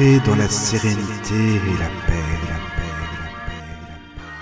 Entrez 0.00 0.20
dans 0.20 0.36
la 0.36 0.48
sérénité 0.48 1.34
et 1.34 1.78
la 1.78 1.90
paix, 2.06 2.24
la 2.48 2.58
paix, 2.74 2.88
la 3.20 3.28
paix, 3.44 3.60
la 3.86 3.98
paix. 4.06 4.32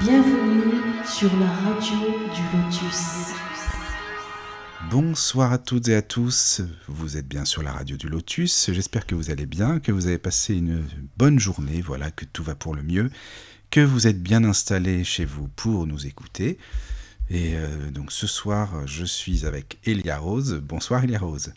Bienvenue 0.00 0.80
sur 1.06 1.30
la 1.36 1.46
radio 1.46 1.96
du 2.34 2.42
Lotus. 2.56 3.34
Bonsoir 4.90 5.52
à 5.52 5.58
toutes 5.58 5.86
et 5.86 5.94
à 5.94 6.02
tous, 6.02 6.62
vous 6.88 7.16
êtes 7.16 7.28
bien 7.28 7.44
sur 7.44 7.62
la 7.62 7.70
radio 7.70 7.96
du 7.96 8.08
Lotus, 8.08 8.72
j'espère 8.72 9.06
que 9.06 9.14
vous 9.14 9.30
allez 9.30 9.46
bien, 9.46 9.78
que 9.78 9.92
vous 9.92 10.08
avez 10.08 10.18
passé 10.18 10.56
une 10.56 10.84
bonne 11.16 11.38
journée, 11.38 11.80
voilà, 11.80 12.10
que 12.10 12.24
tout 12.24 12.42
va 12.42 12.56
pour 12.56 12.74
le 12.74 12.82
mieux, 12.82 13.12
que 13.70 13.78
vous 13.80 14.08
êtes 14.08 14.20
bien 14.20 14.42
installés 14.42 15.04
chez 15.04 15.24
vous 15.24 15.46
pour 15.54 15.86
nous 15.86 16.04
écouter. 16.04 16.58
Et 17.30 17.54
euh, 17.54 17.92
donc 17.92 18.10
ce 18.10 18.26
soir, 18.26 18.88
je 18.88 19.04
suis 19.04 19.46
avec 19.46 19.78
Elia 19.84 20.18
Rose. 20.18 20.60
Bonsoir 20.64 21.04
Elia 21.04 21.20
Rose. 21.20 21.52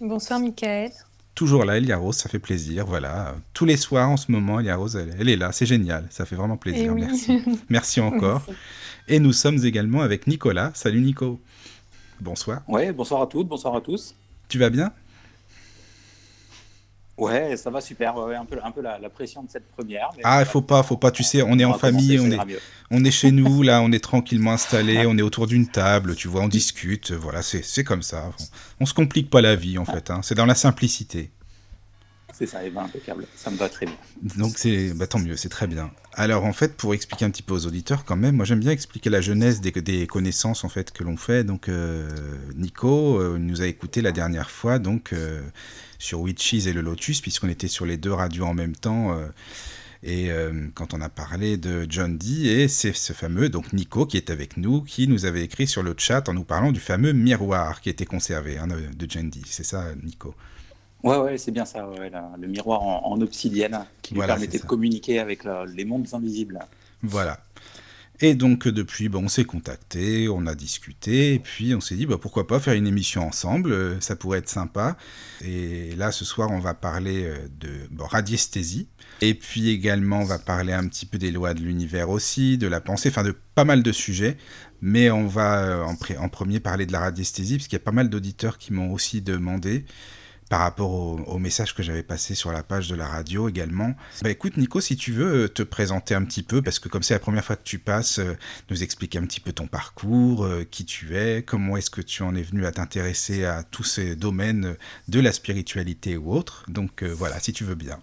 Bonsoir 0.00 0.40
Michael. 0.40 0.90
Toujours 1.34 1.64
là, 1.64 1.78
Elia 1.78 1.96
Rose, 1.96 2.16
ça 2.16 2.28
fait 2.28 2.38
plaisir. 2.38 2.86
Voilà, 2.86 3.34
tous 3.54 3.64
les 3.64 3.76
soirs 3.76 4.10
en 4.10 4.16
ce 4.16 4.30
moment, 4.30 4.60
Elia 4.60 4.76
Rose, 4.76 4.96
elle, 4.96 5.14
elle 5.18 5.28
est 5.28 5.36
là, 5.36 5.52
c'est 5.52 5.66
génial, 5.66 6.06
ça 6.10 6.26
fait 6.26 6.36
vraiment 6.36 6.56
plaisir. 6.56 6.86
Eh 6.86 6.90
oui. 6.90 7.00
Merci. 7.02 7.42
Merci 7.68 8.00
encore. 8.00 8.42
Merci. 8.46 8.62
Et 9.08 9.18
nous 9.18 9.32
sommes 9.32 9.64
également 9.64 10.02
avec 10.02 10.26
Nicolas. 10.26 10.70
Salut 10.74 11.00
Nico. 11.00 11.40
Bonsoir. 12.20 12.62
Ouais, 12.68 12.92
bonsoir 12.92 13.22
à 13.22 13.26
toutes, 13.26 13.48
bonsoir 13.48 13.74
à 13.74 13.80
tous. 13.80 14.14
Tu 14.48 14.58
vas 14.58 14.70
bien? 14.70 14.92
Ouais, 17.18 17.56
ça 17.58 17.68
va 17.68 17.80
super. 17.82 18.16
Ouais, 18.16 18.34
un 18.34 18.46
peu, 18.46 18.58
un 18.64 18.70
peu 18.70 18.80
la, 18.80 18.98
la 18.98 19.10
pression 19.10 19.42
de 19.42 19.50
cette 19.50 19.68
première. 19.72 20.08
mais 20.16 20.22
Ah, 20.24 20.42
faut 20.46 20.62
pas, 20.62 20.82
faut 20.82 20.96
pas. 20.96 21.10
Tu 21.10 21.22
sais, 21.22 21.42
on 21.42 21.58
est 21.58 21.64
en 21.66 21.74
famille, 21.74 22.18
on 22.18 22.30
est, 22.30 22.38
on 22.90 23.04
est 23.04 23.10
chez 23.10 23.30
nous, 23.30 23.62
là, 23.62 23.82
on 23.82 23.92
est 23.92 24.02
tranquillement 24.02 24.52
installé, 24.52 25.04
on 25.06 25.18
est 25.18 25.22
autour 25.22 25.46
d'une 25.46 25.66
table, 25.68 26.14
tu 26.16 26.28
vois, 26.28 26.40
on 26.42 26.48
discute. 26.48 27.12
Voilà, 27.12 27.42
c'est 27.42 27.62
c'est 27.62 27.84
comme 27.84 28.02
ça. 28.02 28.30
On, 28.80 28.84
on 28.84 28.86
se 28.86 28.94
complique 28.94 29.28
pas 29.28 29.42
la 29.42 29.54
vie, 29.54 29.76
en 29.76 29.84
fait. 29.84 30.10
hein. 30.10 30.20
C'est 30.22 30.34
dans 30.34 30.46
la 30.46 30.54
simplicité. 30.54 31.30
C'est 32.32 32.46
ça, 32.46 32.64
et 32.64 32.70
ben 32.70 32.84
impeccable. 32.84 33.26
Ça 33.36 33.50
me 33.50 33.56
va 33.56 33.68
très 33.68 33.84
bien. 33.84 33.96
Donc 34.38 34.52
c'est 34.56 34.94
bah, 34.94 35.06
tant 35.06 35.18
mieux, 35.18 35.36
c'est 35.36 35.50
très 35.50 35.66
bien. 35.66 35.90
Alors 36.14 36.46
en 36.46 36.54
fait, 36.54 36.74
pour 36.74 36.94
expliquer 36.94 37.26
un 37.26 37.30
petit 37.30 37.42
peu 37.42 37.52
aux 37.52 37.66
auditeurs 37.66 38.06
quand 38.06 38.16
même, 38.16 38.36
moi 38.36 38.46
j'aime 38.46 38.60
bien 38.60 38.70
expliquer 38.70 39.10
la 39.10 39.20
jeunesse 39.20 39.60
des, 39.60 39.72
des 39.72 40.06
connaissances 40.06 40.64
en 40.64 40.70
fait 40.70 40.90
que 40.90 41.04
l'on 41.04 41.18
fait. 41.18 41.44
Donc 41.44 41.68
euh, 41.68 42.08
Nico 42.54 43.20
euh, 43.20 43.36
nous 43.38 43.60
a 43.60 43.66
écouté 43.66 44.00
la 44.00 44.12
dernière 44.12 44.50
fois 44.50 44.78
donc 44.78 45.12
euh, 45.12 45.42
sur 46.00 46.20
Witches 46.20 46.66
et 46.66 46.72
le 46.72 46.80
Lotus 46.80 47.20
puisqu'on 47.20 47.48
était 47.48 47.68
sur 47.68 47.86
les 47.86 47.96
deux 47.96 48.12
radios 48.12 48.46
en 48.46 48.54
même 48.54 48.74
temps. 48.74 49.16
euh, 49.16 49.28
et 50.02 50.30
euh, 50.32 50.68
quand 50.74 50.94
on 50.94 51.00
a 51.02 51.10
parlé 51.10 51.58
de 51.58 51.86
John 51.88 52.16
Dee, 52.16 52.48
et 52.48 52.68
c'est 52.68 52.94
ce 52.94 53.12
fameux, 53.12 53.50
donc 53.50 53.74
Nico, 53.74 54.06
qui 54.06 54.16
est 54.16 54.30
avec 54.30 54.56
nous, 54.56 54.80
qui 54.80 55.06
nous 55.06 55.26
avait 55.26 55.42
écrit 55.44 55.66
sur 55.66 55.82
le 55.82 55.94
chat 55.96 56.26
en 56.28 56.32
nous 56.32 56.44
parlant 56.44 56.72
du 56.72 56.80
fameux 56.80 57.12
miroir 57.12 57.82
qui 57.82 57.90
était 57.90 58.06
conservé 58.06 58.56
hein, 58.56 58.66
de 58.66 59.06
John 59.08 59.28
Dee. 59.28 59.42
C'est 59.46 59.62
ça, 59.62 59.94
Nico? 60.02 60.34
Ouais, 61.02 61.18
ouais, 61.18 61.38
c'est 61.38 61.50
bien 61.50 61.66
ça. 61.66 61.86
Ouais, 61.88 62.10
le 62.38 62.48
miroir 62.48 62.82
en, 62.82 63.12
en 63.12 63.20
obsidienne 63.20 63.78
qui 64.02 64.14
lui 64.14 64.20
permettait 64.22 64.58
de 64.58 64.64
communiquer 64.64 65.18
avec 65.18 65.44
la- 65.44 65.66
les 65.66 65.84
mondes 65.84 66.06
invisibles. 66.12 66.58
Voilà. 67.02 67.42
Et 68.22 68.34
donc 68.34 68.68
depuis, 68.68 69.08
bon, 69.08 69.24
on 69.24 69.28
s'est 69.28 69.44
contacté, 69.44 70.28
on 70.28 70.46
a 70.46 70.54
discuté, 70.54 71.34
et 71.34 71.38
puis 71.38 71.74
on 71.74 71.80
s'est 71.80 71.94
dit 71.94 72.04
bah, 72.04 72.18
pourquoi 72.20 72.46
pas 72.46 72.60
faire 72.60 72.74
une 72.74 72.86
émission 72.86 73.26
ensemble, 73.26 73.72
euh, 73.72 74.00
ça 74.00 74.14
pourrait 74.14 74.40
être 74.40 74.48
sympa. 74.48 74.98
Et 75.42 75.94
là, 75.96 76.12
ce 76.12 76.26
soir, 76.26 76.50
on 76.50 76.58
va 76.58 76.74
parler 76.74 77.24
euh, 77.24 77.48
de 77.58 77.88
radiesthésie, 77.98 78.88
et 79.22 79.32
puis 79.32 79.70
également, 79.70 80.20
on 80.20 80.24
va 80.24 80.38
parler 80.38 80.74
un 80.74 80.86
petit 80.86 81.06
peu 81.06 81.16
des 81.16 81.30
lois 81.30 81.54
de 81.54 81.60
l'univers 81.60 82.10
aussi, 82.10 82.58
de 82.58 82.66
la 82.66 82.82
pensée, 82.82 83.08
enfin 83.08 83.22
de 83.22 83.34
pas 83.54 83.64
mal 83.64 83.82
de 83.82 83.92
sujets. 83.92 84.36
Mais 84.82 85.10
on 85.10 85.26
va 85.26 85.62
euh, 85.62 85.84
en, 85.84 85.96
en 86.22 86.28
premier 86.28 86.60
parler 86.60 86.84
de 86.84 86.92
la 86.92 87.00
radiesthésie, 87.00 87.56
parce 87.56 87.68
qu'il 87.68 87.78
y 87.78 87.82
a 87.82 87.84
pas 87.84 87.90
mal 87.90 88.10
d'auditeurs 88.10 88.58
qui 88.58 88.74
m'ont 88.74 88.92
aussi 88.92 89.22
demandé 89.22 89.86
par 90.50 90.60
rapport 90.60 90.90
au, 90.90 91.20
au 91.20 91.38
message 91.38 91.74
que 91.76 91.82
j'avais 91.82 92.02
passé 92.02 92.34
sur 92.34 92.50
la 92.50 92.62
page 92.64 92.88
de 92.88 92.96
la 92.96 93.06
radio 93.06 93.48
également. 93.48 93.94
Bah 94.22 94.30
écoute 94.30 94.56
Nico, 94.56 94.80
si 94.80 94.96
tu 94.96 95.12
veux 95.12 95.44
euh, 95.44 95.48
te 95.48 95.62
présenter 95.62 96.14
un 96.14 96.24
petit 96.24 96.42
peu, 96.42 96.60
parce 96.60 96.80
que 96.80 96.88
comme 96.88 97.04
c'est 97.04 97.14
la 97.14 97.20
première 97.20 97.44
fois 97.44 97.54
que 97.54 97.62
tu 97.62 97.78
passes, 97.78 98.18
euh, 98.18 98.34
nous 98.68 98.82
expliquer 98.82 99.18
un 99.18 99.22
petit 99.26 99.38
peu 99.38 99.52
ton 99.52 99.68
parcours, 99.68 100.44
euh, 100.44 100.66
qui 100.68 100.84
tu 100.84 101.16
es, 101.16 101.44
comment 101.44 101.76
est-ce 101.76 101.88
que 101.88 102.00
tu 102.02 102.24
en 102.24 102.34
es 102.34 102.42
venu 102.42 102.66
à 102.66 102.72
t'intéresser 102.72 103.44
à 103.44 103.62
tous 103.62 103.84
ces 103.84 104.16
domaines 104.16 104.76
de 105.08 105.20
la 105.20 105.30
spiritualité 105.32 106.16
ou 106.16 106.32
autre. 106.34 106.64
Donc 106.68 107.04
euh, 107.04 107.14
voilà, 107.14 107.38
si 107.38 107.52
tu 107.52 107.62
veux 107.62 107.76
bien. 107.76 108.00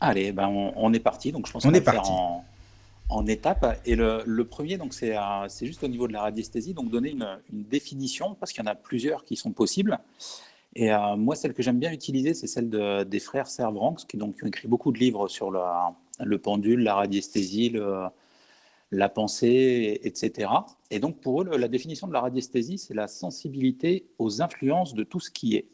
Allez, 0.00 0.30
ben 0.32 0.46
on, 0.46 0.72
on 0.76 0.92
est 0.92 1.00
parti. 1.00 1.32
Donc 1.32 1.48
je 1.48 1.52
pense 1.52 1.64
On 1.64 1.68
qu'on 1.68 1.72
va 1.72 1.76
est 1.78 1.80
le 1.80 1.84
faire 1.84 1.94
parti. 1.94 2.10
en, 2.12 2.44
en 3.14 3.26
étapes. 3.26 3.80
Et 3.86 3.96
le, 3.96 4.42
premier, 4.42 4.76
donc 4.76 4.92
c'est 4.94 5.14
c'est 5.48 5.66
juste 5.66 5.82
au 5.84 5.88
niveau 5.88 6.08
de 6.08 6.12
la 6.12 6.22
radiesthésie, 6.22 6.74
donc 6.74 6.90
donner 6.90 7.10
une, 7.10 7.38
définition 7.52 8.34
parce 8.34 8.52
qu'il 8.52 8.62
y 8.62 8.68
en 8.68 8.70
a 8.70 8.74
plusieurs 8.74 9.24
qui 9.24 9.36
sont 9.36 9.52
possibles. 9.52 9.98
Et 10.76 10.92
euh, 10.92 11.16
moi, 11.16 11.36
celle 11.36 11.54
que 11.54 11.62
j'aime 11.62 11.78
bien 11.78 11.92
utiliser, 11.92 12.34
c'est 12.34 12.48
celle 12.48 12.68
de- 12.68 13.04
des 13.04 13.20
frères 13.20 13.46
Servranx, 13.46 14.04
qui, 14.04 14.16
donc, 14.16 14.36
ont 14.42 14.48
écrit 14.48 14.66
beaucoup 14.66 14.90
de 14.90 14.98
livres 14.98 15.28
sur 15.28 15.52
le, 15.52 15.60
le 16.20 16.38
pendule, 16.38 16.82
la 16.82 16.94
radiesthésie, 16.96 17.76
la 18.90 19.08
pensée, 19.08 20.00
etc. 20.02 20.50
Et 20.90 20.98
donc, 20.98 21.20
pour 21.20 21.42
eux, 21.42 21.56
la 21.56 21.68
définition 21.68 22.08
de 22.08 22.12
la 22.12 22.20
radiesthésie, 22.20 22.78
c'est 22.78 22.94
la 22.94 23.06
sensibilité 23.06 24.08
aux 24.18 24.42
influences 24.42 24.94
de 24.94 25.04
tout 25.04 25.20
ce 25.20 25.30
qui 25.30 25.54
est. 25.54 25.68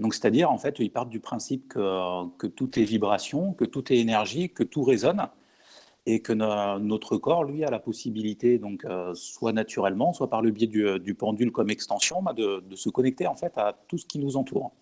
Donc, 0.00 0.14
c'est-à-dire, 0.14 0.50
en 0.50 0.58
fait, 0.58 0.78
ils 0.80 0.90
partent 0.90 1.10
du 1.10 1.20
principe 1.20 1.68
que, 1.68 2.28
que 2.36 2.48
tout 2.48 2.78
est 2.80 2.84
vibration, 2.84 3.52
que 3.52 3.64
tout 3.64 3.92
est 3.92 3.98
énergie, 3.98 4.50
que 4.50 4.64
tout 4.64 4.82
résonne, 4.82 5.28
et 6.14 6.20
que 6.20 6.32
no- 6.32 6.78
notre 6.78 7.16
corps, 7.16 7.44
lui, 7.44 7.64
a 7.64 7.70
la 7.70 7.78
possibilité, 7.78 8.58
donc, 8.58 8.84
euh, 8.84 9.14
soit 9.14 9.52
naturellement, 9.52 10.12
soit 10.12 10.28
par 10.28 10.42
le 10.42 10.50
biais 10.50 10.66
du, 10.66 10.98
du 11.00 11.14
pendule 11.14 11.52
comme 11.52 11.70
extension, 11.70 12.22
bah, 12.22 12.32
de, 12.32 12.62
se 12.74 12.88
connecter 12.88 13.26
en 13.26 13.36
fait 13.36 13.56
à 13.56 13.76
tout 13.88 13.98
ce 13.98 14.06
qui 14.06 14.18
nous 14.18 14.36
entoure. 14.36 14.72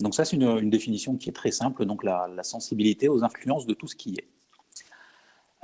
Donc 0.00 0.14
ça, 0.14 0.24
c'est 0.24 0.36
une, 0.36 0.70
définition 0.70 1.16
qui 1.16 1.30
est 1.30 1.32
très 1.32 1.50
simple, 1.50 1.86
donc 1.86 2.04
la, 2.04 2.28
sensibilité 2.42 3.08
aux 3.08 3.24
influences 3.24 3.66
de 3.66 3.74
tout 3.74 3.86
ce 3.86 3.96
qui 3.96 4.14
est. 4.14 4.28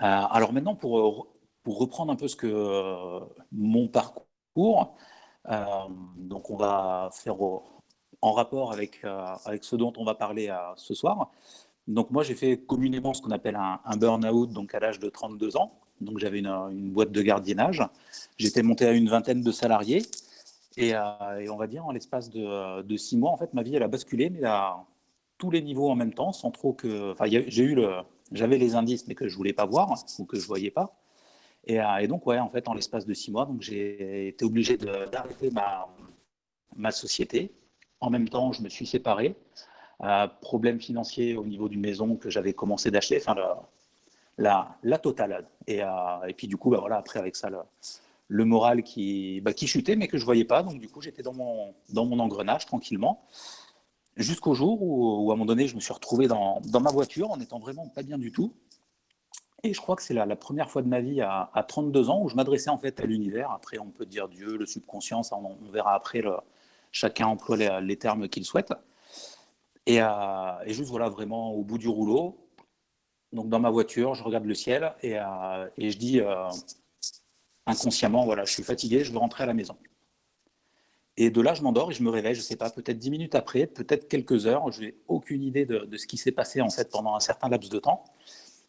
Euh, 0.01 0.05
alors 0.31 0.53
maintenant, 0.53 0.75
pour, 0.75 0.99
euh, 0.99 1.29
reprendre 1.67 2.13
un 2.13 2.17
peu 2.17 2.29
ce 2.29 2.37
que 2.37 2.47
euh, 2.47 3.21
mon 3.53 3.89
parcours, 3.89 4.97
euh, 5.49 5.65
donc 6.17 6.51
on 6.51 6.57
va 6.57 7.11
faire 7.13 7.37
en 8.23 8.33
rapport 8.33 8.73
avec, 8.73 9.05
euh, 9.05 9.27
ce 9.61 9.77
dont 9.77 9.93
on 9.97 10.05
va 10.05 10.15
parler 10.15 10.49
euh, 10.49 10.57
ce 10.77 10.95
soir. 10.95 11.31
Donc 11.89 12.11
moi, 12.11 12.23
j'ai 12.23 12.35
fait 12.35 12.59
communément 12.59 13.13
ce 13.15 13.23
qu'on 13.23 13.31
appelle 13.31 13.57
un, 13.57 13.97
burn-out, 13.97 14.51
donc 14.51 14.75
à 14.75 14.81
l'âge 14.81 14.99
de 14.99 15.09
32 15.09 15.57
ans. 15.57 15.81
Donc 16.01 16.19
j'avais 16.19 16.39
une, 16.39 16.91
boîte 16.91 17.13
de 17.13 17.23
gardiennage. 17.23 17.83
J'étais 18.39 18.63
monté 18.63 18.87
à 18.87 18.93
une 18.93 19.09
vingtaine 19.09 19.43
de 19.43 19.53
salariés. 19.53 20.03
Et, 20.77 20.95
euh, 20.95 21.01
on 21.51 21.57
va 21.57 21.67
dire, 21.67 21.85
en 21.85 21.93
l'espace 21.93 22.31
de, 22.31 22.97
six 22.97 23.17
mois, 23.17 23.31
en 23.31 23.37
fait, 23.37 23.53
ma 23.55 23.63
vie, 23.63 23.75
elle 23.75 23.83
a 23.83 23.89
basculé, 23.89 24.31
mais 24.31 24.45
à 24.45 24.77
tous 25.39 25.51
les 25.51 25.61
niveaux 25.61 25.91
en 25.91 25.97
même 25.97 26.15
temps, 26.15 26.33
sans 26.33 26.51
trop 26.51 26.73
que... 26.73 27.13
Enfin, 27.13 27.27
j'ai 27.27 27.67
le... 27.67 27.97
J'avais 28.31 28.57
les 28.57 28.77
indices, 28.77 29.07
mais 29.09 29.15
que 29.15 29.29
je 29.29 29.37
voulais 29.37 29.53
pas 29.53 29.67
voir, 29.67 29.93
ou 30.19 30.25
que 30.25 30.39
je 30.39 30.47
voyais 30.47 30.71
pas. 30.71 30.97
Et, 31.67 31.81
euh, 31.81 31.97
et 31.99 32.09
donc, 32.09 32.27
ouais, 32.27 32.39
en 32.39 32.49
fait, 32.49 32.67
en 32.67 32.75
l'espace 32.75 33.05
de 33.05 33.13
six 33.13 33.31
mois, 33.31 33.51
j'ai 33.61 34.29
été 34.29 34.45
obligé 34.45 34.79
d'arrêter 34.79 35.51
ma, 35.51 35.87
ma 36.77 36.91
société. 36.91 37.53
En 38.01 38.09
même 38.09 38.29
temps, 38.29 38.53
je 38.53 38.63
me 38.63 38.69
suis 38.69 38.87
séparé. 38.87 39.37
Euh, 40.05 40.27
problème 40.41 40.81
financier 40.81 41.37
au 41.37 41.47
niveau 41.47 41.69
d'une 41.69 41.81
maison 41.81 42.17
que 42.17 42.29
j'avais 42.29 42.53
commencé 42.55 42.91
d'acheter, 42.91 43.19
enfin 43.21 43.35
le- 43.35 43.43
la, 44.39 44.77
la 44.83 44.99
totale. 44.99 45.47
Et, 45.69 45.83
euh, 45.83 45.89
et 46.27 46.35
puis 46.35 46.49
du 46.49 46.57
coup, 46.57 46.71
bah, 46.71 46.79
voilà, 46.81 46.97
après 46.97 47.21
avec 47.21 47.37
ça, 47.37 47.51
le, 48.29 48.45
moral 48.45 48.83
qui, 48.83 49.41
bah, 49.43 49.53
qui 49.53 49.67
chutait, 49.69 49.95
mais 49.95 50.09
que 50.09 50.19
je 50.19 50.25
voyais 50.25 50.45
pas. 50.45 50.63
Donc 50.65 50.81
du 50.81 50.89
coup, 50.89 51.01
j'étais 51.01 51.23
dans 51.23 51.35
mon, 51.35 51.75
dans 51.91 52.05
mon 52.05 52.19
engrenage 52.19 52.67
tranquillement, 52.67 53.23
jusqu'au 54.17 54.55
jour 54.55 54.79
où, 54.83 55.31
à 55.31 55.35
un 55.35 55.37
moment 55.37 55.47
donné, 55.47 55.69
je 55.69 55.77
me 55.77 55.81
suis 55.81 55.93
retrouvé 55.93 56.27
dans, 56.27 56.61
dans 56.65 56.81
ma 56.81 56.91
voiture 56.91 57.31
en 57.31 57.39
étant 57.41 57.61
vraiment 57.61 57.87
pas 57.89 58.03
bien 58.03 58.19
du 58.19 58.33
tout. 58.33 58.53
Et 59.63 59.73
je 59.75 59.81
crois 59.81 59.95
que 59.95 60.03
c'est 60.03 60.15
la, 60.15 60.27
la 60.27 60.35
première 60.35 60.69
fois 60.71 60.83
de 60.83 60.89
ma 60.89 61.01
vie 61.01 61.21
à, 61.21 61.49
à 61.55 61.63
32 61.63 62.11
ans 62.11 62.21
où 62.23 62.29
je 62.29 62.35
m'adressais 62.35 62.71
en 62.71 62.79
fait 62.79 62.99
à 62.99 63.05
l'univers. 63.05 63.53
Après, 63.53 63.79
on 63.79 63.91
peut 63.91 64.07
dire 64.07 64.29
Dieu, 64.29 64.57
le 64.57 64.67
subconscient, 64.67 65.23
ça, 65.23 65.37
on, 65.37 65.57
verra 65.71 65.95
après. 65.95 66.23
Chacun 66.91 67.29
emploie 67.29 67.81
les 67.81 67.97
termes 67.97 68.29
qu'il 68.29 68.45
souhaite. 68.45 68.73
Et, 69.87 70.01
euh, 70.01 70.07
et 70.65 70.75
juste 70.75 70.91
voilà, 70.91 71.09
vraiment 71.09 71.53
au 71.53 71.63
bout 71.63 71.79
du 71.79 71.89
rouleau, 71.89 72.39
donc 73.33 73.49
dans 73.49 73.59
ma 73.59 73.71
voiture, 73.71 74.15
je 74.15 74.23
regarde 74.23 74.45
le 74.45 74.55
ciel 74.55 74.95
et, 75.03 75.19
euh, 75.19 75.69
je 75.79 75.97
dis 75.97 76.21
euh, 76.21 76.49
inconsciemment, 77.67 78.25
voilà, 78.25 78.45
je 78.45 78.53
suis 78.53 78.63
fatigué, 78.63 79.03
je 79.05 79.13
veux 79.13 79.19
rentrer 79.19 79.45
à 79.45 79.47
la 79.47 79.55
maison. 79.55 79.77
Et 81.17 81.31
de 81.31 81.41
là, 81.41 81.55
je 81.55 81.63
m'endors 81.63 81.91
et 81.91 81.95
je 81.95 82.03
me 82.03 82.11
réveille, 82.11 82.35
je 82.35 82.41
ne 82.41 82.45
sais 82.45 82.57
pas, 82.57 82.71
peut-être 82.71 82.99
dix 82.99 83.11
minutes 83.11 83.35
après, 83.35 83.67
peut-être 83.67 84.09
quelques 84.09 84.47
heures, 84.47 84.71
je 84.71 84.83
n'ai 84.83 84.95
aucune 85.09 85.43
idée 85.43 85.67
de, 85.67 85.97
ce 85.97 86.07
qui 86.07 86.17
s'est 86.17 86.33
passé 86.33 86.61
en 86.61 86.71
fait 86.71 86.91
pendant 86.91 87.15
un 87.15 87.21
certain 87.21 87.49
laps 87.49 87.71
de 87.71 87.79
temps. 87.79 88.05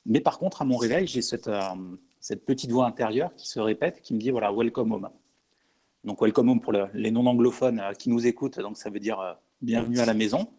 Mais 0.06 0.19
par 0.19 0.39
contre, 0.39 0.62
à 0.62 0.66
mon 0.66 0.77
réveil, 0.77 1.07
j'ai 1.07 1.21
cette, 1.21 1.50
petite 2.45 2.71
voix 2.71 2.86
intérieure 2.86 3.33
qui 3.36 3.48
se 3.48 3.59
répète, 3.59 4.01
qui 4.01 4.13
me 4.13 4.19
dit, 4.19 4.31
voilà, 4.31 4.51
welcome 4.51 4.92
home. 4.92 5.09
Donc 6.04 6.21
welcome 6.21 6.50
home 6.50 6.59
pour 6.59 6.74
le- 6.74 6.89
les 6.94 7.12
non-anglophones 7.12 7.81
qui 7.98 8.09
nous 8.09 8.27
écoutent, 8.27 8.59
donc 8.59 8.77
ça 8.77 8.89
veut 8.89 9.00
dire 9.00 9.38
bienvenue 9.62 10.00
à 10.00 10.06
la 10.06 10.13
maison. 10.13 10.50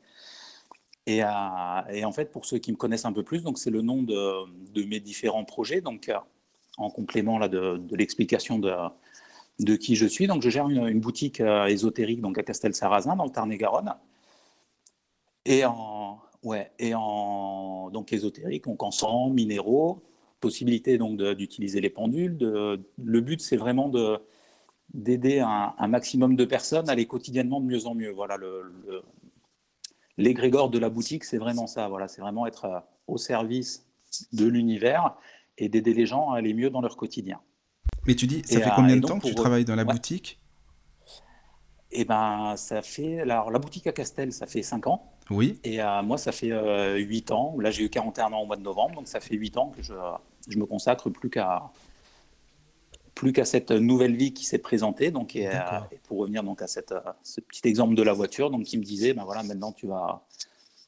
Et, 1.07 1.23
euh, 1.23 1.29
et 1.91 2.05
en 2.05 2.13
fait, 2.13 2.31
pour 2.31 2.47
ceux 2.47 2.59
qui 2.59 2.73
me 2.73 2.77
connaissent 2.77 3.05
un 3.05 3.13
peu 3.13 3.23
plus, 3.23 3.43
donc 3.43 3.59
c'est 3.59 3.71
le 3.71 3.83
nom 3.83 4.03
de, 4.03 4.85
mes 4.85 5.01
différents 5.01 5.45
projets. 5.45 5.81
Donc, 5.81 6.09
euh, 6.09 6.15
en 6.79 6.91
complément 6.91 7.39
là, 7.39 7.49
de, 7.49 7.81
l'explication 7.95 8.59
de, 8.59 9.77
qui 9.77 9.97
je 9.97 10.07
suis, 10.07 10.27
donc 10.27 10.43
je 10.43 10.49
gère 10.49 10.69
une, 10.69 11.01
boutique 11.01 11.41
euh, 11.41 11.67
ésotérique 11.67 12.21
donc 12.21 12.39
à 12.39 12.43
Castel-Sarrazin, 12.43 13.17
dans 13.17 13.25
le 13.25 13.31
Tarn-et-Garonne. 13.31 13.95
Et 15.45 15.65
en, 15.65 16.21
ouais, 16.43 16.73
et 16.79 16.95
en 16.95 17.91
donc 17.91 18.13
ésotérique, 18.13 18.65
donc 18.65 18.83
en 18.83 18.91
sang, 18.91 19.29
minéraux, 19.29 20.03
possibilité 20.41 20.99
donc 20.99 21.19
d'utiliser 21.19 21.81
les 21.81 21.91
pendules. 21.91 22.39
Le 22.41 23.21
but, 23.21 23.41
c'est 23.41 23.57
vraiment 23.57 23.89
de 23.89 24.19
d'aider 24.95 25.41
un, 25.41 25.89
maximum 25.89 26.37
de 26.37 26.45
personnes 26.45 26.89
à 26.89 26.93
aller 26.93 27.07
quotidiennement 27.07 27.61
de 27.61 27.67
mieux 27.67 27.87
en 27.87 27.95
mieux. 27.95 28.11
Voilà, 28.11 28.37
le, 28.37 29.03
l'égrégore 30.17 30.71
de 30.71 30.79
la 30.79 30.89
boutique, 30.89 31.25
c'est 31.25 31.39
vraiment 31.39 31.67
ça. 31.67 31.89
Voilà, 31.89 32.09
c'est 32.09 32.21
vraiment 32.21 32.47
être 32.47 32.65
euh, 32.65 32.81
au 33.07 33.19
service 33.19 33.87
de 34.33 34.47
l'univers 34.47 35.15
et 35.59 35.69
d'aider 35.69 35.95
les 35.95 36.07
gens 36.07 36.31
à 36.31 36.39
aller 36.39 36.55
mieux 36.55 36.71
dans 36.71 36.81
leur 36.81 36.97
quotidien. 36.97 37.41
Mais 38.07 38.15
tu 38.15 38.27
dis, 38.27 38.43
ça 38.45 38.61
fait 38.61 38.71
combien 38.75 38.97
de 38.97 39.07
temps 39.07 39.19
que 39.19 39.27
tu 39.27 39.35
travailles 39.35 39.65
dans 39.65 39.77
la 39.77 39.85
boutique? 39.85 40.41
Eh 41.97 42.05
ben, 42.05 42.55
ça 42.57 42.83
fait. 42.83 43.21
Alors, 43.21 43.51
la 43.51 43.59
boutique 43.59 43.87
à 43.87 43.93
Castel, 43.93 44.33
ça 44.33 44.47
fait 44.47 44.63
5 44.63 44.87
ans. 44.89 45.13
Oui. 45.31 45.61
Et 45.65 45.81
euh, 45.81 46.03
moi, 46.03 46.19
ça 46.19 46.33
fait 46.33 46.49
8 46.49 47.31
euh, 47.31 47.35
ans. 47.35 47.57
Là, 47.59 47.71
j'ai 47.71 47.85
eu 47.85 47.89
41 47.89 48.33
ans 48.33 48.43
au 48.43 48.47
mois 48.47 48.57
de 48.57 48.63
novembre, 48.63 48.97
donc 48.97 49.09
ça 49.09 49.21
fait 49.21 49.37
8 49.37 49.57
ans 49.57 49.69
que 49.71 49.83
je, 49.83 49.95
je 50.49 50.59
me 50.59 50.67
consacre 50.67 51.09
plus 51.09 51.31
qu'à 51.31 51.71
plus 53.15 53.33
qu'à 53.33 53.45
cette 53.45 53.71
nouvelle 53.71 54.17
vie 54.17 54.33
qui 54.33 54.45
s'est 54.45 54.59
présentée. 54.59 55.11
Donc, 55.11 55.37
et, 55.37 55.49
pour 56.05 56.19
revenir 56.19 56.43
donc 56.43 56.63
à 56.63 56.67
cette, 56.67 56.95
ce 57.23 57.41
petit 57.41 57.63
exemple 57.65 57.95
de 57.95 58.03
la 58.03 58.13
voiture, 58.13 58.51
donc 58.51 58.65
qui 58.65 58.79
me 58.79 58.83
disait, 58.83 59.15
ben 59.15 59.25
voilà, 59.25 59.43
maintenant 59.43 59.73
tu 59.73 59.87
vas, 59.87 60.25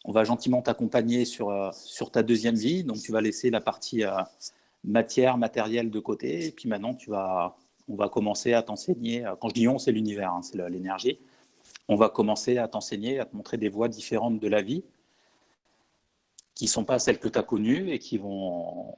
on 0.04 0.12
va 0.12 0.24
gentiment 0.24 0.62
t'accompagner 0.62 1.24
sur, 1.24 1.72
sur 1.72 2.10
ta 2.10 2.22
deuxième 2.22 2.56
vie. 2.56 2.84
Donc, 2.84 2.98
tu 2.98 3.12
vas 3.12 3.20
laisser 3.20 3.50
la 3.50 3.60
partie 3.60 4.02
matière, 4.84 5.38
matérielle 5.38 5.90
de 5.90 6.00
côté. 6.00 6.46
Et 6.46 6.50
puis 6.50 6.68
maintenant, 6.68 6.94
tu 6.94 7.10
vas, 7.10 7.56
on 7.88 7.96
va 7.96 8.08
commencer 8.08 8.52
à 8.52 8.62
t'enseigner. 8.62 9.24
Quand 9.40 9.48
je 9.48 9.54
dis 9.54 9.68
on, 9.68 9.78
c'est 9.78 9.92
l'univers, 9.92 10.32
hein, 10.32 10.42
c'est 10.42 10.56
l'énergie. 10.68 11.18
On 11.88 11.96
va 11.96 12.08
commencer 12.08 12.58
à 12.58 12.66
t'enseigner, 12.68 13.20
à 13.20 13.26
te 13.26 13.36
montrer 13.36 13.58
des 13.58 13.68
voies 13.68 13.88
différentes 13.88 14.40
de 14.40 14.48
la 14.48 14.62
vie 14.62 14.82
qui 16.56 16.64
ne 16.64 16.70
sont 16.70 16.84
pas 16.84 16.98
celles 16.98 17.20
que 17.20 17.28
tu 17.28 17.38
as 17.38 17.42
connues 17.42 17.90
et 17.90 17.98
qui 17.98 18.16
vont, 18.16 18.96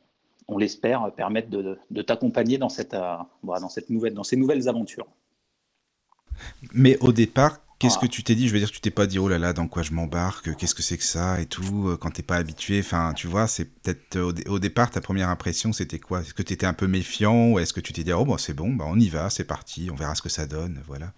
on 0.49 0.57
l'espère, 0.59 1.13
permettre 1.13 1.51
de, 1.51 2.03
t'accompagner 2.03 2.59
dans, 2.59 2.71
cette, 2.71 2.95
euh, 2.95 3.17
dans, 3.45 3.69
cette 3.69 3.91
nouvelle, 3.91 4.15
dans 4.15 4.25
ces 4.25 4.37
nouvelles 4.37 4.69
aventures. 4.69 5.07
Mais 6.73 6.99
au 7.01 7.13
départ, 7.13 7.61
Qu'est-ce 7.79 7.97
que 7.97 8.07
tu 8.07 8.25
t'es 8.25 8.35
dit? 8.35 8.49
Je 8.49 8.53
veux 8.53 8.59
dire, 8.59 8.73
tu 8.73 8.81
t'es 8.81 8.91
pas 8.91 9.07
dit 9.07 9.21
oh 9.21 9.29
là 9.29 9.39
là, 9.39 9.53
dans 9.53 9.69
quoi 9.69 9.83
je 9.85 9.93
m'embarque? 9.93 10.57
Qu'est-ce 10.57 10.75
que 10.75 10.83
c'est 10.83 10.97
que 10.97 11.05
ça 11.05 11.41
et 11.41 11.47
tout 11.47 11.97
Quand 12.01 12.11
t'es 12.11 12.25
pas 12.25 12.35
habitué, 12.35 12.81
enfin, 12.81 13.13
tu 13.15 13.29
vois, 13.29 13.47
c'est 13.47 13.67
peut-être 13.67 14.19
au, 14.19 14.59
départ 14.59 14.91
ta 14.91 15.01
première 15.01 15.29
impression, 15.29 15.73
c'était 15.73 16.01
quoi? 16.01 16.23
Est-ce 16.23 16.35
que 16.35 16.43
tu 16.43 16.53
étais 16.53 16.67
un 16.67 16.73
peu 16.73 16.89
méfiant 16.89 17.53
ou 17.53 17.61
est-ce 17.61 17.73
que 17.73 17.79
tu 17.79 17.93
t'es 17.93 18.03
dit 18.03 18.13
oh 18.13 18.25
bon 18.25 18.37
c'est 18.37 18.53
bon, 18.53 18.73
bah, 18.75 18.85
on 18.89 18.99
y 18.99 19.09
va, 19.09 19.31
c'est 19.31 19.45
parti, 19.45 19.91
on 19.93 19.95
verra 19.95 20.17
ce 20.17 20.23
que 20.23 20.29
ça 20.29 20.49
donne, 20.49 20.83
voilà. 20.89 21.13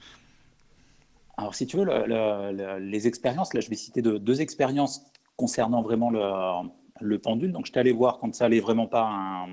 Alors 1.39 1.55
si 1.55 1.67
tu 1.67 1.79
veux, 1.79 1.87
les 2.79 3.07
expériences, 3.07 3.55
là 3.55 3.63
je 3.63 3.71
vais 3.71 3.77
citer 3.77 4.03
deux 4.03 4.41
expériences 4.43 5.01
concernant 5.37 5.81
vraiment 5.81 6.11
le, 6.11 6.21
pendule. 7.23 7.53
Donc 7.53 7.67
je 7.67 7.79
allé 7.79 7.93
voir 7.93 8.19
quand 8.19 8.35
ça 8.35 8.47
allait 8.47 8.61
vraiment 8.61 8.87
pas 8.87 9.47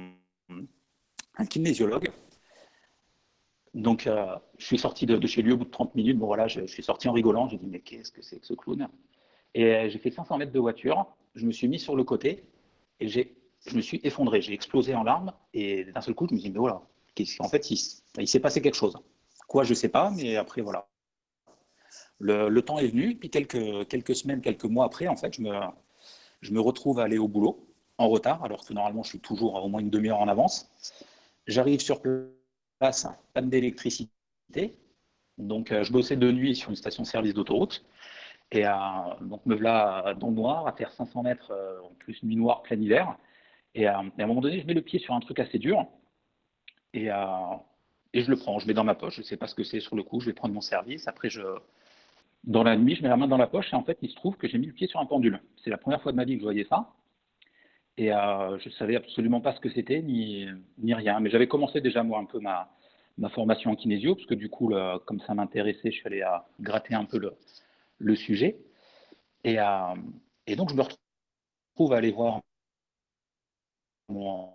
un, 0.49 1.45
kinésiologue. 1.45 2.09
Donc, 3.73 4.07
euh, 4.07 4.35
je 4.57 4.65
suis 4.65 4.79
sorti 4.79 5.05
de, 5.05 5.27
chez 5.27 5.43
lui 5.43 5.51
au 5.51 5.57
bout 5.57 5.65
de 5.65 5.69
30 5.69 5.93
minutes. 5.93 6.17
Bon, 6.17 6.25
voilà, 6.25 6.47
je, 6.47 6.65
suis 6.65 6.81
sorti 6.81 7.07
en 7.07 7.13
rigolant. 7.13 7.47
J'ai 7.47 7.57
dit, 7.57 7.67
mais 7.67 7.79
qu'est-ce 7.79 8.11
que 8.11 8.23
c'est 8.23 8.39
que 8.39 8.47
ce 8.47 8.55
clown? 8.55 8.87
Et 9.53 9.65
euh, 9.65 9.89
j'ai 9.89 9.99
fait 9.99 10.09
500 10.09 10.37
mètres 10.37 10.51
de 10.51 10.59
voiture. 10.59 11.05
Je 11.35 11.45
me 11.45 11.51
suis 11.51 11.67
mis 11.67 11.77
sur 11.77 11.95
le 11.95 12.03
côté 12.03 12.43
et 12.99 13.07
je 13.07 13.75
me 13.75 13.81
suis 13.81 13.99
effondré. 14.03 14.41
J'ai 14.41 14.53
explosé 14.53 14.95
en 14.95 15.03
larmes. 15.03 15.31
Et 15.53 15.85
d'un 15.85 16.01
seul 16.01 16.15
coup, 16.15 16.27
je 16.27 16.33
me 16.33 16.39
dit, 16.39 16.49
mais 16.49 16.57
voilà, 16.57 16.81
en 17.39 17.49
fait, 17.49 17.71
il, 17.71 18.27
s'est 18.27 18.39
passé 18.39 18.61
quelque 18.61 18.75
chose. 18.75 18.97
Quoi, 19.47 19.63
je 19.63 19.69
ne 19.69 19.75
sais 19.75 19.89
pas, 19.89 20.11
mais 20.11 20.35
après, 20.35 20.61
voilà. 20.61 20.87
Le, 22.19 22.59
temps 22.61 22.79
est 22.79 22.87
venu. 22.87 23.15
Puis 23.15 23.29
quelques, 23.29 23.87
quelques 23.87 24.15
semaines, 24.15 24.41
quelques 24.41 24.65
mois 24.65 24.85
après, 24.85 25.07
en 25.07 25.15
fait, 25.15 25.35
je 25.35 25.41
me, 25.41 25.51
je 26.41 26.51
me 26.51 26.59
retrouve 26.59 26.99
à 26.99 27.03
aller 27.03 27.17
au 27.17 27.27
boulot 27.27 27.67
en 27.97 28.09
retard, 28.09 28.43
alors 28.43 28.65
que 28.65 28.73
normalement, 28.73 29.03
je 29.03 29.09
suis 29.09 29.19
toujours 29.19 29.55
au 29.63 29.67
moins 29.69 29.81
une 29.81 29.89
demi-heure 29.89 30.19
en 30.19 30.27
avance. 30.27 30.69
J'arrive 31.47 31.79
sur 31.79 32.01
place 32.79 33.07
panne 33.33 33.49
d'électricité. 33.49 34.77
Donc, 35.37 35.71
euh, 35.71 35.83
je 35.83 35.91
bossais 35.91 36.15
de 36.15 36.31
nuit 36.31 36.55
sur 36.55 36.69
une 36.69 36.75
station-service 36.75 37.33
d'autoroute. 37.33 37.85
Et 38.51 38.65
euh, 38.65 38.71
donc, 39.21 39.45
me 39.45 39.55
voilà 39.55 40.13
dans 40.19 40.29
le 40.29 40.35
noir, 40.35 40.67
à 40.67 40.73
faire 40.73 40.91
500 40.91 41.23
mètres, 41.23 41.51
euh, 41.51 41.81
en 41.81 41.93
plus 41.95 42.21
nuit 42.23 42.35
noire, 42.35 42.61
plein 42.61 42.79
hiver. 42.79 43.17
Et, 43.73 43.87
à 43.87 43.99
un 43.99 44.11
moment 44.25 44.41
donné, 44.41 44.59
je 44.59 44.67
mets 44.67 44.73
le 44.73 44.81
pied 44.81 44.99
sur 44.99 45.13
un 45.13 45.19
truc 45.19 45.39
assez 45.39 45.59
dur. 45.59 45.85
Et, 46.93 47.09
et 48.13 48.21
je 48.23 48.31
le 48.31 48.37
prends, 48.37 48.57
je 48.57 48.65
mets 48.65 48.73
dans 48.73 48.83
ma 48.83 48.95
poche. 48.95 49.15
Je 49.15 49.21
ne 49.21 49.25
sais 49.25 49.37
pas 49.37 49.47
ce 49.47 49.53
que 49.53 49.63
c'est 49.63 49.79
sur 49.79 49.95
le 49.95 50.01
coup. 50.01 50.19
Je 50.19 50.27
vais 50.27 50.33
prendre 50.33 50.53
mon 50.53 50.61
service. 50.61 51.07
Après, 51.07 51.29
je, 51.29 51.41
dans 52.47 52.63
la 52.63 52.75
nuit, 52.77 52.95
je 52.95 53.03
mets 53.03 53.09
la 53.09 53.17
main 53.17 53.27
dans 53.27 53.37
la 53.37 53.47
poche. 53.47 53.71
Et 53.71 53.75
en 53.75 53.83
fait, 53.83 53.99
il 54.01 54.09
se 54.09 54.15
trouve 54.15 54.35
que 54.37 54.47
j'ai 54.47 54.57
mis 54.57 54.67
le 54.67 54.73
pied 54.73 54.87
sur 54.87 54.99
un 54.99 55.05
pendule. 55.05 55.39
C'est 55.63 55.69
la 55.69 55.77
première 55.77 56.01
fois 56.01 56.11
de 56.11 56.17
ma 56.17 56.23
vie 56.25 56.33
que 56.33 56.39
je 56.39 56.45
voyais 56.45 56.65
ça. 56.65 56.93
Et 57.97 58.11
euh, 58.13 58.57
je 58.59 58.69
ne 58.69 58.73
savais 58.75 58.95
absolument 58.95 59.41
pas 59.41 59.53
ce 59.53 59.59
que 59.59 59.69
c'était, 59.69 60.01
ni, 60.01 60.47
ni 60.77 60.93
rien. 60.93 61.19
Mais 61.19 61.29
j'avais 61.29 61.47
commencé 61.47 61.81
déjà, 61.81 62.03
moi, 62.03 62.19
un 62.19 62.25
peu 62.25 62.39
ma, 62.39 62.69
ma 63.17 63.29
formation 63.29 63.71
en 63.71 63.75
kinésio, 63.75 64.15
parce 64.15 64.27
que 64.27 64.35
du 64.35 64.49
coup, 64.49 64.73
comme 65.05 65.19
ça 65.21 65.33
m'intéressait, 65.33 65.91
je 65.91 65.97
suis 65.97 66.07
allé 66.07 66.21
à 66.21 66.47
gratter 66.59 66.95
un 66.95 67.05
peu 67.05 67.17
le, 67.19 67.33
le 67.99 68.15
sujet. 68.15 68.57
Et, 69.43 69.59
euh, 69.59 69.95
et, 70.47 70.55
donc, 70.55 70.69
je 70.71 70.75
me 70.75 70.83
retrouve 70.83 71.93
à 71.93 71.97
aller 71.97 72.11
voir 72.11 72.41
mon, 74.09 74.53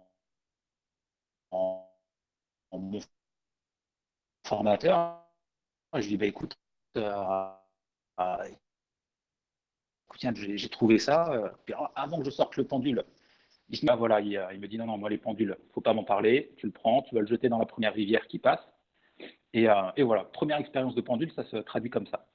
formateur. 4.45 5.25
Je 5.95 5.99
lui 6.01 6.09
dis, 6.09 6.17
bah, 6.17 6.27
écoute, 6.27 6.57
euh, 6.97 7.53
j'ai 10.35 10.69
trouvé 10.69 10.99
ça. 10.99 11.55
avant 11.95 12.19
que 12.19 12.25
je 12.25 12.31
sorte 12.31 12.57
le 12.57 12.65
pendule, 12.65 13.05
il, 13.73 13.89
ah, 13.89 13.97
voilà, 13.97 14.17
euh, 14.17 14.53
il, 14.53 14.61
me 14.61 14.69
dit 14.69 14.79
non, 14.79 14.87
non, 14.87 14.99
moi 14.99 15.09
les 15.09 15.19
pendules, 15.19 15.57
faut 15.73 15.81
pas 15.81 15.95
m'en 15.95 16.05
parler, 16.05 16.53
tu 16.59 16.67
le 16.67 16.73
prends, 16.73 17.03
tu 17.03 17.15
vas 17.15 17.23
le 17.23 17.27
jeter 17.27 17.49
dans 17.49 17.59
la 17.59 17.67
première 17.67 17.95
rivière 17.95 18.27
qui 18.27 18.39
passe. 18.39 18.61
Et, 19.55 19.69
euh, 19.69 19.91
voilà, 19.99 20.25
première 20.25 20.59
expérience 20.59 20.95
de 20.95 21.01
pendule, 21.01 21.33
ça 21.33 21.45
se 21.45 21.57
traduit 21.57 21.91
comme 21.91 22.07
ça. 22.07 22.27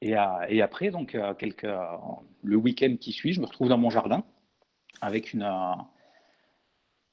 Et, 0.00 0.16
euh, 0.16 0.62
après, 0.64 0.90
donc, 0.90 1.14
le 1.14 2.56
week-end 2.56 2.96
qui 3.00 3.12
suit, 3.12 3.32
je 3.32 3.40
me 3.40 3.46
retrouve 3.46 3.68
dans 3.68 3.78
mon 3.78 3.90
jardin 3.90 4.24
avec 5.00 5.32
une, 5.32 5.50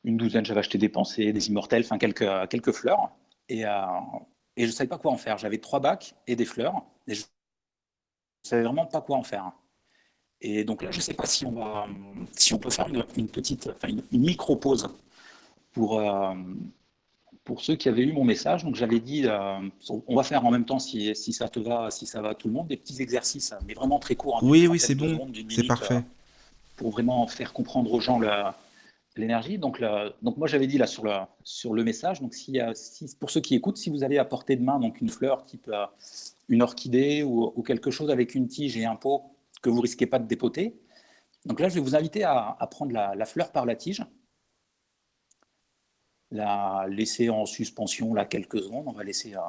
une 0.04 0.18
douzaine, 0.18 0.46
j'avais 0.46 0.60
acheté 0.60 0.78
des 0.78 0.90
pensées, 0.90 1.32
des 1.32 1.48
immortels, 1.48 1.84
enfin 1.84 1.98
quelques, 1.98 2.50
quelques 2.50 2.72
fleurs. 2.72 3.12
Et, 3.48 3.64
et 4.60 4.64
je 4.64 4.68
ne 4.68 4.74
savais 4.74 4.90
pas 4.90 4.98
quoi 4.98 5.12
en 5.12 5.18
faire. 5.18 5.38
J'avais 5.38 5.58
trois 5.58 5.80
bacs 5.80 6.16
et 6.28 6.36
des 6.36 6.44
fleurs. 6.44 6.84
Et 7.08 7.16
je 7.16 7.22
ne 7.22 7.28
savais 8.44 8.64
vraiment 8.64 8.86
pas 8.86 9.00
quoi 9.00 9.16
en 9.16 9.24
faire. 9.24 9.54
Et 10.42 10.66
donc 10.66 10.84
là, 10.84 10.92
je 10.92 10.98
ne 10.98 11.02
sais 11.02 11.14
pas 11.14 11.26
si 11.26 11.46
on, 11.46 11.52
va, 11.54 11.88
si 12.34 12.54
on 12.54 12.60
peut 12.60 12.70
faire 12.70 12.88
une, 13.16 13.30
petite, 13.30 13.70
enfin 13.74 13.88
une, 13.88 14.04
micro-pause 14.12 14.90
pour, 15.72 16.00
euh, 16.00 16.34
pour 17.46 17.62
ceux 17.62 17.78
qui 17.78 17.88
avaient 17.88 18.04
eu 18.04 18.12
mon 18.12 18.26
message. 18.26 18.66
Donc 18.66 18.76
j'avais 18.76 19.00
dit, 19.00 19.28
euh, 19.28 19.60
on 20.08 20.16
va 20.18 20.24
faire 20.24 20.46
en 20.46 20.52
même 20.52 20.66
temps, 20.66 20.80
si, 20.80 21.16
si, 21.16 21.32
ça 21.32 21.48
te 21.48 21.62
va, 21.62 21.90
si 21.90 22.06
ça 22.06 22.22
va 22.22 22.36
tout 22.36 22.50
le 22.50 22.54
monde, 22.54 22.68
des 22.68 22.78
petits 22.78 23.02
exercices, 23.02 23.54
mais 23.66 23.74
vraiment 23.74 23.98
très 23.98 24.16
courts. 24.16 24.38
Hein, 24.38 24.42
oui, 24.44 24.68
oui, 24.68 24.78
c'est 24.78 24.96
bon, 24.96 25.32
c'est 25.50 25.68
parfait. 25.68 25.96
Euh, 25.96 26.02
pour 26.76 26.92
vraiment 26.92 27.28
faire 27.28 27.54
comprendre 27.54 27.94
aux 27.94 28.02
gens 28.02 28.20
l'énergie. 29.20 29.58
Donc, 29.58 29.84
donc 30.22 30.38
moi 30.38 30.48
j'avais 30.48 30.68
dit 30.68 30.78
là 30.78 30.88
sur 30.88 31.04
le, 31.04 31.12
sur 31.44 31.74
le 31.74 31.84
message, 31.84 32.22
donc 32.22 32.34
si, 32.34 32.60
si, 32.74 33.16
pour 33.20 33.30
ceux 33.30 33.42
qui 33.42 33.56
écoutent, 33.56 33.78
si 33.78 33.90
vous 33.90 34.04
avez 34.04 34.18
à 34.18 34.26
portée 34.26 34.56
de 34.56 34.64
main 34.64 34.80
donc 34.80 35.02
une 35.02 35.10
fleur 35.10 35.46
type 35.46 35.70
une 36.50 36.64
orchidée 36.64 37.24
ou, 37.24 37.62
quelque 37.62 37.92
chose 37.92 38.10
avec 38.10 38.36
une 38.36 38.48
tige 38.48 38.76
et 38.76 38.86
un 38.86 38.96
pot, 38.96 39.36
que 39.62 39.70
vous 39.70 39.82
risquez 39.82 40.08
pas 40.08 40.20
de 40.20 40.28
dépoter. 40.28 40.82
Donc 41.46 41.60
là, 41.60 41.70
je 41.70 41.76
vais 41.76 41.80
vous 41.80 41.96
inviter 41.96 42.24
à, 42.24 42.58
prendre 42.70 42.92
la, 42.92 43.26
fleur 43.26 43.52
par 43.52 43.66
la 43.66 43.76
tige, 43.76 44.04
la 46.32 46.88
laisser 46.90 47.30
en 47.30 47.46
suspension 47.46 48.14
là 48.14 48.26
quelques 48.26 48.60
secondes. 48.60 48.88
On 48.88 48.92
va 48.92 49.04
laisser 49.04 49.36
euh, 49.36 49.42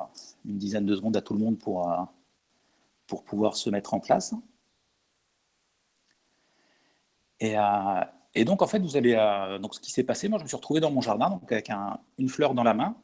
une 0.44 0.58
dizaine 0.58 0.86
de 0.86 0.94
secondes 0.94 1.16
à 1.16 1.22
tout 1.22 1.34
le 1.34 1.40
monde 1.40 1.58
pour, 1.58 1.90
euh, 1.90 1.96
pour 3.06 3.24
pouvoir 3.24 3.56
se 3.56 3.70
mettre 3.70 3.94
en 3.94 4.00
place. 4.00 4.34
Et, 7.40 7.58
euh, 7.58 8.00
et 8.34 8.44
donc, 8.44 8.62
en 8.62 8.66
fait, 8.66 8.78
vous 8.78 8.96
allez. 8.96 9.14
donc, 9.60 9.74
ce 9.74 9.80
qui 9.80 9.90
s'est 9.90 10.04
passé, 10.04 10.28
moi, 10.28 10.38
je 10.38 10.44
me 10.44 10.48
suis 10.48 10.56
retrouvé 10.56 10.80
dans 10.80 10.90
mon 10.90 11.00
jardin 11.00 11.30
donc 11.30 11.50
avec 11.50 11.70
une 12.18 12.28
fleur 12.28 12.54
dans 12.54 12.62
la 12.62 12.74
main, 12.74 12.96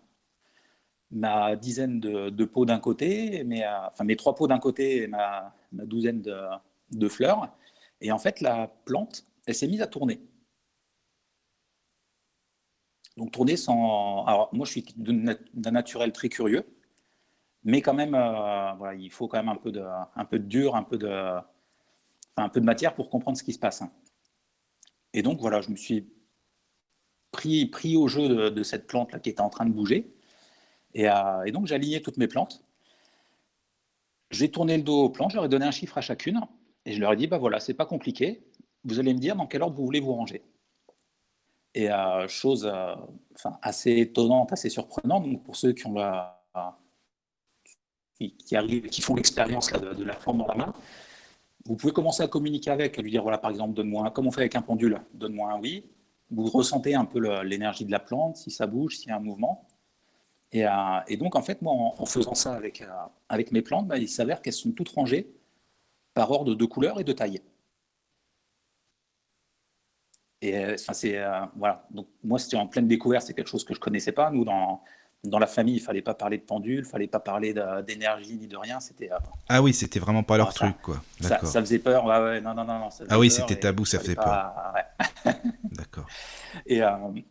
ma 1.10 1.56
dizaine 1.56 2.00
de, 2.00 2.44
pots 2.44 2.64
d'un 2.66 2.78
côté, 2.78 3.44
mes, 3.44 3.66
enfin 3.66 4.04
mes 4.04 4.16
trois 4.16 4.34
pots 4.34 4.46
d'un 4.46 4.58
côté 4.58 5.02
et 5.02 5.06
ma, 5.06 5.54
douzaine 5.72 6.22
de, 6.22 6.36
de 6.92 7.08
fleurs. 7.08 7.50
Et 8.00 8.12
en 8.12 8.18
fait, 8.18 8.40
la 8.40 8.68
plante, 8.84 9.26
elle 9.46 9.54
s'est 9.54 9.68
mise 9.68 9.82
à 9.82 9.86
tourner. 9.86 10.20
Donc 13.16 13.32
tourner 13.32 13.56
sans... 13.56 14.24
Alors 14.26 14.50
moi, 14.52 14.66
je 14.66 14.72
suis 14.72 14.84
d'un 14.96 15.70
naturel 15.70 16.12
très 16.12 16.28
curieux, 16.28 16.66
mais 17.64 17.80
quand 17.80 17.94
même, 17.94 18.14
euh, 18.14 18.72
voilà, 18.74 18.94
il 18.94 19.10
faut 19.10 19.26
quand 19.26 19.38
même 19.38 19.48
un 19.48 19.56
peu 19.56 19.72
de, 19.72 19.82
un 20.14 20.24
peu 20.24 20.38
de 20.38 20.44
dur, 20.44 20.76
un 20.76 20.82
peu 20.82 20.98
de, 20.98 21.38
un 22.36 22.48
peu 22.48 22.60
de 22.60 22.66
matière 22.66 22.94
pour 22.94 23.08
comprendre 23.08 23.38
ce 23.38 23.42
qui 23.42 23.52
se 23.54 23.58
passe. 23.58 23.82
Et 25.16 25.22
donc 25.22 25.40
voilà, 25.40 25.62
je 25.62 25.70
me 25.70 25.76
suis 25.76 26.06
pris, 27.32 27.96
au 27.96 28.06
jeu 28.06 28.50
de, 28.50 28.62
cette 28.62 28.86
plante 28.86 29.12
là 29.12 29.18
qui 29.18 29.30
était 29.30 29.40
en 29.40 29.48
train 29.48 29.64
de 29.64 29.72
bouger. 29.72 30.14
Et, 30.94 31.08
euh, 31.08 31.50
donc 31.50 31.72
aligné 31.72 32.00
toutes 32.02 32.18
mes 32.18 32.28
plantes. 32.28 32.62
j'ai 34.30 34.50
tourné 34.50 34.76
le 34.76 34.82
dos 34.82 35.04
au 35.04 35.10
plan, 35.10 35.28
j'aurais 35.28 35.48
donné 35.48 35.64
un 35.66 35.70
chiffre 35.70 35.96
à 35.98 36.00
chacune, 36.02 36.40
et 36.84 36.92
je 36.92 37.00
leur 37.00 37.12
ai 37.12 37.16
dit, 37.16 37.26
bah 37.26 37.38
voilà, 37.38 37.60
c'est 37.60 37.74
pas 37.74 37.86
compliqué, 37.86 38.42
vous 38.84 39.00
allez 39.00 39.14
me 39.14 39.18
dire 39.18 39.36
dans 39.36 39.46
quel 39.46 39.62
ordre 39.62 39.76
vous 39.76 39.84
voulez 39.84 40.00
vous 40.00 40.12
ranger. 40.12 40.42
Et 41.74 41.90
euh, 41.90 42.28
chose 42.28 42.70
euh, 42.70 42.94
assez 43.62 43.92
étonnante, 43.96 44.52
assez 44.52 44.70
surprenante, 44.70 45.42
pour 45.44 45.56
ceux 45.56 45.72
qui, 45.72 45.86
arrivent, 48.56 48.86
qui 48.88 49.00
font 49.00 49.14
l'expérience 49.14 49.72
de, 49.72 49.94
de, 49.94 50.04
la 50.04 50.14
forme 50.14 50.38
dans 50.38 50.46
la 50.46 50.54
main, 50.54 50.74
vous 51.66 51.76
pouvez 51.76 51.92
commencer 51.92 52.22
à 52.22 52.28
communiquer 52.28 52.70
avec, 52.70 52.96
lui 52.96 53.10
dire 53.10 53.22
voilà 53.22 53.38
par 53.38 53.50
exemple 53.50 53.74
donne-moi, 53.74 54.10
comme 54.10 54.26
on 54.26 54.30
fait 54.30 54.42
avec 54.42 54.56
un 54.56 54.62
pendule, 54.62 55.00
donne-moi 55.14 55.52
un 55.52 55.60
oui. 55.60 55.84
Vous 56.30 56.44
ressentez 56.46 56.94
un 56.94 57.04
peu 57.04 57.42
l'énergie 57.42 57.84
de 57.84 57.92
la 57.92 58.00
plante, 58.00 58.36
si 58.36 58.50
ça 58.50 58.66
bouge, 58.66 58.98
s'il 58.98 59.08
y 59.08 59.12
a 59.12 59.16
un 59.16 59.20
mouvement. 59.20 59.66
Et, 60.52 60.66
euh, 60.66 61.16
donc, 61.18 61.36
en 61.36 61.42
fait, 61.42 61.62
moi, 61.62 61.72
en, 61.74 62.06
faisant 62.06 62.34
ça 62.34 62.54
avec, 62.54 62.82
euh, 62.82 62.86
avec 63.28 63.52
mes 63.52 63.62
plantes, 63.62 63.86
bah, 63.86 63.98
il 63.98 64.08
s'avère 64.08 64.42
qu'elles 64.42 64.52
sont 64.52 64.72
toutes 64.72 64.88
rangées 64.88 65.32
par 66.14 66.30
ordre 66.30 66.54
de 66.54 66.64
couleur 66.64 67.00
et 67.00 67.04
de 67.04 67.12
taille. 67.12 67.40
Et 70.40 70.56
euh, 70.56 70.74
enfin, 70.74 70.92
c'est 70.92 71.20
voilà. 71.56 71.86
Donc, 71.90 72.08
moi, 72.22 72.38
c'était 72.38 72.56
en 72.56 72.66
pleine 72.66 72.88
découverte. 72.88 73.26
C'est 73.26 73.34
quelque 73.34 73.50
chose 73.50 73.64
que 73.64 73.74
je 73.74 73.80
connaissais 73.80 74.12
pas. 74.12 74.30
Nous, 74.30 74.44
dans, 74.44 74.82
dans 75.28 75.38
la 75.38 75.46
famille, 75.46 75.76
il 75.76 75.80
fallait 75.80 76.02
pas 76.02 76.14
parler 76.14 76.38
de 76.38 76.42
pendule, 76.42 76.80
il 76.80 76.84
fallait 76.84 77.06
pas 77.06 77.20
parler 77.20 77.54
d'énergie 77.86 78.36
ni 78.36 78.46
de 78.46 78.56
rien. 78.56 78.80
C'était 78.80 79.10
ah 79.48 79.62
oui, 79.62 79.74
c'était 79.74 80.00
vraiment 80.00 80.22
pas 80.22 80.36
leur 80.36 80.52
truc, 80.54 80.76
quoi. 80.82 81.02
Ça, 81.20 81.44
ça, 81.44 81.60
faisait 81.60 81.78
peur. 81.78 82.04
Ouais, 82.04 82.40
non, 82.40 82.54
non, 82.54 82.64
non, 82.64 82.88
ah 83.08 83.18
oui, 83.18 83.30
c'était 83.30 83.56
tabou, 83.56 83.84
ça 83.84 83.98
faisait 83.98 84.14
peur. 84.14 84.52
D'accord. 85.72 86.06
Et, 86.66 86.80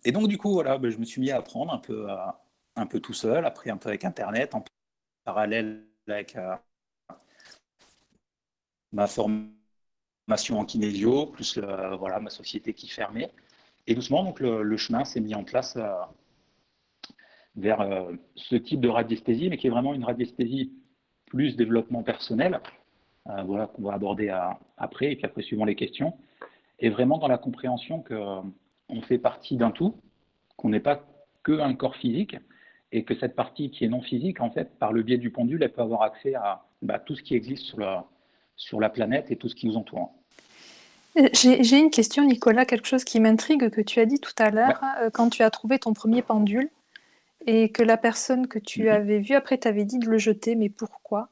et, 0.03 0.11
donc, 0.11 0.27
du 0.27 0.37
coup, 0.37 0.51
voilà, 0.51 0.77
bah, 0.77 0.89
je 0.89 0.97
me 0.97 1.05
suis 1.05 1.21
mis 1.21 1.31
à 1.31 1.37
apprendre 1.37 1.73
un 1.73 1.79
peu 1.79 2.07
un 2.75 2.85
peu 2.85 2.99
tout 2.99 3.13
seul, 3.13 3.45
après 3.45 3.69
un 3.69 3.77
peu 3.77 3.89
avec 3.89 4.05
Internet, 4.05 4.53
en 4.55 4.63
parallèle 5.23 5.85
avec 6.07 6.35
euh, 6.35 6.55
ma 8.91 9.07
formation 9.07 10.59
en 10.59 10.65
kinésio, 10.65 11.27
plus 11.27 11.57
voilà, 11.57 12.19
ma 12.19 12.29
société 12.29 12.73
qui 12.73 12.87
fermait. 12.87 13.31
Et 13.87 13.95
doucement, 13.95 14.23
donc, 14.23 14.39
le, 14.39 14.77
chemin 14.77 15.05
s'est 15.05 15.19
mis 15.21 15.35
en 15.35 15.43
place 15.43 15.75
euh, 15.77 15.93
vers 17.57 17.81
euh, 17.81 18.11
ce 18.35 18.55
type 18.55 18.79
de 18.79 18.89
radiesthésie, 18.89 19.49
mais 19.49 19.57
qui 19.57 19.67
est 19.67 19.69
vraiment 19.69 19.93
une 19.93 20.03
radiesthésie 20.03 20.71
plus 21.25 21.55
développement 21.55 22.03
personnel, 22.03 22.61
voilà, 23.45 23.65
qu'on 23.65 23.81
va 23.81 23.93
aborder 23.93 24.29
après, 24.77 25.11
et 25.11 25.15
puis 25.15 25.25
après, 25.25 25.41
suivant 25.41 25.65
les 25.65 25.75
questions, 25.75 26.13
et 26.79 26.89
vraiment 26.89 27.17
dans 27.17 27.27
la 27.27 27.39
compréhension 27.39 28.03
qu'on 28.03 29.01
fait 29.01 29.17
partie 29.17 29.57
d'un 29.57 29.71
tout, 29.71 29.95
qu'on 30.55 30.69
n'est 30.69 30.79
pas 30.79 31.03
que 31.43 31.59
un 31.59 31.73
corps 31.73 31.95
physique, 31.95 32.37
et 32.91 33.03
que 33.03 33.15
cette 33.15 33.35
partie 33.35 33.71
qui 33.71 33.83
est 33.83 33.89
non 33.89 34.01
physique, 34.01 34.41
en 34.41 34.51
fait, 34.51 34.77
par 34.77 34.93
le 34.93 35.03
biais 35.03 35.17
du 35.17 35.31
pendule, 35.31 35.63
elle 35.63 35.73
peut 35.73 35.81
avoir 35.81 36.03
accès 36.03 36.35
à 36.35 36.63
bah, 36.81 36.99
tout 36.99 37.15
ce 37.15 37.23
qui 37.23 37.35
existe 37.35 37.63
sur 37.63 37.79
la, 37.79 38.05
sur 38.55 38.79
la 38.79 38.89
planète 38.89 39.31
et 39.31 39.35
tout 39.35 39.49
ce 39.49 39.55
qui 39.55 39.67
nous 39.67 39.75
entoure. 39.75 40.13
J'ai 41.33 41.79
une 41.79 41.91
question, 41.91 42.25
Nicolas, 42.25 42.65
quelque 42.65 42.87
chose 42.87 43.05
qui 43.05 43.21
m'intrigue 43.21 43.69
que 43.69 43.81
tu 43.81 43.99
as 43.99 44.05
dit 44.05 44.19
tout 44.19 44.33
à 44.37 44.49
l'heure, 44.49 44.81
euh, 45.01 45.09
quand 45.09 45.29
tu 45.29 45.43
as 45.43 45.49
trouvé 45.49 45.79
ton 45.79 45.93
premier 45.93 46.21
pendule 46.21 46.69
et 47.45 47.71
que 47.71 47.83
la 47.83 47.97
personne 47.97 48.47
que 48.47 48.59
tu 48.59 48.83
mhm. 48.83 48.89
avais 48.89 49.19
vue 49.19 49.35
après 49.35 49.57
t'avait 49.57 49.85
dit 49.85 49.99
de 49.99 50.09
le 50.09 50.17
jeter, 50.17 50.55
mais 50.55 50.69
pourquoi? 50.69 51.29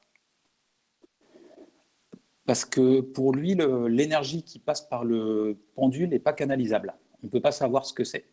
Parce 2.46 2.65
que 2.65 3.01
pour 3.01 3.34
lui, 3.34 3.55
l'énergie 3.88 4.43
qui 4.43 4.60
passe 4.60 4.82
par 4.82 5.05
le 5.05 5.58
pendule 5.75 6.10
n'est 6.10 6.20
pas 6.20 6.34
canalisable. 6.34 6.93
On 7.22 7.27
ne 7.27 7.32
peut 7.32 7.39
pas 7.39 7.53
savoir 7.53 7.86
ce 7.86 7.93
que 7.93 8.03
c'est. 8.03 8.25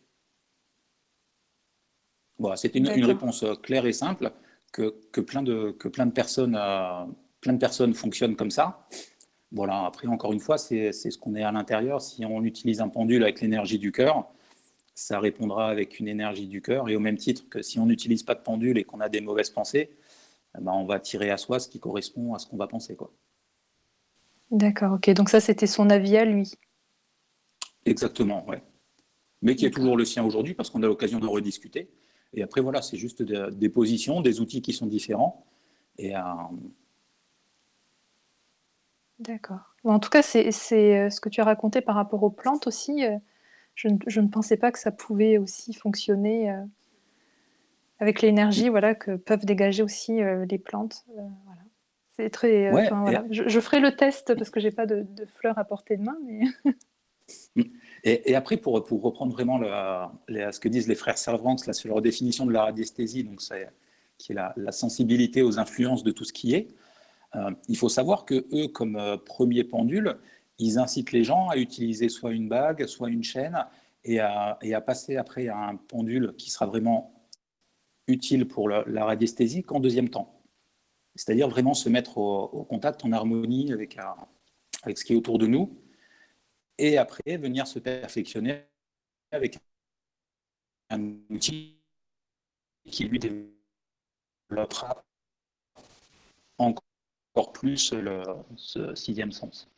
C'était 2.55 2.79
une, 2.79 3.05
réponse 3.05 3.43
euh, 3.43 3.53
claire 3.55 3.85
et 3.85 3.93
simple 3.93 4.31
que, 4.71 4.95
que, 5.11 5.21
plein, 5.21 5.43
de, 5.43 5.71
que 5.71 5.87
plein, 5.87 6.07
de 6.07 6.11
personnes, 6.11 6.57
euh, 6.59 7.05
plein 7.39 7.53
de 7.53 7.59
personnes 7.59 7.93
fonctionnent 7.93 8.35
comme 8.35 8.51
ça. 8.51 8.87
Voilà, 9.51 9.85
après, 9.85 10.07
encore 10.07 10.33
une 10.33 10.39
fois, 10.39 10.57
c'est 10.57 10.91
ce 10.91 11.17
qu'on 11.17 11.35
est 11.35 11.43
à 11.43 11.51
l'intérieur. 11.51 12.01
Si 12.01 12.25
on 12.25 12.43
utilise 12.43 12.81
un 12.81 12.87
pendule 12.87 13.23
avec 13.23 13.41
l'énergie 13.41 13.79
du 13.79 13.91
cœur, 13.91 14.31
ça 15.01 15.19
répondra 15.19 15.69
avec 15.69 15.99
une 15.99 16.07
énergie 16.07 16.47
du 16.47 16.61
cœur. 16.61 16.89
Et 16.89 16.95
au 16.95 16.99
même 16.99 17.17
titre 17.17 17.47
que 17.49 17.61
si 17.61 17.79
on 17.79 17.85
n'utilise 17.85 18.23
pas 18.23 18.35
de 18.35 18.41
pendule 18.41 18.77
et 18.77 18.83
qu'on 18.83 18.99
a 18.99 19.09
des 19.09 19.21
mauvaises 19.21 19.49
pensées, 19.49 19.89
eh 20.57 20.61
ben 20.61 20.71
on 20.71 20.85
va 20.85 20.99
tirer 20.99 21.31
à 21.31 21.37
soi 21.37 21.59
ce 21.59 21.67
qui 21.67 21.79
correspond 21.79 22.33
à 22.33 22.39
ce 22.39 22.47
qu'on 22.47 22.57
va 22.57 22.67
penser. 22.67 22.97
D'accord, 24.51 24.93
ok. 24.93 25.09
Donc 25.11 25.29
ça, 25.29 25.39
c'était 25.39 25.67
son 25.67 25.89
avis 25.89 26.17
à 26.17 26.25
lui. 26.25 26.53
Exactement, 27.85 28.45
ouais. 28.47 28.61
Mais 29.41 29.55
qui 29.55 29.65
est 29.65 29.71
toujours 29.71 29.97
le 29.97 30.05
sien 30.05 30.23
aujourd'hui 30.23 30.53
parce 30.53 30.69
qu'on 30.69 30.83
a 30.83 30.87
l'occasion 30.87 31.19
de 31.19 31.25
rediscuter. 31.25 31.89
Et 32.33 32.43
après, 32.43 32.61
voilà, 32.61 32.81
c'est 32.81 32.97
juste 32.97 33.23
des 33.23 33.69
positions, 33.69 34.21
des 34.21 34.39
outils 34.39 34.61
qui 34.61 34.71
sont 34.71 34.85
différents. 34.85 35.45
Et, 35.97 36.15
euh, 36.15 36.21
D'accord. 39.19 39.75
en 39.83 39.99
tout 39.99 40.09
cas, 40.09 40.21
c'est 40.21 40.47
euh, 40.47 41.09
ce 41.09 41.19
que 41.19 41.29
tu 41.29 41.41
as 41.41 41.43
raconté 41.43 41.81
par 41.81 41.95
rapport 41.95 42.23
aux 42.23 42.29
plantes 42.29 42.67
aussi. 42.67 43.03
Euh, 43.85 43.97
je, 44.07 44.21
ne 44.21 44.27
pensais 44.27 44.57
pas 44.57 44.71
que 44.71 44.79
ça 44.79 44.91
pouvait 44.91 45.37
aussi 45.37 45.73
fonctionner 45.73 46.55
avec 47.99 48.21
l'énergie 48.21 48.69
voilà, 48.69 48.95
que 48.95 49.15
peuvent 49.15 49.45
dégager 49.45 49.83
aussi 49.83 50.19
les 50.49 50.57
plantes. 50.57 51.05
Voilà. 51.15 51.61
C'est 52.11 52.29
très. 52.29 52.69
voilà. 52.69 53.23
je, 53.29 53.59
ferai 53.59 53.79
le 53.79 53.95
test 53.95 54.35
parce 54.35 54.49
que 54.49 54.59
j'ai 54.59 54.71
pas 54.71 54.85
de, 54.85 55.05
de, 55.15 55.25
fleurs 55.25 55.57
à 55.57 55.63
portée 55.63 55.97
de 55.97 56.03
main, 56.03 56.17
mais. 56.25 56.41
Et, 58.03 58.35
après, 58.35 58.57
pour, 58.57 58.83
pour, 58.83 59.01
reprendre 59.01 59.31
vraiment 59.31 59.59
ce 59.59 60.59
que 60.59 60.67
disent 60.67 60.87
les 60.87 60.95
frères 60.95 61.17
Servants 61.17 61.55
là, 61.67 61.73
sur 61.73 61.89
leur 61.89 62.01
définition 62.01 62.45
de 62.45 62.51
la 62.51 62.63
radiesthésie, 62.63 63.23
donc 63.23 63.41
qui 64.17 64.31
est 64.31 64.35
la, 64.35 64.71
sensibilité 64.71 65.41
aux 65.41 65.59
influences 65.59 66.03
de 66.03 66.11
tout 66.11 66.23
ce 66.23 66.33
qui 66.33 66.55
est, 66.55 66.67
euh, 67.35 67.51
il 67.67 67.77
faut 67.77 67.89
savoir 67.89 68.25
que 68.25 68.45
eux, 68.53 68.67
comme 68.67 68.95
euh, 68.95 69.17
premier 69.17 69.63
pendule, 69.63 70.17
ils 70.61 70.77
incitent 70.77 71.11
les 71.11 71.23
gens 71.23 71.49
à 71.49 71.57
utiliser 71.57 72.07
soit 72.07 72.31
une 72.31 72.47
bague, 72.47 72.85
soit 72.85 73.09
une 73.09 73.23
chaîne, 73.23 73.65
et 74.03 74.19
à, 74.19 74.57
passer 74.85 75.17
après 75.17 75.47
à 75.47 75.57
un 75.57 75.75
pendule 75.75 76.35
qui 76.37 76.49
sera 76.49 76.67
vraiment 76.67 77.27
utile 78.07 78.47
pour 78.47 78.69
la, 78.69 79.05
radiesthésie 79.05 79.63
qu'en 79.63 79.79
deuxième 79.79 80.09
temps. 80.09 80.41
C'est-à-dire 81.15 81.49
vraiment 81.49 81.73
se 81.73 81.89
mettre 81.89 82.17
au, 82.19 82.63
contact, 82.63 83.03
en 83.03 83.11
harmonie 83.11 83.73
avec, 83.73 83.97
euh, 83.97 84.03
avec 84.83 84.97
ce 84.97 85.05
qui 85.05 85.13
est 85.13 85.15
autour 85.15 85.39
de 85.39 85.47
nous, 85.47 85.81
et 86.77 86.97
après 86.97 87.37
venir 87.37 87.65
se 87.67 87.79
perfectionner 87.79 88.63
avec 89.31 89.57
un 90.89 91.15
outil 91.29 91.77
qui 92.85 93.05
lui 93.05 93.19
développera 94.49 95.03
encore 96.57 97.51
plus 97.53 97.93
le, 97.93 98.23
ce 98.57 98.93
sixième 98.95 99.31
sens. 99.31 99.71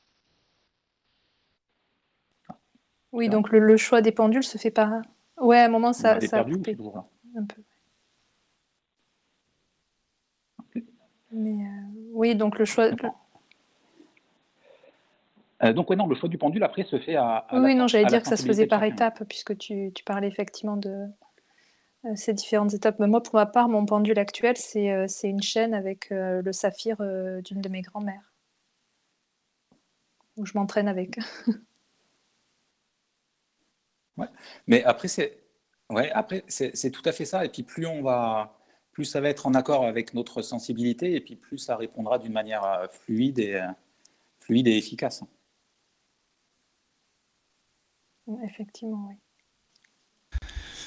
Oui, 3.13 3.29
donc 3.29 3.51
le, 3.51 3.77
choix 3.77 4.01
des 4.01 4.12
pendules 4.12 4.43
se 4.43 4.58
fait 4.58 4.72
pas. 4.72 5.01
Ouais, 5.39 5.60
à 5.60 5.65
un 5.65 5.70
moment 5.70 5.93
ça, 5.93 6.20
ça 6.20 6.39
a 6.39 6.43
coupé 6.43 6.75
un 7.36 7.46
peu. 7.46 7.62
Mais 11.32 11.65
euh, 11.65 12.12
oui, 12.12 12.36
donc 12.36 12.60
le 12.60 12.65
choix. 12.65 12.89
Euh, 15.63 15.74
donc, 15.74 15.89
ouais, 15.89 15.96
non, 15.96 16.08
le 16.08 16.15
choix 16.15 16.27
du 16.27 16.38
pendule, 16.38 16.63
après, 16.63 16.84
se 16.84 17.00
fait 17.00 17.15
à. 17.15 17.48
oui, 17.53 17.75
non, 17.75 17.88
j'allais 17.88 18.05
dire 18.05 18.22
que 18.22 18.27
ça 18.27 18.38
se 18.38 18.46
faisait 18.46 18.67
par 18.67 18.84
étapes, 18.84 19.24
puisque 19.27 19.58
tu, 19.58 19.91
tu, 19.93 20.03
parlais 20.03 20.27
effectivement 20.27 20.77
de 20.77 21.08
euh, 22.05 22.15
ces 22.15 22.34
différentes 22.34 22.74
étapes. 22.74 22.98
Mais 23.00 23.08
moi, 23.08 23.24
pour 23.24 23.36
ma 23.36 23.46
part, 23.46 23.70
mon 23.70 23.86
pendule 23.86 24.20
actuel, 24.20 24.58
c'est 24.58 25.05
une 25.24 25.41
chaîne 25.41 25.74
avec 25.74 26.08
le 26.12 26.51
saphir 26.51 26.98
d'une 27.43 27.62
de 27.62 27.70
mes 27.70 27.82
grand-mères. 27.82 28.32
Où 30.36 30.46
je 30.46 30.53
m'entraîne 30.55 30.88
avec. 30.88 31.20
Mais 34.67 34.84
après, 34.84 35.08
c'est 35.08 35.39
ouais, 35.89 36.12
après, 36.12 36.43
c'est 36.48 36.91
tout 36.91 37.01
à 37.05 37.12
fait 37.12 37.25
ça. 37.25 37.46
Et 37.46 37.50
puis, 37.50 37.63
plus 37.63 37.86
on 37.88 38.01
va. 38.01 38.60
Plus 38.91 39.05
ça 39.05 39.22
va 39.22 39.29
être 39.29 39.48
en 39.48 39.55
accord 39.55 39.86
avec 39.86 40.13
notre 40.13 40.43
sensibilité, 40.43 41.15
et 41.15 41.22
puis 41.22 41.36
plus 41.36 41.58
ça 41.58 41.75
répondra 41.75 42.20
d'une 42.20 42.34
manière 42.34 42.88
fluide 42.91 43.39
et, 43.39 43.60
fluide 44.39 44.67
et 44.67 44.77
efficace. 44.77 45.24
Effectivement, 48.43 49.08
oui. 49.10 49.15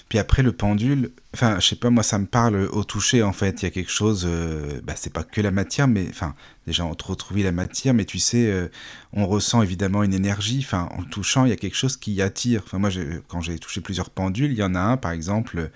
Puis 0.09 0.19
après 0.21 0.43
le 0.45 0.53
pendule, 0.53 1.11
enfin 1.35 1.59
je 1.59 1.67
sais 1.67 1.77
pas 1.77 1.91
moi 1.91 2.05
ça 2.05 2.19
me 2.19 2.27
parle 2.27 2.69
au 2.73 2.85
toucher 2.85 3.25
en 3.25 3.33
fait, 3.33 3.63
il 3.63 3.65
y 3.65 3.67
a 3.67 3.71
quelque 3.71 3.91
chose, 3.91 4.25
euh, 4.25 4.81
bah, 4.85 4.95
c'est 4.97 5.13
pas 5.13 5.25
que 5.25 5.41
la 5.41 5.51
matière, 5.51 5.89
mais 5.89 6.07
enfin 6.09 6.37
déjà 6.67 6.85
on 6.85 6.91
retrouve 6.91 7.39
la 7.39 7.51
matière, 7.51 7.93
mais 7.93 8.05
tu 8.05 8.21
sais, 8.21 8.47
euh, 8.47 8.69
on 9.13 9.27
ressent 9.27 9.63
évidemment 9.63 10.05
une 10.05 10.15
énergie, 10.15 10.61
enfin 10.65 10.89
en 10.97 11.01
le 11.01 11.09
touchant 11.09 11.45
il 11.45 11.49
y 11.49 11.53
a 11.53 11.57
quelque 11.57 11.77
chose 11.77 11.97
qui 11.97 12.23
attire. 12.23 12.63
Moi 12.75 12.91
quand 13.27 13.41
j'ai 13.41 13.59
touché 13.59 13.81
plusieurs 13.81 14.11
pendules, 14.11 14.53
il 14.53 14.59
y 14.59 14.63
en 14.63 14.77
a 14.77 14.81
un 14.81 14.97
par 14.97 15.11
exemple 15.11 15.71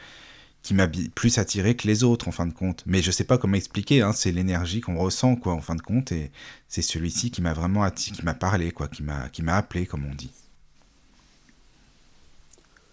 qui 0.63 0.75
m'a 0.75 0.89
plus 0.89 1.39
attiré 1.39 1.75
que 1.75 1.89
les 1.89 2.05
autres 2.05 2.29
en 2.29 2.33
fin 2.33 2.47
de 2.47 2.53
compte. 2.53 2.85
Mais 2.87 3.03
je 3.03 3.11
sais 3.11 3.25
pas 3.25 3.39
comment 3.39 3.57
expliquer, 3.57 4.03
hein, 4.03 4.13
c'est 4.13 4.31
l'énergie 4.31 4.81
qu'on 4.81 4.97
ressent 4.97 5.35
quoi 5.37 5.55
en 5.55 5.61
fin 5.61 5.75
de 5.75 5.83
compte 5.83 6.13
et 6.13 6.31
c'est 6.69 6.83
celui-ci 6.83 7.31
qui 7.33 7.43
m'a 7.43 7.55
vraiment 7.55 7.83
attiré, 7.83 8.17
qui 8.17 8.25
m'a 8.25 8.35
parlé 8.35 8.71
quoi, 8.71 8.89
qui 8.89 9.03
m'a 9.03 9.57
appelé 9.57 9.87
comme 9.87 10.05
on 10.07 10.15
dit. 10.15 10.31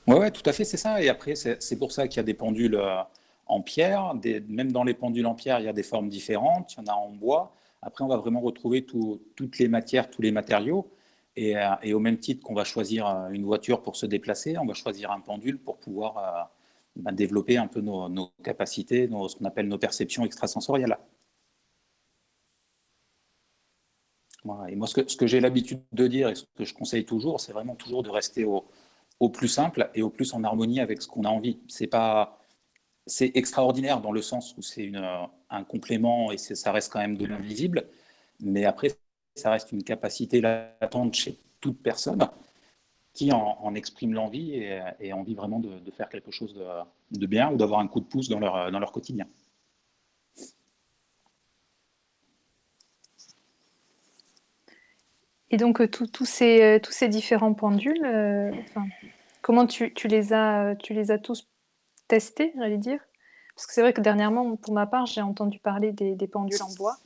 Oui, 0.07 0.15
ouais, 0.15 0.31
tout 0.31 0.43
à 0.45 0.53
fait, 0.53 0.63
c'est 0.63 0.77
ça. 0.77 1.01
Et 1.01 1.09
après, 1.09 1.35
c'est 1.35 1.79
pour 1.79 1.91
ça 1.91 2.07
qu'il 2.07 2.17
y 2.17 2.19
a 2.21 2.23
des 2.23 2.33
pendules 2.33 2.75
euh, 2.75 3.01
en 3.45 3.61
pierre. 3.61 4.13
Même 4.47 4.71
dans 4.71 4.83
les 4.83 4.93
pendules 4.93 5.25
en 5.25 5.35
pierre, 5.35 5.59
il 5.59 5.65
y 5.65 5.69
a 5.69 5.73
des 5.73 5.83
formes 5.83 6.09
différentes. 6.09 6.73
Il 6.73 6.77
y 6.79 6.89
en 6.89 6.93
a 6.93 6.95
en 6.95 7.09
bois. 7.09 7.53
Après, 7.81 8.03
on 8.03 8.07
va 8.07 8.17
vraiment 8.17 8.41
retrouver 8.41 8.85
toutes 8.85 9.59
les 9.59 9.67
matières, 9.67 10.09
tous 10.09 10.21
les 10.21 10.31
matériaux. 10.31 10.89
Et, 11.35 11.53
et 11.83 11.93
au 11.93 11.99
même 11.99 12.17
titre 12.17 12.43
qu'on 12.43 12.55
va 12.55 12.63
choisir 12.63 13.05
une 13.31 13.45
voiture 13.45 13.83
pour 13.83 13.95
se 13.95 14.07
déplacer, 14.07 14.57
on 14.57 14.65
va 14.65 14.73
choisir 14.73 15.11
un 15.11 15.19
pendule 15.19 15.59
pour 15.59 15.77
pouvoir 15.77 16.49
bah, 16.97 17.11
développer 17.11 17.57
un 17.57 17.67
peu 17.67 17.81
nos, 17.81 18.31
capacités, 18.43 19.07
ce 19.07 19.35
qu'on 19.35 19.45
appelle 19.45 19.67
nos 19.67 19.77
perceptions 19.77 20.25
extrasensorielles. 20.25 20.97
Et 24.69 24.75
moi, 24.75 24.87
ce 24.87 25.15
que 25.17 25.27
j'ai 25.27 25.39
l'habitude 25.39 25.81
de 25.91 26.07
dire 26.07 26.29
et 26.29 26.35
ce 26.35 26.45
que 26.55 26.63
je 26.63 26.73
conseille 26.73 27.05
toujours, 27.05 27.39
c'est 27.39 27.51
vraiment 27.51 27.75
toujours 27.75 28.01
de 28.01 28.09
rester 28.09 28.45
au, 28.45 28.65
au, 29.19 29.29
plus 29.29 29.47
simple 29.47 29.89
et 29.95 30.01
au 30.01 30.09
plus 30.09 30.33
en 30.33 30.43
harmonie 30.43 30.79
avec 30.79 31.01
ce 31.01 31.07
qu'on 31.07 31.23
a 31.23 31.29
envie. 31.29 31.59
C'est 31.67 31.87
pas, 31.87 32.39
c'est 33.05 33.31
extraordinaire 33.35 34.01
dans 34.01 34.11
le 34.11 34.21
sens 34.21 34.55
où 34.57 34.61
c'est 34.61 34.91
un 35.49 35.63
complément 35.63 36.31
et 36.31 36.37
ça 36.37 36.71
reste 36.71 36.91
quand 36.91 36.99
même 36.99 37.17
de 37.17 37.25
l'invisible, 37.25 37.87
mais 38.41 38.65
après, 38.65 38.89
ça 39.35 39.51
reste 39.51 39.71
une 39.71 39.83
capacité 39.83 40.41
latente 40.41 41.13
chez 41.13 41.37
toute 41.61 41.81
personne 41.81 42.27
qui 43.13 43.31
en, 43.31 43.73
exprime 43.73 44.13
l'envie 44.13 44.53
et, 44.99 45.11
envie 45.11 45.33
vraiment 45.33 45.59
de, 45.59 45.91
faire 45.91 46.07
quelque 46.07 46.29
chose 46.29 46.53
de, 47.11 47.25
bien 47.25 47.51
ou 47.51 47.57
d'avoir 47.57 47.79
un 47.79 47.87
coup 47.87 47.99
de 47.99 48.05
pouce 48.05 48.29
dans 48.29 48.39
leur, 48.39 48.71
dans 48.71 48.79
leur 48.79 48.91
quotidien. 48.91 49.25
Et 55.49 55.57
donc, 55.57 55.79
euh, 55.79 55.87
tous 55.87 56.25
ces, 56.25 56.61
euh, 56.61 56.79
tous 56.79 56.91
ces 56.91 57.07
différents 57.07 57.53
pendules, 57.53 58.03
euh, 58.05 58.51
comment 59.41 59.65
tu, 59.65 59.93
les 60.05 60.33
as, 60.33 60.75
tu 60.75 60.93
les 60.93 61.11
as 61.11 61.19
tous 61.19 61.47
testés, 62.07 62.53
j'allais 62.57 62.77
dire? 62.77 62.99
Parce 63.55 63.65
que 63.65 63.73
c'est 63.73 63.81
vrai 63.81 63.93
que 63.93 64.01
dernièrement, 64.01 64.55
pour 64.55 64.73
ma 64.73 64.85
part, 64.85 65.05
j'ai 65.05 65.21
entendu 65.21 65.59
parler 65.59 65.91
des, 65.91 66.15
pendules 66.27 66.61
en 66.61 66.73
bois 66.75 66.97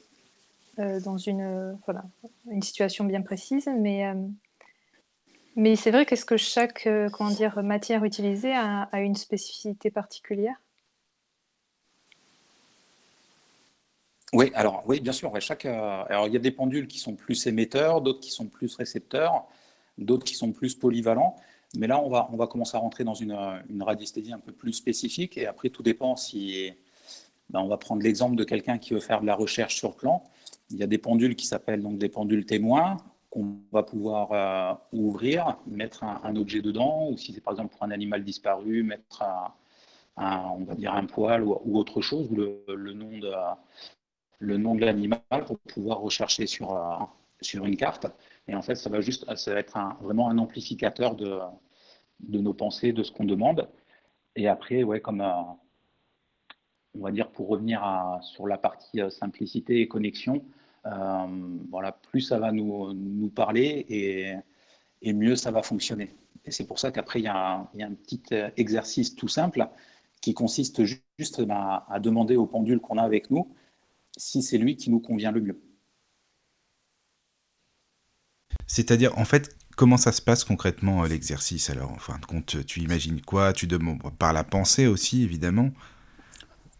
dans 0.78 1.18
une, 1.18 1.78
voilà, 1.86 2.04
une 2.50 2.62
situation 2.62 3.06
bien 3.06 3.22
précise, 3.22 3.70
mais 3.78 4.12
mais 5.56 5.76
c'est 5.76 5.92
vrai 5.92 6.06
qu'est-ce 6.06 6.26
que 6.26 6.36
chaque 6.36 6.90
comment 7.14 7.30
dire, 7.30 7.62
matière 7.64 8.04
utilisée 8.04 8.54
a, 8.54 8.90
une 8.96 9.16
spécificité 9.16 9.92
particulière 9.92 10.60
Oui, 14.34 14.52
alors 14.56 14.84
oui, 14.88 15.02
bien 15.02 15.12
sûr. 15.12 15.32
Chaque, 15.42 15.66
euh, 15.66 16.04
alors 16.08 16.28
il 16.28 16.34
y 16.34 16.38
a 16.38 16.40
des 16.40 16.52
pendules 16.52 16.88
qui 16.88 17.00
sont 17.00 17.16
plus 17.16 17.48
émetteurs, 17.48 18.02
d'autres 18.02 18.22
qui 18.22 18.32
sont 18.32 18.48
plus 18.48 18.76
récepteurs, 18.76 19.46
d'autres 19.98 20.24
qui 20.24 20.36
sont 20.36 20.52
plus 20.52 20.76
polyvalents. 20.76 21.36
Mais 21.78 21.88
là, 21.88 22.02
on 22.02 22.10
va, 22.10 22.30
on 22.32 22.36
va 22.36 22.48
commencer 22.48 22.78
à 22.78 22.80
rentrer 22.80 23.04
dans 23.04 23.14
une, 23.14 23.38
une 23.70 23.84
radiesthésie 23.84 24.34
un 24.34 24.40
peu 24.40 24.52
plus 24.52 24.74
spécifique. 24.74 25.38
Et 25.38 25.48
après, 25.48 25.70
tout 25.70 25.84
dépend 25.84 26.16
si. 26.16 26.74
Ben, 27.50 27.60
on 27.60 27.68
va 27.68 27.78
prendre 27.78 28.02
l'exemple 28.02 28.38
de 28.38 28.46
quelqu'un 28.46 28.78
qui 28.78 28.94
veut 28.94 29.02
faire 29.02 29.22
de 29.22 29.26
la 29.26 29.36
recherche 29.36 29.76
sur 29.76 29.96
plan. 29.96 30.24
Il 30.70 30.78
y 30.78 30.84
a 30.84 30.88
des 30.88 30.98
pendules 30.98 31.36
qui 31.36 31.46
s'appellent 31.46 31.82
donc 31.82 31.98
des 31.98 32.08
pendules 32.08 32.46
témoins 32.46 32.98
qu'on 33.30 33.58
va 33.72 33.84
pouvoir 33.84 34.32
euh, 34.32 34.74
ouvrir, 34.94 35.58
mettre 35.66 36.04
un, 36.04 36.36
objet 36.36 36.62
dedans, 36.62 37.10
ou 37.10 37.18
si 37.18 37.34
c'est 37.34 37.42
par 37.42 37.54
exemple 37.54 37.74
pour 37.74 37.84
un 37.84 37.92
animal 37.92 38.24
disparu, 38.24 38.84
mettre 38.84 39.24
un, 40.18 40.44
on 40.52 40.66
va 40.66 40.76
dire 40.76 40.94
un 40.94 41.06
poil 41.06 41.44
ou, 41.44 41.78
autre 41.78 42.02
chose, 42.02 42.30
ou 42.30 42.36
le, 42.36 42.94
nom 42.94 43.18
de 43.18 43.32
le 44.42 44.58
nom 44.58 44.76
de 44.76 44.84
l'animal 44.84 45.22
pour 45.46 45.60
pouvoir 45.60 46.00
rechercher 46.00 46.48
sur, 46.48 46.76
euh, 46.76 46.96
sur 47.42 47.64
une 47.66 47.78
carte. 47.78 48.08
Et 48.48 48.56
en 48.56 48.62
fait, 48.62 48.76
ça 48.76 48.90
va 48.90 49.00
juste, 49.00 49.34
ça 49.36 49.54
va 49.54 49.60
être 49.60 49.78
vraiment 50.02 50.30
un 50.30 50.38
amplificateur 50.40 51.16
de, 51.16 51.40
de 52.20 52.40
nos 52.40 52.54
pensées, 52.54 52.92
de 52.92 53.04
ce 53.04 53.12
qu'on 53.12 53.24
demande. 53.24 53.70
Et 54.36 54.48
après, 54.48 54.84
ouais, 54.84 55.00
comme 55.00 55.22
euh, 55.22 55.32
on 56.96 57.02
va 57.04 57.12
dire 57.12 57.30
pour 57.32 57.48
revenir 57.48 57.82
sur 58.22 58.48
la 58.48 58.58
partie 58.58 59.00
simplicité 59.12 59.82
et 59.82 59.88
connexion, 59.88 60.44
euh, 60.88 61.58
voilà, 61.70 61.92
plus 61.92 62.22
ça 62.22 62.40
va 62.40 62.52
nous, 62.52 62.94
nous 62.94 63.30
parler 63.30 63.86
et, 63.90 64.34
et, 65.04 65.14
mieux 65.14 65.36
ça 65.36 65.52
va 65.52 65.62
fonctionner. 65.62 66.16
Et 66.46 66.52
c'est 66.52 66.66
pour 66.66 66.80
ça 66.80 66.92
qu'après, 66.92 67.20
il, 67.20 67.26
y 67.26 67.28
a 67.28 67.68
un 67.76 67.94
petit 67.94 68.24
exercice 68.58 69.16
tout 69.16 69.28
simple 69.28 69.70
qui 70.22 70.34
consiste 70.34 70.84
juste 70.84 71.42
à, 71.50 71.86
à 71.88 72.00
demander 72.00 72.36
au 72.36 72.48
pendule 72.48 72.80
qu'on 72.80 72.98
a 72.98 73.04
avec 73.04 73.30
nous 73.30 73.54
si 74.22 74.44
c'est 74.44 74.60
lui 74.60 74.76
qui 74.76 74.92
nous 74.92 75.00
convient 75.00 75.32
le 75.32 75.42
mieux. 75.42 75.60
C'est-à-dire, 78.68 79.18
en 79.18 79.26
fait, 79.26 79.56
comment 79.76 79.98
ça 79.98 80.12
se 80.12 80.22
passe 80.22 80.44
concrètement 80.44 81.04
euh, 81.04 81.08
l'exercice 81.08 81.72
Alors, 81.72 81.92
en 81.92 81.98
fin 81.98 82.20
de 82.20 82.26
compte, 82.26 82.64
tu 82.66 82.82
imagines 82.82 83.20
quoi? 83.22 83.52
Tu 83.52 83.66
demandes 83.66 84.00
par 84.20 84.32
la 84.32 84.44
pensée 84.44 84.86
aussi, 84.86 85.24
évidemment. 85.24 85.72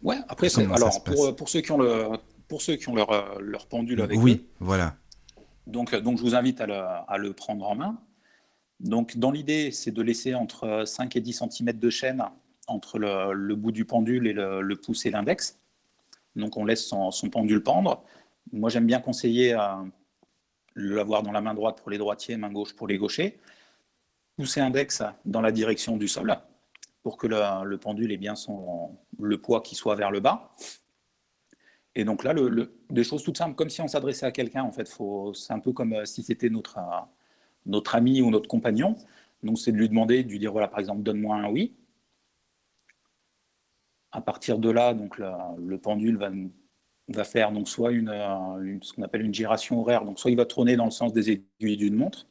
Ouais, 0.02 0.18
après, 0.28 0.48
alors 0.56 1.02
pour, 1.02 1.34
pour, 1.34 1.48
ceux 1.48 1.60
qui 1.60 1.72
ont 1.72 1.78
le, 1.78 2.10
pour 2.46 2.62
ceux 2.62 2.76
qui 2.76 2.88
ont 2.88 2.94
leur, 2.94 3.10
euh, 3.10 3.40
leur 3.40 3.66
pendule 3.66 4.00
avec 4.00 4.18
oui, 4.18 4.46
voilà. 4.60 4.96
Donc, 5.66 5.94
euh, 5.94 6.00
donc, 6.00 6.18
je 6.18 6.22
vous 6.22 6.36
invite 6.36 6.60
à 6.60 6.66
le, 6.66 6.74
à 6.74 7.18
le 7.18 7.32
prendre 7.32 7.66
en 7.66 7.74
main. 7.74 7.98
Donc, 8.78 9.16
dans 9.16 9.32
l'idée, 9.32 9.72
c'est 9.72 9.92
de 9.92 10.02
laisser 10.02 10.34
entre 10.34 10.84
5 10.86 11.16
et 11.16 11.20
10 11.20 11.42
cm 11.50 11.72
de 11.72 11.90
chaîne 11.90 12.22
entre 12.68 12.98
le, 12.98 13.32
le 13.32 13.56
bout 13.56 13.72
du 13.72 13.84
pendule 13.84 14.28
et 14.28 14.32
le, 14.32 14.62
le 14.62 14.76
pouce 14.76 15.06
et 15.06 15.10
l'index. 15.10 15.58
Donc, 16.36 16.56
on 16.56 16.64
laisse 16.64 16.86
son, 16.86 17.10
pendule 17.30 17.62
pendre. 17.62 18.04
Moi, 18.52 18.70
j'aime 18.70 18.86
bien 18.86 19.00
conseiller 19.00 19.52
à 19.52 19.84
l'avoir 20.74 21.22
dans 21.22 21.32
la 21.32 21.40
main 21.40 21.54
droite 21.54 21.80
pour 21.80 21.90
les 21.90 21.98
droitiers, 21.98 22.36
main 22.36 22.50
gauche 22.50 22.74
pour 22.74 22.88
les 22.88 22.98
gauchers. 22.98 23.38
Pousser 24.36 24.60
index 24.60 25.02
dans 25.24 25.40
la 25.40 25.52
direction 25.52 25.96
du 25.96 26.08
sol 26.08 26.34
pour 27.02 27.16
que 27.16 27.26
le, 27.26 27.64
le 27.64 27.78
pendule 27.78 28.12
ait 28.12 28.16
bien 28.16 28.34
son, 28.34 28.96
le 29.20 29.38
poids 29.38 29.60
qui 29.60 29.74
soit 29.74 29.96
vers 29.96 30.10
le 30.10 30.20
bas. 30.20 30.54
Et 31.94 32.04
donc 32.04 32.24
là, 32.24 32.34
des 32.90 33.04
choses 33.04 33.22
toutes 33.22 33.36
simples, 33.36 33.54
comme 33.54 33.68
si 33.68 33.80
on 33.82 33.88
s'adressait 33.88 34.26
à 34.26 34.30
quelqu'un, 34.30 34.62
en 34.62 34.72
fait, 34.72 34.88
c'est 35.34 35.52
un 35.52 35.58
peu 35.58 35.72
comme 35.72 35.92
euh, 35.92 36.04
si 36.04 36.22
c'était 36.22 36.48
notre, 36.48 36.78
euh, 36.78 37.00
notre 37.66 37.94
ami 37.94 38.22
ou 38.22 38.30
notre 38.30 38.48
compagnon. 38.48 38.96
Donc 39.42 39.58
c'est 39.58 39.72
de 39.72 39.76
lui 39.76 39.88
demander, 39.88 40.24
de 40.24 40.30
lui 40.30 40.38
dire, 40.38 40.52
voilà, 40.52 40.68
par 40.68 40.80
exemple, 40.80 41.02
donne-moi 41.02 41.36
un 41.36 41.50
oui. 41.50 41.74
À 44.12 44.20
partir 44.20 44.58
de 44.58 44.70
là, 44.70 44.94
donc 44.94 45.18
le 45.18 45.78
pendule 45.78 46.18
va, 46.18 46.30
va 47.08 47.24
faire 47.24 47.52
donc 47.52 47.68
soit 47.68 47.90
euh, 47.90 48.62
une, 48.62 48.82
ce 48.82 48.92
qu'on 48.92 49.02
appelle 49.02 49.22
une 49.22 49.34
gyration 49.34 49.80
horaire, 49.80 50.04
donc 50.04 50.18
soit 50.18 50.30
il 50.30 50.36
va 50.36 50.44
tourner 50.44 50.76
dans 50.76 50.84
le 50.84 50.90
sens 50.90 51.12
des 51.12 51.30
aiguilles 51.30 51.76
d'une 51.76 51.96
montre, 51.96 52.26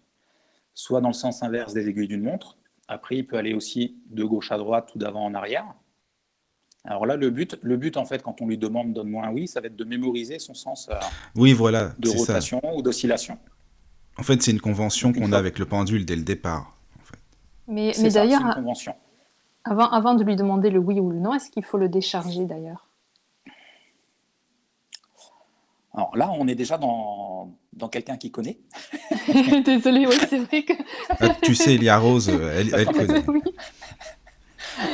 soit 0.74 1.02
dans 1.02 1.10
le 1.10 1.13
sens 1.13 1.44
inverse 1.44 1.74
des 1.74 1.88
aiguilles 1.88 2.08
d'une 2.08 2.24
montre. 2.24 2.58
Après, 2.88 3.17
il 3.17 3.28
peut 3.28 3.38
aller 3.38 3.54
aussi 3.54 3.98
de 4.10 4.24
gauche 4.24 4.52
à 4.52 4.58
droite 4.58 4.94
ou 4.96 5.00
d'avant 5.00 5.26
en 5.26 5.34
arrière. 5.34 5.65
Alors 6.84 7.06
là, 7.06 7.15
le 7.15 7.30
but, 7.30 7.58
le 7.62 7.78
but, 7.78 7.96
en 7.96 8.06
fait, 8.06 8.24
quand 8.24 8.41
on 8.41 8.48
lui 8.48 8.58
demande 8.58 8.94
donne-moi 8.94 9.26
un 9.26 9.32
oui, 9.32 9.48
ça 9.48 9.62
va 9.62 9.67
être 9.67 9.76
de 9.76 9.84
mémoriser 9.84 10.39
son 10.39 10.56
sens 10.56 10.89
euh, 10.89 10.96
oui, 11.36 11.54
voilà, 11.54 11.94
de 12.00 12.10
rotation 12.10 12.60
ou 12.76 12.82
d'oscillation. 12.82 13.38
En 14.17 14.24
fait, 14.24 14.41
c'est 14.41 14.52
une 14.52 14.62
convention 14.62 15.13
qu'on 15.13 15.32
a 15.32 15.38
avec 15.38 15.60
le 15.60 15.65
pendule 15.65 16.06
dès 16.06 16.15
le 16.15 16.24
départ. 16.24 16.76
Mais, 17.67 17.91
mais 18.02 18.10
d'ailleurs, 18.10 18.58
avant, 19.63 19.89
avant 19.89 20.15
de 20.15 20.24
lui 20.24 20.36
demander 20.36 20.69
le 20.69 20.80
oui 20.80 21.00
ou 21.00 21.10
le 21.10 21.19
non, 21.19 21.34
est-ce 21.34 21.50
qu'il 21.50 21.63
faut 21.63 21.78
le 21.78 21.89
décharger 21.89 22.45
d'ailleurs? 22.45 22.88
Alors 25.93 26.15
là, 26.15 26.32
on 26.38 26.47
est 26.47 26.56
déjà 26.56 26.78
dans, 26.78 27.52
dans 27.74 27.89
quelqu'un 27.89 28.15
qui 28.15 28.32
connaît. 28.32 28.60
Désolée, 29.65 30.08
oui, 30.08 30.15
c'est 30.30 30.39
vrai 30.39 30.63
que. 30.63 30.74
Ah, 31.10 31.36
tu 31.41 31.54
sais, 31.54 31.76
Elia 31.76 31.97
Rose, 31.97 32.30
elle, 32.30 32.74
elle 32.74 32.86
connaît. 32.86 33.24
oui. 33.28 33.41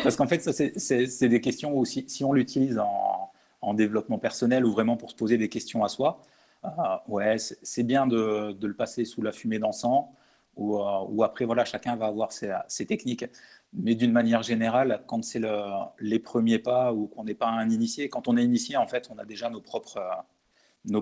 Parce 0.04 0.16
qu'en 0.16 0.28
fait, 0.28 0.40
ça, 0.40 0.52
c'est 0.54 1.30
des 1.30 1.42
questions 1.42 1.78
où 1.78 1.86
si, 1.86 2.24
on 2.24 2.34
l'utilise 2.34 2.80
en, 2.80 3.74
développement 3.74 4.18
personnel 4.18 4.66
ou 4.66 4.72
vraiment 4.72 4.96
pour 4.96 5.12
se 5.12 5.16
poser 5.16 5.38
des 5.38 5.50
questions 5.50 5.84
à 5.84 5.90
soi, 5.90 6.22
euh, 6.64 6.70
ouais, 7.10 7.36
c'est 7.38 7.84
bien 7.84 8.08
de, 8.08 8.56
le 8.60 8.74
passer 8.74 9.04
sous 9.04 9.22
la 9.22 9.34
fumée 9.34 9.60
d'encens 9.60 10.06
ou, 10.58 10.78
euh, 10.80 11.24
après, 11.24 11.46
voilà, 11.46 11.66
chacun 11.66 11.96
va 11.96 12.08
avoir 12.08 12.32
ses, 12.32 12.86
techniques. 12.86 13.26
Mais 13.74 13.96
d'une 13.96 14.12
manière 14.12 14.44
générale, 14.44 15.04
quand 15.08 15.24
c'est 15.24 15.40
le, 15.40 15.52
les 16.00 16.20
premiers 16.20 16.60
pas 16.60 16.94
ou 16.94 17.08
qu'on 17.08 17.24
n'est 17.24 17.36
pas 17.36 17.48
un 17.48 17.70
initié, 17.70 18.10
quand 18.10 18.28
on 18.28 18.38
est 18.38 18.44
initié, 18.44 18.78
en 18.78 18.88
fait, 18.88 19.10
on 19.12 19.18
a 19.18 19.26
déjà 19.26 19.50
nos 19.50 19.62
propres, 19.62 20.00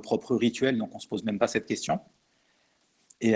propres 0.04 0.36
rituels, 0.36 0.78
donc 0.78 0.94
on 0.94 0.98
ne 0.98 1.02
se 1.02 1.08
pose 1.08 1.24
même 1.24 1.40
pas 1.40 1.48
cette 1.48 1.66
question. 1.66 2.00
Et, 3.22 3.36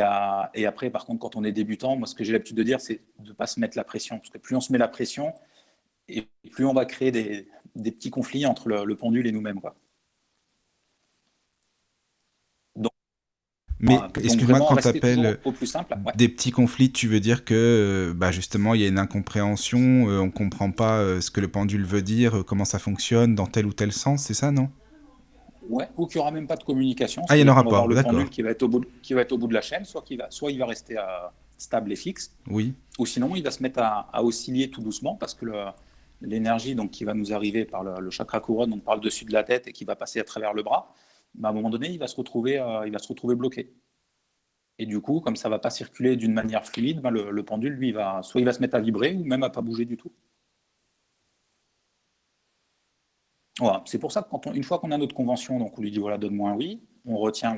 et, 0.54 0.66
après, 0.66 0.90
par 0.90 1.06
contre, 1.06 1.20
quand 1.20 1.36
on 1.36 1.44
est 1.44 1.54
débutant, 1.54 1.96
moi, 1.96 2.06
ce 2.06 2.16
que 2.16 2.24
j'ai 2.24 2.34
l'habitude 2.34 2.58
de 2.58 2.64
dire, 2.64 2.82
c'est 2.82 3.02
de 3.20 3.30
ne 3.30 3.34
pas 3.34 3.48
se 3.48 3.60
mettre 3.60 3.78
la 3.78 3.84
pression. 3.84 4.18
Parce 4.18 4.30
que 4.30 4.38
plus 4.38 4.56
on 4.56 4.62
se 4.62 4.72
met 4.72 4.78
la 4.78 4.90
pression, 4.90 5.34
et 6.10 6.28
plus 6.52 6.66
on 6.66 6.74
va 6.74 6.86
créer 6.86 7.12
des, 7.12 7.48
des 7.76 7.92
petits 7.92 8.10
conflits 8.10 8.46
entre 8.46 8.68
le, 8.70 8.96
pendule 8.96 9.28
et 9.28 9.32
nous-mêmes. 9.32 9.60
Mais 13.80 13.98
excuse-moi, 14.22 14.60
quand 14.60 14.76
tu 14.76 14.88
appelles 14.88 15.40
des 16.16 16.30
petits 16.30 16.52
conflits, 16.52 16.92
tu 16.92 17.08
veux 17.08 17.20
dire 17.20 17.46
que 17.46 18.14
bah, 18.16 18.32
justement 18.32 18.74
il 18.74 18.82
y 18.82 18.86
a 18.86 18.88
une 18.88 19.00
incompréhension, 19.00 19.80
euh, 19.80 20.20
on 20.20 20.26
ne 20.26 20.32
comprend 20.32 20.72
pas 20.72 20.98
euh, 20.98 21.22
ce 21.22 21.32
que 21.32 21.40
le 21.40 21.48
pendule 21.48 21.86
veut 21.86 22.02
dire, 22.02 22.40
euh, 22.40 22.44
comment 22.44 22.66
ça 22.66 22.80
fonctionne 22.80 23.36
dans 23.36 23.48
tel 23.48 23.66
ou 23.66 23.74
tel 23.74 23.94
sens, 23.94 24.24
c'est 24.24 24.34
ça, 24.34 24.52
non? 24.52 24.70
Ouais, 25.70 25.88
ou 25.98 26.08
qu'il 26.08 26.18
n'y 26.18 26.22
aura 26.22 26.32
même 26.32 26.48
pas 26.48 26.56
de 26.56 26.64
communication. 26.64 27.22
Ah, 27.30 27.38
il 27.38 27.44
n'y 27.44 27.50
en 27.50 27.54
aura 27.54 27.64
pas, 27.64 27.86
le 27.88 28.02
pendule 28.02 28.30
qui 28.30 28.42
va, 28.42 28.50
être 28.50 28.64
au 28.64 28.68
bout 28.68 28.80
de, 28.80 28.88
qui 29.02 29.14
va 29.14 29.22
être 29.22 29.32
au 29.32 29.38
bout 29.38 29.48
de 29.48 29.54
la 29.54 29.62
chaîne, 29.62 29.86
soit, 29.86 30.04
il 30.10 30.18
va, 30.18 30.28
soit 30.30 30.52
il 30.52 30.58
va 30.58 30.66
rester 30.66 30.98
stable 31.58 31.92
et 31.92 31.96
fixe, 31.96 32.36
oui. 32.50 32.74
ou 32.98 33.06
sinon 33.06 33.36
il 33.36 33.44
va 33.44 33.52
se 33.52 33.62
mettre 33.62 33.80
à, 33.80 34.10
à 34.12 34.24
osciller 34.24 34.70
tout 34.70 34.82
doucement 34.82 35.16
parce 35.16 35.34
que 35.34 35.46
l'énergie 36.22 36.76
donc 36.76 36.92
qui 36.92 37.04
va 37.04 37.14
nous 37.14 37.34
arriver 37.34 37.66
par 37.66 37.84
le, 37.84 38.10
chakra 38.10 38.40
couronne, 38.40 38.72
donc 38.72 38.84
par 38.84 38.96
le 38.96 39.02
dessus 39.02 39.26
de 39.26 39.34
la 39.34 39.44
tête 39.44 39.68
et 39.68 39.74
qui 39.74 39.86
va 39.86 39.96
passer 39.96 40.20
à 40.20 40.24
travers 40.24 40.54
le 40.54 40.64
bras, 40.64 40.94
bah, 41.36 41.50
à 41.50 41.52
un 41.52 41.56
moment 41.56 41.70
donné, 41.70 41.90
il 41.90 42.00
va 42.00 42.08
se 42.08 42.16
retrouver, 42.16 42.54
il 42.86 42.92
va 42.92 43.00
se 43.00 43.08
retrouver 43.08 43.36
bloqué. 43.36 43.74
Et 44.80 44.86
du 44.86 45.02
coup, 45.02 45.20
comme 45.20 45.36
ça 45.36 45.50
ne 45.50 45.54
va 45.54 45.60
pas 45.60 45.70
circuler 45.70 46.16
d'une 46.16 46.34
manière 46.34 46.66
fluide, 46.66 47.02
bah, 47.02 47.12
le, 47.12 47.44
pendule, 47.44 47.74
lui, 47.74 47.92
va, 47.92 48.22
soit 48.24 48.42
il 48.42 48.46
va 48.46 48.54
se 48.54 48.62
mettre 48.62 48.76
à 48.76 48.80
vibrer 48.80 49.14
ou 49.16 49.26
même 49.26 49.44
à 49.44 49.50
pas 49.50 49.62
bouger 49.62 49.86
du 49.86 49.98
tout. 49.98 50.12
Voilà. 53.60 53.84
C'est 53.86 54.00
pour 54.00 54.12
ça 54.12 54.24
que 54.24 54.56
une 54.56 54.64
fois 54.64 54.80
qu'on 54.80 54.92
a 54.92 54.98
notre 54.98 55.14
convention, 55.14 55.60
donc 55.60 55.78
on 55.78 55.82
lui 55.82 55.92
dit 55.92 56.00
voilà, 56.00 56.18
donne-moi 56.18 56.52
un 56.52 56.56
oui, 56.56 56.82
on 57.06 57.18
retient 57.18 57.58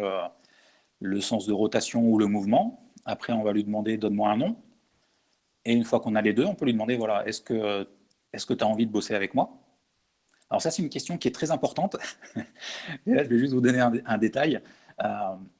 le, 1.00 1.22
sens 1.22 1.46
de 1.46 1.54
rotation 1.54 2.04
ou 2.10 2.18
le 2.18 2.26
mouvement. 2.26 2.92
Après, 3.06 3.34
on 3.34 3.44
va 3.44 3.54
lui 3.54 3.64
demander 3.64 3.98
donne-moi 3.98 4.32
un 4.32 4.38
nom. 4.38 4.58
Et 5.66 5.74
une 5.74 5.84
fois 5.84 6.00
qu'on 6.00 6.16
a 6.16 6.22
les 6.22 6.34
deux, 6.34 6.46
on 6.46 6.56
peut 6.56 6.66
lui 6.66 6.74
demander 6.74 6.98
voilà, 6.98 7.28
est-ce 7.28 7.42
que 7.42 7.86
tu 8.34 8.64
as 8.64 8.68
envie 8.68 8.88
de 8.88 8.92
bosser 8.92 9.14
avec 9.14 9.36
moi? 9.36 9.61
Alors 10.52 10.62
ça, 10.62 10.70
c'est 10.70 10.82
une 10.84 10.90
question 10.90 11.18
qui 11.18 11.30
est 11.30 11.32
très 11.32 11.50
importante. 11.50 11.96
Et 13.08 13.14
là, 13.14 13.24
je 13.24 13.30
vais 13.30 13.40
juste 13.40 13.54
vous 13.54 13.62
donner 13.62 13.80
un, 13.80 14.18
détail. 14.18 14.62
Euh, 15.02 15.08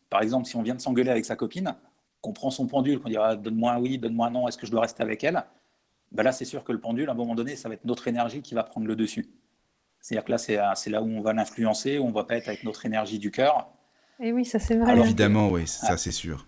par 0.10 0.22
exemple, 0.22 0.46
si 0.46 0.58
on 0.58 0.62
vient 0.62 0.76
de 0.76 0.82
s'engueuler 0.82 1.10
avec 1.10 1.24
sa 1.24 1.38
copine, 1.38 1.74
qu'on 2.20 2.34
prend 2.34 2.52
son 2.52 2.68
pendule, 2.68 3.00
qu'on 3.00 3.10
dira 3.10 3.38
donne-moi 3.38 3.72
un 3.72 3.80
oui, 3.80 3.98
donne-moi 3.98 4.28
un 4.28 4.32
non, 4.32 4.48
est-ce 4.50 4.58
que 4.58 4.68
je 4.68 4.72
dois 4.72 4.82
rester 4.82 5.02
avec 5.02 5.24
elle? 5.24 5.44
Ben 6.12 6.24
Là, 6.24 6.34
c'est 6.34 6.46
sûr 6.46 6.66
que 6.66 6.74
le 6.74 6.82
pendule, 6.82 7.08
à 7.08 7.14
un 7.14 7.16
moment 7.16 7.36
donné, 7.36 7.56
ça 7.56 7.70
va 7.70 7.76
être 7.76 7.86
notre 7.86 8.10
énergie 8.10 8.42
qui 8.42 8.54
va 8.54 8.64
prendre 8.64 8.86
le 8.86 8.98
dessus. 8.98 9.30
C'est-à-dire 10.02 10.26
que 10.26 10.32
là, 10.32 10.76
c'est 10.76 10.90
là 10.90 11.02
où 11.02 11.08
on 11.08 11.22
va 11.22 11.32
l'influencer, 11.32 11.98
où 11.98 12.04
on 12.04 12.10
ne 12.10 12.14
va 12.14 12.26
pas 12.26 12.36
être 12.36 12.50
avec 12.50 12.66
notre 12.66 12.86
énergie 12.86 13.18
du 13.18 13.32
cœur. 13.32 13.70
Et 14.20 14.34
oui, 14.34 14.44
ça 14.44 14.60
c'est 14.60 14.76
vrai. 14.76 14.92
Alors, 14.92 15.06
évidemment, 15.06 15.48
oui, 15.50 15.68
ça 15.68 15.96
c'est 15.96 16.12
sûr. 16.12 16.46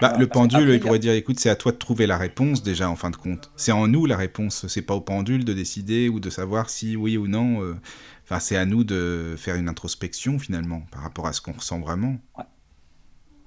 Bah, 0.00 0.14
le 0.18 0.26
pendule, 0.26 0.68
il 0.68 0.80
pourrait 0.80 0.98
dire 0.98 1.12
écoute, 1.12 1.40
c'est 1.40 1.48
à 1.48 1.56
toi 1.56 1.72
de 1.72 1.78
trouver 1.78 2.06
la 2.06 2.18
réponse 2.18 2.62
déjà 2.62 2.90
en 2.90 2.96
fin 2.96 3.10
de 3.10 3.16
compte. 3.16 3.50
C'est 3.56 3.72
en 3.72 3.88
nous 3.88 4.04
la 4.04 4.16
réponse, 4.16 4.66
c'est 4.68 4.82
pas 4.82 4.94
au 4.94 5.00
pendule 5.00 5.44
de 5.44 5.54
décider 5.54 6.08
ou 6.10 6.20
de 6.20 6.28
savoir 6.28 6.68
si 6.68 6.96
oui 6.96 7.16
ou 7.16 7.26
non. 7.26 7.62
Euh, 7.62 7.76
Enfin, 8.26 8.40
c'est 8.40 8.56
à 8.56 8.66
nous 8.66 8.82
de 8.82 9.36
faire 9.38 9.54
une 9.54 9.68
introspection 9.68 10.40
finalement 10.40 10.82
par 10.90 11.02
rapport 11.02 11.28
à 11.28 11.32
ce 11.32 11.40
qu'on 11.40 11.52
ressent 11.52 11.78
vraiment. 11.78 12.16
Ouais. 12.36 12.44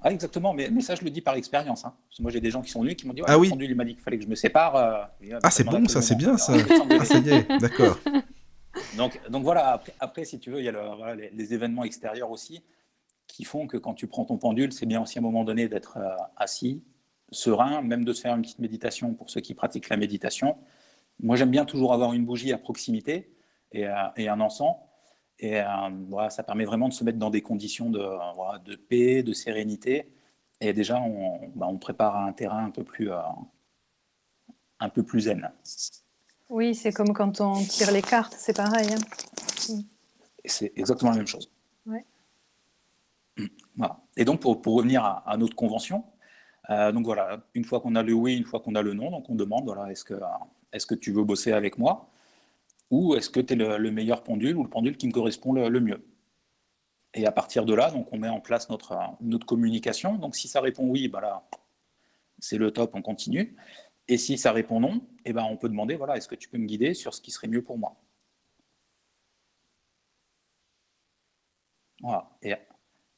Ah, 0.02 0.10
exactement, 0.10 0.54
mais, 0.54 0.70
mais, 0.70 0.80
ça 0.80 0.94
je 0.94 1.04
le 1.04 1.10
dis 1.10 1.20
par 1.20 1.34
expérience. 1.34 1.84
Hein. 1.84 1.92
moi 2.20 2.30
j'ai 2.30 2.40
des 2.40 2.50
gens 2.50 2.62
qui 2.62 2.70
sont 2.70 2.80
venus 2.80 2.96
qui 2.96 3.06
m'ont 3.06 3.12
dit 3.12 3.20
Ah 3.26 3.38
oui 3.38 3.50
il 3.60 3.74
m'a 3.74 3.84
dit 3.84 3.92
qu'il 3.92 4.02
fallait 4.02 4.16
que 4.16 4.24
je 4.24 4.28
me 4.28 4.34
sépare. 4.34 4.76
Euh, 4.76 5.38
ah, 5.42 5.50
c'est 5.50 5.64
bon, 5.64 5.86
ça, 5.86 6.00
c'est 6.00 6.14
bien 6.14 6.38
ça. 6.38 6.54
ah, 6.98 7.04
ça 7.04 7.18
y 7.18 7.28
est, 7.28 7.46
d'accord. 7.60 7.98
Donc, 8.96 9.20
donc 9.28 9.42
voilà, 9.42 9.82
après, 9.98 10.24
si 10.24 10.38
tu 10.38 10.52
veux, 10.52 10.60
il 10.60 10.64
y 10.64 10.68
a 10.68 11.14
les, 11.14 11.52
événements 11.52 11.82
extérieurs 11.82 12.30
aussi 12.30 12.62
qui 13.32 13.44
font 13.44 13.66
que 13.66 13.76
quand 13.76 13.94
tu 13.94 14.06
prends 14.06 14.24
ton 14.24 14.38
pendule, 14.38 14.72
c'est 14.72 14.86
bien 14.86 15.02
aussi 15.02 15.18
à 15.18 15.20
un 15.20 15.22
moment 15.22 15.44
donné 15.44 15.68
d'être 15.68 15.96
euh, 15.98 16.16
assis, 16.36 16.82
serein, 17.30 17.82
même 17.82 18.04
de 18.04 18.12
se 18.12 18.22
faire 18.22 18.34
une 18.34 18.42
petite 18.42 18.58
méditation 18.58 19.14
pour 19.14 19.30
ceux 19.30 19.40
qui 19.40 19.54
pratiquent 19.54 19.88
la 19.88 19.96
méditation. 19.96 20.56
Moi 21.22 21.36
j'aime 21.36 21.50
bien 21.50 21.64
toujours 21.64 21.92
avoir 21.92 22.12
une 22.12 22.24
bougie 22.24 22.52
à 22.52 22.58
proximité 22.58 23.30
euh, 23.74 24.08
et, 24.16 24.28
un 24.28 24.40
encens. 24.40 24.76
Et 25.38 25.60
euh, 25.60 25.66
voilà, 26.08 26.30
ça 26.30 26.42
permet 26.42 26.64
vraiment 26.64 26.88
de 26.88 26.92
se 26.92 27.04
mettre 27.04 27.18
dans 27.18 27.30
des 27.30 27.40
conditions 27.42 27.90
de, 27.90 28.04
de 28.64 28.76
paix, 28.76 29.22
de 29.22 29.32
sérénité. 29.32 30.12
Et 30.60 30.72
déjà, 30.72 31.00
on, 31.00 31.48
bah, 31.54 31.66
on, 31.68 31.78
prépare 31.78 32.16
un 32.16 32.32
terrain 32.32 32.66
un 32.66 32.70
peu 32.70 32.84
plus, 32.84 33.10
euh, 33.10 33.18
un 34.78 34.88
peu 34.90 35.02
plus 35.02 35.22
zen. 35.22 35.50
Oui, 36.50 36.74
c'est 36.74 36.92
comme 36.92 37.14
quand 37.14 37.40
on 37.40 37.64
tire 37.64 37.90
les 37.92 38.02
cartes, 38.02 38.34
c'est 38.36 38.56
pareil. 38.56 38.88
Hein. 38.92 39.78
C'est 40.44 40.72
exactement 40.76 41.12
la 41.12 41.18
même 41.18 41.26
chose. 41.26 41.50
Ouais. 41.86 42.04
Voilà. 43.76 44.00
Et 44.16 44.24
donc, 44.24 44.40
pour, 44.40 44.60
pour 44.60 44.74
revenir 44.74 45.04
à, 45.04 45.36
notre 45.38 45.56
convention, 45.56 46.04
donc 46.68 47.04
voilà, 47.04 47.42
une 47.54 47.64
fois 47.64 47.80
qu'on 47.80 47.96
a 47.96 48.02
le 48.02 48.12
oui, 48.12 48.36
une 48.36 48.44
fois 48.44 48.60
qu'on 48.60 48.74
a 48.74 48.82
le 48.82 48.94
non, 48.94 49.10
donc 49.10 49.28
on 49.28 49.34
demande 49.34 49.64
voilà, 49.64 49.90
est-ce 49.90 50.04
que, 50.04 50.14
est-ce 50.72 50.86
que 50.86 50.94
tu 50.94 51.12
veux 51.12 51.24
bosser 51.24 51.52
avec 51.52 51.78
moi 51.78 52.10
ou 52.90 53.14
est-ce 53.14 53.30
que 53.30 53.40
tu 53.40 53.54
es 53.54 53.56
le, 53.56 53.90
meilleur 53.90 54.22
pendule 54.22 54.56
ou 54.56 54.64
le 54.64 54.70
pendule 54.70 54.96
qui 54.96 55.06
me 55.06 55.12
correspond 55.12 55.52
le, 55.52 55.80
mieux? 55.80 56.04
Et 57.14 57.26
à 57.26 57.32
partir 57.32 57.64
de 57.64 57.74
là, 57.74 57.90
donc 57.90 58.12
on 58.12 58.18
met 58.18 58.28
en 58.28 58.40
place 58.40 58.68
notre, 58.68 58.98
notre 59.20 59.46
communication. 59.46 60.16
Donc 60.16 60.36
si 60.36 60.48
ça 60.48 60.60
répond 60.60 60.86
oui, 60.88 61.08
bah 61.08 61.48
c'est 62.38 62.58
le 62.58 62.70
top, 62.72 62.92
on 62.94 63.02
continue. 63.02 63.56
Et 64.08 64.18
si 64.18 64.38
ça 64.38 64.52
répond 64.52 64.80
non, 64.80 65.02
eh 65.24 65.32
ben 65.32 65.44
on 65.44 65.56
peut 65.56 65.68
demander 65.68 65.96
voilà, 65.96 66.16
est-ce 66.16 66.28
que 66.28 66.34
tu 66.34 66.48
peux 66.48 66.58
me 66.58 66.66
guider 66.66 66.94
sur 66.94 67.14
ce 67.14 67.20
qui 67.20 67.30
serait 67.30 67.48
mieux 67.48 67.62
pour 67.62 67.78
moi? 67.78 67.96
Voilà. 72.02 72.30
Et, 72.42 72.54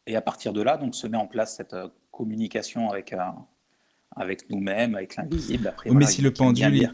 et, 0.07 0.17
à 0.17 0.21
partir 0.21 0.53
de 0.53 0.63
là, 0.63 0.77
donc 0.77 0.95
se 0.95 1.07
met 1.07 1.17
en 1.17 1.27
place 1.27 1.57
cette 1.57 1.77
communication 2.11 2.91
avec, 2.91 3.13
un 3.13 3.35
avec 4.17 4.51
nous-mêmes, 4.51 4.95
avec 4.95 5.17
l'invisible. 5.17 5.69
Après, 5.69 5.91
mais 5.91 6.07
si 6.07 6.23
le 6.23 6.33
pendule, 6.33 6.91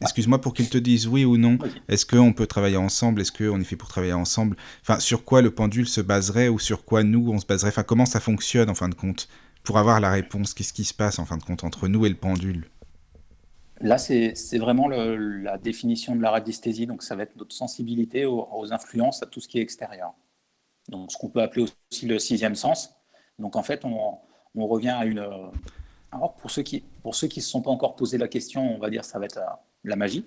excuse-moi, 0.00 0.40
pour 0.40 0.54
qu'il 0.54 0.68
te 0.68 0.78
dise 0.78 1.06
oui 1.06 1.24
ou 1.24 1.36
non, 1.36 1.58
est-ce 1.88 2.06
qu'on 2.06 2.32
peut 2.32 2.46
travailler 2.46 2.76
ensemble? 2.76 3.20
Est-ce 3.20 3.32
qu'on 3.32 3.60
est 3.60 3.64
fait 3.64 3.76
pour 3.76 3.88
travailler 3.88 4.14
ensemble? 4.14 4.56
Enfin, 4.82 5.00
sur 5.00 5.24
quoi 5.24 5.42
le 5.42 5.50
pendule 5.50 5.86
se 5.86 6.00
baserait 6.00 6.48
ou 6.48 6.58
sur 6.58 6.84
quoi 6.84 7.02
nous 7.02 7.30
on 7.30 7.38
se 7.38 7.46
baserait? 7.46 7.68
Enfin, 7.68 7.82
comment 7.82 8.06
ça 8.06 8.20
fonctionne 8.20 8.70
en 8.70 8.74
fin 8.74 8.88
de 8.88 8.94
compte 8.94 9.28
pour 9.62 9.78
avoir 9.78 10.00
la 10.00 10.10
réponse? 10.10 10.54
Qu'est-ce 10.54 10.72
qui 10.72 10.84
se 10.84 10.94
passe 10.94 11.18
en 11.18 11.26
fin 11.26 11.36
de 11.36 11.42
compte 11.42 11.64
entre 11.64 11.88
nous 11.88 12.06
et 12.06 12.08
le 12.08 12.16
pendule? 12.16 12.68
Là, 13.80 13.98
c'est 13.98 14.58
vraiment 14.58 14.88
la 14.88 15.58
définition 15.58 16.16
de 16.16 16.22
la 16.22 16.30
radiesthésie. 16.30 16.86
Donc, 16.86 17.02
ça 17.02 17.16
va 17.16 17.24
être 17.24 17.36
notre 17.36 17.54
sensibilité 17.54 18.24
aux, 18.24 18.48
aux 18.50 18.72
influences, 18.72 19.22
à 19.22 19.26
tout 19.26 19.40
ce 19.40 19.48
qui 19.48 19.58
est 19.58 19.62
extérieur. 19.62 20.14
Donc, 20.88 21.12
ce 21.12 21.16
qu'on 21.16 21.28
peut 21.28 21.42
appeler 21.42 21.62
aussi 21.62 22.06
le 22.06 22.18
sixième 22.18 22.54
sens. 22.54 22.94
Donc, 23.38 23.56
en 23.56 23.62
fait, 23.62 23.84
on, 23.84 24.18
on 24.54 24.66
revient 24.66 24.90
à 24.90 25.04
une, 25.04 25.26
alors, 26.14 26.34
pour 26.36 26.50
ceux 26.50 26.62
qui 26.62 26.84
ne 27.04 27.12
ceux 27.12 27.26
qui 27.26 27.40
se 27.40 27.50
sont 27.50 27.60
pas 27.60 27.70
encore 27.70 27.96
posé 27.96 28.18
la 28.18 28.28
question, 28.28 28.74
on 28.74 28.78
va 28.78 28.88
dire 28.88 29.04
ça 29.04 29.18
va 29.18 29.24
être 29.24 29.40
la, 29.82 29.96
magie. 29.96 30.24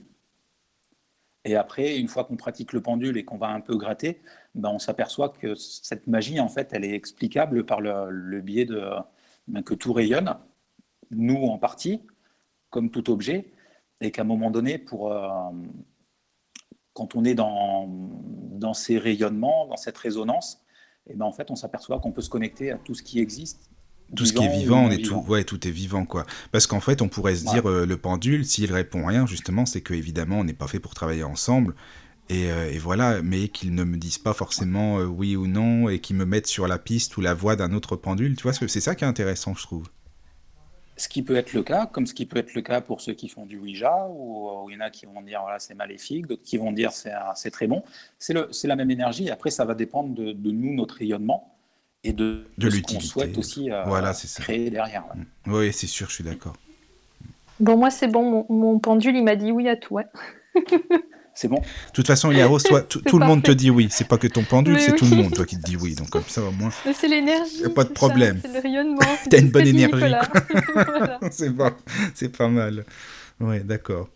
Et 1.45 1.55
après, 1.55 1.97
une 1.97 2.09
fois 2.09 2.25
qu'on 2.25 2.35
pratique 2.35 2.73
le 2.73 2.81
pendule 2.81 3.17
et 3.17 3.23
qu'on 3.23 3.37
va 3.37 3.47
un 3.47 3.61
peu 3.61 3.77
gratter, 3.77 4.21
ben 4.53 4.69
on 4.69 4.79
s'aperçoit 4.79 5.29
que 5.29 5.55
cette 5.55 6.05
magie, 6.07 6.41
en 6.41 6.49
fait, 6.49 6.73
elle 6.73 6.83
est 6.83 6.93
explicable 6.93 7.65
par 7.65 7.79
le, 7.79 8.41
biais 8.41 8.65
de 8.65 8.83
ben, 9.47 9.63
que 9.63 9.73
tout 9.73 9.93
rayonne, 9.93 10.35
nous 11.09 11.41
en 11.45 11.57
partie, 11.57 12.01
comme 12.69 12.91
tout 12.91 13.09
objet, 13.09 13.53
et 14.01 14.11
qu'à 14.11 14.23
un 14.23 14.25
moment 14.25 14.51
donné, 14.51 14.77
pour, 14.77 15.13
euh, 15.13 15.51
quand 16.97 17.15
on 17.15 17.23
est 17.25 17.35
dans, 17.35 17.87
dans 18.53 18.73
ces 18.73 18.97
rayonnements, 18.97 19.67
dans 19.67 19.77
cette 19.77 19.97
résonance, 19.99 20.63
et 21.07 21.13
ben 21.13 21.25
en 21.25 21.31
fait, 21.31 21.51
on 21.51 21.55
s'aperçoit 21.55 21.99
qu'on 21.99 22.11
peut 22.11 22.23
se 22.23 22.29
connecter 22.29 22.71
à 22.71 22.77
tout 22.79 22.95
ce 22.95 23.03
qui 23.03 23.19
existe 23.19 23.69
tout 24.15 24.25
ce 24.25 24.31
qui 24.31 24.41
est 24.41 24.57
vivant, 24.57 24.85
on 24.85 24.89
est 24.89 25.03
tout, 25.03 25.21
ouais, 25.27 25.43
tout 25.43 25.67
est 25.67 25.71
vivant, 25.71 26.05
quoi. 26.05 26.25
Parce 26.53 26.65
qu'en 26.65 26.79
fait, 26.79 27.01
on 27.01 27.09
pourrait 27.09 27.35
se 27.35 27.43
dire, 27.43 27.69
euh, 27.69 27.85
le 27.85 27.97
pendule, 27.97 28.45
s'il 28.45 28.71
répond 28.71 29.05
rien, 29.05 29.27
justement, 29.27 29.65
c'est 29.65 29.81
que 29.81 29.93
évidemment, 29.93 30.39
on 30.39 30.43
n'est 30.45 30.53
pas 30.53 30.67
fait 30.67 30.79
pour 30.79 30.93
travailler 30.93 31.25
ensemble. 31.25 31.75
Et, 32.29 32.49
euh, 32.49 32.71
voilà, 32.81 33.21
mais 33.21 33.49
qu'ils 33.49 33.75
ne 33.75 33.83
me 33.83 33.97
disent 33.97 34.17
pas 34.17 34.31
forcément 34.31 34.99
euh, 34.99 35.05
oui 35.05 35.35
ou 35.35 35.45
non 35.45 35.89
et 35.89 35.99
qu'ils 35.99 36.15
me 36.15 36.23
mettent 36.23 36.47
sur 36.47 36.69
la 36.69 36.77
piste 36.77 37.17
ou 37.17 37.21
la 37.21 37.33
voie 37.33 37.57
d'un 37.57 37.73
autre 37.73 37.97
pendule. 37.97 38.37
Tu 38.37 38.43
vois, 38.43 38.53
c'est 38.53 38.79
ça 38.79 38.95
qui 38.95 39.03
est 39.03 39.07
intéressant, 39.07 39.53
je 39.55 39.63
trouve. 39.63 39.89
Ce 40.97 41.07
qui 41.07 41.21
peut 41.21 41.35
être 41.35 41.53
le 41.53 41.63
cas, 41.63 41.85
comme 41.85 42.07
ce 42.07 42.13
qui 42.13 42.25
peut 42.25 42.37
être 42.39 42.53
le 42.55 42.61
cas 42.61 42.81
pour 42.81 43.01
ceux 43.01 43.13
qui 43.13 43.29
font 43.29 43.45
du 43.45 43.59
Ouija, 43.59 44.07
où, 44.09 44.67
il 44.69 44.73
y 44.73 44.77
en 44.77 44.81
a 44.81 44.89
qui 44.89 45.05
vont 45.05 45.21
dire 45.21 45.41
voilà, 45.41 45.59
c'est 45.59 45.75
maléfique, 45.75 46.25
d'autres 46.25 46.43
qui 46.43 46.57
vont 46.57 46.71
dire 46.71 46.91
c'est 46.91 47.51
très 47.51 47.67
bon. 47.67 47.83
C'est 48.17 48.33
la 48.63 48.75
même 48.75 48.91
énergie. 48.91 49.29
Après, 49.29 49.51
ça 49.51 49.63
va 49.63 49.75
dépendre 49.75 50.13
de, 50.15 50.31
de 50.31 50.51
nous, 50.51 50.73
notre 50.73 50.95
rayonnement 50.95 51.53
et 52.03 52.13
de, 52.13 52.47
de, 52.57 52.69
ce 52.69 52.81
qu'on 52.81 52.99
souhaite 52.99 53.37
aussi 53.37 53.71
euh, 53.71 53.83
voilà, 53.83 54.13
créer 54.39 54.69
derrière. 54.69 55.05
Mm. 55.15 55.51
Oui, 55.51 55.73
c'est 55.73 55.87
sûr, 55.87 56.09
je 56.09 56.15
suis 56.15 56.23
d'accord. 56.23 56.53
Bon, 57.59 57.77
moi, 57.77 57.89
c'est 57.89 58.07
bon. 58.07 58.45
Mon, 58.49 58.79
pendule, 58.79 59.15
il 59.15 59.23
m'a 59.23 59.35
dit 59.35 59.51
oui 59.51 59.67
à 59.67 59.75
tout. 59.75 59.99
C'est 61.37 61.47
bon. 61.47 61.57
De 61.57 61.91
toute 61.93 62.07
façon, 62.07 62.31
Yaro, 62.31 62.59
toi, 62.59 62.81
tout, 62.81 63.19
le 63.19 63.25
monde 63.27 63.43
te 63.43 63.51
dit 63.51 63.69
oui. 63.69 63.89
C'est 63.91 64.07
pas 64.07 64.17
que 64.17 64.25
ton 64.25 64.43
pendule, 64.43 64.81
c'est 64.81 64.95
tout 64.95 65.05
le 65.05 65.17
monde, 65.17 65.35
toi, 65.35 65.45
qui 65.45 65.55
te 65.55 65.61
dit 65.61 65.77
oui. 65.77 65.93
Donc, 65.93 66.09
comme 66.09 66.23
ça, 66.23 66.41
au 66.41 66.51
moins. 66.51 66.71
C'est 66.71 67.07
l'énergie. 67.07 67.61
pas 67.75 67.83
de 67.83 67.93
problème. 67.93 68.39
C'est 68.41 68.53
le 68.53 68.59
rayonnement. 68.59 69.01
T'as 69.29 69.39
une 69.39 69.51
bonne 69.51 69.67
énergie. 69.67 70.15
c'est 71.31 71.51
bon. 71.51 71.71
C'est 72.15 72.35
pas 72.35 72.47
mal. 72.47 72.85
Oui, 73.39 73.63
d'accord. 73.63 74.09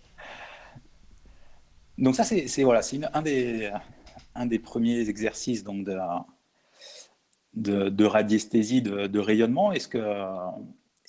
Donc, 1.95 2.15
ça, 2.15 2.23
c'est 2.23 2.63
voilà, 2.63 2.81
un 3.13 3.21
des, 3.21 3.71
un 4.34 4.47
des 4.47 4.57
premiers 4.57 5.07
exercices 5.07 5.63
donc, 5.63 5.86
de, 5.86 7.89
de, 7.89 8.03
radiesthésie, 8.03 8.81
de, 8.81 9.19
rayonnement. 9.19 9.71
Est-ce 9.71 9.88
que, 9.88 10.03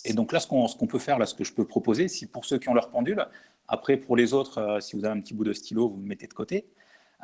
et 0.05 0.12
donc 0.12 0.33
là, 0.33 0.40
ce 0.40 0.46
qu'on 0.46 0.87
peut 0.87 0.98
faire, 0.98 1.18
là, 1.18 1.25
ce 1.25 1.35
que 1.35 1.44
je 1.44 1.55
peux 1.55 1.66
proposer, 1.66 2.09
si 2.09 2.27
pour 2.27 2.44
ceux 2.44 2.59
qui 2.59 2.68
ont 2.68 2.75
leur 2.75 2.90
pendule, 2.90 3.27
après 3.68 3.96
pour 3.96 4.16
les 4.16 4.35
autres, 4.35 4.59
euh, 4.59 4.81
si 4.81 4.96
vous 4.96 5.05
avez 5.05 5.16
un 5.16 5.20
petit 5.20 5.35
bout 5.35 5.44
de 5.44 5.53
stylo, 5.53 5.88
vous 5.88 5.98
le 5.98 6.07
mettez 6.07 6.27
de 6.27 6.35
côté. 6.35 6.66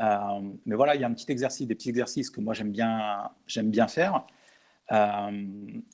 Euh, 0.01 0.41
mais 0.65 0.77
voilà, 0.77 0.95
il 0.95 1.01
y 1.01 1.05
a 1.05 1.09
un 1.09 1.13
petit 1.13 1.31
exercice, 1.31 1.67
des 1.67 1.75
petits 1.75 1.91
exercices 1.91 2.31
que 2.31 2.41
moi 2.41 2.55
j'aime 2.55 2.71
bien, 2.71 3.31
j'aime 3.47 3.71
bien 3.71 3.89
faire. 3.89 4.25
Euh, 4.93 5.47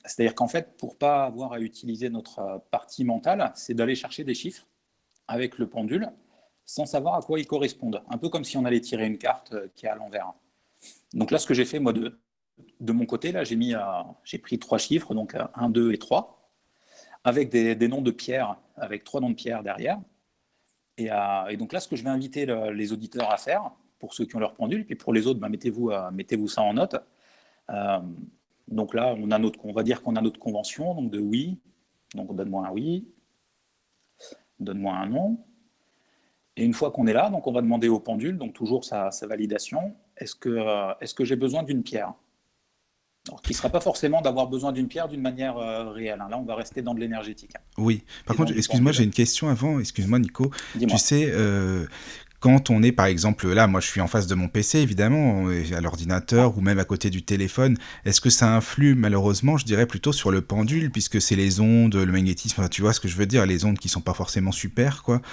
c'est-à-dire 0.05 0.35
qu'en 0.35 0.47
fait, 0.47 0.77
pour 0.77 0.97
pas 0.97 1.25
avoir 1.25 1.53
à 1.53 1.59
utiliser 1.59 2.09
notre 2.09 2.63
partie 2.71 3.03
mentale, 3.03 3.51
c'est 3.55 3.73
d'aller 3.73 3.95
chercher 3.95 4.23
des 4.23 4.33
chiffres 4.33 4.67
avec 5.27 5.57
le 5.57 5.67
pendule 5.67 6.11
sans 6.65 6.85
savoir 6.85 7.15
à 7.15 7.21
quoi 7.21 7.39
ils 7.39 7.47
correspondent. 7.47 8.01
Un 8.09 8.17
peu 8.17 8.29
comme 8.29 8.43
si 8.43 8.57
on 8.57 8.65
allait 8.65 8.79
tirer 8.79 9.05
une 9.05 9.17
carte 9.17 9.53
qui 9.75 9.85
est 9.85 9.89
à 9.89 9.95
l'envers. 9.95 10.33
Donc 11.13 11.31
là, 11.31 11.37
ce 11.37 11.45
que 11.45 11.53
j'ai 11.53 11.65
fait, 11.65 11.79
moi, 11.79 11.93
de, 11.93 12.17
de 12.79 12.93
mon 12.93 13.05
côté, 13.05 13.31
là, 13.31 13.43
j'ai 13.43 14.37
pris 14.39 14.59
trois 14.59 14.77
chiffres, 14.77 15.13
donc 15.13 15.35
1, 15.55 15.69
2 15.69 15.93
et 15.93 15.97
3, 15.97 16.51
avec 17.23 17.49
des, 17.49 17.87
noms 17.87 18.01
de 18.01 18.11
pierres, 18.11 18.57
avec 18.75 19.03
trois 19.03 19.21
noms 19.21 19.29
de 19.29 19.35
pierres 19.35 19.63
derrière. 19.63 19.99
Et, 20.97 21.09
donc 21.57 21.73
là, 21.73 21.79
ce 21.79 21.87
que 21.87 21.95
je 21.95 22.03
vais 22.03 22.09
inviter 22.09 22.45
les 22.73 22.93
auditeurs 22.93 23.31
à 23.31 23.37
faire, 23.37 23.71
pour 23.99 24.13
ceux 24.13 24.25
qui 24.25 24.35
ont 24.35 24.39
leur 24.39 24.53
pendule. 24.53 24.85
Puis 24.85 24.95
pour 24.95 25.13
les 25.13 25.27
autres, 25.27 25.39
ben, 25.39 25.49
mettez-vous 25.49 25.91
mettez 26.13 26.47
ça 26.47 26.61
en 26.61 26.73
note. 26.73 26.95
donc 28.67 28.93
là, 28.93 29.15
on, 29.17 29.31
a 29.31 29.39
notre, 29.39 29.65
on 29.65 29.73
va 29.73 29.83
dire 29.83 30.01
qu'on 30.01 30.15
a 30.15 30.21
notre 30.21 30.39
convention 30.39 30.93
donc 30.95 31.11
de 31.11 31.19
oui. 31.19 31.59
Donc 32.13 32.33
donne-moi 32.35 32.67
un 32.67 32.71
oui, 32.71 33.07
donne-moi 34.59 34.93
un 34.95 35.07
non. 35.07 35.37
Et 36.55 36.63
une 36.63 36.73
fois 36.73 36.91
qu'on 36.91 37.07
est 37.07 37.13
là, 37.13 37.29
donc 37.29 37.47
on 37.47 37.51
va 37.51 37.61
demander 37.61 37.89
au 37.89 37.99
pendule, 37.99 38.37
donc 38.37 38.53
toujours 38.53 38.85
sa, 38.85 39.09
validation, 39.23 39.93
est-ce 40.15 40.35
que, 40.35 40.93
est 41.01 41.13
que 41.13 41.25
j'ai 41.25 41.35
besoin 41.35 41.63
d'une 41.63 41.83
pierre? 41.83 42.13
Alors, 43.27 43.41
qui 43.41 43.53
ne 43.53 43.57
sera 43.57 43.69
pas 43.69 43.79
forcément 43.79 44.21
d'avoir 44.21 44.47
besoin 44.47 44.71
d'une 44.71 44.87
pierre 44.87 45.07
d'une 45.07 45.21
manière 45.21 45.57
euh, 45.57 45.89
réelle. 45.89 46.19
Hein. 46.21 46.27
Là, 46.29 46.37
on 46.37 46.45
va 46.45 46.55
rester 46.55 46.81
dans 46.81 46.93
de 46.93 46.99
l'énergétique. 46.99 47.51
Oui. 47.77 48.03
Par 48.25 48.35
contre, 48.35 48.53
excuse-moi, 48.55 48.91
j'ai 48.91 49.03
une 49.03 49.11
question 49.11 49.49
avant. 49.49 49.79
Excuse-moi, 49.79 50.19
Nico. 50.19 50.51
Tu 50.79 50.97
sais, 50.97 51.29
euh, 51.31 51.85
quand 52.39 52.69
on 52.69 52.83
est 52.83 52.91
par 52.91 53.07
exemple 53.07 53.51
là, 53.51 53.65
moi 53.65 53.79
je 53.79 53.87
suis 53.87 54.01
en 54.01 54.07
face 54.07 54.27
de 54.27 54.35
mon 54.35 54.47
PC 54.47 54.77
évidemment, 54.77 55.47
à 55.47 55.81
l'ordinateur 55.81 56.55
ou 56.55 56.61
même 56.61 56.77
à 56.77 56.83
côté 56.83 57.09
du 57.09 57.23
téléphone, 57.23 57.75
est-ce 58.05 58.21
que 58.21 58.29
ça 58.29 58.55
influe 58.55 58.93
malheureusement, 58.93 59.57
je 59.57 59.65
dirais 59.65 59.87
plutôt 59.87 60.11
sur 60.11 60.29
le 60.29 60.41
pendule 60.41 60.91
puisque 60.91 61.19
c'est 61.19 61.35
les 61.35 61.59
ondes, 61.59 61.95
le 61.95 62.11
magnétisme, 62.11 62.69
tu 62.69 62.83
vois 62.83 62.93
ce 62.93 62.99
que 62.99 63.07
je 63.07 63.15
veux 63.15 63.25
dire, 63.25 63.47
les 63.47 63.65
ondes 63.65 63.79
qui 63.79 63.89
sont 63.89 64.01
pas 64.01 64.13
forcément 64.13 64.51
super 64.51 65.01
quoi. 65.01 65.23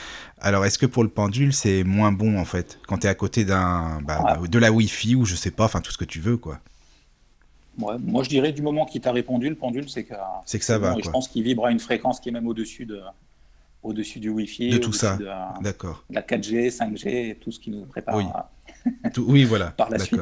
Alors 0.41 0.65
est-ce 0.65 0.79
que 0.79 0.87
pour 0.87 1.03
le 1.03 1.11
pendule 1.11 1.53
c'est 1.53 1.85
moins 1.85 2.13
bon 2.13 2.39
en 2.39 2.47
fait 2.47 2.79
quand 2.87 2.99
tu 2.99 3.07
es 3.07 3.11
à 3.11 3.15
côté 3.15 3.45
d'un 3.45 4.01
bah, 4.01 4.39
de 4.49 4.59
la 4.59 4.73
Wi-Fi 4.73 5.15
ou 5.15 5.27
je 5.27 5.35
sais 5.35 5.51
pas, 5.51 5.67
enfin 5.67 5.83
tout 5.83 5.93
ce 5.93 5.99
que 5.99 6.07
tu 6.07 6.21
veux 6.21 6.39
quoi? 6.39 6.61
Moi 7.79 8.23
je 8.23 8.29
dirais 8.29 8.53
du 8.53 8.63
moment 8.63 8.85
qu'il 8.85 9.01
t'a 9.01 9.13
répondu, 9.13 9.49
le 9.49 9.57
pendule 9.57 9.89
c'est 9.89 10.05
que 10.05 10.15
c'est 10.45 10.59
que 10.59 10.65
ça 10.65 10.79
va. 10.79 10.95
je 11.03 11.11
pense 11.11 11.29
qu'il 11.29 11.43
vibre 11.43 11.67
à 11.67 11.71
une 11.71 11.81
fréquence 11.81 12.21
qui 12.21 12.29
est 12.29 12.33
même 12.33 12.47
au-dessus 12.47 12.87
de 12.87 13.01
au-dessus 13.83 14.21
du 14.21 14.31
Wi-Fi, 14.31 14.71
de 14.71 14.79
tout 14.79 14.93
ça, 14.93 15.19
d'accord. 15.61 16.05
La 16.09 16.23
4G, 16.23 16.71
5G, 16.71 17.09
et 17.09 17.35
tout 17.35 17.51
ce 17.51 17.59
qui 17.59 17.71
nous 17.71 17.85
prépare. 17.85 18.17
Oui, 18.17 18.25
oui 19.19 19.45
voilà. 19.45 19.73
Par 19.73 19.91
la 19.91 19.99
suite, 19.99 20.21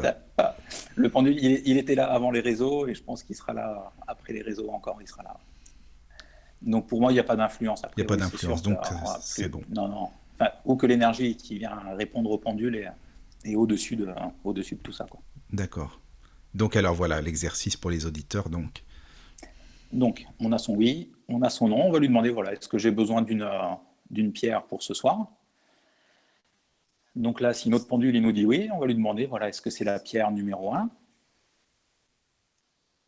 le 0.96 1.08
pendule, 1.10 1.36
il, 1.38 1.76
était 1.76 1.94
là 1.94 2.06
avant 2.10 2.30
les 2.30 2.40
réseaux 2.40 2.86
et 2.86 2.94
je 2.94 3.02
pense 3.02 3.22
qu'il 3.22 3.36
sera 3.36 3.52
là 3.52 3.92
après 4.06 4.32
les 4.32 4.40
réseaux 4.40 4.70
encore. 4.70 4.96
Il 5.00 5.08
sera 5.08 5.22
là. 5.22 5.36
Donc 6.62 6.86
pour 6.86 7.00
moi, 7.00 7.10
il 7.10 7.14
n'y 7.14 7.20
a 7.20 7.24
pas 7.24 7.36
d'influence. 7.36 7.82
Il 7.96 8.00
n'y 8.00 8.04
a 8.04 8.06
pas 8.06 8.16
d'influence, 8.16 8.62
donc 8.62 8.78
c'est 9.20 9.48
bon. 9.48 9.60
Non, 9.68 9.88
non. 9.88 10.08
ou 10.64 10.76
que 10.76 10.86
l'énergie 10.86 11.36
qui 11.36 11.58
vient 11.58 11.78
répondre 11.96 12.30
au 12.30 12.38
pendule 12.38 12.76
est, 12.76 12.88
est 13.44 13.56
au-dessus 13.56 13.96
de, 13.96 14.08
au-dessus 14.42 14.76
de 14.76 14.80
tout 14.80 14.92
ça. 14.92 15.06
D'accord. 15.52 15.99
Donc 16.54 16.76
alors 16.76 16.94
voilà 16.94 17.20
l'exercice 17.20 17.76
pour 17.76 17.90
les 17.90 18.06
auditeurs 18.06 18.48
donc. 18.48 18.84
Donc, 19.92 20.24
on 20.38 20.52
a 20.52 20.58
son 20.58 20.76
oui, 20.76 21.10
on 21.28 21.42
a 21.42 21.50
son 21.50 21.68
nom, 21.68 21.86
on 21.86 21.90
va 21.90 21.98
lui 21.98 22.08
demander, 22.08 22.30
voilà, 22.30 22.52
est-ce 22.52 22.68
que 22.68 22.78
j'ai 22.78 22.92
besoin 22.92 23.22
d'une 23.22 23.42
euh, 23.42 24.30
pierre 24.32 24.64
pour 24.66 24.82
ce 24.82 24.94
soir? 24.94 25.32
Donc 27.16 27.40
là, 27.40 27.52
si 27.52 27.68
notre 27.70 27.88
pendule 27.88 28.14
il 28.14 28.22
nous 28.22 28.32
dit 28.32 28.46
oui, 28.46 28.68
on 28.72 28.78
va 28.78 28.86
lui 28.86 28.94
demander, 28.94 29.26
voilà, 29.26 29.48
est-ce 29.48 29.60
que 29.60 29.70
c'est 29.70 29.84
la 29.84 29.98
pierre 29.98 30.30
numéro 30.30 30.72
1 30.72 30.90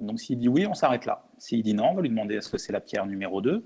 Donc 0.01 0.21
s'il 0.21 0.39
dit 0.39 0.49
oui, 0.49 0.67
on 0.67 0.75
s'arrête 0.75 1.07
là. 1.07 1.25
S'il 1.39 1.63
dit 1.63 1.75
non, 1.75 1.91
on 1.91 1.95
va 1.95 2.03
lui 2.03 2.09
demander, 2.09 2.35
est-ce 2.35 2.49
que 2.49 2.59
c'est 2.59 2.73
la 2.73 2.81
pierre 2.81 3.07
numéro 3.07 3.41
2 3.41 3.65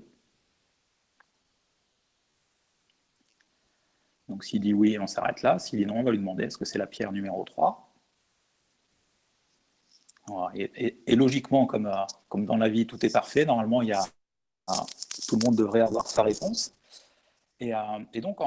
Donc 4.29 4.43
s'il 4.43 4.61
dit 4.61 4.73
oui, 4.73 4.99
on 4.99 5.07
s'arrête 5.07 5.41
là. 5.41 5.57
S'il 5.57 5.79
dit 5.79 5.87
non, 5.87 5.95
on 5.97 6.03
va 6.03 6.11
lui 6.11 6.19
demander, 6.19 6.43
est-ce 6.43 6.57
que 6.57 6.65
c'est 6.65 6.77
la 6.77 6.87
pierre 6.87 7.11
numéro 7.11 7.43
3 7.43 7.86
et, 10.53 11.15
logiquement, 11.15 11.65
comme, 11.65 11.85
euh, 11.85 12.05
comme 12.29 12.45
dans 12.45 12.57
la 12.57 12.69
vie, 12.69 12.85
tout 12.85 13.03
est 13.05 13.11
parfait, 13.11 13.45
normalement, 13.45 13.81
il 13.81 13.89
y 13.89 13.93
a, 13.93 14.03
euh, 14.69 14.73
tout 15.27 15.37
le 15.37 15.45
monde 15.45 15.55
devrait 15.55 15.81
avoir 15.81 16.07
sa 16.07 16.23
réponse. 16.23 16.75
Et, 17.59 17.73
euh, 17.73 18.21
donc, 18.21 18.39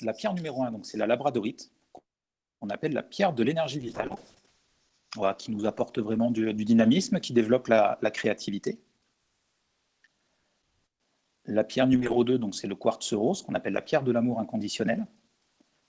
la 0.00 0.12
pierre 0.12 0.34
numéro 0.34 0.62
un, 0.62 0.72
c'est 0.82 0.98
la 0.98 1.06
labradorite, 1.06 1.70
qu'on 2.60 2.68
appelle 2.70 2.92
la 2.92 3.02
pierre 3.02 3.32
de 3.32 3.42
l'énergie 3.42 3.78
vitale, 3.78 4.10
qui 5.38 5.50
nous 5.50 5.66
apporte 5.66 5.98
vraiment 5.98 6.30
du, 6.30 6.52
dynamisme, 6.52 7.20
qui 7.20 7.32
développe 7.32 7.68
la, 7.68 7.96
créativité. 8.12 8.80
La 11.46 11.64
pierre 11.64 11.86
numéro 11.86 12.22
2, 12.22 12.38
c'est 12.52 12.66
le 12.66 12.76
quartz 12.76 13.12
rose, 13.14 13.42
qu'on 13.42 13.54
appelle 13.54 13.72
la 13.72 13.82
pierre 13.82 14.02
de 14.02 14.12
l'amour 14.12 14.38
inconditionnel. 14.38 15.06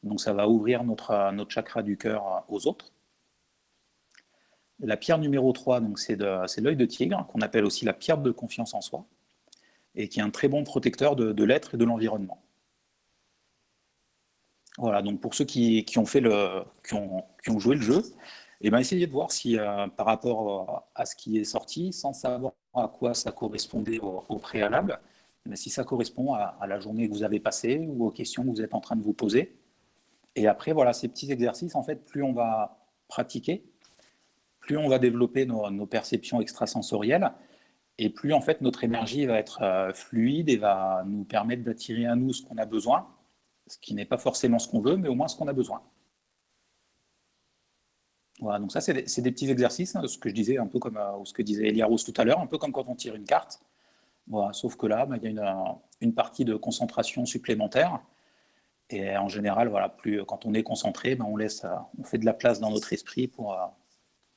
Donc 0.04 0.20
ça 0.20 0.34
va 0.34 0.48
ouvrir 0.48 0.84
notre, 0.84 1.32
notre 1.34 1.52
chakra 1.52 1.84
du 1.84 1.98
cœur 1.98 2.46
aux 2.48 2.66
autres. 2.66 2.92
La 4.82 4.98
pierre 4.98 5.20
numéro 5.20 5.52
3, 5.52 5.82
c'est 5.96 6.18
l'œil 6.62 6.76
de 6.76 6.86
tigre, 6.86 7.28
qu'on 7.28 7.42
appelle 7.42 7.66
aussi 7.66 7.86
la 7.86 7.94
pierre 7.94 8.18
de 8.18 8.32
confiance 8.32 8.74
en 8.74 8.82
soi, 8.82 9.06
et 9.96 10.08
qui 10.08 10.20
est 10.20 10.24
un 10.24 10.32
très 10.32 10.48
bon 10.48 10.64
protecteur 10.64 11.16
de, 11.16 11.44
l'être 11.44 11.76
et 11.76 11.78
de 11.78 11.86
l'environnement. 11.86 12.42
Voilà, 14.78 15.02
donc 15.02 15.20
pour 15.20 15.36
ceux 15.36 15.46
qui, 15.46 15.86
ont, 15.98 16.06
fait 16.06 16.22
le, 16.22 16.64
qui, 16.84 16.96
ont, 16.96 17.60
joué 17.60 17.76
le 17.76 17.82
jeu, 17.82 18.02
eh 18.62 18.70
ben 18.70 18.80
essayez 18.80 19.06
de 19.06 19.12
voir 19.12 19.32
si 19.32 19.58
euh, 19.58 19.88
par 19.88 20.06
rapport 20.06 20.88
à 20.96 21.06
ce 21.06 21.16
qui 21.16 21.38
est 21.38 21.44
sorti, 21.44 21.94
sans 21.94 22.14
savoir 22.14 22.54
à 22.74 22.88
quoi 22.88 23.14
ça 23.14 23.32
correspondait 23.32 24.00
au, 24.00 24.38
préalable, 24.38 25.00
mais 25.46 25.58
si 25.58 25.70
ça 25.70 25.84
correspond 25.84 26.34
à, 26.34 26.56
à, 26.60 26.68
la 26.68 26.80
journée 26.80 27.08
que 27.08 27.14
vous 27.14 27.24
avez 27.24 27.40
passée 27.40 27.86
ou 27.88 28.08
aux 28.08 28.12
questions 28.12 28.44
que 28.44 28.50
vous 28.50 28.62
êtes 28.62 28.74
en 28.74 28.82
train 28.82 28.96
de 28.96 29.04
vous 29.04 29.14
poser. 29.14 29.58
Et 30.36 30.48
après, 30.48 30.72
voilà, 30.72 30.94
ces 30.94 31.08
petits 31.10 31.32
exercices, 31.32 31.76
en 31.76 31.84
fait, 31.84 32.06
plus 32.06 32.24
on 32.24 32.34
va 32.34 32.78
pratiquer, 33.10 33.71
plus 34.62 34.78
on 34.78 34.88
va 34.88 35.00
développer 35.00 35.46
nos, 35.46 35.86
perceptions 35.88 36.40
extrasensorielles, 36.40 37.34
et 37.98 38.10
plus 38.10 38.34
en 38.34 38.42
fait 38.42 38.62
notre 38.62 38.84
énergie 38.84 39.26
va 39.26 39.38
être 39.38 39.62
euh, 39.62 39.92
fluide 39.92 40.50
et 40.50 40.58
va 40.58 41.04
nous 41.06 41.26
permettre 41.26 41.64
d'attirer 41.64 42.06
à 42.06 42.16
nous 42.16 42.32
ce 42.32 42.44
qu'on 42.44 42.58
a 42.58 42.66
besoin, 42.66 43.08
ce 43.68 43.78
qui 43.78 43.94
n'est 43.94 44.06
pas 44.06 44.18
forcément 44.18 44.60
ce 44.60 44.70
qu'on 44.70 44.80
veut, 44.80 44.98
mais 44.98 45.10
au 45.10 45.16
moins 45.16 45.28
ce 45.28 45.36
qu'on 45.36 45.48
a 45.48 45.54
besoin. 45.54 45.82
Voilà, 48.40 48.60
donc 48.60 48.72
ça 48.72 48.82
c'est 48.82 48.94
des, 48.94 49.32
petits 49.32 49.50
exercices, 49.52 49.96
hein, 49.96 50.02
ce 50.08 50.18
que 50.18 50.30
je 50.30 50.34
disais 50.34 50.58
un 50.58 50.68
peu 50.68 50.80
comme 50.80 50.98
euh, 50.98 51.26
ce 51.26 51.34
que 51.34 51.42
disait 51.42 51.68
Elia 51.68 51.86
Rose 51.86 52.04
tout 52.04 52.14
à 52.18 52.24
l'heure, 52.24 52.40
un 52.40 52.48
peu 52.48 52.58
comme 52.58 52.72
quand 52.72 52.88
on 52.88 52.96
tire 52.96 53.16
une 53.16 53.26
carte. 53.26 53.62
Voilà, 54.28 54.54
sauf 54.54 54.78
que 54.78 54.88
là, 54.88 55.06
bah, 55.06 55.18
il 55.22 55.32
y 55.34 55.40
a 55.40 55.78
une, 56.02 56.14
partie 56.14 56.46
de 56.46 56.56
concentration 56.56 57.26
supplémentaire. 57.26 58.00
Et 58.90 59.16
en 59.18 59.28
général, 59.28 59.68
voilà, 59.70 59.90
plus 59.90 60.24
quand 60.26 60.46
on 60.46 60.54
est 60.54 60.64
concentré, 60.64 61.16
bah, 61.16 61.26
on 61.28 61.36
laisse, 61.38 61.66
euh, 61.66 61.76
on 62.00 62.04
fait 62.04 62.18
de 62.18 62.26
la 62.26 62.34
place 62.34 62.60
dans 62.60 62.72
notre 62.72 62.94
esprit 62.94 63.28
pour, 63.28 63.54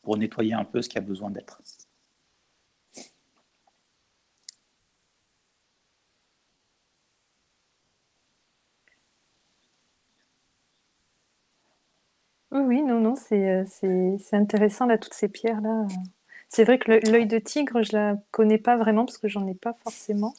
pour 0.04 0.16
nettoyer 0.18 0.54
un 0.54 0.64
peu 0.64 0.82
ce 0.82 0.88
qui 0.88 0.98
a 0.98 1.02
besoin 1.02 1.30
d'être. 1.30 1.60
Oui, 12.52 12.82
non, 12.82 13.00
non, 13.00 13.16
c'est 13.16 13.64
euh, 13.84 14.16
intéressant, 14.32 14.86
là, 14.86 14.96
toutes 14.98 15.14
ces 15.14 15.28
pierres-là. 15.28 15.86
C'est 16.48 16.64
vrai 16.64 16.78
que 16.78 16.90
l'œil 17.10 17.26
de 17.26 17.38
tigre, 17.38 17.82
je 17.82 17.92
la 17.96 18.16
connais 18.30 18.58
pas 18.58 18.76
vraiment 18.76 19.04
parce 19.06 19.18
que 19.18 19.28
j'en 19.28 19.46
ai 19.48 19.54
pas 19.54 19.74
forcément. 19.74 20.34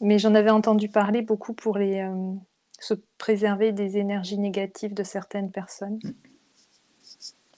Mais 0.00 0.18
j'en 0.18 0.34
avais 0.34 0.50
entendu 0.50 0.88
parler 0.88 1.22
beaucoup 1.22 1.54
pour 1.54 1.78
les, 1.78 2.00
euh, 2.00 2.34
se 2.80 2.94
préserver 3.18 3.72
des 3.72 3.98
énergies 3.98 4.38
négatives 4.38 4.94
de 4.94 5.04
certaines 5.04 5.50
personnes. 5.52 6.00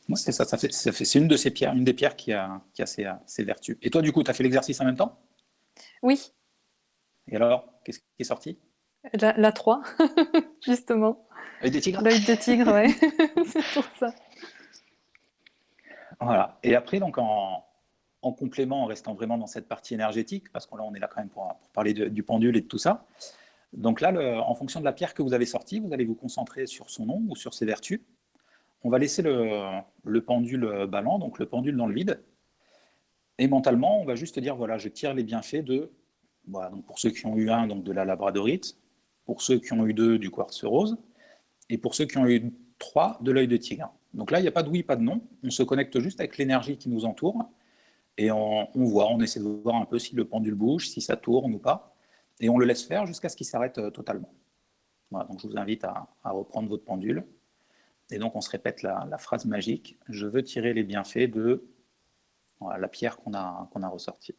Mm 0.09 0.17
c'est 0.17 0.33
ça, 0.33 0.45
ça 0.45 0.57
fait, 0.57 0.73
c'est 0.73 1.19
une 1.19 1.29
de 1.29 1.37
ces 1.37 1.51
pierres, 1.51 1.75
une 1.75 1.85
des 1.85 1.93
pierres 1.93 2.17
qui 2.17 2.33
a, 2.33 2.63
qui 2.73 2.83
a 2.83 2.87
ses, 2.87 3.45
vertus. 3.45 3.77
Et 3.83 3.91
toi, 3.91 4.03
du 4.03 4.13
coup, 4.13 4.23
tu 4.23 4.31
as 4.31 4.35
fait 4.35 4.43
l'exercice 4.43 4.81
en 4.81 4.85
même 4.85 4.97
temps? 4.97 5.19
Oui. 6.03 6.33
Et 7.31 7.37
alors, 7.37 7.69
qu'est-ce 7.85 7.99
qui 7.99 8.07
est 8.19 8.25
sorti? 8.25 8.59
La, 9.13 9.53
3, 9.53 9.83
justement. 10.67 11.27
L'œil 11.61 11.71
de 11.71 11.79
tigre 11.79 12.03
L'œil 12.03 12.21
de 12.21 12.35
tigre, 12.35 12.73
oui. 12.75 12.93
c'est 13.47 13.75
pour 13.75 13.85
ça. 13.99 14.15
Voilà. 16.21 16.59
Et 16.63 16.75
après, 16.75 16.99
donc, 16.99 17.19
en, 17.19 17.65
complément, 18.23 18.83
en 18.83 18.87
restant 18.87 19.15
vraiment 19.15 19.39
dans 19.39 19.47
cette 19.47 19.69
partie 19.69 19.95
énergétique, 19.95 20.51
parce 20.53 20.67
qu'on 20.67 20.79
on 20.81 20.95
est 20.95 20.99
là 20.99 21.09
quand 21.09 21.21
même 21.21 21.31
pour, 21.31 21.55
parler 21.73 21.93
du 21.93 22.23
pendule 22.23 22.57
et 22.57 22.61
de 22.61 22.67
tout 22.67 22.79
ça. 22.79 23.07
Donc 23.75 24.01
là, 24.01 24.11
en 24.43 24.55
fonction 24.55 24.81
de 24.81 24.85
la 24.85 24.93
pierre 24.93 25.13
que 25.13 25.23
vous 25.23 25.35
avez 25.35 25.47
sortie, 25.47 25.81
vous 25.81 25.93
allez 25.93 26.07
vous 26.07 26.15
concentrer 26.15 26.67
sur 26.67 26.89
son 26.89 27.07
nom 27.07 27.23
ou 27.29 27.37
sur 27.37 27.53
ses 27.53 27.67
vertus 27.67 28.01
on 28.83 28.91
va 28.91 28.99
laisser 28.99 29.23
le, 29.23 30.21
pendule 30.21 30.87
ballant, 30.89 31.19
donc 31.19 31.39
le 31.39 31.47
pendule 31.47 31.77
dans 31.77 31.87
le 31.87 31.95
vide. 31.95 32.23
Et 33.39 33.49
mentalement, 33.49 34.01
on 34.01 34.05
va 34.05 34.15
juste 34.15 34.39
dire 34.39 34.57
voilà, 34.57 34.79
je 34.79 34.89
tire 34.89 35.15
les 35.15 35.23
bienfaits 35.23 35.65
de, 35.65 35.91
voilà, 36.47 36.71
donc 36.71 36.85
pour 36.87 36.99
ceux 36.99 37.11
qui 37.11 37.27
ont 37.27 37.37
eu 37.37 37.51
un, 37.51 37.67
donc 37.67 37.85
de 37.85 37.93
la 37.93 38.05
labradorite, 38.05 38.77
pour 39.25 39.43
ceux 39.43 39.59
qui 39.59 39.73
ont 39.73 39.87
eu 39.87 39.95
deux, 39.95 40.19
du 40.19 40.31
quartz 40.31 40.65
rose, 40.65 40.97
et 41.69 41.79
pour 41.79 41.95
ceux 41.95 42.07
qui 42.07 42.19
ont 42.19 42.27
eu 42.27 42.53
trois, 42.79 43.19
de 43.21 43.31
l'œil 43.31 43.49
de 43.49 43.57
tigre. 43.57 43.93
Donc 44.15 44.31
là, 44.31 44.39
il 44.39 44.43
n'y 44.43 44.49
a 44.49 44.53
pas 44.53 44.63
de 44.63 44.71
oui, 44.71 44.83
pas 44.83 44.97
de 44.97 45.03
non. 45.03 45.21
On 45.45 45.51
se 45.51 45.63
connecte 45.63 45.99
juste 46.01 46.21
avec 46.21 46.39
l'énergie 46.39 46.79
qui 46.79 46.89
nous 46.89 47.05
entoure 47.05 47.51
et 48.17 48.31
on, 48.33 48.69
voit, 48.75 49.09
on 49.13 49.21
essaie 49.21 49.39
de 49.39 49.45
voir 49.45 49.77
un 49.77 49.85
peu 49.85 49.99
si 49.99 50.17
le 50.17 50.25
pendule 50.25 50.55
bouge, 50.55 50.89
si 50.89 51.01
ça 51.01 51.17
tourne 51.17 51.55
ou 51.55 51.59
pas, 51.59 51.95
et 52.41 52.49
on 52.49 52.59
le 52.59 52.67
laisse 52.67 52.85
faire 52.85 53.07
jusqu'à 53.07 53.29
ce 53.29 53.37
qu'il 53.37 53.47
s'arrête 53.47 53.79
euh, 53.79 53.91
totalement. 53.91 54.33
Voilà, 55.11 55.27
donc 55.29 55.41
je 55.41 55.47
vous 55.47 55.57
invite 55.57 55.85
à 55.85 56.09
reprendre 56.25 56.69
votre 56.69 56.85
pendule. 56.85 57.25
Et 58.11 58.19
donc 58.19 58.35
on 58.37 58.41
se 58.41 58.51
répète 58.51 58.83
la, 58.83 59.19
phrase 59.19 59.45
magique, 59.45 59.99
je 60.09 60.27
veux 60.27 60.43
tirer 60.43 60.73
les 60.73 60.83
bienfaits 60.83 61.31
de 61.31 61.69
la 62.61 62.89
pierre 62.89 63.19
qu'on 63.19 63.35
a, 63.35 63.89
ressortie. 63.89 64.35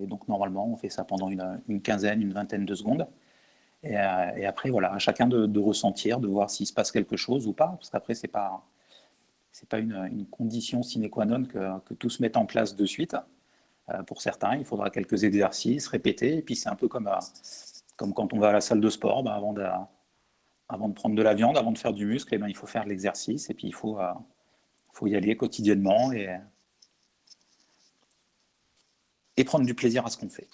et 0.00 0.06
donc 0.06 0.28
normalement 0.28 0.66
on 0.66 0.76
fait 0.76 0.90
ça 0.90 1.04
pendant 1.04 1.28
une, 1.28 1.80
quinzaine, 1.82 2.22
une 2.22 2.32
vingtaine 2.32 2.66
de 2.66 2.74
secondes. 2.74 3.06
Et, 3.82 3.96
après, 3.96 4.68
voilà, 4.68 4.92
à 4.92 4.98
chacun 4.98 5.26
de, 5.26 5.58
ressentir, 5.58 6.20
de 6.20 6.28
voir 6.28 6.50
s'il 6.50 6.66
se 6.66 6.72
passe 6.72 6.92
quelque 6.92 7.16
chose 7.16 7.46
ou 7.46 7.54
pas, 7.54 7.68
parce 7.68 7.88
qu'après, 7.88 8.14
c'est 8.14 8.28
pas 8.28 8.66
c'est 9.52 9.68
pas 9.68 9.78
une, 9.78 10.26
condition 10.30 10.82
sine 10.82 11.08
qua 11.10 11.24
non 11.24 11.44
que, 11.44 11.78
que, 11.80 11.94
tout 11.94 12.10
se 12.10 12.22
mette 12.22 12.36
en 12.36 12.46
place 12.46 12.76
de 12.76 12.86
suite. 12.86 13.16
pour 14.06 14.20
certains, 14.22 14.56
il 14.56 14.64
faudra 14.64 14.90
quelques 14.90 15.24
exercices, 15.24 15.86
répéter, 15.88 16.36
et 16.38 16.42
puis 16.42 16.56
c'est 16.56 16.68
un 16.68 16.76
peu 16.76 16.88
comme, 16.88 17.10
comme 17.96 18.12
quand 18.12 18.32
on 18.34 18.38
va 18.38 18.50
à 18.50 18.52
la 18.52 18.60
salle 18.60 18.80
de 18.80 18.90
sport, 18.90 19.22
bah, 19.22 19.34
avant, 19.34 19.52
de, 19.52 19.64
avant 20.70 20.88
de 20.88 20.94
prendre 20.94 21.14
de 21.14 21.22
la 21.22 21.34
viande, 21.34 21.58
avant 21.58 21.72
de 21.72 21.78
faire 21.78 21.92
du 21.92 22.06
muscle, 22.06 22.34
eh 22.34 22.38
ben, 22.38 22.48
il 22.48 22.56
faut 22.56 22.66
faire 22.66 22.84
de 22.84 22.88
l'exercice, 22.88 23.50
et 23.50 23.54
puis 23.54 23.66
il 23.66 23.74
faut, 23.74 23.98
faut 24.92 25.06
y 25.06 25.16
aller 25.16 25.36
quotidiennement 25.36 26.12
et, 26.12 26.28
et 29.36 29.44
prendre 29.44 29.66
du 29.66 29.74
plaisir 29.74 30.06
à 30.06 30.10
ce 30.10 30.16
qu'on 30.16 30.30
fait. 30.30 30.48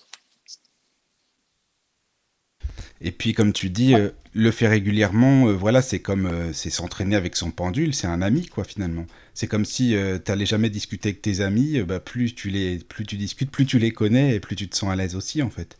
Et 3.00 3.12
puis, 3.12 3.34
comme 3.34 3.52
tu 3.52 3.68
dis, 3.68 3.94
euh, 3.94 4.10
le 4.32 4.50
faire 4.50 4.70
régulièrement, 4.70 5.48
euh, 5.48 5.52
voilà, 5.52 5.82
c'est 5.82 6.00
comme 6.00 6.26
euh, 6.26 6.52
c'est 6.52 6.70
s'entraîner 6.70 7.14
avec 7.14 7.36
son 7.36 7.50
pendule, 7.50 7.94
c'est 7.94 8.06
un 8.06 8.22
ami, 8.22 8.46
quoi, 8.46 8.64
finalement. 8.64 9.06
C'est 9.34 9.46
comme 9.46 9.66
si 9.66 9.90
tu 9.90 10.30
n'allais 10.30 10.46
jamais 10.46 10.70
discuter 10.70 11.10
avec 11.10 11.20
tes 11.20 11.40
amis, 11.40 11.82
bah, 11.82 12.00
plus, 12.00 12.34
tu 12.34 12.48
les, 12.48 12.78
plus 12.78 13.04
tu 13.04 13.16
discutes, 13.16 13.50
plus 13.50 13.66
tu 13.66 13.78
les 13.78 13.90
connais 13.90 14.34
et 14.34 14.40
plus 14.40 14.56
tu 14.56 14.68
te 14.68 14.76
sens 14.76 14.90
à 14.90 14.96
l'aise 14.96 15.14
aussi, 15.14 15.42
en 15.42 15.50
fait. 15.50 15.76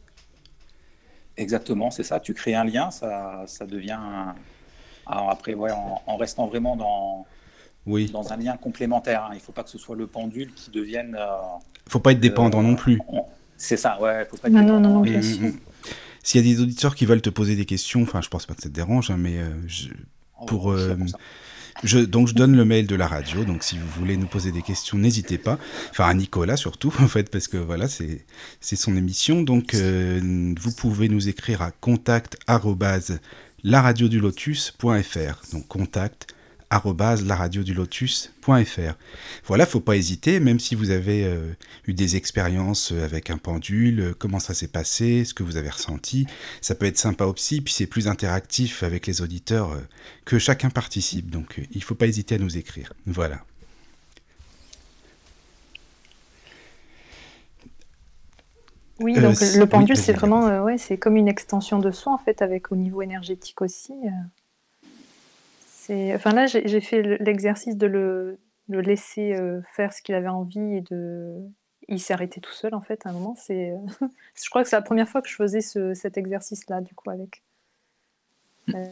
Exactement, 1.37 1.91
c'est 1.91 2.03
ça. 2.03 2.21
Tu 2.21 2.35
crées 2.35 2.55
un 2.55 2.65
lien, 2.65 2.91
ça, 2.91 3.45
ça 3.47 3.67
devient. 3.67 3.99
Alors 5.07 5.31
après, 5.31 5.55
ouais, 5.55 5.71
en, 6.07 6.17
restant 6.17 6.47
vraiment 6.47 6.77
dans, 6.77 7.27
oui. 7.87 8.11
dans 8.11 8.33
un 8.33 8.37
lien 8.37 8.57
complémentaire. 8.57 9.25
Hein. 9.25 9.31
Il 9.33 9.37
ne 9.37 9.41
faut 9.41 9.53
pas 9.53 9.63
que 9.63 9.71
ce 9.71 9.79
soit 9.79 9.97
le 9.97 10.07
pendule 10.07 10.53
qui 10.55 10.71
devienne. 10.71 11.17
Il 11.19 11.87
ne 11.87 11.91
faut 11.91 12.01
pas 12.01 12.13
être 12.13 12.21
dépendant 12.21 12.63
non 12.63 12.75
plus. 12.75 13.01
C'est 13.57 13.77
ça, 13.77 14.01
ouais. 14.01 14.27
Faut 14.31 14.37
pas 14.37 14.49
être 14.49 14.55
non, 14.55 14.81
non, 14.81 14.81
non, 14.81 15.01
bien 15.01 15.23
sûr. 15.23 15.53
S'il 16.23 16.45
y 16.45 16.51
a 16.51 16.55
des 16.55 16.61
auditeurs 16.61 16.97
qui 16.97 17.07
veulent 17.07 17.23
te 17.23 17.31
poser 17.31 17.55
des 17.55 17.67
questions, 17.67 18.03
enfin, 18.03 18.21
je 18.21 18.29
pense 18.29 18.47
pas 18.47 18.55
que 18.55 18.63
ça 18.63 18.69
te 18.69 18.75
dérange, 18.75 19.13
hein, 19.13 19.17
mais 19.17 19.39
euh, 19.39 19.51
oh, 20.41 20.45
pour. 20.47 20.73
Euh, 20.73 20.97
je, 21.85 21.99
donc 21.99 22.29
je 22.29 22.35
donne 22.35 22.57
le 22.57 22.65
mail 22.65 22.87
de 22.87 22.97
la 22.97 23.07
radio, 23.07 23.45
donc 23.45 23.63
si 23.63 23.79
vous 23.79 23.87
voulez 23.99 24.17
nous 24.17 24.27
poser 24.27 24.53
des 24.53 24.63
questions, 24.63 24.99
n'hésitez 24.99 25.39
pas. 25.39 25.59
Enfin 25.91 26.05
à 26.05 26.15
Nicolas 26.15 26.57
surtout, 26.57 26.93
en 27.01 27.09
fait, 27.09 27.31
parce 27.31 27.49
que 27.49 27.57
voilà, 27.57 27.89
c'est 27.89 28.25
son 28.61 28.97
émission. 28.97 29.43
Donc 29.43 29.75
euh, 29.75 30.55
vous 30.61 30.73
pouvez 30.73 31.09
nous 31.09 31.29
écrire 31.29 31.63
à 31.63 31.71
contact 31.71 32.37
lotus.fr. 34.21 35.43
Donc 35.53 35.69
contact 35.69 36.36
lotus.fr. 37.73 38.95
Voilà, 39.45 39.67
faut 39.67 39.81
pas 39.81 39.97
hésiter, 39.97 40.41
même 40.41 40.59
si 40.59 40.75
vous 40.75 40.91
avez 40.91 41.25
euh, 41.25 41.53
eu 41.87 41.95
des 41.95 42.17
expériences 42.17 42.93
euh, 42.93 43.05
avec 43.05 43.31
un 43.31 43.39
pendule, 43.39 44.01
euh, 44.01 44.15
comment 44.19 44.39
ça 44.39 44.55
s'est 44.55 44.69
passé, 44.69 45.25
ce 45.25 45.35
que 45.35 45.43
vous 45.43 45.57
avez 45.57 45.71
ressenti. 45.71 46.27
Ça 46.61 46.75
peut 46.75 46.87
être 46.87 46.99
sympa 46.99 47.25
aussi, 47.25 47.61
puis 47.61 47.73
c'est 47.73 47.87
plus 47.87 48.09
interactif 48.09 48.83
avec 48.83 49.07
les 49.07 49.23
auditeurs 49.23 49.81
que 50.25 50.39
chacun 50.39 50.71
participe. 50.71 51.31
Donc 51.31 51.61
il 51.73 51.83
faut 51.83 51.95
pas 51.95 52.07
hésiter 52.07 52.37
à 52.37 52.39
nous 52.39 52.57
écrire. 52.57 52.93
Voilà. 53.07 53.43
Oui, 58.99 59.13
donc 59.13 59.39
le 59.41 59.67
pendule, 59.67 59.97
c'est 59.97 60.15
vraiment, 60.15 60.65
ouais, 60.65 60.79
c'est 60.79 60.97
comme 60.97 61.17
une 61.17 61.29
extension 61.29 61.79
de 61.79 61.91
soi 61.91 62.15
en 62.15 62.19
fait, 62.19 62.41
avec 62.41 62.73
au 62.73 62.77
niveau 62.77 63.03
énergétique 63.03 63.61
aussi. 63.61 63.93
Enfin 65.91 66.33
là, 66.33 66.47
j'ai 66.47 66.81
fait 66.81 67.03
l'exercice 67.21 67.77
de 67.77 67.87
le, 67.87 68.39
laisser 68.69 69.35
euh, 69.35 69.61
faire 69.75 69.93
ce 69.93 70.03
qu'il 70.03 70.15
avait 70.15 70.29
envie 70.29 70.77
et 70.77 70.81
de. 70.81 71.35
Il 71.89 72.01
s'est 72.01 72.15
arrêté 72.15 72.41
tout 72.41 72.53
seul 72.53 72.75
en 72.75 72.81
fait 72.81 73.07
à 73.07 73.11
un 73.11 73.13
moment. 73.13 73.37
C'est, 73.37 73.73
je 74.35 74.51
crois 74.51 74.63
que 74.63 74.69
c'est 74.69 74.77
la 74.77 74.83
première 74.83 75.09
fois 75.09 75.23
que 75.23 75.29
je 75.29 75.37
faisais 75.37 75.61
cet 75.61 76.17
exercice-là 76.17 76.81
du 76.81 76.95
coup 76.95 77.11
avec. 77.11 77.43
Euh, 78.75 78.85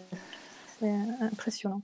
c'est 0.78 0.94
impressionnant. 1.20 1.83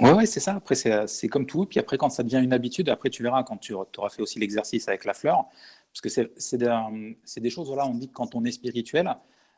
Ouais, 0.00 0.12
ouais, 0.12 0.26
c'est 0.26 0.40
ça. 0.40 0.54
Après, 0.54 0.74
c'est 0.74 1.28
comme 1.28 1.46
tout. 1.46 1.64
Puis 1.64 1.80
après, 1.80 1.96
quand 1.96 2.10
ça 2.10 2.22
devient 2.22 2.40
une 2.42 2.52
habitude, 2.52 2.88
après, 2.88 3.10
tu 3.10 3.22
verras 3.22 3.42
quand 3.42 3.56
tu 3.56 3.72
auras 3.72 4.10
fait 4.10 4.22
aussi 4.22 4.38
l'exercice 4.38 4.86
avec 4.88 5.04
la 5.04 5.14
fleur. 5.14 5.46
Parce 5.92 6.00
que 6.02 6.30
c'est 6.36 6.56
des, 6.56 7.16
des, 7.40 7.50
choses, 7.50 7.68
voilà, 7.68 7.86
on 7.86 7.94
dit 7.94 8.08
que 8.08 8.12
quand 8.12 8.34
on 8.34 8.44
est 8.44 8.52
spirituel, 8.52 9.10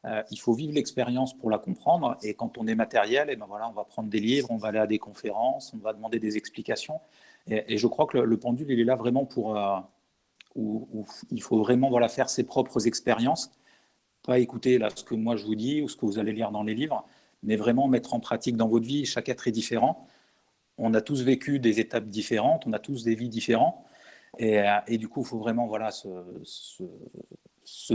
euh, 0.06 0.22
il 0.30 0.40
faut 0.40 0.54
vivre 0.54 0.72
l'expérience 0.72 1.36
pour 1.36 1.50
la 1.50 1.58
comprendre. 1.58 2.16
Et 2.22 2.34
quand 2.34 2.58
on 2.58 2.66
est 2.66 2.74
matériel, 2.74 3.28
et 3.28 3.34
eh 3.34 3.36
ben 3.36 3.46
voilà, 3.46 3.68
on 3.68 3.72
va 3.72 3.84
prendre 3.84 4.08
des 4.08 4.20
livres, 4.20 4.50
on 4.50 4.56
va 4.56 4.68
aller 4.68 4.78
à 4.78 4.86
des 4.86 4.98
conférences, 4.98 5.74
on 5.74 5.78
va 5.78 5.92
demander 5.92 6.18
des 6.18 6.36
explications. 6.36 7.00
Et, 7.48 7.78
je 7.78 7.86
crois 7.86 8.06
que 8.06 8.18
le, 8.18 8.36
pendule, 8.38 8.70
il 8.70 8.80
est 8.80 8.84
là 8.84 8.96
vraiment 8.96 9.26
pour. 9.26 9.56
Euh, 9.56 9.78
il 10.56 11.42
faut 11.42 11.58
vraiment 11.58 11.90
voilà, 11.90 12.08
faire 12.08 12.30
ses 12.30 12.44
propres 12.44 12.86
expériences. 12.86 13.50
Pas 14.22 14.38
écouter 14.38 14.78
là, 14.78 14.88
ce 14.94 15.04
que 15.04 15.14
moi 15.14 15.36
je 15.36 15.44
vous 15.44 15.54
dis 15.54 15.80
ou 15.80 15.88
ce 15.88 15.96
que 15.96 16.06
vous 16.06 16.18
allez 16.18 16.32
lire 16.32 16.50
dans 16.50 16.62
les 16.62 16.74
livres, 16.74 17.06
mais 17.42 17.56
vraiment 17.56 17.88
mettre 17.88 18.14
en 18.14 18.20
pratique 18.20 18.56
dans 18.56 18.68
votre 18.68 18.86
vie. 18.86 19.06
Chaque 19.06 19.28
être 19.28 19.48
est 19.48 19.52
différent. 19.52 20.06
On 20.78 20.94
a 20.94 21.00
tous 21.00 21.22
vécu 21.22 21.58
des 21.58 21.80
étapes 21.80 22.06
différentes, 22.06 22.66
on 22.66 22.72
a 22.72 22.78
tous 22.78 23.04
des 23.04 23.14
vies 23.14 23.28
différentes. 23.28 23.76
Et, 24.38 24.60
euh, 24.60 24.80
du 24.88 25.08
coup, 25.08 25.20
il 25.22 25.26
faut 25.26 25.38
vraiment 25.38 25.66
voilà, 25.66 25.90
se 25.90 26.08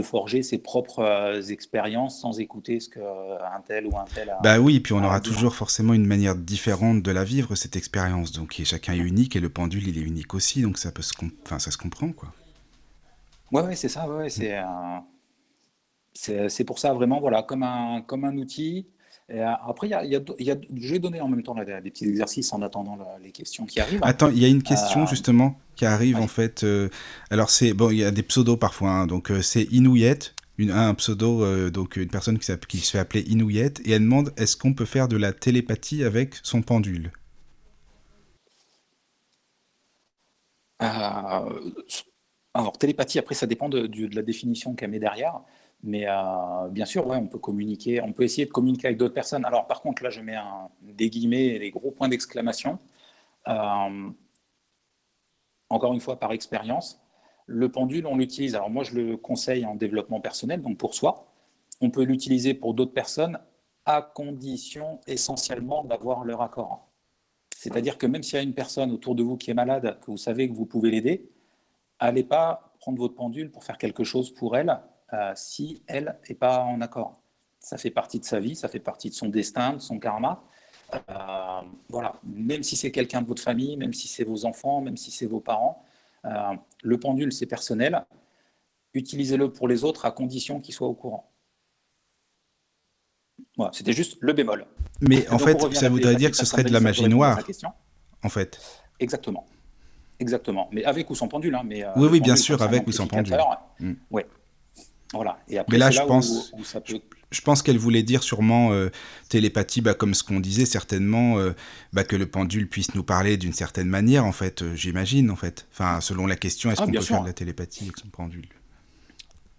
forger 0.02 0.42
ses 0.42 0.58
propres 0.58 1.00
euh, 1.00 1.42
expériences 1.42 2.20
sans 2.20 2.38
écouter 2.40 2.80
ce 2.80 2.88
qu'un 2.88 3.00
euh, 3.00 3.38
tel 3.66 3.86
ou 3.86 3.96
un 3.96 4.04
tel 4.04 4.30
a. 4.30 4.38
Bah 4.42 4.58
oui, 4.58 4.80
puis 4.80 4.92
on 4.92 5.02
aura 5.02 5.20
toujours 5.20 5.54
forcément 5.54 5.94
une 5.94 6.06
manière 6.06 6.34
différente 6.34 7.02
de 7.02 7.10
la 7.10 7.24
vivre, 7.24 7.54
cette 7.54 7.76
expérience. 7.76 8.32
Donc 8.32 8.60
chacun 8.64 8.94
est 8.94 8.98
unique 8.98 9.36
et 9.36 9.40
le 9.40 9.48
pendule, 9.48 9.88
il 9.88 9.98
est 9.98 10.02
unique 10.02 10.34
aussi. 10.34 10.62
Donc 10.62 10.78
ça, 10.78 10.92
peut 10.92 11.02
se, 11.02 11.12
enfin, 11.44 11.58
ça 11.58 11.70
se 11.70 11.78
comprend, 11.78 12.12
quoi. 12.12 12.32
Ouais, 13.52 13.62
ouais 13.62 13.76
c'est 13.76 13.88
ça. 13.88 14.08
Ouais, 14.08 14.28
c'est, 14.28 14.58
c'est 16.48 16.64
pour 16.64 16.78
ça, 16.78 16.92
vraiment, 16.92 17.20
voilà, 17.20 17.42
comme 17.42 17.62
un, 17.62 18.02
comme 18.02 18.24
un 18.24 18.36
outil 18.36 18.88
euh, 19.32 19.44
après, 19.66 19.88
il 19.88 19.90
y 19.90 20.50
a, 20.50 20.56
je 20.76 20.92
vais 20.92 21.00
donner 21.00 21.20
en 21.20 21.28
même 21.28 21.42
temps 21.42 21.54
des 21.54 21.90
petits 21.90 22.06
exercices 22.06 22.52
en 22.52 22.62
attendant 22.62 22.96
les 23.20 23.32
questions 23.32 23.66
qui 23.66 23.80
arrivent. 23.80 23.98
Attends, 24.02 24.30
il 24.30 24.38
y 24.38 24.44
a 24.44 24.48
une 24.48 24.62
question 24.62 25.02
euh, 25.02 25.06
justement 25.06 25.58
qui 25.74 25.84
arrive 25.84 26.18
en 26.18 26.28
fait. 26.28 26.62
Euh, 26.62 26.88
alors 27.30 27.50
c'est 27.50 27.72
bon, 27.72 27.90
il 27.90 27.98
y 27.98 28.04
a 28.04 28.12
des 28.12 28.22
pseudos 28.22 28.56
parfois. 28.56 28.90
Hein, 28.90 29.06
donc 29.08 29.32
c'est 29.42 29.64
Inouïette, 29.64 30.36
une, 30.58 30.70
un 30.70 30.94
pseudo, 30.94 31.70
donc 31.70 31.96
une 31.96 32.08
personne 32.08 32.38
qui, 32.38 32.52
qui, 32.68 32.78
se 32.78 32.92
fait 32.92 33.00
appeler 33.00 33.22
Inouïette, 33.22 33.80
et 33.84 33.92
elle 33.92 34.02
demande 34.02 34.32
est-ce 34.36 34.56
qu'on 34.56 34.74
peut 34.74 34.84
faire 34.84 35.08
de 35.08 35.16
la 35.16 35.32
télépathie 35.32 36.04
avec 36.04 36.36
son 36.44 36.62
pendule? 36.62 37.10
Alors 40.78 41.50
télépathie, 42.78 43.18
après 43.18 43.34
ça 43.34 43.48
dépend 43.48 43.68
de, 43.68 43.88
de 43.88 44.14
la 44.14 44.22
définition 44.22 44.74
qu'elle 44.74 44.90
met 44.90 45.00
derrière. 45.00 45.40
Mais 45.82 46.06
euh, 46.08 46.68
bien 46.68 46.84
sûr, 46.84 47.06
ouais, 47.06 47.16
on 47.16 47.26
peut 47.26 47.38
communiquer, 47.38 48.00
on 48.02 48.12
peut 48.12 48.24
essayer 48.24 48.46
de 48.46 48.50
communiquer 48.50 48.88
avec 48.88 48.98
d'autres 48.98 49.14
personnes. 49.14 49.44
Alors, 49.44 49.66
par 49.66 49.82
contre, 49.82 50.02
là, 50.02 50.10
je 50.10 50.20
mets 50.20 50.34
un, 50.34 50.68
des 50.82 51.10
guillemets 51.10 51.46
et 51.46 51.58
des 51.58 51.70
gros 51.70 51.90
points 51.90 52.08
d'exclamation. 52.08 52.78
Euh, 53.48 54.10
encore 55.68 55.92
une 55.92 56.00
fois, 56.00 56.18
par 56.18 56.32
expérience, 56.32 57.00
le 57.46 57.70
pendule, 57.70 58.06
on 58.06 58.16
l'utilise. 58.16 58.54
Alors, 58.54 58.70
moi, 58.70 58.84
je 58.84 58.94
le 58.94 59.16
conseille 59.16 59.64
en 59.64 59.74
développement 59.74 60.20
personnel, 60.20 60.62
donc 60.62 60.78
pour 60.78 60.94
soi. 60.94 61.32
On 61.80 61.90
peut 61.90 62.02
l'utiliser 62.02 62.54
pour 62.54 62.74
d'autres 62.74 62.94
personnes 62.94 63.38
à 63.84 64.02
condition 64.02 65.00
essentiellement 65.06 65.84
d'avoir 65.84 66.24
leur 66.24 66.42
accord. 66.42 66.88
C'est-à-dire 67.56 67.98
que 67.98 68.06
même 68.06 68.22
s'il 68.22 68.36
y 68.36 68.40
a 68.40 68.42
une 68.42 68.54
personne 68.54 68.90
autour 68.90 69.14
de 69.14 69.22
vous 69.22 69.36
qui 69.36 69.50
est 69.50 69.54
malade, 69.54 69.98
que 70.00 70.10
vous 70.10 70.16
savez 70.16 70.48
que 70.48 70.54
vous 70.54 70.66
pouvez 70.66 70.90
l'aider, 70.90 71.30
allez 71.98 72.24
pas 72.24 72.74
prendre 72.80 72.98
votre 72.98 73.14
pendule 73.14 73.50
pour 73.50 73.64
faire 73.64 73.78
quelque 73.78 74.04
chose 74.04 74.34
pour 74.34 74.56
elle 74.56 74.80
euh, 75.12 75.32
si 75.34 75.82
elle 75.86 76.18
n'est 76.28 76.34
pas 76.34 76.60
en 76.60 76.80
accord. 76.80 77.20
Ça 77.60 77.78
fait 77.78 77.90
partie 77.90 78.20
de 78.20 78.24
sa 78.24 78.40
vie, 78.40 78.56
ça 78.56 78.68
fait 78.68 78.80
partie 78.80 79.10
de 79.10 79.14
son 79.14 79.28
destin, 79.28 79.74
de 79.74 79.78
son 79.78 79.98
karma. 79.98 80.42
Euh, 80.94 81.60
voilà, 81.88 82.14
même 82.24 82.62
si 82.62 82.76
c'est 82.76 82.92
quelqu'un 82.92 83.22
de 83.22 83.26
votre 83.26 83.42
famille, 83.42 83.76
même 83.76 83.92
si 83.92 84.08
c'est 84.08 84.24
vos 84.24 84.44
enfants, 84.44 84.80
même 84.80 84.96
si 84.96 85.10
c'est 85.10 85.26
vos 85.26 85.40
parents, 85.40 85.84
euh, 86.24 86.54
le 86.82 86.98
pendule 86.98 87.32
c'est 87.32 87.46
personnel. 87.46 88.04
Utilisez-le 88.94 89.52
pour 89.52 89.68
les 89.68 89.84
autres 89.84 90.06
à 90.06 90.10
condition 90.10 90.60
qu'ils 90.60 90.74
soient 90.74 90.88
au 90.88 90.94
courant. 90.94 91.30
Voilà, 93.56 93.72
c'était 93.72 93.92
juste 93.92 94.16
le 94.20 94.32
bémol. 94.32 94.66
Mais 95.00 95.28
en 95.28 95.38
fait, 95.38 95.60
ça 95.74 95.88
voudrait 95.88 96.16
dire 96.16 96.30
que 96.30 96.36
ce 96.36 96.46
serait 96.46 96.64
de 96.64 96.72
la 96.72 96.80
magie 96.80 97.08
noire. 97.08 97.38
En 98.22 98.28
fait. 98.28 98.58
Exactement. 98.98 99.46
Exactement. 100.18 100.68
Mais 100.72 100.84
avec 100.84 101.10
ou 101.10 101.14
sans 101.14 101.28
pendule. 101.28 101.54
Hein, 101.54 101.62
mais, 101.64 101.84
oui, 101.96 102.08
oui, 102.10 102.20
bien 102.20 102.36
sûr, 102.36 102.62
avec 102.62 102.86
ou 102.86 102.92
sans 102.92 103.06
pendule. 103.06 103.36
Mm. 103.78 103.92
Oui. 104.10 104.22
Voilà. 105.12 105.38
Et 105.48 105.58
après, 105.58 105.72
Mais 105.72 105.78
là, 105.78 105.90
je, 105.90 106.00
pense, 106.02 106.52
je 107.30 107.40
pense 107.40 107.62
qu'elle 107.62 107.78
voulait 107.78 108.02
dire 108.02 108.22
sûrement 108.22 108.72
euh, 108.72 108.88
télépathie, 109.28 109.80
bah, 109.80 109.94
comme 109.94 110.14
ce 110.14 110.24
qu'on 110.24 110.40
disait 110.40 110.66
certainement, 110.66 111.38
euh, 111.38 111.52
bah, 111.92 112.04
que 112.04 112.16
le 112.16 112.26
pendule 112.26 112.68
puisse 112.68 112.94
nous 112.94 113.04
parler 113.04 113.36
d'une 113.36 113.52
certaine 113.52 113.88
manière, 113.88 114.24
en 114.24 114.32
fait, 114.32 114.62
euh, 114.62 114.74
j'imagine, 114.74 115.30
en 115.30 115.36
fait. 115.36 115.66
Enfin, 115.72 116.00
selon 116.00 116.26
la 116.26 116.36
question, 116.36 116.70
est-ce 116.70 116.82
ah, 116.82 116.86
qu'on 116.86 116.92
peut 116.92 117.00
faire 117.00 117.22
de 117.22 117.26
la 117.26 117.32
télépathie 117.32 117.84
avec 117.84 117.96
son 117.98 118.08
pendule? 118.08 118.48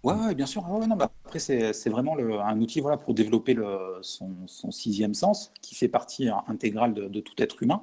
Ouais, 0.04 0.14
ouais, 0.14 0.34
bien 0.34 0.46
sûr. 0.46 0.64
Ah 0.66 0.86
non, 0.86 0.96
bah, 0.96 1.10
après, 1.24 1.38
c'est 1.38 1.88
vraiment 1.88 2.14
le, 2.14 2.38
un 2.40 2.60
outil 2.60 2.80
voilà, 2.80 2.96
pour 2.96 3.14
développer 3.14 3.54
le, 3.54 3.98
son, 4.02 4.30
son, 4.46 4.70
sixième 4.70 5.14
sens, 5.14 5.50
qui 5.60 5.74
fait 5.74 5.88
partie 5.88 6.28
intégrale 6.46 6.94
de, 6.94 7.08
de 7.08 7.20
tout 7.20 7.34
être 7.38 7.62
humain. 7.62 7.82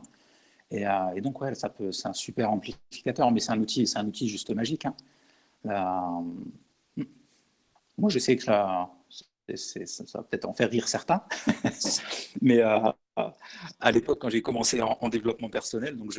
Et, 0.71 0.83
et 1.15 1.21
donc, 1.21 1.41
ouais, 1.41 1.53
ça 1.55 1.69
peut, 1.69 1.91
c'est 1.91 2.07
un 2.07 2.13
super 2.13 2.51
amplificateur, 2.51 3.31
mais 3.31 3.39
c'est 3.39 3.51
un 3.51 3.59
outil, 3.59 3.85
c'est 3.85 3.99
un 3.99 4.07
outil 4.07 4.27
juste 4.27 4.53
magique. 4.55 4.85
Hein. 4.85 4.95
La, 5.63 6.09
moi, 7.97 8.09
je 8.09 8.19
sais 8.19 8.35
que 8.35 8.43
ça 8.43 8.89
va 10.13 10.23
peut-être 10.23 10.45
en 10.45 10.53
faire 10.53 10.69
rire 10.69 10.87
certains. 10.87 11.23
Mais 12.41 12.61
euh, 12.61 12.79
à 13.79 13.91
l'époque, 13.91 14.19
quand 14.21 14.29
j'ai 14.29 14.41
commencé 14.41 14.81
en, 14.81 15.09
développement 15.09 15.49
personnel, 15.49 15.95
donc 15.95 16.13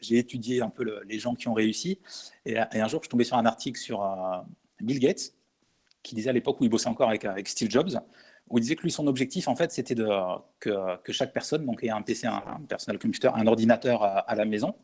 j'ai 0.00 0.18
étudié 0.18 0.62
un 0.62 0.70
peu 0.70 1.02
les 1.04 1.18
gens 1.18 1.34
qui 1.34 1.48
ont 1.48 1.54
réussi. 1.54 2.00
Et, 2.44 2.58
un 2.58 2.88
jour, 2.88 3.02
je 3.02 3.08
tombé 3.08 3.24
sur 3.24 3.36
un 3.36 3.46
article 3.46 3.78
sur 3.78 4.04
euh, 4.04 4.38
Bill 4.80 5.00
Gates, 5.00 5.32
qui 6.02 6.14
disait 6.14 6.30
à 6.30 6.32
l'époque 6.32 6.60
où 6.60 6.64
il 6.64 6.70
bossait 6.70 6.88
encore 6.88 7.08
avec, 7.08 7.48
Steve 7.48 7.70
Jobs, 7.70 7.98
où 8.48 8.58
il 8.58 8.60
disait 8.60 8.76
que 8.76 8.82
lui, 8.82 8.92
son 8.92 9.08
objectif, 9.08 9.48
en 9.48 9.56
fait, 9.56 9.72
c'était 9.72 9.96
que, 10.60 10.96
que, 11.02 11.12
chaque 11.12 11.32
personne 11.32 11.66
donc, 11.66 11.82
ait 11.82 11.90
un 11.90 12.02
PC, 12.02 12.28
un, 12.28 12.34
un 12.46 12.60
personal 12.68 12.98
computer, 13.00 13.30
un 13.34 13.46
ordinateur 13.48 14.04
à, 14.04 14.34
la 14.36 14.44
maison. 14.44 14.74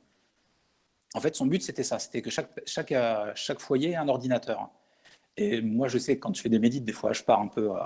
En 1.14 1.20
fait, 1.20 1.36
son 1.36 1.46
but, 1.46 1.62
c'était 1.62 1.82
ça, 1.82 1.98
c'était 1.98 2.22
que 2.22 2.30
chaque, 2.30 2.92
euh, 2.92 3.32
chaque 3.34 3.60
foyer 3.60 3.90
ait 3.90 3.96
un 3.96 4.08
ordinateur. 4.08 4.70
Et 5.36 5.62
moi, 5.62 5.88
je 5.88 5.98
sais 5.98 6.16
que 6.16 6.20
quand 6.20 6.34
je 6.34 6.42
fais 6.42 6.48
des 6.48 6.58
médites, 6.58 6.84
des 6.84 6.92
fois, 6.92 7.12
je 7.12 7.22
pars 7.22 7.40
un 7.40 7.48
peu, 7.48 7.70
euh, 7.70 7.80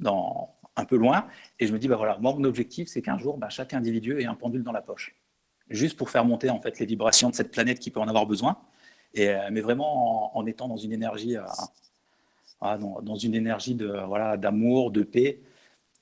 dans, 0.00 0.54
un 0.76 0.84
peu 0.84 0.96
loin. 0.96 1.26
Et 1.58 1.66
je 1.66 1.72
me 1.72 1.78
dis, 1.78 1.88
bah 1.88 1.96
voilà, 1.96 2.18
moi, 2.18 2.34
mon 2.34 2.44
objectif, 2.44 2.88
c'est 2.88 3.02
qu'un 3.02 3.18
jour, 3.18 3.38
bah, 3.38 3.48
chaque 3.48 3.74
individu 3.74 4.20
ait 4.20 4.26
un 4.26 4.34
pendule 4.34 4.62
dans 4.62 4.72
la 4.72 4.82
poche. 4.82 5.16
Juste 5.68 5.96
pour 5.96 6.10
faire 6.10 6.24
monter 6.24 6.48
en 6.50 6.60
fait, 6.60 6.78
les 6.78 6.86
vibrations 6.86 7.30
de 7.30 7.34
cette 7.34 7.50
planète 7.50 7.80
qui 7.80 7.90
peut 7.90 8.00
en 8.00 8.08
avoir 8.08 8.26
besoin. 8.26 8.58
Et, 9.14 9.30
euh, 9.30 9.48
mais 9.50 9.60
vraiment 9.60 10.36
en, 10.36 10.46
étant 10.46 10.68
dans 10.68 10.76
une 10.76 10.92
énergie, 10.92 11.36
euh, 11.36 11.42
dans, 13.02 13.16
une 13.16 13.34
énergie 13.34 13.74
de, 13.74 14.00
voilà, 14.06 14.36
d'amour, 14.36 14.92
de 14.92 15.02
paix. 15.02 15.40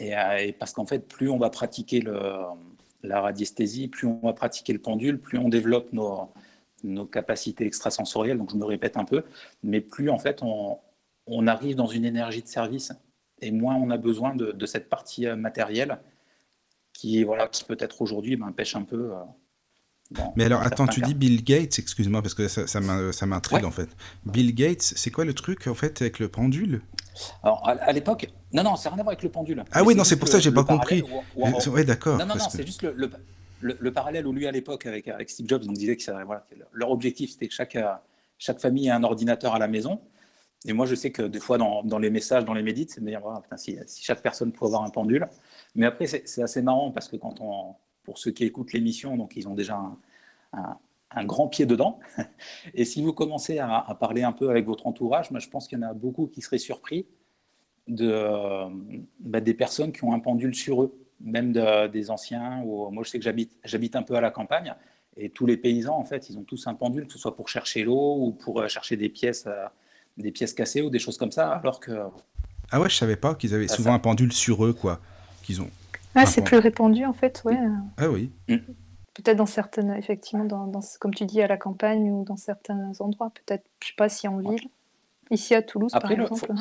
Et, 0.01 0.13
parce 0.59 0.73
qu'en 0.73 0.87
fait, 0.87 1.09
plus 1.09 1.31
on 1.31 1.39
va 1.39 1.51
pratiquer 1.51 2.03
la 3.03 3.21
radiesthésie, 3.21 3.89
plus 3.89 4.09
on 4.09 4.19
va 4.23 4.33
pratiquer 4.33 4.73
le 4.73 4.81
pendule, 4.81 5.21
plus 5.21 5.39
on 5.39 5.49
développe 5.49 5.93
nos, 5.93 6.31
nos 6.85 7.07
capacités 7.07 7.67
extrasensorielles, 7.67 8.39
donc 8.39 8.51
je 8.51 8.57
me 8.57 8.65
répète 8.65 8.97
un 8.97 9.05
peu, 9.05 9.25
mais 9.63 9.81
plus 9.81 10.11
en 10.11 10.19
fait 10.19 10.43
on, 10.43 10.79
on 11.27 11.47
arrive 11.47 11.77
dans 11.77 11.87
une 11.87 12.05
énergie 12.05 12.43
de 12.43 12.49
service 12.49 12.93
et 13.41 13.51
moins 13.51 13.75
on 13.75 13.91
a 13.91 13.97
besoin 13.97 14.35
de, 14.35 14.53
de 14.53 14.67
cette 14.67 14.89
partie 14.89 15.27
euh, 15.27 15.37
matérielle 15.37 15.99
qui, 16.93 17.25
voilà, 17.25 17.49
qui 17.49 17.65
peut-être 17.65 18.01
aujourd'hui 18.03 18.37
ben, 18.37 18.53
pêche 18.53 18.77
un 18.77 18.83
peu. 18.83 19.13
Euh, 19.13 20.21
mais 20.37 20.45
alors, 20.45 20.61
attends, 20.63 20.87
tu 20.87 21.01
dis 21.01 21.15
Bill 21.15 21.43
Gates, 21.43 21.79
excuse-moi, 21.79 22.21
parce 22.21 22.35
que 22.35 22.47
ça, 22.47 22.67
ça 22.67 23.27
m'intrigue 23.27 23.65
en 23.65 23.71
fait. 23.71 23.89
Bill 24.27 24.55
Gates, 24.55 24.83
c'est 24.83 25.11
quoi 25.11 25.25
le 25.25 25.33
truc 25.33 25.67
en 25.67 25.75
fait 25.75 26.03
avec 26.03 26.19
le 26.19 26.29
pendule? 26.29 26.83
Alors, 27.43 27.67
à, 27.67 27.93
l'époque, 27.93 28.29
non, 28.53 28.63
non, 28.65 28.77
c'est 28.77 28.89
rien 28.89 28.99
à 28.99 29.03
voir 29.03 29.13
avec 29.13 29.23
le 29.23 29.31
pendule. 29.31 29.65
Ah 29.73 29.83
oui, 29.83 29.95
non, 29.95 30.05
c'est 30.05 30.17
pour 30.17 30.29
ça 30.29 30.39
que 30.39 30.45
j'ai 30.45 30.53
pas 30.53 30.65
compris. 30.65 31.03
Oui, 31.37 31.85
d'accord. 31.85 32.19
Non, 32.19 32.27
non, 32.27 32.37
non, 32.37 32.49
c'est 32.51 32.67
juste 32.67 32.83
le, 32.83 32.93
le, 32.93 33.11
parallèle 33.93 34.27
où 34.27 34.33
lui 34.33 34.47
à 34.47 34.53
l'époque 34.53 34.87
avec, 34.87 35.31
Steve 35.31 35.49
Jobs, 35.49 35.65
on 35.69 35.73
disait 35.73 35.97
que, 35.97 36.11
leur 36.73 36.91
objectif 36.91 37.33
c'était 37.33 37.49
que 37.49 37.55
chaque, 37.55 37.79
chaque 38.39 38.61
famille 38.61 38.89
ait 38.89 38.91
un 38.91 39.05
ordinateur 39.05 39.55
à 39.55 39.59
la 39.59 39.69
maison. 39.69 40.01
Et 40.67 40.73
moi, 40.73 40.87
je 40.87 40.95
sais 40.95 41.13
que 41.13 41.23
des 41.23 41.41
fois, 41.41 41.59
dans, 41.59 41.83
dans 41.83 41.99
les 41.99 42.11
messages, 42.11 42.45
dans 42.45 42.55
les 42.55 42.63
médites, 42.63 42.91
c'est 42.91 43.03
de 43.03 43.07
dire 43.07 43.21
voilà, 43.21 43.43
si, 43.57 43.79
chaque 44.01 44.23
personne 44.23 44.51
pouvait 44.51 44.69
avoir 44.69 44.85
un 44.85 44.91
pendule. 44.91 45.29
Mais 45.75 45.85
après, 45.85 46.07
c'est 46.07 46.43
assez 46.43 46.63
marrant 46.63 46.91
parce 46.91 47.09
que 47.09 47.17
quand 47.17 47.41
on, 47.41 47.75
pour 48.03 48.19
ceux 48.19 48.31
qui 48.31 48.45
écoutent 48.45 48.73
l'émission, 48.73 49.17
donc 49.17 49.37
ils 49.37 49.47
ont 49.47 49.55
déjà 49.55 49.77
un, 49.77 50.79
un, 51.11 51.25
grand 51.25 51.49
pied 51.49 51.67
dedans. 51.67 51.99
Et 52.75 52.85
si 52.87 53.03
vous 53.03 53.13
commencez 53.13 53.59
à, 53.59 53.97
parler 54.01 54.23
un 54.23 54.33
peu 54.33 54.49
avec 54.49 54.65
votre 54.67 54.87
entourage, 54.87 55.31
moi, 55.31 55.41
je 55.41 55.49
pense 55.49 55.69
qu'il 55.69 55.79
y 55.79 55.85
en 55.85 55.89
a 55.89 55.93
beaucoup 55.93 56.29
qui 56.29 56.41
seraient 56.41 56.59
surpris 56.59 57.07
de, 57.87 59.05
bah, 59.21 59.41
des 59.41 59.55
personnes 59.55 59.93
qui 59.93 60.05
ont 60.05 60.15
un 60.15 60.21
pendule 60.21 60.55
sur 60.55 60.83
eux, 60.83 60.99
même 61.21 61.53
des 61.53 62.11
anciens. 62.11 62.63
Ou, 62.65 62.91
moi, 62.91 63.05
je 63.05 63.11
sais 63.11 63.19
que 63.19 63.25
j'habite 63.65 63.97
un 63.97 64.03
peu 64.03 64.15
à 64.15 64.21
la 64.21 64.31
campagne. 64.31 64.75
Et 65.17 65.31
tous 65.31 65.47
les 65.47 65.57
paysans, 65.57 65.97
en 65.97 66.05
fait, 66.05 66.29
ils 66.29 66.39
ont 66.39 66.43
tous 66.43 66.67
un 66.67 66.75
pendule, 66.75 67.07
que 67.07 67.13
ce 67.13 67.19
soit 67.19 67.37
pour 67.37 67.49
chercher 67.49 67.85
l'eau 67.85 68.17
ou 68.19 68.33
pour 68.33 68.61
euh, 68.61 68.69
chercher 68.69 68.97
des 68.97 69.09
pièces 69.09 69.45
euh, 69.47 69.67
des 70.17 70.31
pièces 70.31 70.55
cassées 70.55 70.83
ou 70.83 70.91
des 70.91 70.99
choses 70.99 71.19
comme 71.19 71.33
ça, 71.33 71.53
alors 71.53 71.81
que. 71.81 71.93
Ah 72.71 72.81
ouais, 72.81 72.89
je 72.89 72.97
savais 72.97 73.17
pas 73.17 73.35
qu'ils 73.35 73.55
avaient 73.55 73.69
souvent 73.69 73.95
un 73.95 73.99
pendule 73.99 74.33
sur 74.33 74.65
eux, 74.65 74.73
quoi. 74.73 75.01
Qu'ils 75.43 75.61
ont. 75.61 75.71
Ah, 76.15 76.27
c'est 76.27 76.43
plus 76.43 76.59
répandu 76.59 77.05
en 77.05 77.13
fait, 77.13 77.43
ouais. 77.45 77.59
Ah 77.97 78.09
oui. 78.09 78.31
Mm. 78.49 78.57
Peut-être 79.15 79.37
dans 79.37 79.47
certaines, 79.47 79.93
effectivement, 79.93 80.45
dans, 80.45 80.81
comme 81.01 81.15
tu 81.15 81.25
dis, 81.25 81.41
à 81.43 81.47
la 81.47 81.57
campagne 81.57 82.11
ou 82.11 82.25
dans 82.25 82.37
certains 82.37 82.93
endroits. 83.01 83.31
Peut-être, 83.31 83.65
je 83.81 83.89
sais 83.89 83.95
pas 83.97 84.09
si 84.09 84.27
en 84.27 84.39
ville. 84.39 84.69
Ici 85.31 85.55
à 85.55 85.63
Toulouse, 85.63 85.93
par 85.93 86.11
exemple. 86.11 86.53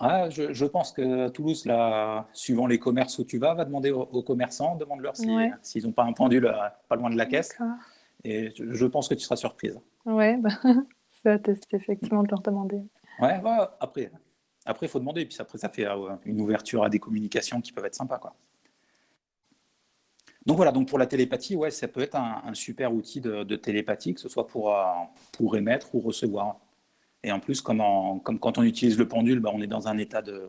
Ah, 0.00 0.30
je, 0.30 0.52
je, 0.52 0.64
pense 0.64 0.92
que 0.92 1.28
Toulouse, 1.28 1.66
là, 1.66 2.28
suivant 2.32 2.66
les 2.66 2.78
commerces 2.78 3.18
où 3.18 3.24
tu 3.24 3.38
vas, 3.38 3.54
va 3.54 3.64
demander 3.64 3.90
aux, 3.90 4.22
commerçants, 4.22 4.76
demande-leur 4.76 5.14
s'ils 5.16 5.84
n'ont 5.84 5.92
pas 5.92 6.04
un 6.04 6.12
pendule 6.12 6.52
pas 6.88 6.96
loin 6.96 7.10
de 7.10 7.16
la 7.16 7.26
caisse. 7.26 7.58
Et 8.24 8.50
je, 8.56 8.86
pense 8.86 9.08
que 9.08 9.14
tu 9.14 9.20
seras 9.20 9.36
surprise. 9.36 9.80
Ouais, 10.04 10.36
bah, 10.36 10.50
ça 11.22 11.38
tester 11.38 11.76
effectivement 11.76 12.22
de 12.22 12.28
leur 12.30 12.42
demander. 12.42 12.82
Ouais, 13.20 13.40
après, 13.80 14.12
après 14.64 14.86
il 14.86 14.88
faut 14.88 14.98
demander, 15.00 15.22
et 15.22 15.26
puis 15.26 15.36
après 15.40 15.58
ça 15.58 15.68
fait 15.68 15.86
euh, 15.86 16.16
une 16.24 16.40
ouverture 16.40 16.84
à 16.84 16.88
des 16.88 16.98
communications 16.98 17.60
qui 17.60 17.72
peuvent 17.72 17.86
être 17.86 17.94
sympas, 17.94 18.18
quoi. 18.18 18.34
Donc 20.46 20.56
voilà, 20.56 20.72
donc 20.72 20.88
pour 20.88 20.98
la 20.98 21.06
télépathie, 21.06 21.56
ouais, 21.56 21.70
ça 21.70 21.88
peut 21.88 22.00
être 22.00 22.14
un, 22.14 22.54
super 22.54 22.94
outil 22.94 23.20
de, 23.20 23.56
télépathie, 23.56 24.14
que 24.14 24.20
ce 24.20 24.30
soit 24.30 24.46
pour, 24.46 24.74
euh, 24.74 24.84
pour 25.32 25.56
émettre 25.56 25.94
ou 25.94 26.00
recevoir. 26.00 26.58
Et 27.24 27.32
en 27.32 27.40
plus, 27.40 27.60
comme, 27.60 27.82
quand 28.22 28.58
on 28.58 28.62
utilise 28.62 28.98
le 28.98 29.08
pendule, 29.08 29.40
bah, 29.40 29.50
on 29.52 29.60
est 29.60 29.66
dans 29.66 29.88
un 29.88 29.98
état 29.98 30.22
de, 30.22 30.48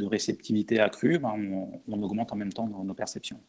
réceptivité 0.00 0.80
accrue, 0.80 1.18
bah, 1.18 1.34
on, 1.36 2.02
augmente 2.02 2.32
en 2.32 2.36
même 2.36 2.52
temps 2.52 2.68
nos, 2.68 2.94
perceptions. 2.94 3.40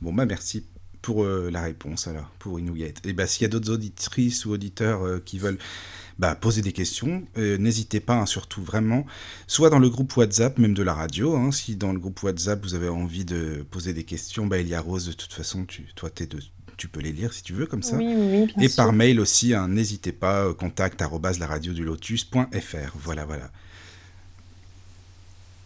Bon, 0.00 0.12
bah 0.12 0.26
merci 0.26 0.66
pour 1.02 1.24
euh, 1.24 1.50
la 1.50 1.62
réponse 1.62 2.08
alors, 2.08 2.30
pour 2.38 2.58
Inouïet. 2.58 2.94
Et 3.04 3.12
bah, 3.12 3.26
s'il 3.26 3.42
y 3.42 3.44
a 3.44 3.48
d'autres 3.48 3.70
auditrices 3.70 4.46
ou 4.46 4.52
auditeurs 4.52 5.02
euh, 5.02 5.20
qui 5.24 5.38
veulent 5.38 5.58
bah, 6.18 6.34
poser 6.34 6.62
des 6.62 6.72
questions, 6.72 7.24
euh, 7.36 7.58
n'hésitez 7.58 8.00
pas, 8.00 8.14
hein, 8.14 8.26
surtout 8.26 8.62
vraiment, 8.62 9.04
soit 9.46 9.68
dans 9.68 9.78
le 9.78 9.90
groupe 9.90 10.16
WhatsApp, 10.16 10.58
même 10.58 10.74
de 10.74 10.82
la 10.82 10.94
radio, 10.94 11.36
hein, 11.36 11.52
si 11.52 11.76
dans 11.76 11.92
le 11.92 11.98
groupe 11.98 12.22
WhatsApp 12.22 12.62
vous 12.62 12.74
avez 12.74 12.88
envie 12.88 13.24
de 13.24 13.66
poser 13.70 13.92
des 13.92 14.04
questions, 14.04 14.46
bah, 14.46 14.58
Elia 14.58 14.80
Rose, 14.80 15.06
de 15.06 15.12
toute 15.12 15.32
façon, 15.32 15.66
tu, 15.66 15.92
toi, 15.94 16.10
es 16.20 16.26
de, 16.26 16.38
tu 16.76 16.88
peux 16.88 17.00
les 17.00 17.12
lire 17.12 17.32
si 17.32 17.42
tu 17.42 17.52
veux, 17.52 17.66
comme 17.66 17.82
ça. 17.82 17.96
Oui, 17.96 18.14
oui, 18.16 18.54
Et 18.60 18.68
par 18.68 18.92
mail 18.92 19.20
aussi, 19.20 19.54
hein, 19.54 19.68
n'hésitez 19.68 20.12
pas, 20.12 20.52
contact 20.54 21.02
lotus.fr. 21.02 22.92
Voilà, 22.96 23.24
voilà. 23.24 23.50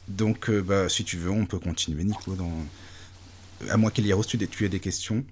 Donc, 0.09 0.50
bah, 0.50 0.88
si 0.88 1.04
tu 1.04 1.16
veux, 1.16 1.30
on 1.30 1.46
peut 1.46 1.59
continuer, 1.59 2.04
Nico, 2.04 2.34
dans 2.34 2.52
à 3.70 3.76
moins 3.76 3.90
qu'Eliaros, 3.90 4.24
tu, 4.24 4.38
tu 4.48 4.64
aies 4.64 4.68
des 4.68 4.80
questions. 4.80 5.24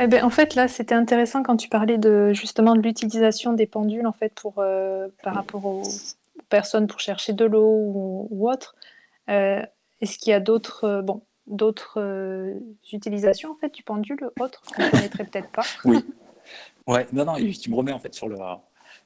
Eh 0.00 0.06
ben, 0.06 0.24
en 0.24 0.30
fait, 0.30 0.54
là, 0.54 0.68
c'était 0.68 0.94
intéressant 0.94 1.42
quand 1.42 1.56
tu 1.56 1.68
parlais 1.68 1.98
de 1.98 2.32
justement 2.32 2.74
de 2.74 2.80
l'utilisation 2.80 3.52
des 3.52 3.66
pendules 3.66 4.06
en 4.06 4.12
fait 4.12 4.32
pour 4.34 4.54
euh, 4.58 5.08
par 5.22 5.34
rapport 5.34 5.64
aux 5.66 5.82
personnes 6.48 6.86
pour 6.86 7.00
chercher 7.00 7.32
de 7.32 7.44
l'eau 7.44 8.28
ou, 8.30 8.48
autre. 8.48 8.76
Euh, 9.28 9.60
est-ce 10.00 10.18
qu'il 10.18 10.30
y 10.30 10.34
a 10.34 10.40
d'autres 10.40 10.84
euh, 10.84 11.02
bon 11.02 11.22
d'autres 11.48 12.54
utilisations 12.92 13.52
en 13.52 13.56
fait 13.56 13.74
du 13.74 13.82
pendule 13.82 14.30
autres 14.40 14.62
qu'on 14.74 14.82
ne 14.82 14.90
connaîtrait 14.90 15.24
peut-être 15.24 15.50
pas 15.50 15.64
Oui. 15.84 15.98
Ouais. 16.86 17.06
Non, 17.12 17.26
non. 17.26 17.34
Tu 17.34 17.70
me 17.70 17.76
remets 17.76 17.92
en 17.92 17.98
fait 17.98 18.14
sur 18.14 18.26
le 18.26 18.36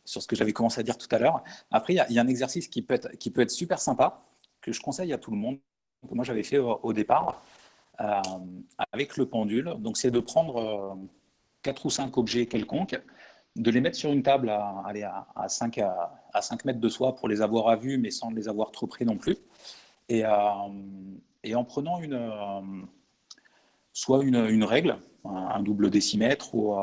sur 0.04 0.22
ce 0.22 0.28
que 0.28 0.36
j'avais 0.36 0.52
commencé 0.52 0.78
à 0.78 0.84
dire 0.84 0.96
tout 0.96 1.08
à 1.10 1.18
l'heure. 1.18 1.42
Après, 1.72 1.94
il 1.94 2.04
y, 2.08 2.14
y, 2.14 2.18
a 2.20 2.22
un 2.22 2.28
exercice 2.28 2.68
qui 2.68 2.82
peut 2.82 2.94
être 2.94 3.10
qui 3.18 3.32
peut 3.32 3.40
être 3.40 3.50
super 3.50 3.80
sympa 3.80 4.22
que 4.60 4.72
je 4.72 4.80
conseille 4.80 5.12
à 5.12 5.18
tout 5.18 5.32
le 5.32 5.36
monde 5.36 5.58
que 6.08 6.14
moi 6.14 6.24
j'avais 6.24 6.42
fait 6.42 6.58
au, 6.58 6.92
départ 6.92 7.42
euh, 8.00 8.20
avec 8.92 9.16
le 9.16 9.26
pendule. 9.26 9.74
Donc 9.78 9.96
c'est 9.96 10.10
de 10.10 10.20
prendre 10.20 10.56
euh, 10.56 10.94
quatre 11.62 11.86
ou 11.86 11.90
cinq 11.90 12.16
objets 12.18 12.46
quelconques, 12.46 13.00
de 13.56 13.70
les 13.70 13.80
mettre 13.80 13.96
sur 13.96 14.12
une 14.12 14.22
table 14.22 14.50
à, 14.50 14.82
aller 14.86 15.02
à, 15.02 15.26
à, 15.36 15.48
5, 15.48 15.78
à, 15.78 16.42
5 16.42 16.64
mètres 16.64 16.80
de 16.80 16.88
soi 16.88 17.14
pour 17.14 17.28
les 17.28 17.42
avoir 17.42 17.68
à 17.68 17.76
vue, 17.76 17.98
mais 17.98 18.10
sans 18.10 18.30
les 18.30 18.48
avoir 18.48 18.72
trop 18.72 18.86
près 18.86 19.04
non 19.04 19.16
plus. 19.16 19.36
Et, 20.08 20.24
euh, 20.24 20.30
et 21.44 21.54
en 21.54 21.64
prenant 21.64 22.00
une, 22.00 22.86
soit 23.92 24.22
une, 24.22 24.64
règle, 24.64 24.98
un, 25.24 25.62
double 25.62 25.90
décimètre 25.90 26.54
ou, 26.54 26.74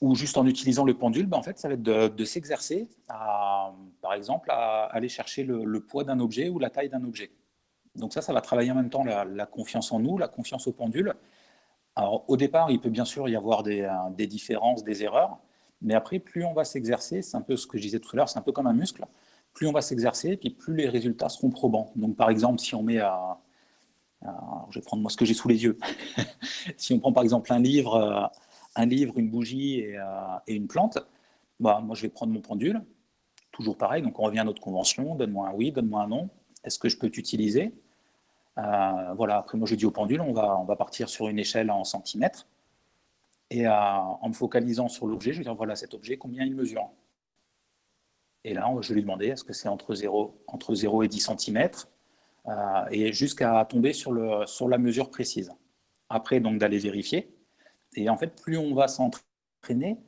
ou 0.00 0.14
juste 0.14 0.36
en 0.38 0.46
utilisant 0.46 0.84
le 0.84 0.94
pendule, 0.94 1.26
ben 1.26 1.38
en 1.38 1.42
fait, 1.42 1.58
ça 1.58 1.68
va 1.68 1.74
être 1.74 1.82
de, 1.82 2.24
s'exercer, 2.24 2.88
par 3.06 4.14
exemple, 4.14 4.50
à 4.50 4.84
aller 4.84 5.08
chercher 5.08 5.44
le, 5.44 5.80
poids 5.80 6.04
d'un 6.04 6.20
objet 6.20 6.48
ou 6.48 6.58
la 6.58 6.70
taille 6.70 6.88
d'un 6.88 7.04
objet. 7.04 7.30
Donc 7.94 8.12
ça, 8.12 8.22
ça 8.22 8.32
va 8.32 8.40
travailler 8.40 8.70
en 8.70 8.76
même 8.76 8.90
temps 8.90 9.04
la, 9.04 9.46
confiance 9.46 9.92
en 9.92 9.98
nous, 9.98 10.18
la 10.18 10.28
confiance 10.28 10.66
au 10.66 10.72
pendule. 10.72 11.14
Alors 11.96 12.24
au 12.28 12.36
départ, 12.36 12.70
il 12.70 12.80
peut 12.80 12.90
bien 12.90 13.04
sûr 13.04 13.28
y 13.28 13.36
avoir 13.36 13.62
des, 13.62 13.90
des 14.12 14.26
différences, 14.26 14.84
des 14.84 15.02
erreurs, 15.02 15.38
mais 15.80 15.94
après, 15.94 16.18
plus 16.18 16.44
on 16.44 16.52
va 16.52 16.64
s'exercer, 16.64 17.22
c'est 17.22 17.36
un 17.36 17.42
peu 17.42 17.56
ce 17.56 17.66
que 17.66 17.78
je 17.78 17.82
disais 17.82 18.00
tout 18.00 18.10
à 18.12 18.16
l'heure, 18.16 18.28
c'est 18.28 18.38
un 18.38 18.42
peu 18.42 18.52
comme 18.52 18.66
un 18.66 18.72
muscle, 18.72 19.04
plus 19.58 19.66
on 19.66 19.72
va 19.72 19.80
s'exercer, 19.80 20.36
puis 20.36 20.50
plus 20.50 20.76
les 20.76 20.88
résultats 20.88 21.28
seront 21.28 21.50
probants. 21.50 21.90
Donc 21.96 22.14
par 22.14 22.30
exemple, 22.30 22.60
si 22.60 22.76
on 22.76 22.84
met 22.84 23.00
à... 23.00 23.40
je 24.22 24.78
vais 24.78 24.84
prendre 24.84 25.02
moi 25.02 25.10
ce 25.10 25.16
que 25.16 25.24
j'ai 25.24 25.34
sous 25.34 25.48
les 25.48 25.64
yeux. 25.64 25.76
si 26.76 26.92
on 26.92 27.00
prend 27.00 27.12
par 27.12 27.24
exemple 27.24 27.52
un 27.52 27.58
livre 27.58 28.30
euh, 28.76 28.84
une 29.16 29.28
bougie 29.28 29.80
et, 29.80 29.98
euh, 29.98 30.04
une 30.46 30.68
plante, 30.68 30.98
bah, 31.58 31.80
moi 31.84 31.96
je 31.96 32.02
vais 32.02 32.08
prendre 32.08 32.32
mon 32.32 32.40
pendule, 32.40 32.84
toujours 33.50 33.76
pareil, 33.76 34.00
donc 34.00 34.16
on 34.20 34.22
revient 34.22 34.38
à 34.38 34.44
notre 34.44 34.62
convention, 34.62 35.16
donne-moi 35.16 35.48
un 35.48 35.52
oui, 35.54 35.72
donne-moi 35.72 36.04
un 36.04 36.06
non, 36.06 36.30
est-ce 36.62 36.78
que 36.78 36.88
je 36.88 36.96
peux 36.96 37.10
t'utiliser? 37.10 37.74
Euh, 38.58 39.12
Voilà, 39.16 39.38
après 39.38 39.58
moi 39.58 39.66
je 39.66 39.74
dis 39.74 39.86
au 39.86 39.90
pendule, 39.90 40.20
on 40.20 40.34
va, 40.34 40.76
partir 40.76 41.08
sur 41.08 41.26
une 41.26 41.40
échelle 41.40 41.72
en 41.72 41.82
centimètres, 41.82 42.46
et 43.50 43.66
en 43.66 44.28
me 44.28 44.34
focalisant 44.34 44.86
sur 44.86 45.08
l'objet, 45.08 45.32
je 45.32 45.38
vais 45.38 45.44
dire 45.44 45.56
voilà 45.56 45.74
cet 45.74 45.94
objet, 45.94 46.16
combien 46.16 46.44
il 46.44 46.54
mesure? 46.54 46.92
Et 48.48 48.54
là, 48.54 48.66
je 48.80 48.94
lui 48.94 49.02
demandais 49.02 49.28
est-ce 49.28 49.44
que 49.44 49.52
c'est 49.52 49.68
entre 49.68 49.94
0, 49.94 50.42
entre 50.46 50.74
0 50.74 51.02
et 51.02 51.08
10 51.08 51.30
cm 51.36 51.68
et 52.90 53.12
jusqu'à 53.12 53.62
tomber 53.66 53.92
sur, 53.92 54.10
le, 54.10 54.46
sur 54.46 54.68
la 54.68 54.78
mesure 54.78 55.10
précise. 55.10 55.52
Après, 56.08 56.40
donc 56.40 56.56
d'aller 56.56 56.78
vérifier. 56.78 57.30
Et 57.94 58.08
en 58.08 58.16
fait, 58.16 58.40
plus 58.40 58.56
on 58.56 58.74
va 58.74 58.88
s'entraîner 58.88 59.98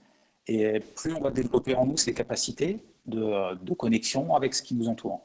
et 0.47 0.81
plus 0.81 1.13
on 1.13 1.21
va 1.21 1.31
développer 1.31 1.75
en 1.75 1.85
nous 1.85 1.99
ces 1.99 2.15
capacités 2.15 2.83
de, 3.05 3.55
de 3.57 3.75
connexion 3.75 4.35
avec 4.35 4.55
ce 4.55 4.63
qui 4.63 4.75
nous 4.75 4.89
entoure. 4.89 5.21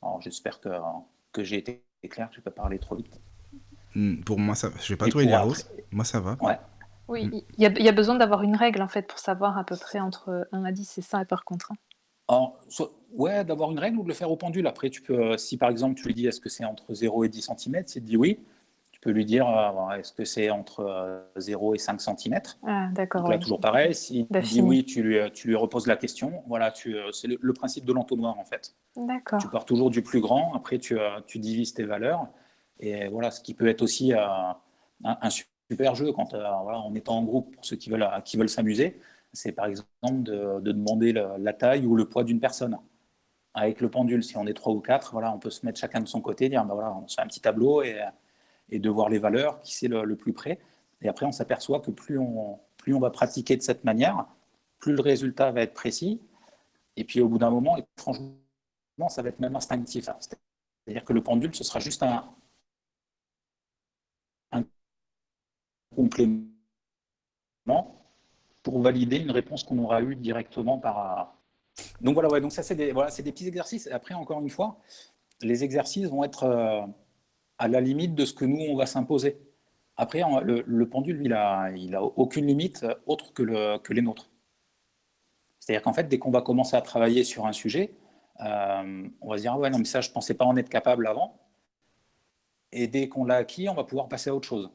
Alors, 0.00 0.22
j'espère 0.22 0.60
que, 0.60 0.70
que 1.30 1.44
j'ai 1.44 1.58
été 1.58 1.82
clair, 2.08 2.28
je 2.30 2.38
ne 2.38 2.40
vais 2.40 2.44
pas 2.44 2.62
parler 2.62 2.78
trop 2.78 2.94
vite. 2.94 3.20
Hmm, 3.94 4.22
pour 4.22 4.38
moi, 4.38 4.54
ça, 4.54 4.70
je 4.80 4.94
vais 4.94 4.96
pas 4.96 5.08
trop 5.08 5.20
énerver. 5.20 5.58
Moi, 5.90 6.06
ça 6.06 6.20
va. 6.20 6.38
Ouais. 6.40 6.58
Oui, 7.08 7.26
hmm. 7.26 7.40
il 7.58 7.84
y, 7.84 7.88
a 7.88 7.92
besoin 7.92 8.16
d'avoir 8.16 8.42
une 8.42 8.56
règle 8.56 8.82
en 8.82 8.88
fait 8.88 9.06
pour 9.06 9.18
savoir 9.18 9.56
à 9.58 9.64
peu 9.64 9.76
près 9.76 10.00
entre 10.00 10.48
1 10.52 10.64
à 10.64 10.72
10 10.72 10.84
c'est 10.84 11.02
ça 11.02 11.22
et 11.22 11.24
par 11.24 11.44
contre. 11.44 11.72
Hein. 12.28 12.50
ouais, 13.12 13.44
d'avoir 13.44 13.70
une 13.70 13.78
règle 13.78 13.98
ou 13.98 14.02
de 14.02 14.08
le 14.08 14.14
faire 14.14 14.30
au 14.30 14.36
pendule. 14.36 14.66
Après, 14.66 14.90
tu 14.90 15.02
peux, 15.02 15.32
euh, 15.32 15.36
si 15.36 15.56
par 15.56 15.70
exemple 15.70 15.94
tu 15.94 16.06
lui 16.06 16.14
dis 16.14 16.26
est-ce 16.26 16.40
que 16.40 16.48
c'est 16.48 16.64
entre 16.64 16.92
0 16.92 17.24
et 17.24 17.28
10 17.28 17.50
cm, 17.56 17.86
s'il 17.86 18.02
te 18.02 18.06
dit 18.06 18.16
oui, 18.16 18.40
tu 18.90 18.98
peux 19.00 19.10
lui 19.10 19.24
dire 19.24 19.48
euh, 19.48 19.90
est-ce 19.92 20.12
que 20.12 20.24
c'est 20.24 20.50
entre 20.50 21.22
0 21.36 21.70
euh, 21.70 21.74
et 21.74 21.78
5 21.78 22.00
cm. 22.00 22.40
Ah, 22.66 22.88
d'accord. 22.92 23.22
Donc 23.22 23.30
là, 23.30 23.38
toujours 23.38 23.60
pareil. 23.60 23.94
S'il 23.94 24.26
dit 24.26 24.60
oui, 24.60 24.84
tu 24.84 25.02
lui, 25.02 25.18
tu 25.32 25.46
lui 25.46 25.54
reposes 25.54 25.86
la 25.86 25.96
question. 25.96 26.42
Voilà, 26.48 26.72
c'est 27.12 27.28
le, 27.28 27.52
principe 27.52 27.84
de 27.84 27.92
l'entonnoir 27.92 28.36
en 28.38 28.44
fait. 28.44 28.74
D'accord. 28.96 29.38
Tu 29.38 29.48
pars 29.48 29.64
toujours 29.64 29.90
du 29.90 30.02
plus 30.02 30.20
grand, 30.20 30.54
après 30.54 30.78
tu, 30.78 30.98
tu 31.28 31.38
divises 31.38 31.74
tes 31.74 31.84
valeurs. 31.84 32.26
Et 32.80 33.06
voilà, 33.08 33.30
ce 33.30 33.40
qui 33.40 33.54
peut 33.54 33.68
être 33.68 33.82
aussi 33.82 34.12
un, 34.12 34.56
un 35.04 35.30
super 35.70 35.94
jeu 35.94 36.12
quand 36.12 36.30
voilà, 36.30 36.80
en 36.80 36.94
étant 36.94 37.18
en 37.18 37.22
groupe 37.24 37.54
pour 37.54 37.64
ceux 37.64 37.76
qui 37.76 37.90
veulent, 37.90 38.08
qui 38.24 38.36
veulent 38.36 38.48
s'amuser 38.48 39.00
c'est 39.36 39.52
par 39.52 39.66
exemple 39.66 39.84
de, 40.22 40.60
demander 40.60 41.12
la 41.12 41.52
taille 41.52 41.86
ou 41.86 41.94
le 41.94 42.08
poids 42.08 42.24
d'une 42.24 42.40
personne. 42.40 42.78
Avec 43.54 43.80
le 43.80 43.90
pendule, 43.90 44.22
si 44.22 44.36
on 44.36 44.46
est 44.46 44.54
trois 44.54 44.72
ou 44.72 44.80
quatre, 44.80 45.12
voilà, 45.12 45.32
on 45.32 45.38
peut 45.38 45.50
se 45.50 45.64
mettre 45.64 45.78
chacun 45.78 46.00
de 46.00 46.08
son 46.08 46.20
côté, 46.20 46.48
dire 46.48 46.64
ben 46.64 46.74
voilà, 46.74 46.94
on 46.94 47.06
fait 47.08 47.22
un 47.22 47.26
petit 47.26 47.40
tableau 47.40 47.82
et, 47.82 47.98
et 48.68 48.78
de 48.78 48.90
voir 48.90 49.08
les 49.08 49.18
valeurs, 49.18 49.60
qui 49.62 49.74
c'est 49.74 49.88
le, 49.88 50.16
plus 50.16 50.32
près. 50.32 50.58
Et 51.00 51.08
après, 51.08 51.24
on 51.24 51.32
s'aperçoit 51.32 51.80
que 51.80 51.90
plus 51.90 52.18
on, 52.18 52.58
plus 52.76 52.94
on 52.94 53.00
va 53.00 53.10
pratiquer 53.10 53.56
de 53.56 53.62
cette 53.62 53.84
manière, 53.84 54.26
plus 54.78 54.94
le 54.94 55.00
résultat 55.00 55.52
va 55.52 55.62
être 55.62 55.74
précis. 55.74 56.20
Et 56.96 57.04
puis 57.04 57.20
au 57.20 57.28
bout 57.28 57.38
d'un 57.38 57.50
moment, 57.50 57.76
franchement, 57.96 59.08
ça 59.08 59.22
va 59.22 59.30
être 59.30 59.40
même 59.40 59.56
instinctif. 59.56 60.08
C'est-à-dire 60.20 61.04
que 61.04 61.12
le 61.12 61.22
pendule, 61.22 61.54
ce 61.54 61.64
sera 61.64 61.80
juste 61.80 62.02
un 62.02 62.24
complément 65.96 66.44
pour 68.62 68.80
valider 68.80 69.18
une 69.18 69.30
réponse 69.30 69.64
qu'on 69.64 69.78
aura 69.78 70.02
eue 70.02 70.16
directement 70.16 70.78
par. 70.78 71.34
Donc 72.00 72.14
voilà, 72.14 72.28
ouais, 72.28 72.40
donc 72.40 72.52
ça 72.52 72.62
c'est 72.62 72.74
des, 72.74 72.92
voilà, 72.92 73.10
des 73.10 73.32
petits 73.32 73.48
exercices. 73.48 73.88
Après, 73.92 74.14
encore 74.14 74.40
une 74.40 74.50
fois, 74.50 74.78
les 75.42 75.64
exercices 75.64 76.08
vont 76.08 76.24
être 76.24 76.44
euh, 76.44 76.82
à 77.58 77.68
la 77.68 77.80
limite 77.80 78.14
de 78.14 78.24
ce 78.24 78.34
que 78.34 78.44
nous, 78.44 78.60
on 78.68 78.76
va 78.76 78.86
s'imposer. 78.86 79.38
Après, 79.96 80.22
le, 80.42 80.88
pendule, 80.88 81.20
il 81.22 81.30
n'a 81.30 81.70
il 81.70 81.94
a 81.94 82.02
aucune 82.02 82.46
limite 82.46 82.84
autre 83.06 83.32
que, 83.32 83.42
le, 83.42 83.78
que 83.78 83.94
les 83.94 84.02
nôtres. 84.02 84.30
C'est-à-dire 85.58 85.82
qu'en 85.82 85.94
fait, 85.94 86.08
dès 86.08 86.18
qu'on 86.18 86.30
va 86.30 86.42
commencer 86.42 86.76
à 86.76 86.82
travailler 86.82 87.24
sur 87.24 87.46
un 87.46 87.52
sujet, 87.52 87.94
euh, 88.40 89.08
on 89.20 89.30
va 89.30 89.36
se 89.38 89.42
dire, 89.42 89.52
ah 89.54 89.58
ouais, 89.58 89.70
non, 89.70 89.78
mais 89.78 89.84
ça, 89.84 90.00
je 90.00 90.10
ne 90.10 90.14
pensais 90.14 90.34
pas 90.34 90.44
en 90.44 90.56
être 90.56 90.68
capable 90.68 91.06
avant. 91.06 91.40
Et 92.72 92.88
dès 92.88 93.08
qu'on 93.08 93.24
l'a 93.24 93.36
acquis, 93.36 93.68
on 93.68 93.74
va 93.74 93.84
pouvoir 93.84 94.08
passer 94.08 94.28
à 94.30 94.34
autre 94.34 94.48
chose 94.48 94.70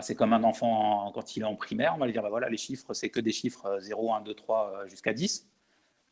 c'est 0.00 0.14
comme 0.14 0.32
un 0.32 0.44
enfant 0.44 1.10
quand 1.12 1.36
il 1.36 1.42
est 1.42 1.46
en 1.46 1.56
primaire, 1.56 1.92
on 1.94 1.98
va 1.98 2.06
lui 2.06 2.12
dire 2.12 2.22
bah 2.22 2.30
voilà, 2.30 2.48
les 2.48 2.56
chiffres, 2.56 2.94
c'est 2.94 3.10
que 3.10 3.20
des 3.20 3.32
chiffres 3.32 3.78
0, 3.80 4.14
1, 4.14 4.20
2, 4.22 4.34
3 4.34 4.84
jusqu'à 4.88 5.12
10. 5.12 5.48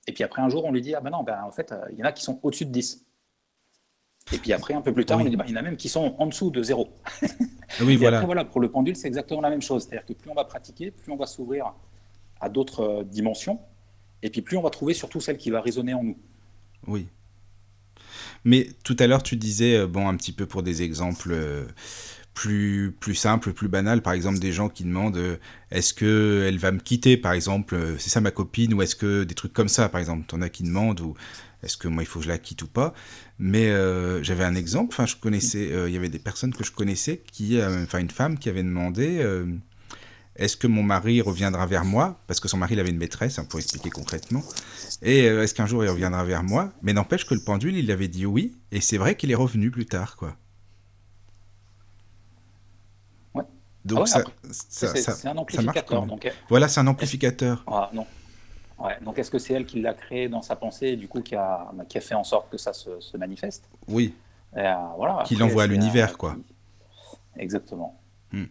Et 0.07 0.13
puis 0.13 0.25
après, 0.25 0.43
un 0.43 0.49
jour, 0.49 0.65
on 0.65 0.73
lui 0.73 0.83
dit 0.83 0.95
ah 0.95 1.01
ben 1.01 1.11
non, 1.11 1.23
ben, 1.23 1.43
en 1.43 1.51
fait, 1.51 1.75
il 1.93 1.99
y 1.99 2.03
en 2.03 2.07
a 2.07 2.13
qui 2.13 2.23
sont 2.23 2.41
au-dessus 2.43 2.67
de 2.67 2.71
10. 2.71 3.07
Et 4.33 4.39
puis 4.39 4.53
après, 4.53 4.75
un 4.75 4.81
peu 4.81 4.93
plus 4.93 5.05
tard, 5.05 5.19
on 5.19 5.25
lui 5.25 5.31
dit 5.31 5.37
bah, 5.37 5.45
il 5.47 5.53
y 5.53 5.55
en 5.55 5.61
a 5.61 5.63
même 5.63 5.77
qui 5.77 5.89
sont 5.89 6.15
en 6.19 6.27
dessous 6.27 6.51
de 6.51 6.63
0. 6.63 6.89
Oui, 7.83 7.97
voilà. 7.97 8.19
Après, 8.19 8.27
voilà. 8.27 8.45
Pour 8.45 8.61
le 8.61 8.71
pendule, 8.71 8.97
c'est 8.97 9.09
exactement 9.09 9.41
la 9.41 9.51
même 9.51 9.63
chose. 9.63 9.85
C'est-à-dire 9.85 10.07
que 10.07 10.13
plus 10.13 10.31
on 10.31 10.35
va 10.35 10.45
pratiquer, 10.45 10.91
plus 10.91 11.13
on 11.13 11.17
va 11.17 11.27
s'ouvrir 11.27 11.73
à 12.41 12.49
d'autres 12.49 12.81
euh, 12.81 13.05
dimensions. 13.05 13.61
Et 14.23 14.31
puis 14.31 14.43
plus 14.43 14.57
on 14.57 14.63
va 14.63 14.71
trouver 14.71 14.95
surtout 14.95 15.21
celle 15.21 15.37
qui 15.37 15.51
va 15.51 15.61
résonner 15.61 15.95
en 15.95 16.03
nous. 16.03 16.19
Oui. 16.87 17.09
Mais 18.45 18.69
tout 18.85 18.97
à 18.99 19.07
l'heure, 19.07 19.23
tu 19.23 19.37
disais, 19.37 19.77
euh, 19.77 19.87
bon, 19.87 20.09
un 20.09 20.17
petit 20.17 20.33
peu 20.33 20.47
pour 20.47 20.63
des 20.63 20.83
exemples. 20.83 21.33
Euh, 21.33 21.67
plus, 22.35 22.95
plus 22.99 23.15
simple, 23.15 23.53
plus 23.53 23.69
banal. 23.69 24.03
Par 24.03 24.13
exemple, 24.13 24.39
des 24.39 24.53
gens 24.53 24.69
qui 24.69 24.85
demandent 24.85 25.17
euh, 25.17 25.37
est-ce 25.71 25.95
qu'elle 25.95 26.59
va 26.59 26.73
me 26.73 26.79
quitter, 26.79 27.17
par 27.17 27.33
exemple, 27.33 27.75
euh, 27.75 27.99
c'est 27.99 28.11
ça 28.11 28.21
ma 28.21 28.31
copine, 28.31 28.75
ou 28.75 28.83
est-ce 28.83 28.97
que 28.97 29.25
des 29.25 29.35
trucs 29.35 29.53
comme 29.53 29.69
ça, 29.69 29.89
par 29.89 30.01
exemple, 30.01 30.25
t'en 30.27 30.41
as 30.43 30.49
qui 30.49 30.63
demandent, 30.63 31.01
ou 31.01 31.15
est-ce 31.63 31.77
que 31.77 31.89
moi 31.89 32.03
il 32.03 32.07
faut 32.07 32.21
que 32.21 32.25
je 32.25 32.31
la 32.31 32.39
quitte 32.39 32.63
ou 32.63 32.67
pas. 32.67 32.95
Mais 33.39 33.69
euh, 33.71 34.23
j'avais 34.23 34.45
un 34.45 34.55
exemple, 34.55 34.95
enfin, 34.95 35.07
je 35.07 35.17
connaissais, 35.17 35.71
il 35.87 35.93
y 35.93 35.97
avait 35.97 36.09
des 36.09 36.19
personnes 36.19 36.55
que 36.55 36.65
je 36.65 36.73
connaissais, 36.73 37.23
qui, 37.31 37.61
enfin, 37.63 37.99
une 37.99 38.11
femme 38.11 38.39
qui 38.39 38.49
avait 38.49 38.63
demandé 38.63 39.23
est-ce 40.37 40.57
que 40.57 40.67
mon 40.67 40.83
mari 40.83 41.21
reviendra 41.21 41.67
vers 41.67 41.85
moi? 41.85 42.23
Parce 42.27 42.41
que 42.41 42.49
son 42.49 42.57
mari 42.57 42.75
il 42.75 42.81
avait 42.81 42.91
une 42.91 42.97
maîtresse, 42.97 43.39
hein, 43.39 43.45
pour 43.45 43.59
expliquer 43.59 43.91
concrètement. 43.91 44.43
Et 45.03 45.25
est-ce 45.25 45.53
qu'un 45.53 45.67
jour 45.67 45.85
il 45.85 45.91
reviendra 45.91 46.25
vers 46.25 46.43
moi? 46.43 46.73
Mais 46.83 46.95
n'empêche 46.95 47.27
que 47.27 47.35
le 47.35 47.41
pendule, 47.41 47.77
il 47.77 47.91
avait 47.91 48.09
dit 48.09 48.25
oui, 48.25 48.57
et 48.73 48.81
c'est 48.81 48.97
vrai 48.97 49.17
qu'il 49.17 49.31
est 49.31 49.35
revenu 49.35 49.71
plus 49.71 49.87
tard, 49.87 50.17
quoi. 50.17 50.37
Donc 53.85 54.09
ah 54.13 54.23
c'est 54.51 55.27
un 55.27 55.37
amplificateur. 55.37 56.07
Donc, 56.07 56.27
euh, 56.27 56.31
voilà, 56.49 56.69
c'est 56.69 56.81
un 56.81 56.87
amplificateur. 56.87 57.65
Ah, 57.67 57.91
non. 57.93 58.07
Ouais, 58.79 58.97
donc 59.03 59.19
est-ce 59.19 59.31
que 59.31 59.39
c'est 59.39 59.55
elle 59.55 59.67
qui 59.67 59.81
l'a 59.81 59.95
créé 59.95 60.29
dans 60.29 60.43
sa 60.43 60.57
pensée 60.57 60.89
et 60.89 60.97
du 60.97 61.07
coup 61.07 61.21
qui 61.21 61.35
a, 61.35 61.71
qui 61.89 61.99
a 61.99 62.01
fait 62.01 62.15
en 62.15 62.25
sorte 62.25 62.51
que 62.51 62.57
ça 62.57 62.73
se, 62.73 63.17
manifeste? 63.17 63.69
Oui. 63.89 64.15
Euh, 64.57 64.75
voilà, 64.97 65.23
qui 65.25 65.37
l'envoie 65.37 65.65
à 65.65 65.67
l'univers, 65.67 66.17
quoi. 66.19 66.37
Exactement. 67.37 68.01
Hmm. 68.33 68.45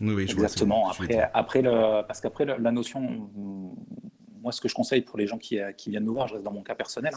Oui, 0.00 0.14
oui, 0.14 0.22
Exactement. 0.24 0.90
après, 0.90 1.30
après 1.32 1.62
le, 1.62 2.02
parce 2.06 2.20
qu'après 2.20 2.44
la 2.44 2.72
notion, 2.72 3.30
moi 4.42 4.52
ce 4.52 4.60
que 4.60 4.68
je 4.68 4.74
conseille 4.74 5.02
pour 5.02 5.18
les 5.18 5.26
gens 5.26 5.38
qui, 5.38 5.58
qui, 5.76 5.90
viennent 5.90 6.04
nous 6.04 6.12
voir, 6.12 6.28
je 6.28 6.34
reste 6.34 6.44
dans 6.44 6.52
mon 6.52 6.62
cas 6.62 6.74
personnel, 6.74 7.14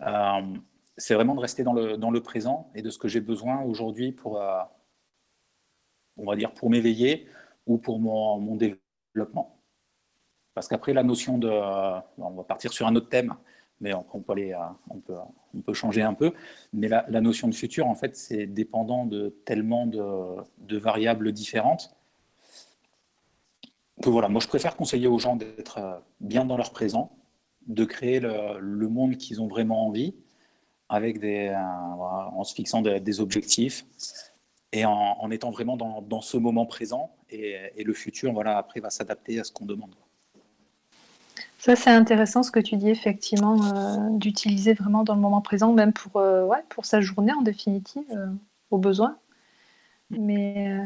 hein, 0.00 0.40
euh, 0.42 0.58
c'est 0.96 1.14
vraiment 1.14 1.34
de 1.34 1.40
rester 1.40 1.62
dans 1.62 1.74
le, 1.74 1.96
dans 1.96 2.10
le 2.10 2.22
présent 2.22 2.70
et 2.74 2.82
de 2.82 2.90
ce 2.90 2.98
que 2.98 3.08
j'ai 3.08 3.20
besoin 3.20 3.60
aujourd'hui 3.62 4.12
pour 4.12 4.40
on 6.16 6.24
va 6.24 6.36
dire, 6.36 6.52
pour 6.52 6.70
m'éveiller 6.70 7.26
ou 7.66 7.78
pour 7.78 7.98
mon, 7.98 8.56
développement. 8.56 9.56
Parce 10.54 10.68
qu'après, 10.68 10.92
la 10.92 11.02
notion 11.02 11.38
de... 11.38 11.48
On 11.48 12.30
va 12.30 12.44
partir 12.44 12.72
sur 12.72 12.86
un 12.86 12.94
autre 12.96 13.08
thème, 13.08 13.34
mais 13.80 13.92
on, 13.94 14.06
on, 14.12 14.20
peut, 15.60 15.74
changer 15.74 16.02
un 16.02 16.14
peu. 16.14 16.32
Mais 16.72 16.88
la, 16.88 17.20
notion 17.20 17.48
de 17.48 17.54
futur, 17.54 17.86
en 17.86 17.94
fait, 17.94 18.16
c'est 18.16 18.46
dépendant 18.46 19.04
de 19.04 19.34
tellement 19.44 19.86
de, 19.86 20.76
variables 20.78 21.32
différentes 21.32 21.94
que 24.02 24.10
voilà, 24.10 24.28
moi, 24.28 24.42
je 24.42 24.48
préfère 24.48 24.76
conseiller 24.76 25.06
aux 25.06 25.18
gens 25.18 25.36
d'être 25.36 26.02
bien 26.20 26.44
dans 26.44 26.58
leur 26.58 26.70
présent, 26.70 27.16
de 27.66 27.84
créer 27.84 28.20
le, 28.20 28.88
monde 28.88 29.16
qu'ils 29.16 29.40
ont 29.40 29.48
vraiment 29.48 29.86
envie, 29.86 30.14
des, 31.00 31.54
en 31.54 32.44
se 32.44 32.54
fixant 32.54 32.82
des 32.82 33.20
objectifs, 33.20 33.86
et 34.76 34.84
en, 34.84 35.30
étant 35.30 35.50
vraiment 35.50 35.76
dans, 35.76 36.20
ce 36.20 36.36
moment 36.36 36.66
présent. 36.66 37.10
Et, 37.30 37.82
le 37.82 37.94
futur, 37.94 38.32
voilà, 38.32 38.58
après, 38.58 38.80
va 38.80 38.90
s'adapter 38.90 39.40
à 39.40 39.44
ce 39.44 39.50
qu'on 39.50 39.64
demande. 39.64 39.94
Ça, 41.58 41.74
c'est 41.74 41.90
intéressant 41.90 42.42
ce 42.42 42.50
que 42.50 42.60
tu 42.60 42.76
dis, 42.76 42.90
effectivement, 42.90 43.56
euh, 43.56 44.10
d'utiliser 44.10 44.74
vraiment 44.74 45.02
dans 45.02 45.14
le 45.14 45.20
moment 45.20 45.40
présent, 45.40 45.72
même 45.72 45.94
pour, 45.94 46.20
euh, 46.20 46.44
ouais, 46.44 46.62
pour 46.68 46.84
sa 46.84 47.00
journée, 47.00 47.32
en 47.32 47.40
définitive, 47.40 48.04
euh, 48.10 48.26
au 48.70 48.76
besoin. 48.76 49.16
Mais, 50.10 50.78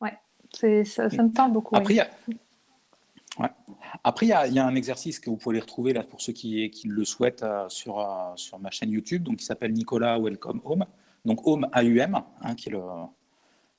ouais, 0.00 0.16
ça, 0.52 1.10
ça, 1.10 1.22
me 1.22 1.32
parle 1.32 1.52
beaucoup. 1.52 1.74
Après, 1.74 1.94
il 1.94 1.96
y 1.96 2.00
a... 2.00 2.08
Après, 4.04 4.26
il 4.26 4.28
y, 4.28 4.58
a 4.58 4.66
un 4.66 4.74
exercice 4.74 5.18
que 5.18 5.30
vous 5.30 5.36
pouvez 5.36 5.58
retrouver 5.58 5.92
là 5.92 6.02
pour 6.02 6.20
ceux 6.20 6.32
qui, 6.32 6.70
qui 6.70 6.88
le 6.88 7.04
souhaitent 7.04 7.44
sur, 7.68 8.06
sur 8.36 8.58
ma 8.58 8.70
chaîne 8.70 8.90
YouTube, 8.90 9.22
donc 9.22 9.36
qui 9.36 9.44
s'appelle 9.44 9.72
Nicolas 9.72 10.18
Welcome 10.18 10.60
Home. 10.64 10.84
Donc 11.26 11.44
home 11.46 11.68
AUM, 11.74 12.22
hein, 12.40 12.54
qui 12.54 12.68
est 12.68 12.72
le, 12.72 12.80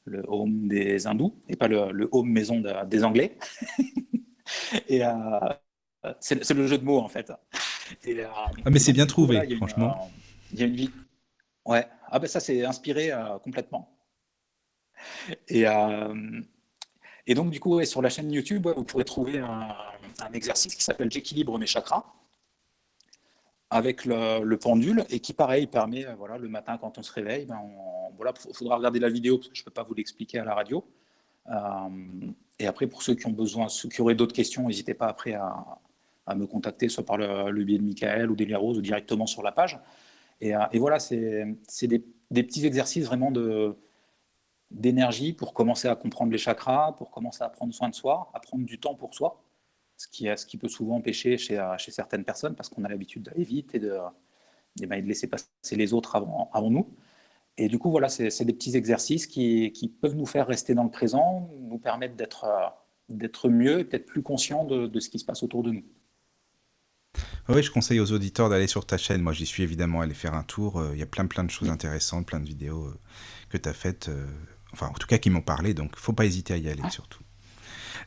le, 0.03 0.23
home 0.27 0.67
des 0.67 1.07
hindous, 1.07 1.33
et 1.47 1.55
pas 1.55 1.69
le, 1.69 2.09
home 2.11 2.29
maison 2.29 2.61
des 2.85 3.03
Anglais. 3.03 3.37
et 4.89 5.03
euh, 5.03 5.13
c'est 6.19 6.53
le 6.53 6.67
jeu 6.67 6.77
de 6.77 6.83
mots 6.83 6.99
en 6.99 7.07
fait. 7.07 7.31
Euh, 7.31 8.25
ah 8.65 8.69
mais 8.69 8.79
c'est 8.79 8.91
bien 8.93 9.05
trouvé, 9.05 9.55
franchement. 9.55 10.11
Il 10.51 10.59
y 10.59 10.63
a 10.63 10.65
une 10.65 10.75
vie. 10.75 10.91
Ouais. 11.65 11.87
Ah 12.09 12.19
ben 12.19 12.27
ça 12.27 12.41
c'est 12.41 12.65
inspiré 12.65 13.11
euh, 13.11 13.39
complètement. 13.39 13.97
Et, 15.47 15.63
et 17.27 17.33
donc 17.33 17.49
du 17.49 17.59
coup 17.59 17.83
sur 17.85 18.01
la 18.01 18.09
chaîne 18.09 18.31
YouTube, 18.31 18.67
vous 18.75 18.83
pourrez 18.83 19.05
trouver 19.05 19.39
un, 19.39 19.69
un 20.19 20.33
exercice 20.33 20.75
qui 20.75 20.83
s'appelle 20.83 21.11
J'équilibre 21.11 21.57
mes 21.57 21.65
chakras 21.65 22.05
avec 23.69 24.05
le, 24.05 24.55
pendule 24.55 25.03
et 25.09 25.19
qui, 25.19 25.33
pareil, 25.33 25.67
permet, 25.67 26.05
euh, 26.05 26.15
voilà, 26.15 26.37
le 26.37 26.47
matin 26.47 26.77
quand 26.77 26.97
on 26.97 27.03
se 27.03 27.11
réveille, 27.11 27.45
ben 27.45 27.59
voilà, 28.15 28.33
il 28.47 28.55
faudra 28.55 28.77
regarder 28.77 28.99
la 28.99 29.09
vidéo 29.09 29.37
parce 29.37 29.49
que 29.49 29.55
je 29.55 29.61
ne 29.61 29.65
peux 29.65 29.71
pas 29.71 29.83
vous 29.83 29.93
l'expliquer 29.93 30.39
à 30.39 30.45
la 30.45 30.55
radio. 30.55 30.85
Euh, 31.49 31.53
et 32.59 32.67
après, 32.67 32.87
pour 32.87 33.03
ceux 33.03 33.15
qui 33.15 33.27
ont 33.27 33.31
besoin, 33.31 33.67
ceux 33.69 33.89
qui 33.89 34.01
auraient 34.01 34.15
d'autres 34.15 34.35
questions, 34.35 34.67
n'hésitez 34.67 34.93
pas 34.93 35.07
après 35.07 35.33
à, 35.33 35.79
me 36.35 36.45
contacter, 36.45 36.89
soit 36.89 37.05
par 37.05 37.17
le, 37.17 37.63
biais 37.63 37.77
de 37.77 37.83
Michael 37.83 38.29
ou 38.29 38.35
d'Elia 38.35 38.57
Rose 38.57 38.77
ou 38.77 38.81
directement 38.81 39.27
sur 39.27 39.43
la 39.43 39.51
page. 39.51 39.79
Et, 40.41 40.53
et 40.71 40.79
voilà, 40.79 40.99
c'est 40.99 41.45
des, 41.83 42.03
des, 42.31 42.43
petits 42.43 42.65
exercices 42.65 43.05
vraiment 43.05 43.31
d'énergie 44.69 45.31
pour 45.31 45.53
commencer 45.53 45.87
à 45.87 45.95
comprendre 45.95 46.31
les 46.31 46.37
chakras, 46.37 46.93
pour 46.97 47.11
commencer 47.11 47.43
à 47.43 47.49
prendre 47.49 47.73
soin 47.73 47.87
de 47.87 47.95
soi, 47.95 48.29
à 48.33 48.41
prendre 48.41 48.65
du 48.65 48.77
temps 48.77 48.95
pour 48.95 49.13
soi, 49.13 49.41
ce 49.97 50.45
qui, 50.45 50.57
peut 50.57 50.69
souvent 50.69 50.97
empêcher 50.97 51.37
chez, 51.37 51.63
chez 51.77 51.91
certaines 51.91 52.23
personnes 52.23 52.55
parce 52.55 52.69
qu'on 52.69 52.83
a 52.83 52.89
l'habitude 52.89 53.23
d'aller 53.23 53.43
vite 53.43 53.75
et 53.75 53.79
de, 53.79 53.97
et 54.81 54.85
ben, 54.85 55.05
laisser 55.05 55.27
passer 55.27 55.75
les 55.75 55.93
autres 55.93 56.15
avant, 56.15 56.69
nous. 56.69 56.95
Et 57.57 57.67
du 57.67 57.79
coup, 57.79 57.89
voilà, 57.89 58.09
c'est 58.09 58.45
des 58.45 58.53
petits 58.53 58.75
exercices 58.75 59.25
qui, 59.25 59.97
peuvent 60.01 60.15
nous 60.15 60.27
faire 60.27 60.47
rester 60.47 60.75
dans 60.75 60.83
le 60.83 60.91
présent, 60.91 61.49
nous 61.59 61.79
permettre 61.79 62.15
d'être 62.15 62.45
d'être 63.09 63.47
mieux 63.47 63.79
et 63.79 63.85
peut-être 63.85 64.05
plus 64.05 64.21
conscient 64.21 64.65
de, 64.65 64.99
ce 64.99 65.09
qui 65.09 65.17
se 65.17 65.25
passe 65.25 65.41
autour 65.41 65.63
de 65.63 65.71
nous. 65.71 65.83
Oui, 67.47 67.63
je 67.63 67.71
conseille 67.71 68.01
aux 68.01 68.11
auditeurs 68.11 68.49
d'aller 68.49 68.67
sur 68.67 68.85
ta 68.85 68.97
chaîne. 68.97 69.21
Moi, 69.21 69.31
j'y 69.31 69.45
suis 69.45 69.63
évidemment 69.63 70.01
allé 70.01 70.13
faire 70.13 70.33
un 70.33 70.43
tour. 70.43 70.81
Euh, 70.81 70.91
il 70.93 70.99
y 70.99 71.03
a 71.03 71.05
plein, 71.05 71.25
plein 71.25 71.45
de 71.45 71.49
choses 71.49 71.69
intéressantes, 71.69 72.25
plein 72.25 72.41
de 72.41 72.45
vidéos 72.45 72.87
euh, 72.87 72.99
que 73.49 73.57
tu 73.57 73.69
as 73.69 73.73
faites. 73.73 74.09
Euh, 74.09 74.27
enfin, 74.73 74.87
en 74.87 74.93
tout 74.93 75.07
cas, 75.07 75.17
qui 75.17 75.29
m'ont 75.29 75.41
parlé. 75.41 75.73
Donc, 75.73 75.95
faut 75.95 76.11
pas 76.11 76.25
hésiter 76.25 76.53
à 76.53 76.57
y 76.57 76.67
aller, 76.67 76.83
surtout. 76.89 77.23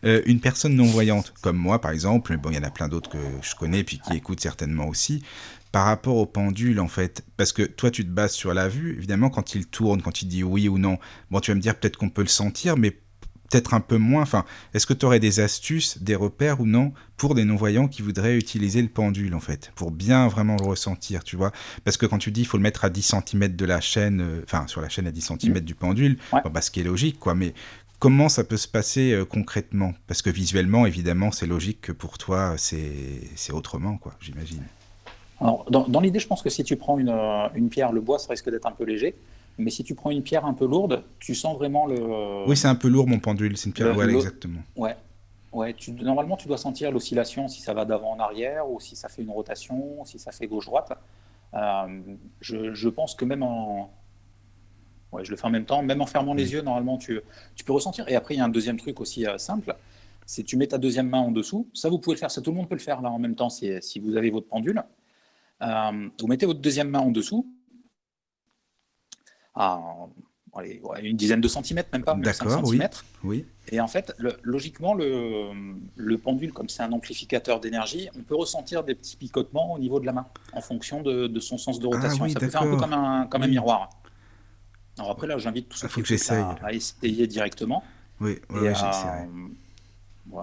Une 0.02 0.40
personne 0.40 0.74
non-voyante, 0.74 1.34
comme 1.42 1.56
moi 1.56 1.80
par 1.80 1.90
exemple, 1.90 2.36
bon, 2.36 2.50
il 2.50 2.56
y 2.56 2.58
en 2.58 2.62
a 2.62 2.70
plein 2.70 2.88
d'autres 2.88 3.10
que 3.10 3.18
je 3.42 3.54
connais, 3.54 3.84
puis 3.84 3.98
qui 3.98 4.16
écoutent 4.16 4.40
certainement 4.40 4.86
aussi, 4.88 5.22
par 5.72 5.84
rapport 5.86 6.16
au 6.16 6.26
pendule, 6.26 6.80
en 6.80 6.88
fait, 6.88 7.24
parce 7.36 7.52
que 7.52 7.62
toi, 7.62 7.90
tu 7.90 8.04
te 8.04 8.10
bases 8.10 8.32
sur 8.32 8.54
la 8.54 8.68
vue, 8.68 8.96
évidemment, 8.96 9.30
quand 9.30 9.54
il 9.54 9.66
tourne, 9.66 10.02
quand 10.02 10.22
il 10.22 10.26
dit 10.26 10.42
oui 10.42 10.68
ou 10.68 10.78
non, 10.78 10.98
bon, 11.30 11.40
tu 11.40 11.50
vas 11.50 11.54
me 11.54 11.60
dire 11.60 11.78
peut-être 11.78 11.96
qu'on 11.96 12.10
peut 12.10 12.22
le 12.22 12.28
sentir, 12.28 12.76
mais 12.76 12.96
peut-être 13.50 13.74
un 13.74 13.80
peu 13.80 13.96
moins. 13.96 14.22
Enfin, 14.22 14.44
est-ce 14.74 14.86
que 14.86 14.94
tu 14.94 15.04
aurais 15.04 15.20
des 15.20 15.40
astuces, 15.40 15.98
des 15.98 16.14
repères 16.14 16.60
ou 16.60 16.66
non 16.66 16.92
pour 17.16 17.34
des 17.34 17.44
non-voyants 17.44 17.88
qui 17.88 18.02
voudraient 18.02 18.36
utiliser 18.36 18.80
le 18.80 18.88
pendule, 18.88 19.34
en 19.34 19.40
fait, 19.40 19.72
pour 19.74 19.90
bien 19.90 20.28
vraiment 20.28 20.56
le 20.58 20.64
ressentir, 20.64 21.22
tu 21.22 21.36
vois? 21.36 21.52
Parce 21.84 21.96
que 21.96 22.06
quand 22.06 22.18
tu 22.18 22.32
dis 22.32 22.42
il 22.42 22.46
faut 22.46 22.56
le 22.56 22.62
mettre 22.62 22.84
à 22.84 22.90
10 22.90 23.14
cm 23.26 23.54
de 23.54 23.64
la 23.64 23.80
chaîne, 23.80 24.20
euh, 24.20 24.42
enfin, 24.44 24.66
sur 24.66 24.80
la 24.80 24.88
chaîne 24.88 25.06
à 25.06 25.12
10 25.12 25.20
cm 25.38 25.54
mmh. 25.54 25.60
du 25.60 25.74
pendule, 25.74 26.18
bah, 26.32 26.62
ce 26.62 26.70
qui 26.70 26.80
est 26.80 26.84
logique, 26.84 27.18
quoi, 27.18 27.34
mais 27.34 27.54
comment 28.00 28.28
ça 28.28 28.42
peut 28.42 28.56
se 28.56 28.66
passer 28.66 29.12
euh, 29.12 29.24
concrètement? 29.24 29.92
Parce 30.08 30.22
que 30.22 30.30
visuellement, 30.30 30.86
évidemment, 30.86 31.30
c'est 31.30 31.46
logique 31.46 31.80
que 31.80 31.92
pour 31.92 32.18
toi, 32.18 32.54
c'est 32.56 33.52
autrement, 33.52 33.96
quoi, 33.98 34.14
j'imagine. 34.20 34.64
Alors, 35.40 35.64
dans, 35.70 36.00
l'idée, 36.00 36.18
je 36.18 36.26
pense 36.26 36.42
que 36.42 36.50
si 36.50 36.64
tu 36.64 36.76
prends 36.76 36.98
euh, 36.98 37.48
une, 37.54 37.70
pierre, 37.70 37.92
le 37.92 38.00
bois, 38.00 38.18
ça 38.18 38.28
risque 38.30 38.50
d'être 38.50 38.66
un 38.66 38.72
peu 38.72 38.84
léger. 38.84 39.14
Mais 39.58 39.70
si 39.70 39.84
tu 39.84 39.94
prends 39.94 40.10
une 40.10 40.22
pierre 40.22 40.44
un 40.44 40.54
peu 40.54 40.66
lourde, 40.66 41.04
tu 41.18 41.34
sens 41.34 41.56
vraiment 41.56 41.86
le. 41.86 42.44
Oui, 42.46 42.56
c'est 42.56 42.68
un 42.68 42.74
peu 42.74 42.88
lourd 42.88 43.06
mon 43.06 43.18
pendule, 43.18 43.56
c'est 43.56 43.66
une 43.66 43.72
pierre. 43.72 43.96
Ouais, 43.96 44.12
exactement. 44.12 44.60
Ouais. 44.74 44.96
Ouais, 45.52 45.74
tu, 45.74 45.92
normalement, 45.92 46.36
tu 46.36 46.46
dois 46.46 46.58
sentir 46.58 46.92
l'oscillation 46.92 47.48
si 47.48 47.60
ça 47.60 47.74
va 47.74 47.84
d'avant 47.84 48.12
en 48.12 48.20
arrière, 48.20 48.70
ou 48.70 48.78
si 48.80 48.96
ça 48.96 49.08
fait 49.08 49.22
une 49.22 49.30
rotation, 49.30 50.04
si 50.04 50.18
ça 50.18 50.30
fait 50.30 50.46
gauche-droite. 50.46 50.92
Euh, 51.54 52.00
je, 52.40 52.88
pense 52.88 53.14
que 53.14 53.24
même 53.24 53.42
en. 53.42 53.90
Ouais, 55.12 55.24
je 55.24 55.30
le 55.30 55.36
fais 55.36 55.46
en 55.46 55.50
même 55.50 55.64
temps, 55.64 55.82
même 55.82 56.00
en 56.00 56.06
fermant 56.06 56.34
les 56.34 56.52
yeux, 56.52 56.62
normalement, 56.62 56.96
tu, 56.96 57.20
tu 57.56 57.64
peux 57.64 57.72
ressentir. 57.72 58.08
Et 58.08 58.14
après, 58.14 58.34
il 58.34 58.38
y 58.38 58.40
a 58.40 58.44
un 58.44 58.48
deuxième 58.48 58.78
truc 58.78 59.00
aussi 59.00 59.26
euh, 59.26 59.38
simple 59.38 59.74
c'est 60.30 60.44
tu 60.44 60.56
mets 60.56 60.68
ta 60.68 60.78
deuxième 60.78 61.08
main 61.08 61.18
en 61.18 61.32
dessous. 61.32 61.68
Ça, 61.74 61.88
vous 61.88 61.98
pouvez 61.98 62.14
le 62.14 62.20
faire, 62.20 62.30
ça, 62.30 62.40
tout 62.40 62.52
le 62.52 62.56
monde 62.56 62.68
peut 62.68 62.76
le 62.76 62.80
faire 62.80 63.00
là 63.00 63.10
en 63.10 63.18
même 63.18 63.34
temps 63.34 63.50
si, 63.50 63.68
si 63.82 63.98
vous 63.98 64.16
avez 64.16 64.30
votre 64.30 64.46
pendule. 64.46 64.80
Euh, 65.60 66.08
vous 66.20 66.26
mettez 66.28 66.46
votre 66.46 66.60
deuxième 66.60 66.88
main 66.88 67.00
en 67.00 67.10
dessous, 67.10 67.52
à 69.54 70.06
une 71.02 71.16
dizaine 71.16 71.40
de 71.40 71.48
centimètres, 71.48 71.88
même 71.92 72.04
pas, 72.04 72.14
D'accord, 72.14 72.62
oui. 72.64 72.80
oui. 73.24 73.46
Et 73.72 73.80
en 73.80 73.88
fait, 73.88 74.14
logiquement, 74.42 74.94
le, 74.94 75.50
le, 75.96 76.18
pendule, 76.18 76.52
comme 76.52 76.68
c'est 76.68 76.82
un 76.82 76.92
amplificateur 76.92 77.58
d'énergie, 77.58 78.08
on 78.16 78.22
peut 78.22 78.36
ressentir 78.36 78.84
des 78.84 78.94
petits 78.94 79.16
picotements 79.16 79.72
au 79.72 79.78
niveau 79.80 79.98
de 79.98 80.06
la 80.06 80.12
main, 80.12 80.26
en 80.52 80.60
fonction 80.60 81.02
de, 81.02 81.40
son 81.40 81.58
sens 81.58 81.80
de 81.80 81.86
rotation. 81.88 82.24
Ah, 82.24 82.28
ça 82.28 82.40
peut 82.40 82.48
faire 82.48 82.62
un 82.62 82.70
peu 82.70 82.76
comme 82.76 82.92
un, 82.92 83.26
comme 83.26 83.42
un 83.42 83.48
miroir. 83.48 83.90
Alors 85.00 85.12
après, 85.12 85.26
là, 85.26 85.38
j'invite 85.38 85.66
tous 85.70 85.78
ceux 85.78 85.88
qui 85.88 86.30
à, 86.30 86.56
à, 86.62 86.72
essayer 86.74 87.26
directement. 87.26 87.82
Oui, 88.20 88.38
oui, 88.50 88.66
et, 88.66 88.72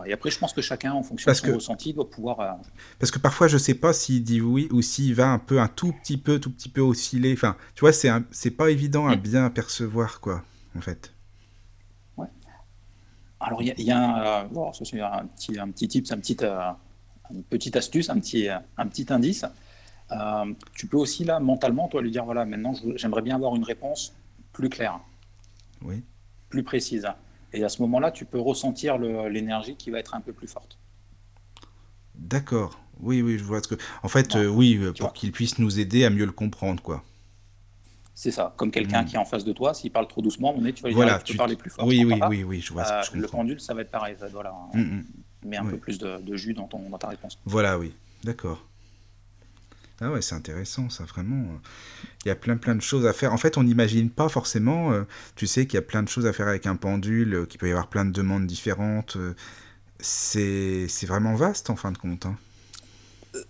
et 0.07 0.13
après, 0.13 0.31
je 0.31 0.39
pense 0.39 0.51
que 0.51 0.63
chacun, 0.63 0.93
en 0.93 1.03
fonction 1.03 1.31
de 1.31 1.35
son 1.37 1.53
ressenti, 1.53 1.93
doit 1.93 2.09
pouvoir. 2.09 2.39
Euh, 2.39 2.51
Parce 2.97 3.11
que 3.11 3.19
parfois, 3.19 3.47
je 3.47 3.53
ne 3.53 3.59
sais 3.59 3.75
pas 3.75 3.93
s'il 3.93 4.23
dit 4.23 4.41
oui 4.41 4.67
ou 4.71 4.81
s'il 4.81 5.13
va 5.13 5.29
un 5.29 5.37
peu, 5.37 5.61
un 5.61 5.67
tout 5.67 5.93
petit 5.93 6.17
peu, 6.17 6.39
tout 6.39 6.49
petit 6.49 6.69
peu 6.69 6.81
osciller. 6.81 7.33
Enfin, 7.33 7.55
tu 7.75 7.81
vois, 7.81 7.93
c'est 7.93 8.09
c'est 8.31 8.49
pas 8.49 8.71
évident 8.71 9.07
à 9.07 9.15
bien 9.15 9.47
percevoir, 9.51 10.21
quoi, 10.21 10.43
en 10.75 10.81
fait. 10.81 11.13
Ouais. 12.17 12.27
Alors, 13.39 13.61
il 13.61 13.79
y, 13.79 13.91
a, 13.91 13.99
un, 13.99 14.25
euh, 14.25 14.47
bon, 14.47 14.73
c'est 14.73 14.99
un 14.99 15.27
petit, 15.27 15.59
un 15.59 15.69
petit 15.69 15.87
tip, 15.87 16.11
un 16.11 16.17
petit, 16.17 16.37
euh, 16.41 16.71
une 17.29 17.43
petite 17.43 17.75
astuce, 17.75 18.09
un 18.09 18.19
petit, 18.19 18.49
un 18.49 18.87
petit 18.87 19.05
indice. 19.13 19.45
tu 20.73 20.87
peux 20.87 20.97
aussi, 20.97 21.25
là, 21.25 21.39
mentalement, 21.39 21.87
toi, 21.89 22.01
lui 22.01 22.09
dire 22.09 22.25
voilà, 22.25 22.43
maintenant, 22.43 22.73
j'aimerais 22.95 23.21
bien 23.21 23.35
avoir 23.35 23.55
une 23.55 23.63
réponse 23.63 24.15
plus 24.57 24.69
claire. 24.69 24.99
Oui. 25.83 26.03
Plus 26.49 26.63
précise. 26.63 27.07
Et 27.53 27.63
à 27.63 27.69
ce 27.69 27.81
moment-là, 27.83 28.11
tu 28.11 28.25
peux 28.25 28.39
ressentir 28.39 28.97
l'énergie 28.97 29.75
qui 29.75 29.91
va 29.91 29.99
être 29.99 30.15
un 30.15 30.21
peu 30.21 30.33
plus 30.33 30.47
forte. 30.47 30.79
D'accord. 32.15 32.79
Oui, 32.99 33.21
oui, 33.21 33.37
je 33.37 33.43
vois 33.43 33.61
ce 33.61 33.67
que. 33.67 33.75
En 34.01 34.07
fait, 34.07 34.35
euh, 34.35 34.47
oui, 34.47 34.79
pour 34.97 35.13
qu'il 35.13 35.31
puisse 35.31 35.59
nous 35.59 35.79
aider 35.79 36.03
à 36.03 36.09
mieux 36.09 36.25
le 36.25 36.31
comprendre, 36.31 36.81
quoi. 36.81 37.03
C'est 38.15 38.31
ça. 38.31 38.55
Comme 38.57 38.71
quelqu'un 38.71 39.03
hmm. 39.03 39.05
qui 39.05 39.15
est 39.15 39.19
en 39.19 39.25
face 39.25 39.45
de 39.45 39.53
toi, 39.53 39.75
s'il 39.75 39.91
parle 39.91 40.07
trop 40.07 40.23
doucement, 40.23 40.55
on 40.57 40.65
est, 40.65 40.73
tu 40.73 40.81
vas 40.81 40.89
lui 40.89 40.95
voilà, 40.95 41.19
tu, 41.19 41.37
parler 41.37 41.55
plus 41.55 41.69
fort. 41.69 41.85
Oui, 41.85 42.03
oui, 42.03 42.19
oui, 42.27 42.43
oui, 42.43 42.59
je 42.59 42.73
vois. 42.73 42.83
ce 43.03 43.11
que 43.11 43.15
je 43.15 43.19
euh, 43.19 43.21
le 43.21 43.27
pendule, 43.27 43.59
ça 43.59 43.75
va 43.75 43.81
être 43.81 43.91
pareil. 43.91 44.15
voilà, 44.31 44.55
hmm. 44.73 45.03
Mets 45.45 45.57
un 45.57 45.65
peu 45.65 45.77
plus 45.77 45.99
de, 45.99 46.35
jus 46.35 46.55
dans, 46.55 46.65
ton, 46.65 46.89
dans 46.89 46.97
ta 46.97 47.09
réponse. 47.09 47.37
Voilà, 47.45 47.77
oui. 47.77 47.93
D'accord. 48.23 48.65
Ah 49.99 50.11
ouais, 50.11 50.21
c'est 50.21 50.35
intéressant, 50.35 50.89
ça, 50.89 51.05
vraiment. 51.05 51.59
Il 52.23 52.27
y 52.27 52.31
a 52.31 52.35
plein, 52.35 52.57
plein 52.57 52.75
de 52.75 52.81
choses 52.81 53.05
à 53.07 53.13
faire. 53.13 53.33
En 53.33 53.37
fait, 53.37 53.57
on 53.57 53.63
n'imagine 53.63 54.11
pas 54.11 54.29
forcément, 54.29 54.91
euh, 54.91 55.03
tu 55.35 55.47
sais, 55.47 55.65
qu'il 55.65 55.75
y 55.75 55.79
a 55.79 55.81
plein 55.81 56.03
de 56.03 56.09
choses 56.09 56.27
à 56.27 56.33
faire 56.33 56.47
avec 56.47 56.67
un 56.67 56.75
pendule, 56.75 57.33
euh, 57.33 57.45
qu'il 57.45 57.59
peut 57.59 57.67
y 57.67 57.71
avoir 57.71 57.87
plein 57.89 58.05
de 58.05 58.11
demandes 58.11 58.45
différentes. 58.45 59.17
Euh, 59.17 59.33
c'est 59.99 60.87
vraiment 61.07 61.33
vaste, 61.33 61.71
en 61.71 61.75
fin 61.75 61.91
de 61.91 61.97
compte. 61.97 62.27
Hein. 62.27 62.37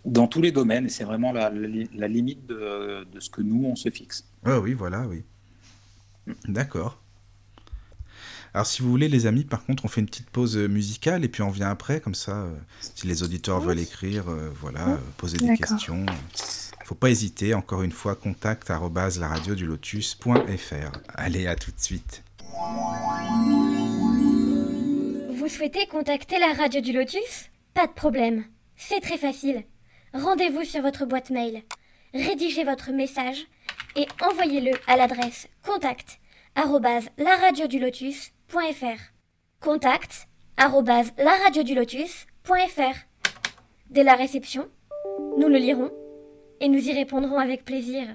Dans 0.06 0.28
tous 0.28 0.42
les 0.42 0.52
domaines, 0.52 0.86
et 0.86 0.90
c'est 0.90 1.04
vraiment 1.04 1.34
la, 1.34 1.50
la, 1.50 2.08
limite 2.08 2.46
de, 2.46 3.04
de, 3.04 3.20
ce 3.20 3.30
que 3.30 3.42
nous, 3.42 3.66
on 3.66 3.76
se 3.76 3.90
fixe. 3.90 4.26
Ah 4.46 4.60
oui, 4.60 4.74
voilà, 4.74 5.06
oui. 5.08 5.24
D'accord. 6.48 7.02
Alors 8.58 8.66
si 8.66 8.82
vous 8.82 8.90
voulez 8.90 9.08
les 9.08 9.28
amis, 9.28 9.44
par 9.44 9.64
contre, 9.64 9.86
on 9.86 9.88
fait 9.88 10.02
une 10.02 10.08
petite 10.08 10.32
pause 10.32 10.58
musicale 10.58 11.24
et 11.24 11.28
puis 11.28 11.44
on 11.44 11.52
vient 11.52 11.70
après, 11.70 12.00
comme 12.00 12.16
ça, 12.16 12.38
euh, 12.38 12.50
si 12.80 13.06
les 13.06 13.22
auditeurs 13.22 13.60
veulent 13.60 13.78
écrire, 13.78 14.30
euh, 14.30 14.50
voilà, 14.60 14.94
euh, 14.94 14.98
poser 15.18 15.38
des 15.38 15.56
questions. 15.56 16.04
Faut 16.84 16.96
pas 16.96 17.12
hésiter, 17.12 17.54
encore 17.54 17.84
une 17.84 17.92
fois, 17.92 18.16
contact 18.16 18.72
lotus.fr. 18.72 20.32
Allez, 21.10 21.46
à 21.46 21.56
tout 21.56 21.70
de 21.70 21.80
suite. 21.80 22.24
Vous 25.36 25.48
souhaitez 25.48 25.86
contacter 25.86 26.40
la 26.40 26.54
radio 26.54 26.82
du 26.82 26.94
Lotus? 26.94 27.52
Pas 27.76 27.86
de 27.86 27.94
problème, 27.94 28.44
c'est 28.76 29.02
très 29.02 29.20
facile. 29.20 29.66
Rendez-vous 30.16 30.64
sur 30.64 30.82
votre 30.82 31.06
boîte 31.06 31.30
mail, 31.30 31.62
rédigez 32.16 32.64
votre 32.64 32.92
message 32.92 33.46
et 33.96 34.08
envoyez-le 34.28 34.72
à 34.88 34.98
l'adresse 34.98 35.48
contact 35.62 36.18
lotus 37.80 38.32
Contact 39.60 40.28
lotus.fr 41.76 42.82
Dès 43.90 44.04
la 44.04 44.16
réception, 44.16 44.68
nous 45.38 45.48
le 45.48 45.58
lirons 45.58 45.92
et 46.62 46.70
nous 46.70 46.80
y 46.80 46.94
répondrons 46.94 47.40
avec 47.40 47.66
plaisir. 47.66 48.08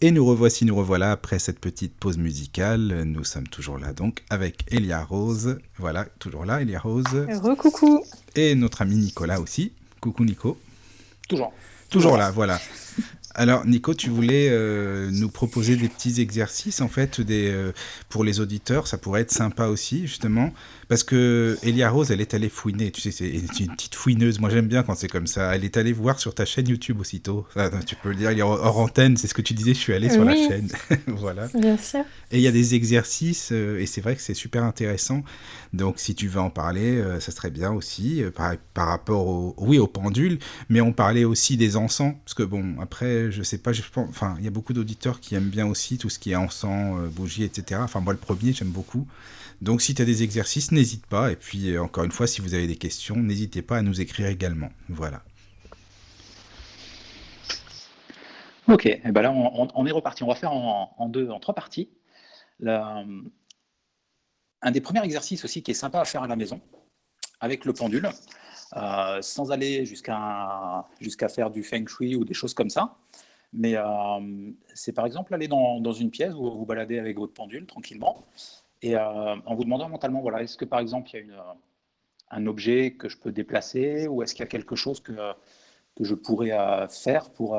Et 0.00 0.10
nous 0.10 0.26
revoici, 0.26 0.64
nous 0.64 0.76
revoilà 0.76 1.12
après 1.12 1.38
cette 1.38 1.58
petite 1.58 1.96
pause 1.96 2.18
musicale. 2.18 3.04
Nous 3.04 3.24
sommes 3.24 3.48
toujours 3.48 3.78
là 3.78 3.92
donc 3.92 4.24
avec 4.28 4.64
Elia 4.70 5.02
Rose. 5.04 5.58
Voilà, 5.78 6.04
toujours 6.18 6.44
là, 6.44 6.60
Elia 6.60 6.80
Rose. 6.80 7.26
Recoucou. 7.42 8.04
Et 8.34 8.54
notre 8.54 8.82
ami 8.82 8.96
Nicolas 8.96 9.40
aussi. 9.40 9.72
Coucou 10.00 10.24
Nico. 10.24 10.58
Toujours. 11.28 11.52
Toujours 11.88 12.16
là, 12.16 12.30
voilà. 12.30 12.60
Alors, 13.38 13.66
Nico, 13.66 13.92
tu 13.92 14.08
voulais 14.08 14.48
euh, 14.50 15.10
nous 15.12 15.28
proposer 15.28 15.76
des 15.76 15.90
petits 15.90 16.22
exercices, 16.22 16.80
en 16.80 16.88
fait, 16.88 17.20
des, 17.20 17.50
euh, 17.50 17.72
pour 18.08 18.24
les 18.24 18.40
auditeurs. 18.40 18.86
Ça 18.86 18.96
pourrait 18.96 19.20
être 19.20 19.30
sympa 19.30 19.66
aussi, 19.66 20.06
justement. 20.06 20.54
Parce 20.88 21.04
que 21.04 21.58
Elia 21.62 21.90
Rose, 21.90 22.10
elle 22.10 22.22
est 22.22 22.32
allée 22.32 22.48
fouiner. 22.48 22.90
Tu 22.90 23.02
sais, 23.02 23.10
c'est 23.10 23.28
une 23.28 23.74
petite 23.74 23.94
fouineuse. 23.94 24.40
Moi, 24.40 24.48
j'aime 24.48 24.68
bien 24.68 24.82
quand 24.82 24.94
c'est 24.94 25.08
comme 25.08 25.26
ça. 25.26 25.54
Elle 25.54 25.64
est 25.64 25.76
allée 25.76 25.92
voir 25.92 26.18
sur 26.18 26.34
ta 26.34 26.46
chaîne 26.46 26.66
YouTube 26.66 26.98
aussitôt. 26.98 27.46
tu 27.84 27.94
peux 27.96 28.08
le 28.08 28.14
dire, 28.14 28.32
il 28.32 28.38
est 28.38 28.42
hors 28.42 28.78
antenne. 28.78 29.18
C'est 29.18 29.26
ce 29.26 29.34
que 29.34 29.42
tu 29.42 29.52
disais. 29.52 29.74
Je 29.74 29.80
suis 29.80 29.92
allé 29.92 30.08
sur 30.08 30.24
la 30.24 30.34
chaîne. 30.34 30.70
voilà. 31.06 31.48
Bien 31.48 31.76
sûr. 31.76 32.04
Et 32.30 32.38
il 32.38 32.42
y 32.42 32.46
a 32.46 32.52
des 32.52 32.74
exercices. 32.74 33.50
Euh, 33.52 33.80
et 33.80 33.86
c'est 33.86 34.00
vrai 34.00 34.16
que 34.16 34.22
c'est 34.22 34.32
super 34.32 34.64
intéressant. 34.64 35.22
Donc, 35.74 35.98
si 35.98 36.14
tu 36.14 36.28
veux 36.28 36.40
en 36.40 36.48
parler, 36.48 37.02
ça 37.20 37.32
serait 37.32 37.50
bien 37.50 37.70
aussi. 37.70 38.22
Par, 38.34 38.54
par 38.72 38.88
rapport 38.88 39.26
au, 39.26 39.54
oui, 39.58 39.78
au 39.78 39.86
pendule. 39.86 40.38
Mais 40.70 40.80
on 40.80 40.92
parlait 40.92 41.24
aussi 41.24 41.58
des 41.58 41.76
encens, 41.76 42.14
parce 42.24 42.32
que 42.32 42.44
bon, 42.44 42.76
après, 42.80 43.25
je 43.30 43.42
sais 43.42 43.58
pas, 43.58 43.72
il 43.72 44.44
y 44.44 44.48
a 44.48 44.50
beaucoup 44.50 44.72
d'auditeurs 44.72 45.20
qui 45.20 45.34
aiment 45.34 45.50
bien 45.50 45.66
aussi 45.66 45.98
tout 45.98 46.08
ce 46.08 46.18
qui 46.18 46.32
est 46.32 46.36
encens, 46.36 46.98
euh, 46.98 47.08
bougies, 47.08 47.44
etc. 47.44 47.80
Enfin, 47.82 48.00
moi, 48.00 48.12
le 48.12 48.18
premier, 48.18 48.52
j'aime 48.52 48.70
beaucoup. 48.70 49.06
Donc, 49.60 49.82
si 49.82 49.94
tu 49.94 50.02
as 50.02 50.04
des 50.04 50.22
exercices, 50.22 50.72
n'hésite 50.72 51.06
pas. 51.06 51.32
Et 51.32 51.36
puis, 51.36 51.70
euh, 51.70 51.82
encore 51.82 52.04
une 52.04 52.12
fois, 52.12 52.26
si 52.26 52.40
vous 52.40 52.54
avez 52.54 52.66
des 52.66 52.76
questions, 52.76 53.16
n'hésitez 53.16 53.62
pas 53.62 53.78
à 53.78 53.82
nous 53.82 54.00
écrire 54.00 54.26
également. 54.28 54.70
Voilà. 54.88 55.22
Ok, 58.68 58.86
et 58.86 59.00
ben 59.12 59.22
là, 59.22 59.30
on, 59.32 59.86
est 59.86 59.92
reparti. 59.92 60.24
On 60.24 60.28
va 60.28 60.34
faire 60.34 60.52
en, 60.52 61.08
deux, 61.08 61.30
en 61.30 61.38
trois 61.38 61.54
parties. 61.54 61.88
un 62.60 63.04
des 64.72 64.80
premiers 64.80 65.04
exercices 65.04 65.44
aussi 65.44 65.62
qui 65.62 65.70
est 65.70 65.74
sympa 65.74 66.00
à 66.00 66.04
faire 66.04 66.24
à 66.24 66.26
la 66.26 66.34
maison, 66.34 66.60
avec 67.38 67.64
le 67.64 67.72
pendule, 67.72 68.10
euh, 68.74 69.22
sans 69.22 69.52
aller 69.52 69.86
jusqu'à 69.86 70.84
faire 71.28 71.50
du 71.50 71.62
feng 71.62 71.86
shui 71.86 72.16
ou 72.16 72.24
des 72.24 72.34
choses 72.34 72.54
comme 72.54 72.70
ça. 72.70 72.96
Mais 73.52 73.76
euh, 73.76 74.50
c'est 74.74 74.92
par 74.92 75.06
exemple 75.06 75.32
aller 75.34 75.48
dans, 75.48 75.92
une 75.92 76.10
pièce 76.10 76.34
où 76.34 76.42
vous 76.42 76.58
vous 76.58 76.66
baladez 76.66 76.98
avec 76.98 77.16
votre 77.16 77.32
pendule 77.32 77.66
tranquillement. 77.66 78.24
Et 78.82 78.96
euh, 78.96 79.00
en 79.00 79.54
vous 79.54 79.64
demandant 79.64 79.88
mentalement, 79.88 80.20
voilà, 80.20 80.42
est-ce 80.42 80.56
que 80.56 80.64
par 80.64 80.80
exemple 80.80 81.08
il 81.10 81.14
y 81.14 81.16
a 81.16 81.22
une, 81.22 81.36
un 82.30 82.46
objet 82.46 82.92
que 82.92 83.08
je 83.08 83.16
peux 83.16 83.32
déplacer 83.32 84.08
ou 84.08 84.22
est-ce 84.22 84.34
qu'il 84.34 84.42
y 84.42 84.48
a 84.48 84.48
quelque 84.48 84.74
chose 84.74 85.00
que, 85.00 85.12
que 85.94 86.04
je 86.04 86.14
pourrais 86.14 86.52
faire 86.88 87.30
pour, 87.30 87.58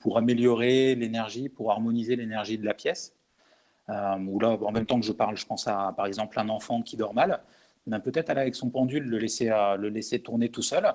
pour 0.00 0.18
améliorer 0.18 0.96
l'énergie, 0.96 1.48
pour 1.48 1.70
harmoniser 1.70 2.16
l'énergie 2.16 2.58
de 2.58 2.64
la 2.64 2.74
pièce? 2.74 3.14
Ou 3.88 4.40
là, 4.40 4.50
en 4.50 4.72
même 4.72 4.86
temps 4.86 5.00
que 5.00 5.06
je 5.06 5.12
parle, 5.12 5.36
je 5.36 5.46
pense 5.46 5.66
à 5.68 5.94
par 5.96 6.06
exemple 6.06 6.38
un 6.38 6.48
enfant 6.48 6.82
qui 6.82 6.96
dort 6.96 7.14
mal 7.14 7.40
ben, 7.86 8.00
peut-être 8.00 8.30
aller 8.30 8.40
avec 8.42 8.54
son 8.54 8.70
pendule, 8.70 9.04
le 9.04 9.18
laisser, 9.18 9.50
euh, 9.50 9.76
le 9.76 9.88
laisser 9.88 10.20
tourner 10.20 10.50
tout 10.50 10.62
seul, 10.62 10.92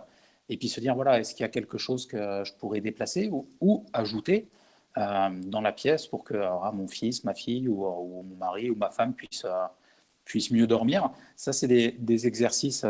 et 0.49 0.57
puis 0.57 0.69
se 0.69 0.79
dire, 0.79 0.95
voilà, 0.95 1.19
est-ce 1.19 1.33
qu'il 1.33 1.43
y 1.43 1.45
a 1.45 1.49
quelque 1.49 1.77
chose 1.77 2.05
que 2.05 2.43
je 2.43 2.53
pourrais 2.53 2.81
déplacer 2.81 3.31
ou, 3.61 3.85
ajouter 3.93 4.49
euh, 4.97 5.29
dans 5.47 5.61
la 5.61 5.71
pièce 5.71 6.07
pour 6.07 6.23
que 6.23 6.35
euh, 6.35 6.71
mon 6.73 6.87
fils, 6.87 7.23
ma 7.23 7.33
fille 7.33 7.67
ou, 7.67 7.77
mon 7.77 8.35
mari 8.37 8.69
ou 8.69 8.75
ma 8.75 8.91
femme 8.91 9.13
puissent, 9.13 9.47
puisse 10.25 10.51
mieux 10.51 10.67
dormir. 10.67 11.11
Ça, 11.35 11.53
c'est 11.53 11.67
des, 11.67 12.27
exercices 12.27 12.85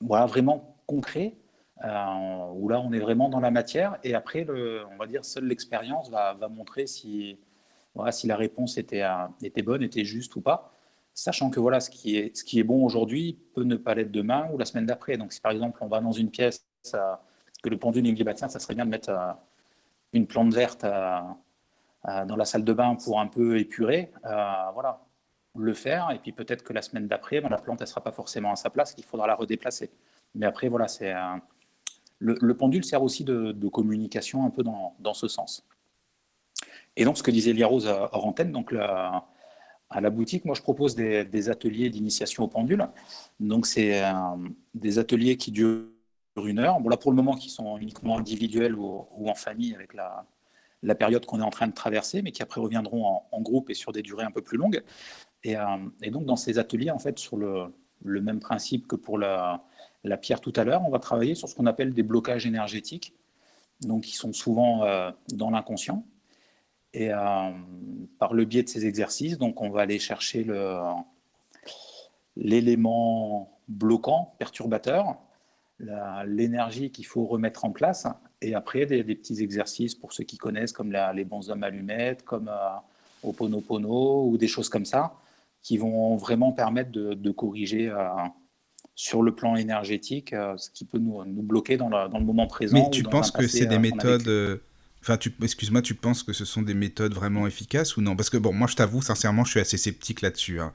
voilà, 0.00 0.26
vraiment 0.26 0.76
concrets, 0.86 1.36
où 1.78 2.68
là, 2.68 2.80
on 2.80 2.92
est 2.92 2.98
vraiment 2.98 3.28
dans 3.28 3.40
la 3.40 3.50
matière, 3.50 3.98
et 4.04 4.14
après, 4.14 4.44
le, 4.44 4.84
on 4.92 4.96
va 4.96 5.06
dire, 5.06 5.24
seule 5.24 5.46
l'expérience 5.46 6.10
va, 6.10 6.34
va, 6.34 6.48
montrer 6.48 6.86
si, 6.86 7.38
voilà, 7.94 8.12
si 8.12 8.26
la 8.26 8.36
réponse 8.36 8.78
était, 8.78 9.04
était 9.42 9.62
bonne, 9.62 9.82
était 9.82 10.04
juste 10.04 10.34
ou 10.36 10.40
pas 10.40 10.73
sachant 11.14 11.48
que 11.48 11.60
voilà, 11.60 11.80
ce 11.80 11.88
qui 11.88 12.16
est, 12.16 12.36
ce 12.36 12.44
qui 12.44 12.58
est 12.58 12.64
bon 12.64 12.84
aujourd'hui 12.84 13.38
peut 13.54 13.62
ne 13.62 13.76
pas 13.76 13.94
l'être 13.94 14.10
demain 14.10 14.48
ou 14.52 14.58
la 14.58 14.64
semaine 14.64 14.84
d'après. 14.84 15.16
Donc 15.16 15.32
si 15.32 15.40
par 15.40 15.52
exemple 15.52 15.78
on 15.80 15.86
va 15.86 16.00
dans 16.00 16.12
une 16.12 16.30
pièce, 16.30 16.66
que 17.62 17.68
le 17.70 17.78
pendule 17.78 18.04
nous 18.04 18.12
dit 18.12 18.24
bah, 18.24 18.34
tiens, 18.34 18.48
ça 18.48 18.58
serait 18.58 18.74
bien 18.74 18.84
de 18.84 18.90
mettre 18.90 19.10
euh, 19.10 19.32
une 20.12 20.26
plante 20.26 20.52
verte 20.52 20.84
euh, 20.84 21.20
euh, 22.08 22.24
dans 22.26 22.36
la 22.36 22.44
salle 22.44 22.64
de 22.64 22.72
bain 22.72 22.96
pour 22.96 23.20
un 23.20 23.28
peu 23.28 23.58
épurer, 23.58 24.10
voilà, 24.22 25.00
le 25.56 25.72
faire. 25.72 26.10
Et 26.10 26.18
puis 26.18 26.32
peut-être 26.32 26.64
que 26.64 26.72
la 26.72 26.82
semaine 26.82 27.06
d'après, 27.06 27.40
ben, 27.40 27.48
la 27.48 27.58
plante 27.58 27.80
ne 27.80 27.86
sera 27.86 28.02
pas 28.02 28.12
forcément 28.12 28.52
à 28.52 28.56
sa 28.56 28.68
place, 28.68 28.92
qu'il 28.92 29.04
faudra 29.04 29.26
la 29.26 29.36
redéplacer. 29.36 29.90
Mais 30.34 30.46
après, 30.46 30.68
voilà, 30.68 30.88
c'est 30.88 31.14
le, 32.18 32.54
pendule 32.54 32.84
sert 32.84 33.02
aussi 33.02 33.24
de, 33.24 33.68
communication 33.68 34.44
un 34.44 34.50
peu 34.50 34.62
dans, 34.62 34.94
dans, 34.98 35.14
ce 35.14 35.28
sens. 35.28 35.64
Et 36.96 37.04
donc 37.04 37.16
ce 37.16 37.22
que 37.22 37.30
disait 37.30 37.52
Lia 37.52 37.66
Rose 37.66 37.86
hors 37.86 38.26
antenne, 38.26 38.52
donc 38.52 38.72
la, 38.72 39.24
à 39.90 40.00
la 40.00 40.10
boutique, 40.10 40.44
moi, 40.44 40.54
je 40.54 40.62
propose 40.62 40.94
des, 40.94 41.48
ateliers 41.48 41.90
d'initiation 41.90 42.44
au 42.44 42.48
pendule. 42.48 42.86
Donc, 43.40 43.66
c'est 43.66 44.02
euh, 44.02 44.12
des 44.74 44.98
ateliers 44.98 45.36
qui 45.36 45.52
durent 45.52 45.86
une 46.44 46.58
heure. 46.58 46.80
Bon, 46.80 46.88
là, 46.88 46.96
pour 46.96 47.12
le 47.12 47.16
moment, 47.16 47.36
qui 47.36 47.50
sont 47.50 47.78
uniquement 47.78 48.18
individuels 48.18 48.74
ou, 48.74 49.06
en 49.28 49.34
famille 49.34 49.74
avec 49.74 49.94
la, 49.94 50.26
période 50.94 51.24
qu'on 51.26 51.40
est 51.40 51.44
en 51.44 51.50
train 51.50 51.68
de 51.68 51.72
traverser, 51.72 52.22
mais 52.22 52.32
qui 52.32 52.42
après 52.42 52.60
reviendront 52.60 53.22
en, 53.30 53.40
groupe 53.40 53.70
et 53.70 53.74
sur 53.74 53.92
des 53.92 54.02
durées 54.02 54.24
un 54.24 54.30
peu 54.30 54.42
plus 54.42 54.58
longues. 54.58 54.82
Et, 55.44 55.56
euh, 55.56 56.10
donc, 56.10 56.24
dans 56.24 56.36
ces 56.36 56.58
ateliers, 56.58 56.90
en 56.90 56.98
fait, 56.98 57.18
sur 57.18 57.36
le, 57.36 57.72
même 58.02 58.40
principe 58.40 58.86
que 58.86 58.96
pour 58.96 59.18
la, 59.18 59.64
la, 60.02 60.16
pierre 60.16 60.40
tout 60.40 60.52
à 60.56 60.64
l'heure, 60.64 60.82
on 60.84 60.90
va 60.90 60.98
travailler 60.98 61.34
sur 61.34 61.48
ce 61.48 61.54
qu'on 61.54 61.66
appelle 61.66 61.94
des 61.94 62.02
blocages 62.02 62.46
énergétiques, 62.46 63.14
donc 63.82 64.02
qui 64.02 64.16
sont 64.16 64.32
souvent 64.32 64.84
euh, 64.84 65.10
dans 65.32 65.50
l'inconscient. 65.50 66.04
Et 66.94 67.12
euh, 67.12 67.50
par 68.20 68.34
le 68.34 68.44
biais 68.44 68.62
de 68.62 68.68
ces 68.68 68.86
exercices, 68.86 69.36
donc 69.36 69.60
on 69.60 69.68
va 69.68 69.82
aller 69.82 69.98
chercher 69.98 70.46
l'élément 72.36 73.58
bloquant, 73.66 74.34
perturbateur, 74.38 75.16
l'énergie 76.24 76.92
qu'il 76.92 77.04
faut 77.04 77.24
remettre 77.26 77.64
en 77.64 77.72
place, 77.72 78.06
et 78.40 78.54
après 78.54 78.86
des, 78.86 79.02
petits 79.02 79.42
exercices 79.42 79.96
pour 79.96 80.12
ceux 80.12 80.22
qui 80.22 80.38
connaissent, 80.38 80.72
comme 80.72 80.92
les 80.92 81.24
bons 81.24 81.50
hommes 81.50 81.64
allumettes, 81.64 82.24
comme 82.24 82.48
euh, 82.48 83.28
Oponopono 83.28 84.28
ou 84.28 84.38
des 84.38 84.48
choses 84.48 84.68
comme 84.68 84.84
ça, 84.84 85.16
qui 85.62 85.78
vont 85.78 86.14
vraiment 86.16 86.52
permettre 86.52 86.92
de, 86.92 87.30
corriger 87.32 87.88
euh, 87.88 88.06
sur 88.94 89.20
le 89.22 89.34
plan 89.34 89.56
énergétique 89.56 90.30
ce 90.30 90.70
qui 90.70 90.84
peut 90.84 90.98
nous, 90.98 91.24
bloquer 91.42 91.76
dans 91.76 91.88
le, 91.88 92.20
moment 92.20 92.46
présent. 92.46 92.76
Mais 92.76 92.90
tu 92.90 93.02
penses 93.02 93.32
que 93.32 93.48
c'est 93.48 93.66
des 93.66 93.80
méthodes 93.80 94.60
Enfin, 95.06 95.18
excuse-moi, 95.42 95.82
tu 95.82 95.94
penses 95.94 96.22
que 96.22 96.32
ce 96.32 96.46
sont 96.46 96.62
des 96.62 96.72
méthodes 96.72 97.12
vraiment 97.12 97.46
efficaces 97.46 97.98
ou 97.98 98.00
non? 98.00 98.16
Parce 98.16 98.30
que 98.30 98.38
bon, 98.38 98.54
moi, 98.54 98.66
je 98.66 98.74
t'avoue, 98.74 99.02
sincèrement, 99.02 99.44
je 99.44 99.50
suis 99.50 99.60
assez 99.60 99.76
sceptique 99.76 100.22
là-dessus. 100.22 100.60
Hein. 100.60 100.72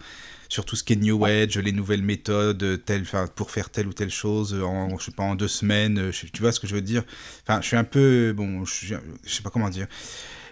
Sur 0.50 0.66
tout 0.66 0.76
ce 0.76 0.84
qui 0.84 0.94
est 0.94 0.98
New 0.98 1.26
Age, 1.26 1.58
les 1.58 1.72
nouvelles 1.72 2.04
méthodes, 2.04 2.86
telle, 2.86 3.06
pour 3.36 3.50
faire 3.50 3.72
telle 3.72 3.88
ou 3.88 3.94
telle 3.94 4.12
chose, 4.12 4.54
en, 4.54 5.00
je 5.00 5.06
sais 5.06 5.12
pas, 5.12 5.24
en 5.24 5.34
deux 5.34 5.48
semaines, 5.48 6.12
tu 6.12 6.42
vois 6.44 6.52
ce 6.52 6.60
que 6.60 6.68
je 6.68 6.76
veux 6.76 6.84
dire? 6.84 7.04
Enfin, 7.42 7.60
je 7.62 7.68
suis 7.68 7.76
un 7.76 7.84
peu, 7.84 8.32
bon, 8.34 8.66
je, 8.66 8.98
je, 9.24 9.34
sais 9.34 9.42
pas 9.42 9.50
comment 9.50 9.70
dire. 9.70 9.88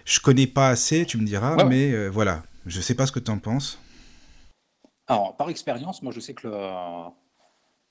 Je 0.04 0.18
connais 0.18 0.48
pas 0.48 0.70
assez, 0.70 1.06
tu 1.06 1.16
me 1.16 1.24
diras, 1.24 1.62
mais 1.62 1.92
euh, 1.92 2.08
voilà, 2.08 2.42
je 2.66 2.80
sais 2.80 2.96
pas 2.96 3.06
ce 3.06 3.12
que 3.12 3.20
tu 3.20 3.30
en 3.30 3.38
penses. 3.38 3.78
Alors, 5.06 5.36
par 5.36 5.50
expérience, 5.50 6.02
moi, 6.02 6.12
je 6.12 6.18
sais 6.18 6.34
que 6.34 6.48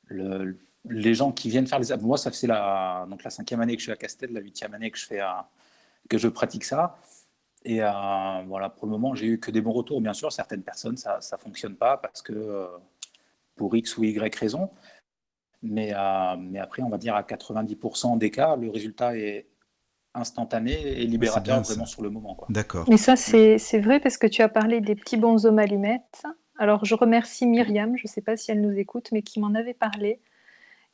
le, 0.08 0.60
les 0.90 1.14
gens 1.14 1.32
qui 1.32 1.50
viennent 1.50 1.68
faire 1.68 1.80
les 1.80 1.96
moi 1.98 2.18
ça 2.18 2.32
fait 2.32 2.48
la 2.48 3.06
donc 3.10 3.24
la 3.24 3.30
cinquième 3.30 3.60
année 3.62 3.76
que 3.76 3.80
je 3.80 3.86
suis 3.86 3.92
à 3.92 3.98
Castel 3.98 4.32
la 4.32 4.40
huitième 4.40 4.74
année 4.74 4.90
que 4.90 4.98
je 4.98 5.06
fais 5.06 5.20
à, 5.20 5.50
que 6.08 6.18
je 6.18 6.28
pratique 6.28 6.64
ça. 6.64 6.98
Et 7.68 7.84
euh, 7.84 7.90
voilà, 8.48 8.70
pour 8.70 8.86
le 8.86 8.92
moment, 8.92 9.14
j'ai 9.14 9.28
eu 9.28 9.40
que 9.40 9.52
des 9.52 9.60
bons 9.60 9.74
retours. 9.74 10.00
Bien 10.00 10.14
sûr, 10.14 10.32
certaines 10.32 10.64
personnes, 10.64 10.96
ça 10.96 11.20
ne 11.20 11.38
fonctionne 11.38 11.76
pas 11.76 11.98
parce 11.98 12.22
que 12.22 12.32
euh, 12.32 12.68
pour 13.58 13.76
X 13.76 13.98
ou 13.98 14.06
Y 14.06 14.34
raison. 14.36 14.70
Mais, 15.62 15.92
euh, 15.94 16.38
mais 16.40 16.60
après, 16.60 16.82
on 16.82 16.90
va 16.90 16.98
dire 16.98 17.16
à 17.16 17.24
90% 17.24 18.18
des 18.18 18.32
cas, 18.32 18.56
le 18.56 18.70
résultat 18.70 19.18
est 19.18 19.48
instantané 20.14 20.72
et 20.72 21.06
libérateur 21.06 21.62
vraiment 21.62 21.86
sur 21.86 22.02
le 22.04 22.10
moment. 22.10 22.38
D'accord. 22.48 22.86
Mais 22.90 22.98
ça, 22.98 23.18
c'est 23.18 23.80
vrai 23.80 24.00
parce 24.00 24.18
que 24.18 24.28
tu 24.28 24.42
as 24.42 24.50
parlé 24.50 24.80
des 24.80 24.96
petits 24.96 25.18
bonshommes 25.18 25.60
allumettes. 25.60 26.24
Alors, 26.58 26.86
je 26.86 26.96
remercie 26.96 27.46
Myriam, 27.46 27.98
je 27.98 28.04
ne 28.04 28.08
sais 28.08 28.22
pas 28.22 28.38
si 28.38 28.50
elle 28.50 28.62
nous 28.62 28.80
écoute, 28.80 29.10
mais 29.12 29.22
qui 29.22 29.40
m'en 29.42 29.54
avait 29.54 29.74
parlé. 29.74 30.22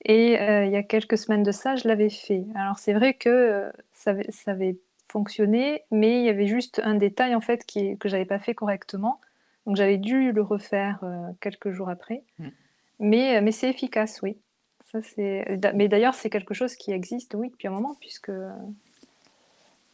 Et 0.05 0.33
il 0.33 0.71
y 0.71 0.75
a 0.75 0.83
quelques 0.83 1.17
semaines 1.17 1.43
de 1.43 1.51
ça, 1.51 1.75
je 1.75 1.87
l'avais 1.87 2.09
fait. 2.09 2.45
Alors, 2.55 2.79
c'est 2.79 2.93
vrai 2.93 3.13
que 3.13 3.71
ça, 3.93 4.13
ça 4.29 4.51
avait 4.51 4.77
fonctionner, 5.13 5.83
mais 5.91 6.19
il 6.19 6.25
y 6.25 6.29
avait 6.29 6.47
juste 6.47 6.81
un 6.83 6.95
détail 6.95 7.35
en 7.35 7.41
fait 7.41 7.65
qui, 7.65 7.97
que 7.99 8.09
j'avais 8.09 8.25
pas 8.25 8.39
fait 8.39 8.55
correctement. 8.55 9.21
Donc 9.65 9.75
j'avais 9.75 9.97
dû 9.97 10.31
le 10.31 10.41
refaire 10.41 10.99
euh, 11.03 11.29
quelques 11.39 11.71
jours 11.71 11.89
après. 11.89 12.23
Mm. 12.39 12.47
Mais, 12.99 13.37
euh, 13.37 13.41
mais 13.41 13.51
c'est 13.51 13.69
efficace, 13.69 14.19
oui. 14.23 14.37
Ça. 14.91 14.99
Mais 15.73 15.87
d'ailleurs, 15.87 16.13
c'est 16.13 16.29
quelque 16.29 16.53
chose 16.53 16.75
qui 16.75 16.91
existe, 16.91 17.33
oui, 17.35 17.49
depuis 17.49 17.67
un 17.67 17.71
moment, 17.71 17.95
puisque... 17.99 18.31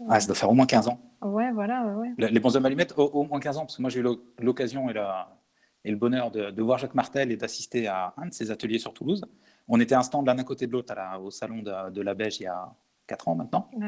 Ah, 0.09 0.19
ça 0.19 0.27
doit 0.27 0.35
faire 0.35 0.49
au 0.49 0.53
moins 0.53 0.65
15 0.65 0.87
ans. 0.87 0.99
Ouais, 1.21 1.51
voilà. 1.51 1.85
Ouais. 1.97 2.09
Les 2.17 2.39
bons 2.39 2.55
hommes 2.55 2.65
allumettes, 2.65 2.93
au, 2.97 3.05
au, 3.05 3.23
moins 3.23 3.39
15 3.39 3.57
ans, 3.57 3.61
parce 3.61 3.77
que 3.77 3.81
moi 3.81 3.89
j'ai 3.89 3.99
eu 3.99 4.05
l'occasion 4.39 4.89
et, 4.89 4.93
la, 4.93 5.37
et 5.83 5.91
le 5.91 5.97
bonheur 5.97 6.31
de, 6.31 6.51
de, 6.51 6.61
voir 6.61 6.77
Jacques 6.77 6.95
Martel 6.95 7.31
et 7.31 7.37
d'assister 7.37 7.87
à 7.87 8.13
un 8.17 8.27
de 8.27 8.33
ses 8.33 8.51
ateliers 8.51 8.79
sur 8.79 8.93
Toulouse. 8.93 9.21
On 9.67 9.79
était 9.79 9.95
un 9.95 10.03
stand 10.03 10.25
l'un 10.25 10.37
à 10.37 10.43
côté 10.43 10.67
de 10.67 10.71
l'autre 10.71 10.93
au 11.21 11.31
salon 11.31 11.61
de, 11.61 11.89
de 11.91 12.01
la 12.01 12.13
Beige 12.13 12.39
il 12.39 12.43
y 12.43 12.47
a, 12.47 12.73
4 13.09 13.27
ans 13.27 13.35
maintenant. 13.35 13.69
Bah 13.75 13.87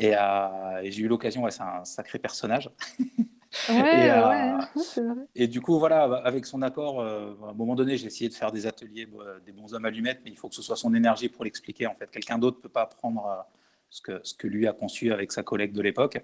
euh, 0.00 0.80
et, 0.82 0.90
j'ai 0.90 1.02
eu 1.02 1.08
l'occasion, 1.08 1.48
c'est 1.50 1.62
un 1.62 1.84
sacré 1.84 2.18
personnage. 2.18 2.70
et, 3.68 3.72
euh, 3.72 4.58
et, 5.34 5.48
du 5.48 5.60
coup, 5.60 5.78
voilà, 5.78 6.04
avec 6.24 6.46
son 6.46 6.62
accord, 6.62 7.00
euh, 7.00 7.34
à 7.44 7.50
un 7.50 7.54
moment 7.54 7.74
donné, 7.74 7.96
j'ai 7.96 8.06
essayé 8.06 8.30
de 8.30 8.34
faire 8.34 8.52
des 8.52 8.66
ateliers, 8.66 9.08
des 9.44 9.52
bons 9.52 9.74
hommes 9.74 9.84
allumettes, 9.84 10.20
mais 10.24 10.30
il 10.30 10.38
faut 10.38 10.48
que 10.48 10.54
ce 10.54 10.62
soit 10.62 10.76
son 10.76 10.94
énergie 10.94 11.28
pour 11.28 11.44
l'expliquer. 11.44 11.88
En 11.88 11.94
fait, 11.94 12.08
quelqu'un 12.10 12.38
d'autre 12.38 12.58
ne 12.58 12.62
peut 12.62 12.68
pas 12.68 12.86
prendre 12.86 13.44
ce 13.90 14.00
que, 14.00 14.20
ce 14.22 14.34
que 14.34 14.46
lui 14.46 14.68
a 14.68 14.72
conçu 14.72 15.12
avec 15.12 15.32
sa 15.32 15.42
collègue 15.42 15.72
de 15.72 15.82
l'époque. 15.82 16.22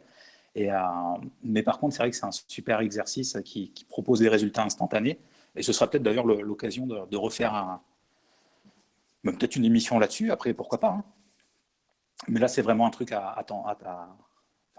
Et, 0.54 0.70
mais 1.42 1.62
par 1.62 1.78
contre, 1.78 1.94
c'est 1.94 2.02
vrai 2.02 2.10
que 2.10 2.16
c'est 2.16 2.24
un 2.24 2.32
super 2.32 2.80
exercice 2.80 3.36
qui, 3.44 3.72
propose 3.88 4.20
des 4.20 4.28
résultats 4.28 4.62
instantanés. 4.62 5.18
Et 5.56 5.62
ce 5.62 5.72
sera 5.72 5.90
peut-être 5.90 6.04
d'ailleurs 6.04 6.26
l'occasion 6.26 6.86
de, 6.86 7.16
refaire 7.16 7.54
un, 7.54 7.80
peut-être 9.24 9.56
une 9.56 9.64
émission 9.64 9.98
là-dessus. 9.98 10.30
Après, 10.30 10.54
pourquoi 10.54 10.78
pas 10.78 10.90
hein. 10.90 11.04
Mais 12.26 12.40
là, 12.40 12.48
c'est 12.48 12.62
vraiment 12.62 12.86
un 12.86 12.90
truc 12.90 13.12
à 13.12 13.30
attendre. 13.30 13.74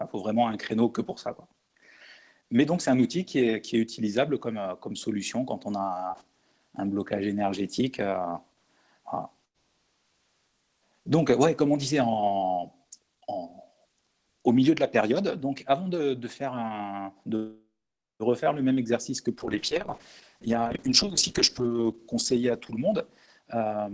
Il 0.00 0.06
faut 0.08 0.20
vraiment 0.20 0.48
un 0.48 0.56
créneau 0.56 0.88
que 0.90 1.00
pour 1.00 1.18
ça. 1.18 1.34
Mais 2.50 2.64
donc, 2.66 2.82
c'est 2.82 2.90
un 2.90 2.98
outil 2.98 3.24
qui 3.24 3.38
est, 3.38 3.72
utilisable 3.72 4.38
comme, 4.38 4.58
euh, 4.58 4.74
comme 4.76 4.96
solution 4.96 5.44
quand 5.44 5.66
on 5.66 5.74
a 5.74 6.16
un 6.76 6.86
blocage 6.86 7.26
énergétique. 7.26 8.00
Euh, 8.00 8.16
Donc, 11.06 11.30
ouais, 11.30 11.54
comme 11.54 11.72
on 11.72 11.76
disait 11.76 12.00
au 14.42 14.52
milieu 14.52 14.74
de 14.74 14.80
la 14.80 14.88
période, 14.88 15.40
donc 15.40 15.64
avant 15.66 15.88
de, 15.88 16.28
faire 16.28 17.12
de 17.26 17.60
refaire 18.18 18.52
le 18.52 18.62
même 18.62 18.78
exercice 18.78 19.20
que 19.20 19.30
pour 19.30 19.50
les 19.50 19.58
pierres, 19.58 19.96
il 20.42 20.50
y 20.50 20.54
a 20.54 20.72
une 20.84 20.94
chose 20.94 21.12
aussi 21.12 21.32
que 21.32 21.42
je 21.42 21.52
peux 21.52 21.90
conseiller 22.06 22.50
à 22.50 22.56
tout 22.56 22.72
le 22.72 22.78
monde. 22.78 23.06
Euh, 23.54 23.88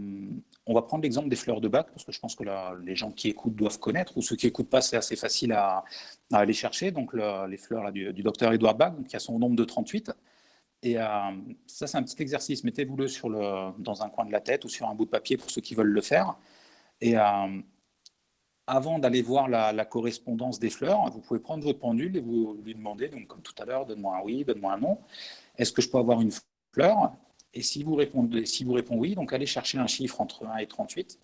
on 0.66 0.74
va 0.74 0.82
prendre 0.82 1.04
l'exemple 1.04 1.28
des 1.28 1.36
fleurs 1.36 1.60
de 1.60 1.68
bac, 1.68 1.86
parce 1.92 2.04
que 2.04 2.12
je 2.12 2.18
pense 2.18 2.34
que 2.34 2.44
les 2.84 2.96
gens 2.96 3.12
qui 3.12 3.28
écoutent 3.28 3.54
doivent 3.54 3.78
connaître, 3.78 4.16
ou 4.16 4.22
ceux 4.22 4.34
qui 4.34 4.46
n'écoutent 4.46 4.68
pas, 4.68 4.80
c'est 4.80 4.96
assez 4.96 5.14
facile 5.14 5.52
à, 5.52 5.84
aller 6.32 6.52
chercher. 6.52 6.90
Donc, 6.90 7.14
les 7.14 7.56
fleurs 7.56 7.92
du, 7.92 8.12
docteur 8.22 8.52
Edouard 8.52 8.74
Bach, 8.74 8.92
qui 9.08 9.14
a 9.14 9.20
son 9.20 9.38
nombre 9.38 9.54
de 9.54 9.64
38. 9.64 10.12
Et 10.82 10.98
euh, 10.98 11.04
ça, 11.66 11.86
c'est 11.86 11.96
un 11.96 12.02
petit 12.02 12.20
exercice. 12.20 12.64
Mettez-vous-le 12.64 13.06
dans 13.80 14.02
un 14.02 14.08
coin 14.10 14.24
de 14.24 14.32
la 14.32 14.40
tête 14.40 14.64
ou 14.64 14.68
sur 14.68 14.88
un 14.88 14.94
bout 14.94 15.04
de 15.04 15.10
papier 15.10 15.36
pour 15.36 15.50
ceux 15.50 15.60
qui 15.60 15.74
veulent 15.74 15.86
le 15.86 16.00
faire. 16.00 16.36
Et 17.00 17.16
euh, 17.16 17.60
avant 18.66 18.98
d'aller 18.98 19.22
voir 19.22 19.48
la, 19.48 19.84
correspondance 19.84 20.58
des 20.58 20.70
fleurs, 20.70 21.10
vous 21.10 21.20
pouvez 21.20 21.40
prendre 21.40 21.64
votre 21.64 21.78
pendule 21.78 22.16
et 22.16 22.20
vous 22.20 22.60
lui 22.64 22.74
demander, 22.74 23.08
donc 23.08 23.26
comme 23.28 23.42
tout 23.42 23.54
à 23.58 23.64
l'heure, 23.64 23.86
donne-moi 23.86 24.16
un 24.16 24.22
oui, 24.22 24.44
donne-moi 24.44 24.72
un 24.72 24.78
non. 24.78 24.98
Est-ce 25.56 25.72
que 25.72 25.80
je 25.80 25.88
peux 25.88 25.98
avoir 25.98 26.20
une 26.20 26.32
fleur? 26.72 27.12
Et 27.56 27.62
si 27.62 27.82
vous, 27.82 27.94
répondez, 27.94 28.44
si 28.44 28.64
vous 28.64 28.76
oui, 28.90 29.14
donc 29.14 29.32
allez 29.32 29.46
chercher 29.46 29.78
un 29.78 29.86
chiffre 29.86 30.20
entre 30.20 30.44
1 30.46 30.58
et 30.58 30.66
38 30.66 31.18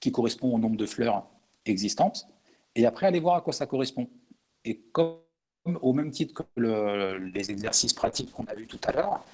qui 0.00 0.10
correspond 0.10 0.52
au 0.52 0.58
nombre 0.58 0.76
de 0.76 0.86
fleurs 0.86 1.24
existantes. 1.66 2.26
Et 2.74 2.84
après, 2.84 3.06
allez 3.06 3.20
voir 3.20 3.36
à 3.36 3.40
quoi 3.40 3.52
ça 3.52 3.66
correspond. 3.66 4.10
Et 4.64 4.80
comme 4.90 5.20
au 5.82 5.92
même 5.92 6.10
titre 6.10 6.42
que 6.56 7.16
les 7.32 7.50
exercices 7.52 7.92
pratiques 7.92 8.32
qu'on 8.32 8.44
a 8.46 8.54
vus 8.54 8.66
tout 8.66 8.80
à 8.82 8.92
l'heure, 8.92 9.24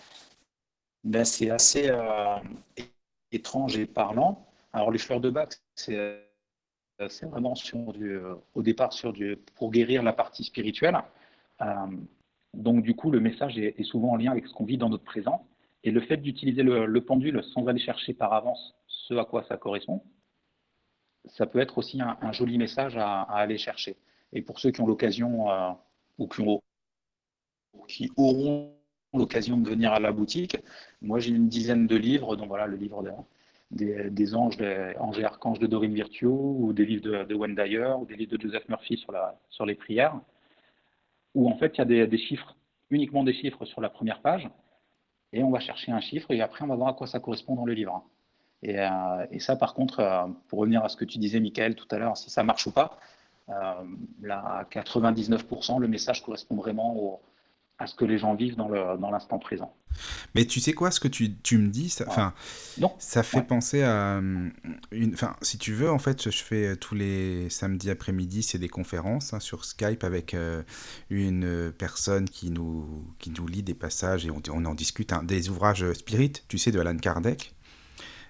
ben 1.02 1.24
c'est 1.24 1.48
assez 1.48 1.88
euh, 1.88 2.36
étrange 3.32 3.78
et 3.78 3.86
parlant. 3.86 4.46
Alors 4.74 4.90
les 4.90 4.98
fleurs 4.98 5.20
de 5.20 5.30
bac, 5.30 5.54
c'est 5.74 6.28
vraiment 7.22 7.54
sur 7.54 7.94
du, 7.94 8.18
au 8.52 8.62
départ 8.62 8.92
sur 8.92 9.14
du, 9.14 9.38
pour 9.54 9.70
guérir 9.70 10.02
la 10.02 10.12
partie 10.12 10.44
spirituelle. 10.44 10.98
Euh, 11.62 11.86
donc 12.52 12.82
du 12.82 12.94
coup, 12.94 13.10
le 13.10 13.20
message 13.20 13.58
est, 13.58 13.80
est, 13.80 13.84
souvent 13.84 14.10
en 14.10 14.16
lien 14.16 14.30
avec 14.30 14.46
ce 14.46 14.52
qu'on 14.52 14.66
vit 14.66 14.76
dans 14.76 14.90
notre 14.90 15.04
présent. 15.04 15.46
Et 15.84 15.90
le 15.90 16.00
fait 16.00 16.16
d'utiliser 16.16 16.62
le, 16.62 17.00
pendule 17.04 17.44
sans 17.44 17.66
aller 17.66 17.78
chercher 17.78 18.14
par 18.14 18.32
avance 18.32 18.74
ce 18.86 19.14
à 19.14 19.26
quoi 19.26 19.44
ça 19.44 19.58
correspond, 19.58 20.02
ça 21.26 21.46
peut 21.46 21.60
être 21.60 21.76
aussi 21.76 22.00
un, 22.00 22.32
joli 22.32 22.56
message 22.56 22.96
à, 22.96 23.22
aller 23.22 23.58
chercher. 23.58 23.96
Et 24.32 24.40
pour 24.40 24.58
ceux 24.58 24.70
qui 24.70 24.80
ont 24.80 24.86
l'occasion 24.86 25.50
euh, 25.50 25.70
ou 26.18 26.26
qui, 27.86 28.10
auront 28.16 28.74
l'occasion 29.12 29.58
de 29.58 29.68
venir 29.68 29.92
à 29.92 30.00
la 30.00 30.10
boutique, 30.10 30.56
moi 31.02 31.18
j'ai 31.18 31.32
une 31.32 31.48
dizaine 31.48 31.86
de 31.86 31.96
livres, 31.96 32.34
donc 32.34 32.48
voilà 32.48 32.66
le 32.66 32.76
livre 32.76 33.02
des, 33.70 34.34
anges, 34.34 34.56
des 34.56 34.96
anges 34.98 35.18
et 35.18 35.24
archanges 35.24 35.58
de 35.58 35.66
Dorine 35.66 35.94
Virtue, 35.94 36.26
ou 36.26 36.72
des 36.72 36.86
livres 36.86 37.02
de, 37.02 37.24
de 37.24 37.34
Wayne 37.34 37.54
Dyer, 37.54 37.92
ou 37.98 38.06
des 38.06 38.16
livres 38.16 38.36
de 38.36 38.40
Joseph 38.40 38.66
Murphy 38.70 38.96
sur 39.50 39.66
les 39.66 39.74
prières, 39.74 40.18
où 41.34 41.46
en 41.50 41.58
fait 41.58 41.74
il 41.76 41.92
y 41.94 42.00
a 42.00 42.06
des 42.06 42.18
chiffres, 42.18 42.56
uniquement 42.88 43.22
des 43.22 43.34
chiffres 43.34 43.66
sur 43.66 43.82
la 43.82 43.90
première 43.90 44.22
page, 44.22 44.48
et 45.34 45.42
on 45.42 45.50
va 45.50 45.60
chercher 45.60 45.92
un 45.92 46.00
chiffre 46.00 46.30
et 46.30 46.40
après 46.40 46.64
on 46.64 46.68
va 46.68 46.76
voir 46.76 46.88
à 46.88 46.94
quoi 46.94 47.06
ça 47.06 47.20
correspond 47.20 47.56
dans 47.56 47.66
le 47.66 47.74
livre. 47.74 48.04
Et, 48.62 48.78
euh, 48.78 49.38
ça, 49.40 49.56
par 49.56 49.74
contre, 49.74 50.00
euh, 50.00 50.26
pour 50.48 50.60
revenir 50.60 50.82
à 50.82 50.88
ce 50.88 50.96
que 50.96 51.04
tu 51.04 51.18
disais, 51.18 51.38
Michael, 51.38 51.74
tout 51.74 51.88
à 51.90 51.98
l'heure, 51.98 52.16
si 52.16 52.30
ça 52.30 52.42
marche 52.42 52.66
ou 52.66 52.70
pas, 52.70 52.98
euh, 53.50 53.52
là, 54.22 54.38
à 54.60 54.64
99%, 54.64 55.78
le 55.78 55.86
message 55.86 56.22
correspond 56.22 56.56
vraiment 56.56 56.96
au, 56.96 57.20
à 57.78 57.86
ce 57.86 57.94
que 57.94 58.04
les 58.04 58.18
gens 58.18 58.34
vivent 58.34 58.56
dans 58.56 58.68
l'instant 58.68 59.36
dans 59.36 59.38
présent. 59.38 59.74
Mais 60.34 60.44
tu 60.44 60.60
sais 60.60 60.72
quoi, 60.72 60.90
ce 60.90 61.00
que 61.00 61.08
tu, 61.08 61.36
tu 61.36 61.58
me 61.58 61.68
dis, 61.68 61.88
ça, 61.88 62.04
enfin, 62.08 62.34
ça 62.98 63.22
fait 63.22 63.42
penser 63.42 63.82
à 63.82 64.16
euh, 64.16 64.50
enfin, 65.12 65.36
si 65.42 65.58
tu 65.58 65.72
veux, 65.72 65.90
en 65.90 65.98
fait, 65.98 66.30
je 66.30 66.42
fais 66.42 66.66
euh, 66.66 66.76
tous 66.76 66.94
les 66.94 67.48
samedis 67.50 67.90
après-midi, 67.90 68.42
c'est 68.42 68.58
des 68.58 68.68
conférences 68.68 69.34
hein, 69.34 69.40
sur 69.40 69.64
Skype 69.64 70.04
avec 70.04 70.34
euh, 70.34 70.62
une 71.10 71.72
personne 71.76 72.28
qui 72.28 72.50
nous, 72.50 73.04
qui 73.18 73.30
nous 73.30 73.46
lit 73.46 73.62
des 73.62 73.74
passages 73.74 74.26
et 74.26 74.30
on, 74.30 74.42
on 74.50 74.64
en 74.64 74.74
discute 74.74 75.12
hein, 75.12 75.22
des 75.22 75.48
ouvrages 75.48 75.92
spirit, 75.92 76.32
tu 76.48 76.58
sais, 76.58 76.72
de 76.72 76.80
Alan 76.80 76.96
Kardec. 76.96 77.53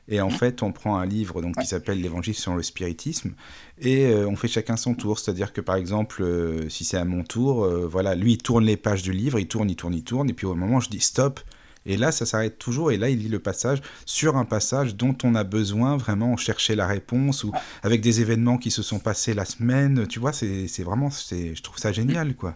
Et 0.08 0.20
en 0.20 0.30
fait, 0.30 0.62
on 0.62 0.70
prend 0.70 0.96
un 0.98 1.06
livre 1.06 1.40
donc, 1.40 1.56
qui 1.56 1.66
s'appelle 1.66 2.00
L'Évangile 2.00 2.34
sur 2.34 2.54
le 2.54 2.62
spiritisme 2.62 3.34
et 3.78 4.06
euh, 4.06 4.28
on 4.28 4.36
fait 4.36 4.48
chacun 4.48 4.76
son 4.76 4.94
tour. 4.94 5.18
C'est-à-dire 5.18 5.52
que 5.52 5.60
par 5.60 5.76
exemple, 5.76 6.22
euh, 6.22 6.68
si 6.68 6.84
c'est 6.84 6.98
à 6.98 7.04
mon 7.04 7.24
tour, 7.24 7.64
euh, 7.64 7.86
voilà, 7.86 8.14
lui 8.14 8.32
il 8.32 8.38
tourne 8.38 8.64
les 8.64 8.76
pages 8.76 9.02
du 9.02 9.12
livre, 9.12 9.38
il 9.38 9.48
tourne, 9.48 9.70
il 9.70 9.76
tourne, 9.76 9.94
il 9.94 10.04
tourne, 10.04 10.28
et 10.28 10.34
puis 10.34 10.46
au 10.46 10.54
moment 10.54 10.80
je 10.80 10.90
dis 10.90 11.00
stop. 11.00 11.40
Et 11.86 11.98
là, 11.98 12.12
ça 12.12 12.24
s'arrête 12.24 12.58
toujours, 12.58 12.92
et 12.92 12.96
là, 12.96 13.10
il 13.10 13.18
lit 13.18 13.28
le 13.28 13.40
passage 13.40 13.82
sur 14.06 14.38
un 14.38 14.46
passage 14.46 14.96
dont 14.96 15.14
on 15.22 15.34
a 15.34 15.44
besoin, 15.44 15.98
vraiment, 15.98 16.32
on 16.32 16.36
cherchait 16.38 16.76
la 16.76 16.86
réponse, 16.86 17.44
ou 17.44 17.52
avec 17.82 18.00
des 18.00 18.22
événements 18.22 18.56
qui 18.56 18.70
se 18.70 18.82
sont 18.82 18.98
passés 18.98 19.34
la 19.34 19.44
semaine, 19.44 20.06
tu 20.06 20.18
vois, 20.18 20.32
c'est 20.32 20.82
vraiment, 20.82 21.10
je 21.10 21.60
trouve 21.60 21.76
ça 21.76 21.92
génial, 21.92 22.36
quoi. 22.36 22.54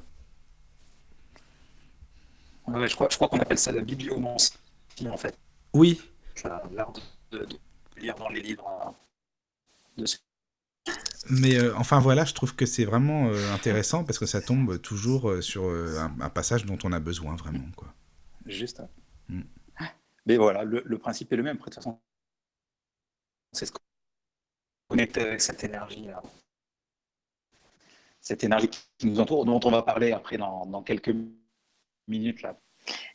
je 2.69 2.95
crois, 2.95 3.09
je 3.11 3.17
crois 3.17 3.29
qu'on 3.29 3.39
appelle 3.39 3.59
ça 3.59 3.71
la 3.71 3.83
bibliomancie, 3.83 4.55
en 5.07 5.19
fait. 5.19 5.37
Oui 5.75 6.01
de, 6.45 6.83
lire 7.97 8.15
dans 8.17 8.29
les 8.29 8.41
livres 8.41 8.95
de 9.97 10.07
mais 11.31 11.59
euh, 11.59 11.75
enfin 11.77 11.99
voilà, 11.99 12.25
je 12.25 12.33
trouve 12.33 12.55
que 12.55 12.65
c'est 12.65 12.85
vraiment 12.85 13.29
euh, 13.29 13.53
intéressant 13.53 14.05
parce 14.05 14.19
que 14.19 14.27
ça 14.27 14.41
tombe 14.41 14.81
toujours 14.81 15.29
euh, 15.29 15.43
sur 15.43 15.65
un, 15.69 16.31
passage 16.31 16.65
dont 16.65 16.79
on 16.85 16.93
a 16.93 17.01
besoin 17.01 17.37
vraiment. 17.37 17.67
Quoi. 17.77 17.93
Juste. 18.47 18.83
Mm. 19.29 19.43
Mais 20.27 20.37
voilà, 20.37 20.65
le, 20.65 20.99
principe 20.99 21.33
est 21.33 21.37
le 21.37 21.43
même. 21.43 21.57
De 21.57 21.63
toute 21.63 21.75
façon, 21.75 21.99
c'est 23.53 23.67
ce 23.67 23.73
connecter 24.89 25.21
avec 25.23 25.41
cette 25.41 25.65
énergie, 25.65 26.09
cette 28.21 28.45
énergie 28.45 28.69
qui 28.69 29.07
nous 29.07 29.21
entoure, 29.21 29.45
dont 29.45 29.61
on 29.65 29.71
va 29.71 29.83
parler 29.83 30.13
après 30.13 30.39
dans, 30.39 30.67
dans 30.67 30.83
quelques 30.83 31.15
minutes. 32.07 32.43
là. 32.43 32.59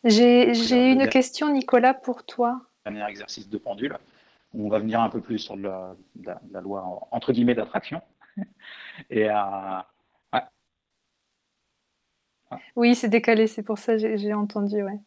J'ai 0.03 0.91
une 0.91 1.07
question, 1.07 1.51
Nicolas, 1.51 1.93
pour 1.93 2.25
toi 2.25 2.72
dernier 2.85 3.09
exercice 3.09 3.49
de 3.49 3.57
pendule. 3.57 3.97
On 4.53 4.69
va 4.69 4.79
venir 4.79 5.01
un 5.01 5.09
peu 5.09 5.21
plus 5.21 5.39
sur 5.39 5.55
la, 5.55 5.95
loi 6.61 7.07
entre 7.11 7.31
guillemets 7.33 7.55
d'attraction. 7.55 8.01
Et 9.09 9.29
euh, 9.29 9.79
Oui, 12.75 12.95
c'est 12.95 13.09
décalé, 13.09 13.47
c'est 13.47 13.63
pour 13.63 13.77
ça 13.79 13.97
que 13.97 14.17
j'ai 14.17 14.33
entendu, 14.33 14.83
ouais. 14.83 14.99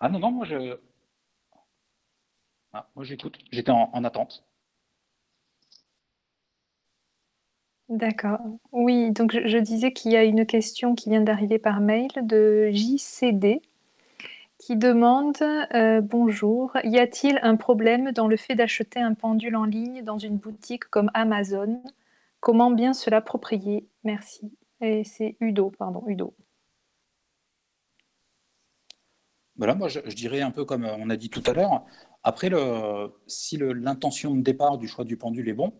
Ah 0.00 0.08
non, 0.10 0.18
non, 0.18 0.30
moi 0.32 0.44
je. 0.44 0.78
Ah, 2.74 2.86
moi 2.94 3.04
j'écoute, 3.04 3.38
j'étais 3.50 3.70
en, 3.70 3.88
en 3.94 4.04
attente. 4.04 4.44
D'accord. 7.88 8.40
Oui, 8.72 9.10
donc 9.12 9.32
je, 9.32 9.46
je 9.46 9.58
disais 9.58 9.92
qu'il 9.92 10.12
y 10.12 10.16
a 10.16 10.24
une 10.24 10.46
question 10.46 10.94
qui 10.94 11.10
vient 11.10 11.20
d'arriver 11.20 11.58
par 11.58 11.80
mail 11.80 12.10
de 12.22 12.70
JCD 12.72 13.60
qui 14.62 14.76
demande 14.76 15.42
euh, 15.74 16.00
Bonjour, 16.00 16.70
y 16.84 17.00
a-t-il 17.00 17.40
un 17.42 17.56
problème 17.56 18.12
dans 18.12 18.28
le 18.28 18.36
fait 18.36 18.54
d'acheter 18.54 19.00
un 19.00 19.12
pendule 19.14 19.56
en 19.56 19.64
ligne 19.64 20.04
dans 20.04 20.18
une 20.18 20.36
boutique 20.36 20.84
comme 20.84 21.10
Amazon? 21.14 21.82
Comment 22.38 22.70
bien 22.70 22.92
se 22.92 23.10
l'approprier? 23.10 23.88
Merci. 24.04 24.56
Et 24.80 25.02
c'est 25.02 25.36
Udo, 25.40 25.72
pardon, 25.76 26.04
Udo. 26.06 26.36
Voilà, 29.56 29.74
moi 29.74 29.88
je, 29.88 29.98
dirais 30.14 30.42
un 30.42 30.52
peu 30.52 30.64
comme 30.64 30.84
on 30.84 31.10
a 31.10 31.16
dit 31.16 31.28
tout 31.28 31.42
à 31.46 31.54
l'heure. 31.54 31.84
Après, 32.22 32.48
si 33.26 33.58
l'intention 33.58 34.32
de 34.32 34.42
départ 34.42 34.78
du 34.78 34.86
choix 34.86 35.04
du 35.04 35.16
pendule 35.16 35.48
est 35.48 35.54
bon, 35.54 35.72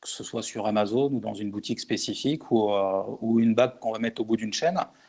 que 0.00 0.08
ce 0.08 0.22
soit 0.22 0.44
sur 0.44 0.68
Amazon 0.68 1.10
ou 1.12 1.18
dans 1.18 1.34
une 1.34 1.50
boutique 1.50 1.80
spécifique 1.80 2.52
ou, 2.52 2.70
euh, 2.70 3.02
ou 3.20 3.40
une 3.40 3.56
bague 3.56 3.80
qu'on 3.80 3.90
va 3.90 3.98
mettre 3.98 4.22
au 4.22 4.24
bout 4.24 4.36
d'une 4.36 4.52
chaîne, 4.52 4.78
euh, 4.78 5.05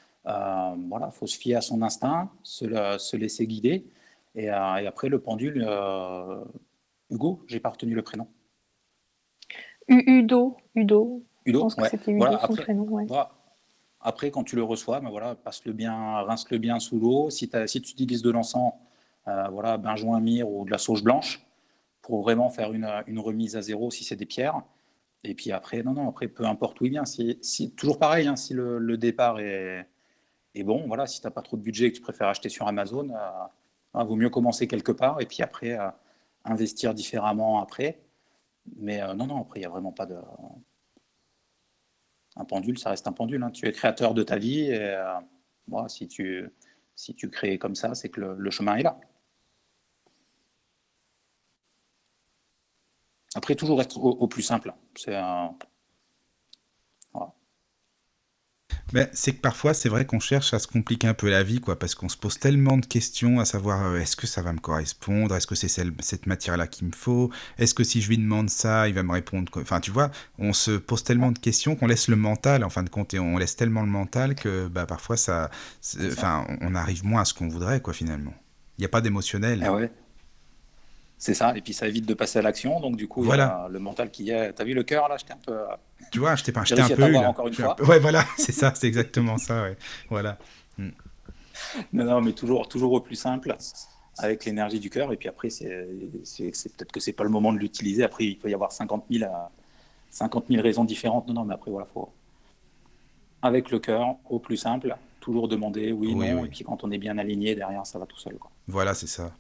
voilà, 0.89 1.11
faut 1.11 1.28
se 1.28 1.38
fier 1.38 1.55
à 1.55 1.61
son 1.61 1.82
instinct, 1.82 2.32
se, 2.43 3.15
laisser 3.15 3.47
guider. 3.47 3.86
Et, 4.36 4.51
euh, 4.51 4.75
et, 4.78 4.88
après, 4.88 5.09
le 5.09 5.19
pendule, 5.19 5.65
euh, 5.67 6.43
Hugo, 7.09 7.43
j'ai 7.47 7.59
pas 7.59 7.69
retenu 7.69 7.95
le 7.95 8.01
prénom. 8.01 8.28
Udo, 9.88 10.57
Udo. 10.75 11.23
Udo, 11.45 11.59
je 11.59 11.63
pense 11.63 11.75
que 11.75 11.89
c'était 11.89 12.11
Udo 12.11 12.25
son 12.25 12.34
après, 12.34 12.63
prénom. 12.63 13.07
après, 14.01 14.32
quand 14.32 14.43
tu 14.43 14.55
le 14.55 14.63
reçois, 14.63 14.99
ben 14.99 15.09
voilà, 15.09 15.36
passe-le 15.36 15.71
bien, 15.71 15.95
rince-le 16.21 16.57
bien 16.57 16.80
sous 16.80 16.99
l'eau. 16.99 17.30
Si, 17.30 17.49
si, 17.67 17.82
tu 17.82 17.91
utilises 17.91 18.21
de 18.21 18.30
l'encens, 18.30 18.73
euh, 19.28 19.47
voilà, 19.49 19.78
benjoin 19.78 20.19
myrrhe 20.19 20.49
ou 20.49 20.65
de 20.65 20.71
la 20.71 20.78
sauge 20.78 21.03
blanche, 21.03 21.41
pour 22.01 22.21
vraiment 22.21 22.49
faire 22.49 22.73
une, 22.73 22.89
une 23.07 23.19
remise 23.19 23.55
à 23.55 23.61
zéro 23.61 23.91
si 23.91 24.03
c'est 24.03 24.17
des 24.17 24.25
pierres. 24.25 24.61
Et 25.23 25.34
puis 25.34 25.51
après, 25.51 25.84
non, 25.84 25.93
non, 25.93 26.09
après, 26.09 26.28
peu 26.28 26.45
importe 26.45 26.80
où 26.82 26.86
il 26.86 26.91
vient. 26.91 27.05
Si, 27.05 27.39
si 27.41 27.71
toujours 27.71 27.97
pareil, 27.97 28.28
hein, 28.28 28.36
si 28.36 28.53
le, 28.53 28.78
le 28.78 28.97
départ 28.97 29.39
est, 29.39 29.88
et 30.56 30.64
bon, 30.64 30.88
voilà, 30.88 31.06
si 31.06 31.22
tu 31.22 31.28
n'as 31.28 31.32
pas 31.32 31.41
trop 31.41 31.58
de 31.58 31.62
budget 31.62 31.88
et 31.88 31.91
que 31.91 31.98
tu 31.98 32.02
préfères 32.02 32.28
acheter 32.28 32.50
sur 32.50 32.68
Amazon, 32.68 33.10
il 33.10 34.00
euh, 34.00 34.04
vaut 34.04 34.16
mieux 34.16 34.30
commencer 34.30 34.68
quelque 34.68 34.91
part 34.91 35.22
et 35.22 35.26
puis 35.26 35.43
après 35.43 35.80
euh, 35.80 35.89
investir 36.45 36.93
différemment 36.93 37.62
après. 37.62 38.02
Mais 38.78 39.02
euh, 39.02 39.14
non, 39.14 39.28
non, 39.28 39.41
après, 39.41 39.60
il 39.60 39.62
n'y 39.62 39.68
a 39.68 39.70
vraiment 39.70 39.91
pas 39.91 40.06
de. 40.06 40.18
Un 42.36 42.45
pendule, 42.45 42.78
ça 42.78 42.91
reste 42.91 43.08
un 43.08 43.14
pendule. 43.14 43.43
Hein. 43.43 43.52
Tu 43.52 43.68
es 43.68 43.72
créateur 43.72 44.14
de 44.14 44.24
ta 44.24 44.38
vie 44.38 44.72
et 44.72 44.95
si, 45.88 46.08
tu, 46.08 46.50
si 46.95 47.16
tu 47.16 47.30
crées 47.30 47.58
comme 47.58 47.76
ça, 47.76 47.95
c'est 47.95 48.10
que 48.10 48.22
le, 48.22 48.50
chemin 48.52 48.76
est 48.76 48.84
là. 48.84 49.00
Après, 53.36 53.56
toujours 53.56 53.82
être 53.82 53.98
au, 53.98 54.28
plus 54.28 54.43
simple. 54.43 54.74
C'est 54.95 55.16
un. 55.16 55.56
Ben, 58.93 59.09
c'est 59.11 59.34
que 59.34 59.41
parfois, 59.41 59.74
c'est 59.74 59.89
vrai 59.89 60.05
qu'on 60.05 60.20
cherche 60.20 60.53
à 60.53 60.59
se 60.59 60.68
compliquer 60.68 61.07
un 61.07 61.13
peu 61.13 61.30
la 61.30 61.43
vie, 61.43 61.59
quoi, 61.59 61.78
parce 61.78 61.93
qu'on 61.93 62.07
se 62.07 62.15
pose 62.15 62.39
tellement 62.39 62.78
de 62.78 62.86
questions 62.86 63.39
à 63.39 63.45
savoir 63.45 63.86
euh, 63.86 63.99
est-ce 63.99 64.15
que 64.15 64.28
ça 64.28 64.41
va 64.41 64.53
me 64.53 64.59
correspondre, 64.59 65.36
est-ce 65.36 65.45
que 65.45 65.55
c'est 65.55 65.68
cette 65.68 66.26
matière-là 66.26 66.68
qu'il 66.68 66.88
me 66.88 66.93
faut, 66.93 67.30
est-ce 67.57 67.74
que 67.74 67.84
si 67.84 68.01
je 68.01 68.07
lui 68.07 68.18
demande 68.18 68.49
ça, 68.49 68.88
il 68.88 68.93
va 68.93 69.03
me 69.03 69.11
répondre. 69.11 69.51
Enfin, 69.57 69.82
tu 69.82 69.91
vois, 69.91 70.09
on 70.39 70.53
se 70.53 70.72
pose 70.72 71.03
tellement 71.03 71.32
de 71.32 71.39
questions 71.39 71.76
qu'on 71.76 71.88
laisse 71.88 72.07
le 72.07 72.15
mental, 72.15 72.63
en 72.63 72.70
fin 72.70 72.84
de 72.84 72.89
compte, 72.89 73.13
et 73.13 73.20
on 73.20 73.38
laisse 73.38 73.57
tellement 73.57 73.82
le 73.82 73.89
mental 73.89 74.36
que 74.36 74.68
bah, 74.68 74.86
parfois, 74.86 75.18
ça, 75.18 75.51
enfin, 76.05 76.47
on 76.61 76.74
arrive 76.74 77.05
moins 77.05 77.22
à 77.22 77.26
ce 77.26 77.34
qu'on 77.34 77.49
voudrait, 77.49 77.82
quoi, 77.82 77.93
finalement. 77.93 78.34
Il 78.78 78.82
n'y 78.82 78.86
a 78.86 78.89
pas 78.89 79.01
d'émotionnel. 79.01 79.63
Ah 79.65 79.74
ouais. 79.74 79.91
C'est 81.20 81.34
ça, 81.34 81.57
et 81.57 81.61
puis 81.61 81.74
ça 81.74 81.88
évite 81.88 82.05
de 82.05 82.13
passer 82.13 82.38
à 82.38 82.41
l'action, 82.43 82.80
donc 82.80 82.95
du 82.95 83.07
coup, 83.07 83.24
voilà. 83.24 83.63
a 83.63 83.70
le 83.70 83.80
mental 83.80 84.11
qui 84.11 84.30
est. 84.30 84.53
T'as 84.53 84.63
vu 84.63 84.76
le 84.76 84.84
cœur 84.84 85.09
là? 85.09 85.18
J'étais 85.18 85.34
un 85.34 85.39
peu. 85.43 85.51
Euh, 85.53 85.65
tu 86.11 86.20
vois, 86.20 86.36
je 86.36 86.43
t'ai 86.43 86.51
pas 86.51 86.61
un 86.61 86.89
peu. 86.89 87.15
encore 87.18 87.47
une 87.47 87.53
fois. 87.55 87.76
Ouais, 87.84 87.97
voilà, 87.99 88.24
c'est 88.38 88.51
ça, 88.51 88.72
c'est 88.76 88.88
exactement 88.88 89.38
ça, 89.39 89.63
ouais. 89.63 89.78
Voilà. 90.09 90.38
Hmm. 90.78 90.91
Non, 91.91 92.05
non, 92.05 92.22
mais 92.22 92.34
toujours, 92.34 92.68
toujours 92.70 92.91
au 92.93 92.99
plus 92.99 93.15
simple, 93.15 93.55
avec 94.20 94.45
l'énergie 94.45 94.80
du 94.80 94.91
cœur, 94.91 95.11
et 95.11 95.18
puis 95.18 95.28
après, 95.28 95.49
c'est 95.49 95.65
peut-être 95.65 96.91
que 96.91 96.99
c'est 96.99 97.13
pas 97.13 97.24
le 97.24 97.32
moment 97.32 97.51
de 97.51 97.57
l'utiliser. 97.57 98.03
Après, 98.03 98.26
il 98.26 98.38
peut 98.38 98.49
y 98.49 98.53
avoir 98.53 98.72
50 98.72 99.05
000, 99.09 99.28
50 100.11 100.45
000 100.49 100.61
raisons 100.61 100.84
différentes. 100.84 101.28
Non, 101.28 101.34
non, 101.34 101.45
mais 101.45 101.55
après, 101.55 101.72
voilà, 101.72 101.88
faut. 101.91 102.11
Avec 103.41 103.72
le 103.72 103.80
cœur, 103.80 104.18
au 104.30 104.38
plus 104.38 104.57
simple, 104.57 104.95
toujours 105.20 105.47
demander 105.47 105.91
oui, 105.91 106.13
non, 106.13 106.45
et 106.45 106.49
puis 106.49 106.63
quand 106.63 106.84
on 106.84 106.91
est 106.91 106.97
bien 106.99 107.18
aligné, 107.18 107.55
derrière, 107.55 107.86
ça 107.88 107.97
va 107.97 108.05
tout 108.05 108.20
seul. 108.20 108.38
Quoi. 108.38 108.51
Voilà, 108.68 108.93
c'est 108.93 109.07
ça. 109.07 109.32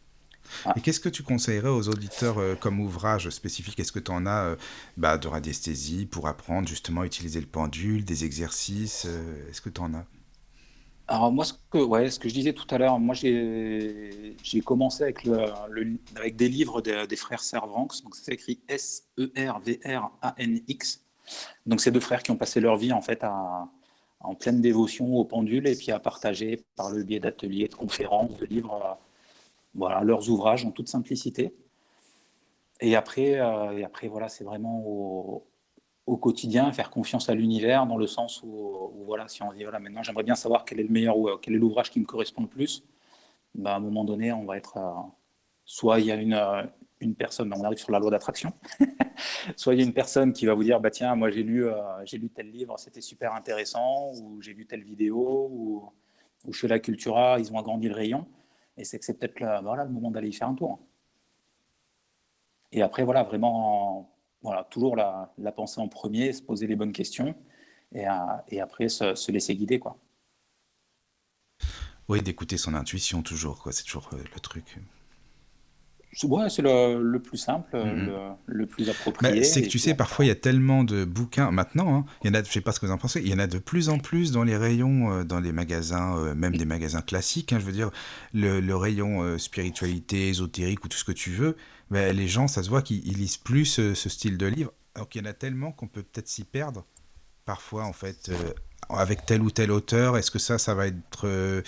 Ah. 0.65 0.73
Et 0.75 0.81
qu'est-ce 0.81 0.99
que 0.99 1.09
tu 1.09 1.23
conseillerais 1.23 1.69
aux 1.69 1.87
auditeurs 1.89 2.37
euh, 2.39 2.55
comme 2.55 2.79
ouvrage 2.79 3.29
spécifique? 3.29 3.79
Est-ce 3.79 3.91
que 3.91 3.99
tu 3.99 4.11
en 4.11 4.25
as 4.25 4.43
euh, 4.45 4.55
bah, 4.97 5.17
de 5.17 5.27
radiesthésie 5.27 6.05
pour 6.05 6.27
apprendre 6.27 6.67
justement 6.67 7.01
à 7.01 7.05
utiliser 7.05 7.39
le 7.39 7.45
pendule, 7.47 8.05
des 8.05 8.25
exercices 8.25 9.05
euh, 9.07 9.49
Est-ce 9.49 9.61
que 9.61 9.69
tu 9.69 9.81
en 9.81 9.93
as? 9.93 10.05
Alors 11.09 11.31
moi, 11.31 11.45
ce 11.45 11.53
que, 11.71 11.77
ouais, 11.77 12.09
ce 12.09 12.19
que 12.19 12.27
je 12.27 12.33
disais 12.33 12.51
tout 12.51 12.67
à 12.69 12.77
l'heure, 12.77 12.99
moi 12.99 13.15
j'ai 13.15 14.35
commencé 14.65 15.03
avec, 15.03 15.23
le, 15.23 15.37
avec 16.17 16.35
des 16.35 16.49
livres 16.49 16.81
des 16.81 17.15
frères 17.15 17.41
Servanx, 17.41 18.03
donc 18.03 18.13
c'est 18.17 18.33
écrit 18.33 18.59
S-E-R-V-R-A-N-X. 18.67 19.31
Donc 21.65 21.79
c'est 21.79 21.91
deux 21.91 22.01
frères 22.01 22.21
qui 22.23 22.31
ont 22.31 22.35
passé 22.35 22.59
leur 22.59 22.75
vie 22.75 22.91
en 22.91 23.01
fait 23.01 23.23
à, 23.23 23.69
en 24.19 24.35
pleine 24.35 24.61
dévotion 24.61 25.15
au 25.15 25.25
pendule 25.25 25.67
et 25.67 25.75
puis 25.75 25.91
à 25.91 25.99
partager 25.99 26.63
par 26.75 26.91
le 26.91 27.03
biais 27.03 27.19
d'ateliers, 27.19 27.67
de 27.67 27.75
conférences, 27.75 28.37
de 28.37 28.45
livres 28.45 28.97
voilà, 29.77 30.01
leurs 30.01 30.29
ouvrages 30.29 30.65
en 30.65 30.71
toute 30.71 30.89
simplicité. 30.89 31.55
Et 32.81 32.95
après, 32.95 33.39
euh, 33.39 33.77
et 33.77 33.83
après 33.83 34.07
voilà, 34.07 34.29
c'est 34.29 34.43
vraiment 34.43 34.79
au, 34.85 36.17
quotidien, 36.17 36.71
faire 36.71 36.89
confiance 36.89 37.29
à 37.29 37.35
l'univers 37.35 37.85
dans 37.85 37.97
le 37.97 38.07
sens 38.07 38.41
où, 38.43 39.03
voilà, 39.05 39.27
si 39.27 39.43
on 39.43 39.53
dit 39.53 39.63
voilà, 39.63 39.79
maintenant 39.79 40.03
j'aimerais 40.03 40.23
bien 40.23 40.35
savoir 40.35 40.65
quel 40.65 40.79
est 40.79 40.83
le 40.83 40.89
meilleur 40.89 41.17
ou 41.17 41.29
quel 41.41 41.53
est 41.53 41.57
l'ouvrage 41.57 41.91
qui 41.91 41.99
me 41.99 42.05
correspond 42.05 42.41
le 42.43 42.47
plus, 42.47 42.83
bah, 43.55 43.73
à 43.73 43.77
un 43.77 43.79
moment 43.79 44.03
donné, 44.03 44.31
on 44.33 44.45
va 44.45 44.57
être. 44.57 44.77
soit 45.65 45.99
il 45.99 46.07
y 46.07 46.11
a 46.11 46.15
une, 46.15 46.39
une 46.99 47.15
personne, 47.15 47.53
on 47.55 47.63
arrive 47.63 47.77
sur 47.77 47.91
la 47.91 47.99
loi 47.99 48.09
d'attraction, 48.11 48.51
soit 49.55 49.73
il 49.73 49.79
y 49.79 49.83
a 49.83 49.85
une 49.85 49.93
personne 49.93 50.33
qui 50.33 50.45
va 50.45 50.53
vous 50.53 50.63
dire 50.63 50.79
bah, 50.79 50.91
tiens, 50.91 51.15
moi 51.15 51.29
j'ai 51.29 51.43
lu, 51.43 51.65
euh, 51.65 51.73
j'ai 52.05 52.17
lu 52.17 52.29
tel 52.29 52.49
livre, 52.49 52.77
c'était 52.79 53.01
super 53.01 53.33
intéressant, 53.33 54.11
ou 54.21 54.41
j'ai 54.41 54.53
vu 54.53 54.65
telle 54.65 54.83
vidéo, 54.83 55.91
ou 56.45 56.53
chez 56.53 56.67
la 56.67 56.79
Cultura, 56.79 57.39
ils 57.39 57.51
ont 57.51 57.59
agrandi 57.59 57.87
le 57.87 57.95
rayon. 57.95 58.25
Et 58.77 58.83
c'est 58.83 58.99
que 58.99 59.05
c'est 59.05 59.15
peut-être 59.15 59.43
voilà, 59.63 59.85
le 59.85 59.91
moment 59.91 60.11
d'aller 60.11 60.29
y 60.29 60.33
faire 60.33 60.47
un 60.47 60.55
tour. 60.55 60.79
Et 62.71 62.81
après, 62.81 63.03
voilà, 63.03 63.23
vraiment, 63.23 64.13
voilà, 64.41 64.65
toujours 64.65 64.95
la, 64.95 65.33
pensée 65.55 65.81
en 65.81 65.87
premier, 65.87 66.33
se 66.33 66.41
poser 66.41 66.67
les 66.67 66.75
bonnes 66.75 66.91
questions 66.91 67.35
et, 67.93 68.05
et 68.49 68.61
après 68.61 68.89
se, 68.89 69.31
laisser 69.31 69.55
guider. 69.55 69.79
Quoi. 69.79 69.97
Oui, 72.09 72.21
d'écouter 72.21 72.57
son 72.57 72.73
intuition 72.73 73.21
toujours, 73.21 73.61
quoi. 73.61 73.71
c'est 73.71 73.83
toujours 73.83 74.09
euh, 74.13 74.23
le 74.33 74.39
truc. 74.39 74.77
Ouais, 76.23 76.49
c'est 76.49 76.63
le, 76.63 77.17
plus 77.17 77.37
simple, 77.37 77.69
mm-hmm. 77.75 78.35
le, 78.47 78.65
plus 78.65 78.89
approprié. 78.89 79.43
c'est 79.43 79.61
que 79.61 79.67
tu 79.67 79.77
sais, 79.77 79.93
parfois 79.93 80.25
il 80.25 80.29
y 80.29 80.31
a 80.31 80.35
tellement 80.35 80.83
de 80.83 81.05
bouquins 81.05 81.51
maintenant. 81.51 81.95
Hein, 81.95 82.05
il 82.23 82.27
y 82.27 82.29
en 82.31 82.33
a, 82.33 82.43
je 82.43 82.51
sais 82.51 82.61
pas 82.61 82.71
ce 82.71 82.79
que 82.79 82.87
vous 82.87 82.91
en 82.91 82.97
pensez. 82.97 83.21
Il 83.21 83.27
y 83.27 83.33
en 83.33 83.39
a 83.39 83.47
de 83.47 83.59
plus 83.59 83.89
en 83.89 83.99
plus 83.99 84.31
dans 84.31 84.43
les 84.43 84.57
rayons, 84.57 85.11
euh, 85.11 85.23
dans 85.23 85.39
les 85.39 85.51
magasins, 85.51 86.17
euh, 86.17 86.33
même 86.33 86.57
des 86.57 86.65
magasins 86.65 87.01
classiques. 87.01 87.53
Hein, 87.53 87.59
je 87.59 87.65
veux 87.65 87.71
dire, 87.71 87.91
le, 88.33 88.75
rayon 88.75 89.21
euh, 89.21 89.37
spiritualité, 89.37 90.29
ésotérique 90.29 90.83
ou 90.85 90.87
tout 90.87 90.97
ce 90.97 91.03
que 91.03 91.11
tu 91.11 91.31
veux. 91.31 91.55
Les 91.91 92.27
gens, 92.27 92.47
ça 92.47 92.63
se 92.63 92.69
voit 92.69 92.81
qu'ils 92.81 93.13
lisent 93.13 93.37
plus 93.37 93.65
ce, 93.65 93.93
style 93.93 94.37
de 94.37 94.47
livre. 94.47 94.73
Donc 94.95 95.15
il 95.15 95.23
y 95.23 95.25
en 95.25 95.29
a 95.29 95.33
tellement 95.33 95.71
qu'on 95.71 95.87
peut 95.87 96.03
peut-être 96.03 96.27
s'y 96.27 96.43
perdre. 96.43 96.85
Parfois, 97.45 97.85
en 97.85 97.93
fait, 97.93 98.31
avec 98.89 99.25
tel 99.25 99.41
ou 99.41 99.51
tel 99.51 99.71
auteur, 99.71 100.17
est-ce 100.17 100.31
que 100.31 100.39
ça, 100.39 100.57
ça 100.57 100.73
va 100.73 100.87
être 100.87 101.25
euh, 101.25 101.61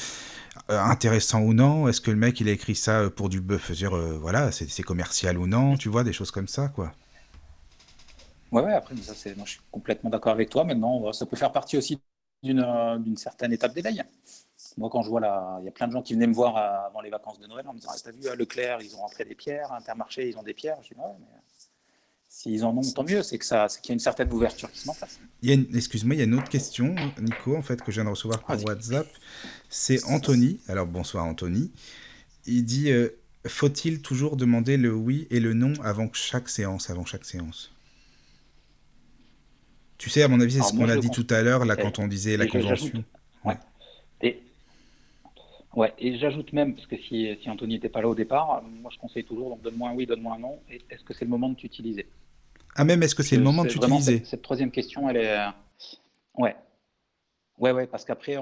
intéressant 0.69 1.41
ou 1.41 1.53
non? 1.53 1.87
Est-ce 1.87 2.01
que 2.01 2.11
le 2.11 2.17
mec 2.17 2.39
il 2.39 2.49
a 2.49 2.51
écrit 2.51 2.75
ça 2.75 3.01
euh, 3.01 3.09
pour 3.09 3.29
du 3.29 3.41
bœuf? 3.41 3.71
Euh, 3.83 4.17
voilà 4.19 4.51
c'est 4.51 4.83
commercial 4.83 5.37
ou 5.37 5.47
non? 5.47 5.77
Tu 5.77 5.89
vois 5.89 6.03
des 6.03 6.13
choses 6.13 6.31
comme 6.31 6.47
ça 6.47 6.69
quoi. 6.69 6.93
Ouais, 8.51 8.63
ouais 8.63 8.73
après 8.73 8.95
ça 8.97 9.13
c'est 9.13 9.35
je 9.37 9.49
suis 9.51 9.59
complètement 9.71 10.09
d'accord 10.09 10.31
avec 10.33 10.49
toi. 10.49 10.63
Maintenant 10.63 11.11
ça 11.13 11.25
peut 11.25 11.37
faire 11.37 11.51
partie 11.51 11.77
aussi 11.77 12.01
d'une 12.43 13.17
certaine 13.17 13.51
étape 13.53 13.73
d'éveil. 13.73 14.01
Moi 14.77 14.89
quand 14.89 15.03
je 15.03 15.09
vois 15.09 15.19
là, 15.21 15.57
il 15.61 15.65
y 15.65 15.67
a 15.67 15.71
plein 15.71 15.87
de 15.87 15.91
gens 15.93 16.01
qui 16.01 16.13
venaient 16.13 16.27
me 16.27 16.33
voir 16.33 16.57
avant 16.57 17.01
les 17.01 17.09
vacances 17.09 17.39
de 17.39 17.47
Noël 17.47 17.67
en 17.67 17.73
me 17.73 17.79
disant 17.79 17.91
ah, 17.93 17.97
t'as 18.03 18.11
vu 18.11 18.27
à 18.27 18.35
Leclerc 18.35 18.81
ils 18.81 18.95
ont 18.95 18.99
rentré 18.99 19.25
des 19.25 19.35
pierres, 19.35 19.71
Intermarché 19.73 20.27
ils 20.29 20.37
ont 20.37 20.43
des 20.43 20.53
pierres. 20.53 20.77
Je 20.83 20.93
dis 20.93 20.99
ouais 20.99 21.05
mais 21.19 21.27
S'ils 22.41 22.63
en 22.63 22.77
ont, 22.77 22.81
tant 22.93 23.03
mieux. 23.03 23.21
C'est 23.21 23.37
que 23.37 23.43
ça, 23.43 23.67
qu'il 23.67 23.89
y 23.89 23.91
a 23.91 23.95
une 23.95 23.99
certaine 23.99 24.31
ouverture 24.31 24.71
qui 24.71 24.79
se 24.79 24.87
met 24.87 24.91
en 24.91 24.93
place. 24.93 25.19
Excuse-moi, 25.43 26.15
il 26.15 26.19
y 26.19 26.21
a 26.21 26.23
une 26.23 26.35
autre 26.35 26.47
question, 26.47 26.95
Nico, 27.19 27.57
en 27.57 27.61
fait, 27.61 27.81
que 27.81 27.91
je 27.91 27.97
viens 27.99 28.05
de 28.05 28.11
recevoir 28.11 28.45
par 28.45 28.57
WhatsApp. 28.63 29.07
C'est 29.67 30.01
Anthony. 30.05 30.61
Alors 30.69 30.87
bonsoir 30.87 31.25
Anthony. 31.25 31.69
Il 32.45 32.63
dit 32.63 32.91
euh, 32.91 33.09
faut-il 33.45 34.01
toujours 34.01 34.37
demander 34.37 34.77
le 34.77 34.93
oui 34.93 35.27
et 35.31 35.41
le 35.41 35.53
non 35.53 35.73
avant 35.83 36.09
chaque 36.13 36.47
séance, 36.47 36.89
avant 36.89 37.03
chaque 37.03 37.25
séance? 37.25 37.73
Tu 39.97 40.09
sais, 40.09 40.21
à 40.21 40.29
mon 40.29 40.39
avis, 40.39 40.53
c'est 40.53 40.63
ce 40.63 40.71
qu'on 40.71 40.87
a 40.87 40.95
dit 40.95 41.09
tout 41.09 41.27
à 41.29 41.41
l'heure, 41.41 41.65
là, 41.65 41.75
quand 41.75 41.99
on 41.99 42.07
disait 42.07 42.37
la 42.37 42.47
convention. 42.47 43.03
Ouais. 43.43 43.57
Et, 44.21 44.41
ouais, 45.75 45.93
et 45.99 46.17
j'ajoute 46.17 46.53
même, 46.53 46.73
parce 46.73 46.87
que 46.87 46.95
si, 46.95 47.37
si 47.43 47.49
Anthony 47.49 47.73
n'était 47.73 47.89
pas 47.89 48.01
là 48.01 48.07
au 48.07 48.15
départ, 48.15 48.63
moi 48.63 48.91
je 48.93 48.97
conseille 48.97 49.25
toujours, 49.25 49.49
donc 49.49 49.61
donne-moi 49.61 49.89
un 49.89 49.93
oui, 49.93 50.05
donne-moi 50.05 50.35
un 50.35 50.39
non. 50.39 50.57
Est-ce 50.69 51.03
que 51.03 51.13
c'est 51.13 51.25
le 51.25 51.31
moment 51.31 51.49
de 51.49 51.55
t'utiliser? 51.55 52.07
Ah, 52.79 52.85
même, 52.85 53.03
est-ce 53.03 53.13
que 53.13 53.23
c'est 53.23 53.35
le 53.35 53.43
moment 53.43 53.65
de 53.65 53.69
t'utiliser 53.69 54.23
cette, 54.23 54.41
troisième 54.41 54.71
question, 54.71 55.09
elle 55.09 55.17
est. 55.17 55.37
Euh, 55.37 55.49
ouais. 56.37 56.55
Ouais, 57.57 57.73
ouais, 57.73 57.87
parce 57.87 58.05
qu'après, 58.05 58.37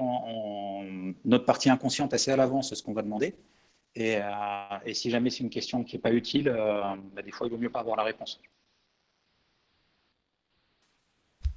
notre 1.24 1.44
partie 1.44 1.68
inconsciente, 1.70 2.12
elle 2.12 2.20
sait 2.20 2.30
à 2.30 2.36
l'avance 2.36 2.72
ce 2.72 2.80
qu'on 2.84 2.92
va 2.92 3.02
demander. 3.02 3.34
Et, 3.96 4.18
euh, 4.18 4.92
si 4.92 5.10
jamais 5.10 5.30
c'est 5.30 5.40
une 5.40 5.50
question 5.50 5.82
qui 5.82 5.96
n'est 5.96 6.00
pas 6.00 6.12
utile, 6.12 6.48
euh, 6.48 6.82
bah, 7.16 7.22
des 7.22 7.32
fois, 7.32 7.48
il 7.48 7.50
vaut 7.50 7.58
mieux 7.58 7.68
pas 7.68 7.80
avoir 7.80 7.96
la 7.96 8.04
réponse. 8.04 8.40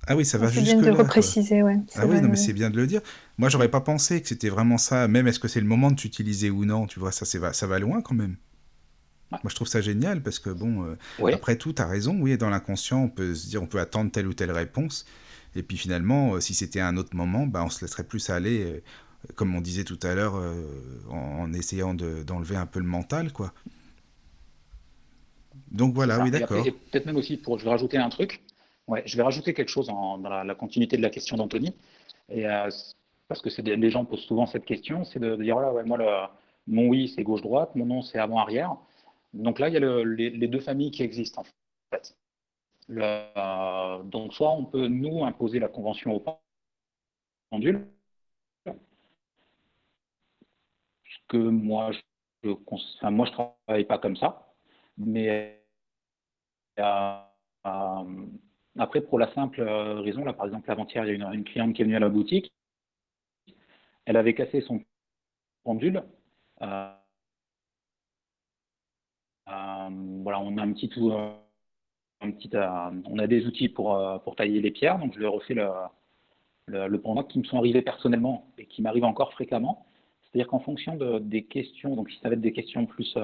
Ah 0.08 0.16
oui, 0.16 0.26
ça 0.26 0.40
va 0.40 0.48
jusque. 0.48 0.66
C'est 0.66 0.74
bien 0.74 0.82
de 0.82 0.88
le 0.88 0.94
repréciser, 0.94 1.62
ouais. 1.62 1.78
Ah 1.94 2.08
oui, 2.08 2.20
non, 2.20 2.30
mais 2.30 2.36
c'est 2.36 2.54
bien 2.54 2.72
de 2.72 2.78
le 2.78 2.88
dire. 2.88 3.02
Moi, 3.38 3.50
j'aurais 3.50 3.70
pas 3.70 3.82
pensé 3.82 4.20
que 4.24 4.28
c'était 4.28 4.50
vraiment 4.50 4.80
ça. 4.80 5.08
Même 5.08 5.28
est-ce 5.28 5.40
que 5.40 5.48
c'est 5.48 5.62
le 5.62 5.68
moment 5.68 5.92
de 5.92 5.98
t'utiliser 5.98 6.50
ou 6.50 6.66
non 6.66 6.88
Tu 6.88 7.00
vois, 7.00 7.12
ça, 7.12 7.26
ça 7.26 7.68
va 7.68 7.78
loin 7.78 8.02
quand 8.02 8.16
même. 8.16 8.38
Moi, 9.32 9.50
je 9.50 9.56
trouve 9.56 9.68
ça 9.68 9.82
génial 9.82 10.22
parce 10.22 10.40
que, 10.40 10.50
bon, 10.50 10.84
euh, 10.84 11.34
après 11.34 11.56
tout, 11.56 11.74
tu 11.74 11.82
as 11.82 11.88
raison. 11.88 12.18
Oui, 12.20 12.38
dans 12.38 12.50
l'inconscient, 12.50 13.04
on 13.04 13.10
peut 13.10 13.34
se 13.34 13.48
dire, 13.48 13.64
on 13.64 13.68
peut 13.68 13.80
attendre 13.80 14.12
telle 14.12 14.28
ou 14.28 14.34
telle 14.34 14.52
réponse. 14.52 15.06
Et 15.56 15.64
puis 15.64 15.78
finalement, 15.78 16.36
euh, 16.36 16.40
si 16.40 16.54
c'était 16.54 16.82
un 16.82 16.98
autre 16.98 17.16
moment, 17.16 17.48
bah, 17.48 17.64
on 17.64 17.70
se 17.70 17.84
laisserait 17.84 18.04
plus 18.04 18.30
aller, 18.30 18.64
euh, 18.64 18.82
comme 19.36 19.56
on 19.56 19.62
disait 19.62 19.86
tout 19.86 20.00
à 20.04 20.14
l'heure, 20.16 20.42
en, 21.10 21.54
essayant 21.54 21.94
d'enlever 21.94 22.56
un 22.56 22.66
peu 22.66 22.80
le 22.80 22.86
mental, 22.86 23.32
quoi. 23.32 23.54
Donc 25.72 25.94
voilà, 25.94 26.20
oui, 26.20 26.32
d'accord. 26.32 26.64
Peut-être 26.64 27.06
même 27.06 27.16
aussi, 27.16 27.38
pour, 27.38 27.58
je 27.58 27.64
vais 27.64 27.70
rajouter 27.70 27.98
un 27.98 28.10
truc. 28.10 28.42
Ouais, 28.88 29.04
je 29.06 29.16
vais 29.16 29.24
rajouter 29.24 29.54
quelque 29.54 29.70
chose 29.70 29.88
dans 29.88 30.18
la, 30.18 30.56
continuité 30.56 30.98
de 30.98 31.02
la 31.02 31.10
question 31.10 31.38
d'Anthony. 31.38 31.74
Et 32.30 32.44
parce 33.28 33.42
que 33.42 33.62
des, 33.62 33.78
les 33.78 33.90
gens 33.92 34.04
posent 34.04 34.26
souvent 34.26 34.46
cette 34.46 34.66
question, 34.66 35.06
c'est 35.06 35.20
de, 35.20 35.36
dire, 35.38 35.56
voilà, 35.56 35.72
ouais, 35.72 35.84
moi, 35.86 35.98
le, 35.98 36.06
mon 36.68 36.88
oui, 36.88 37.12
c'est 37.16 37.24
gauche-droite, 37.24 37.76
mon 37.76 37.86
non, 37.86 38.02
c'est 38.02 38.18
avant-arrière. 38.18 38.76
Donc 39.34 39.60
là, 39.60 39.70
il 39.70 39.74
y 39.74 39.78
a 39.78 40.04
les, 40.04 40.48
deux 40.48 40.60
familles 40.60 40.92
qui 40.92 41.04
existent 41.04 41.42
en 41.42 41.46
fait. 41.96 42.16
donc 44.06 44.34
soit 44.34 44.52
on 44.52 44.66
peut 44.66 44.88
nous 44.88 45.24
imposer 45.24 45.60
la 45.60 45.70
convention 45.70 46.14
au 46.16 46.24
pendule, 47.50 47.88
que 51.28 51.38
moi 51.38 51.92
je, 51.92 52.00
je 52.44 53.32
travaille 53.32 53.86
pas 53.86 53.98
comme 54.00 54.18
ça, 54.18 54.54
mais 54.98 55.64
euh, 56.80 57.22
euh, 57.66 58.28
après 58.78 59.02
pour 59.02 59.20
la 59.20 59.34
simple 59.34 59.62
raison, 59.62 60.26
là 60.26 60.34
par 60.34 60.46
exemple 60.48 60.70
avant-hier 60.70 61.06
il 61.06 61.20
y 61.20 61.24
a 61.24 61.34
une, 61.34 61.44
cliente 61.46 61.74
qui 61.74 61.82
est 61.82 61.86
venue 61.86 61.96
à 61.96 62.00
la 62.00 62.10
boutique, 62.10 62.54
elle 64.06 64.18
avait 64.18 64.34
cassé 64.34 64.62
son 64.62 64.84
pendule. 65.64 66.04
Euh, 66.62 66.66
euh, 66.66 67.01
voilà, 69.48 70.40
on 70.40 70.58
a 70.58 70.64
un 70.64 70.74
petit 70.74 70.90
un 72.24 72.32
petit, 72.32 72.50
on 73.06 73.18
a 73.18 73.28
des 73.28 73.46
outils 73.46 73.70
pour, 73.70 73.98
tailler 74.38 74.62
les 74.62 74.72
pierres, 74.72 75.00
donc 75.00 75.14
je 75.14 75.20
lui 75.20 75.26
ai 75.26 75.30
refait 75.30 75.56
le, 75.56 75.68
le, 76.68 77.02
pendant 77.02 77.24
qui 77.24 77.40
me 77.40 77.44
sont 77.44 77.58
arrivés 77.58 77.82
personnellement 77.82 78.48
et 78.58 78.66
qui 78.66 78.82
m'arrivent 78.82 79.06
encore 79.06 79.34
fréquemment. 79.34 79.86
C'est-à-dire 80.22 80.48
qu'en 80.48 80.60
fonction 80.60 80.96
de, 80.96 81.20
des 81.20 81.44
questions, 81.44 81.96
donc 81.96 82.10
si 82.10 82.20
ça 82.20 82.30
va 82.30 82.36
être 82.36 82.42
des 82.42 82.54
questions 82.54 82.86
plus 82.86 83.18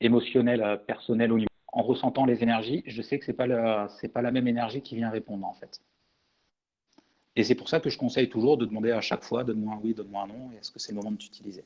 émotionnelles, 0.00 0.80
personnelles 0.86 1.32
au 1.32 1.38
niveau 1.38 1.48
en 1.74 1.82
ressentant 1.82 2.24
les 2.24 2.42
énergies, 2.42 2.82
je 2.86 3.02
sais 3.02 3.18
que 3.18 3.24
ce 3.24 3.32
n'est 3.32 3.36
pas, 3.36 4.22
la 4.22 4.30
même 4.30 4.48
énergie 4.48 4.80
qui 4.80 4.94
vient 4.94 5.10
répondre 5.10 5.44
en 5.44 5.54
fait. 5.54 5.82
Et 7.36 7.42
c'est 7.42 7.56
pour 7.56 7.68
ça 7.68 7.80
que 7.80 7.90
je 7.90 7.98
conseille 7.98 8.28
toujours 8.28 8.56
de 8.56 8.64
demander 8.64 8.92
à 8.92 9.00
chaque 9.00 9.24
fois, 9.24 9.42
donne-moi 9.42 9.74
un 9.74 9.80
oui, 9.82 9.92
donne-moi 9.92 10.22
un 10.22 10.26
non, 10.28 10.52
est-ce 10.52 10.70
que 10.70 10.78
c'est 10.78 10.92
le 10.92 10.98
moment 10.98 11.10
de 11.10 11.16
t'utiliser? 11.16 11.64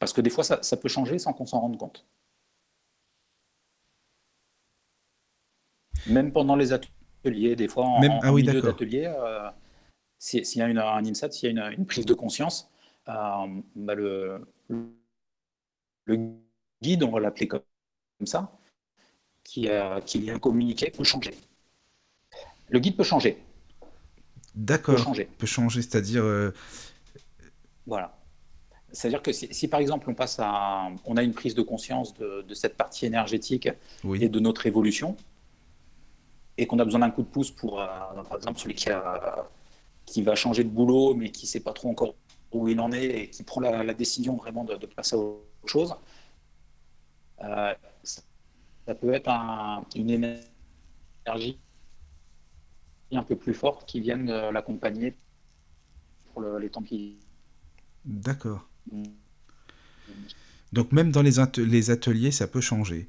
Parce 0.00 0.12
que 0.12 0.20
des 0.20 0.30
fois, 0.30 0.42
ça, 0.42 0.76
peut 0.76 0.88
changer 0.88 1.18
sans 1.18 1.32
qu'on 1.32 1.46
s'en 1.46 1.60
rende 1.60 1.78
compte. 1.78 2.04
Même 6.08 6.32
pendant 6.32 6.56
les 6.56 6.72
ateliers, 6.72 7.56
des 7.56 7.68
fois, 7.68 7.84
en, 7.84 8.00
Même, 8.00 8.18
ah 8.22 8.32
oui, 8.32 8.42
milieu 8.42 8.60
d'atelier, 8.60 9.06
euh, 9.06 9.50
s'il 10.18 10.42
y 10.56 10.62
a 10.62 10.68
une, 10.68 10.78
un 10.78 11.04
insight, 11.04 11.32
s'il 11.32 11.54
y 11.54 11.58
a 11.58 11.70
une, 11.70 11.86
prise 11.86 12.06
de 12.06 12.14
conscience, 12.14 12.70
euh, 13.08 13.12
bah, 13.76 13.94
le, 13.94 14.40
le 16.04 16.18
guide, 16.82 17.02
on 17.02 17.10
va 17.10 17.20
l'appeler 17.20 17.48
comme 17.48 17.62
ça, 18.24 18.52
qui, 19.44 19.68
euh, 19.68 20.00
qui 20.00 20.20
vient 20.20 20.38
communiquer 20.38 20.90
peut 20.90 21.04
changer. 21.04 21.34
Le 22.68 22.78
guide 22.80 22.96
peut 22.96 23.04
changer. 23.04 23.38
D'accord. 24.54 24.96
Peut 24.96 25.02
changer. 25.02 25.28
Peut 25.38 25.46
changer, 25.46 25.82
c'est-à-dire. 25.82 26.22
Euh, 26.24 26.52
voilà. 27.86 28.14
C'est-à-dire 28.90 29.22
que 29.22 29.32
si, 29.32 29.68
par 29.68 29.80
exemple 29.80 30.08
on 30.08 30.14
passe 30.14 30.38
à, 30.40 30.88
on 31.04 31.16
a 31.18 31.22
une 31.22 31.34
prise 31.34 31.54
de 31.54 31.60
conscience 31.60 32.14
de, 32.14 32.54
cette 32.54 32.76
partie 32.76 33.04
énergétique 33.04 33.68
et 34.18 34.28
de 34.30 34.40
notre 34.40 34.66
évolution, 34.66 35.14
et 36.58 36.66
qu'on 36.66 36.78
a 36.80 36.84
besoin 36.84 37.00
d'un 37.00 37.10
coup 37.10 37.22
de 37.22 37.28
pouce 37.28 37.52
pour, 37.52 37.80
euh, 37.80 37.86
par 38.28 38.36
exemple, 38.36 38.58
celui 38.58 38.74
qui, 38.74 38.90
a, 38.90 39.48
qui 40.04 40.22
va 40.22 40.34
changer 40.34 40.64
de 40.64 40.68
boulot, 40.68 41.14
mais 41.14 41.30
qui 41.30 41.46
ne 41.46 41.48
sait 41.48 41.60
pas 41.60 41.72
trop 41.72 41.88
encore 41.88 42.14
où 42.52 42.66
il 42.66 42.80
en 42.80 42.90
est 42.92 43.04
et 43.04 43.30
qui 43.30 43.44
prend 43.44 43.60
la, 43.60 43.94
décision 43.94 44.36
vraiment 44.36 44.64
de, 44.64 44.74
passer 44.86 45.14
à 45.14 45.18
autre 45.18 45.44
chose, 45.66 45.94
euh, 47.44 47.74
ça 48.02 48.94
peut 48.94 49.12
être 49.14 49.30
une 49.94 50.10
énergie 50.10 51.58
un 53.12 53.22
peu 53.22 53.36
plus 53.36 53.54
forte 53.54 53.88
qui 53.88 54.00
vienne 54.00 54.26
l'accompagner 54.50 55.16
pour 56.32 56.42
les 56.42 56.70
temps 56.70 56.82
qui. 56.82 57.18
D'accord. 58.04 58.66
Donc 60.72 60.92
même 60.92 61.12
dans 61.12 61.22
les, 61.22 61.32
les, 61.58 61.90
ateliers, 61.90 62.30
ça 62.30 62.48
peut 62.48 62.60
changer. 62.60 63.08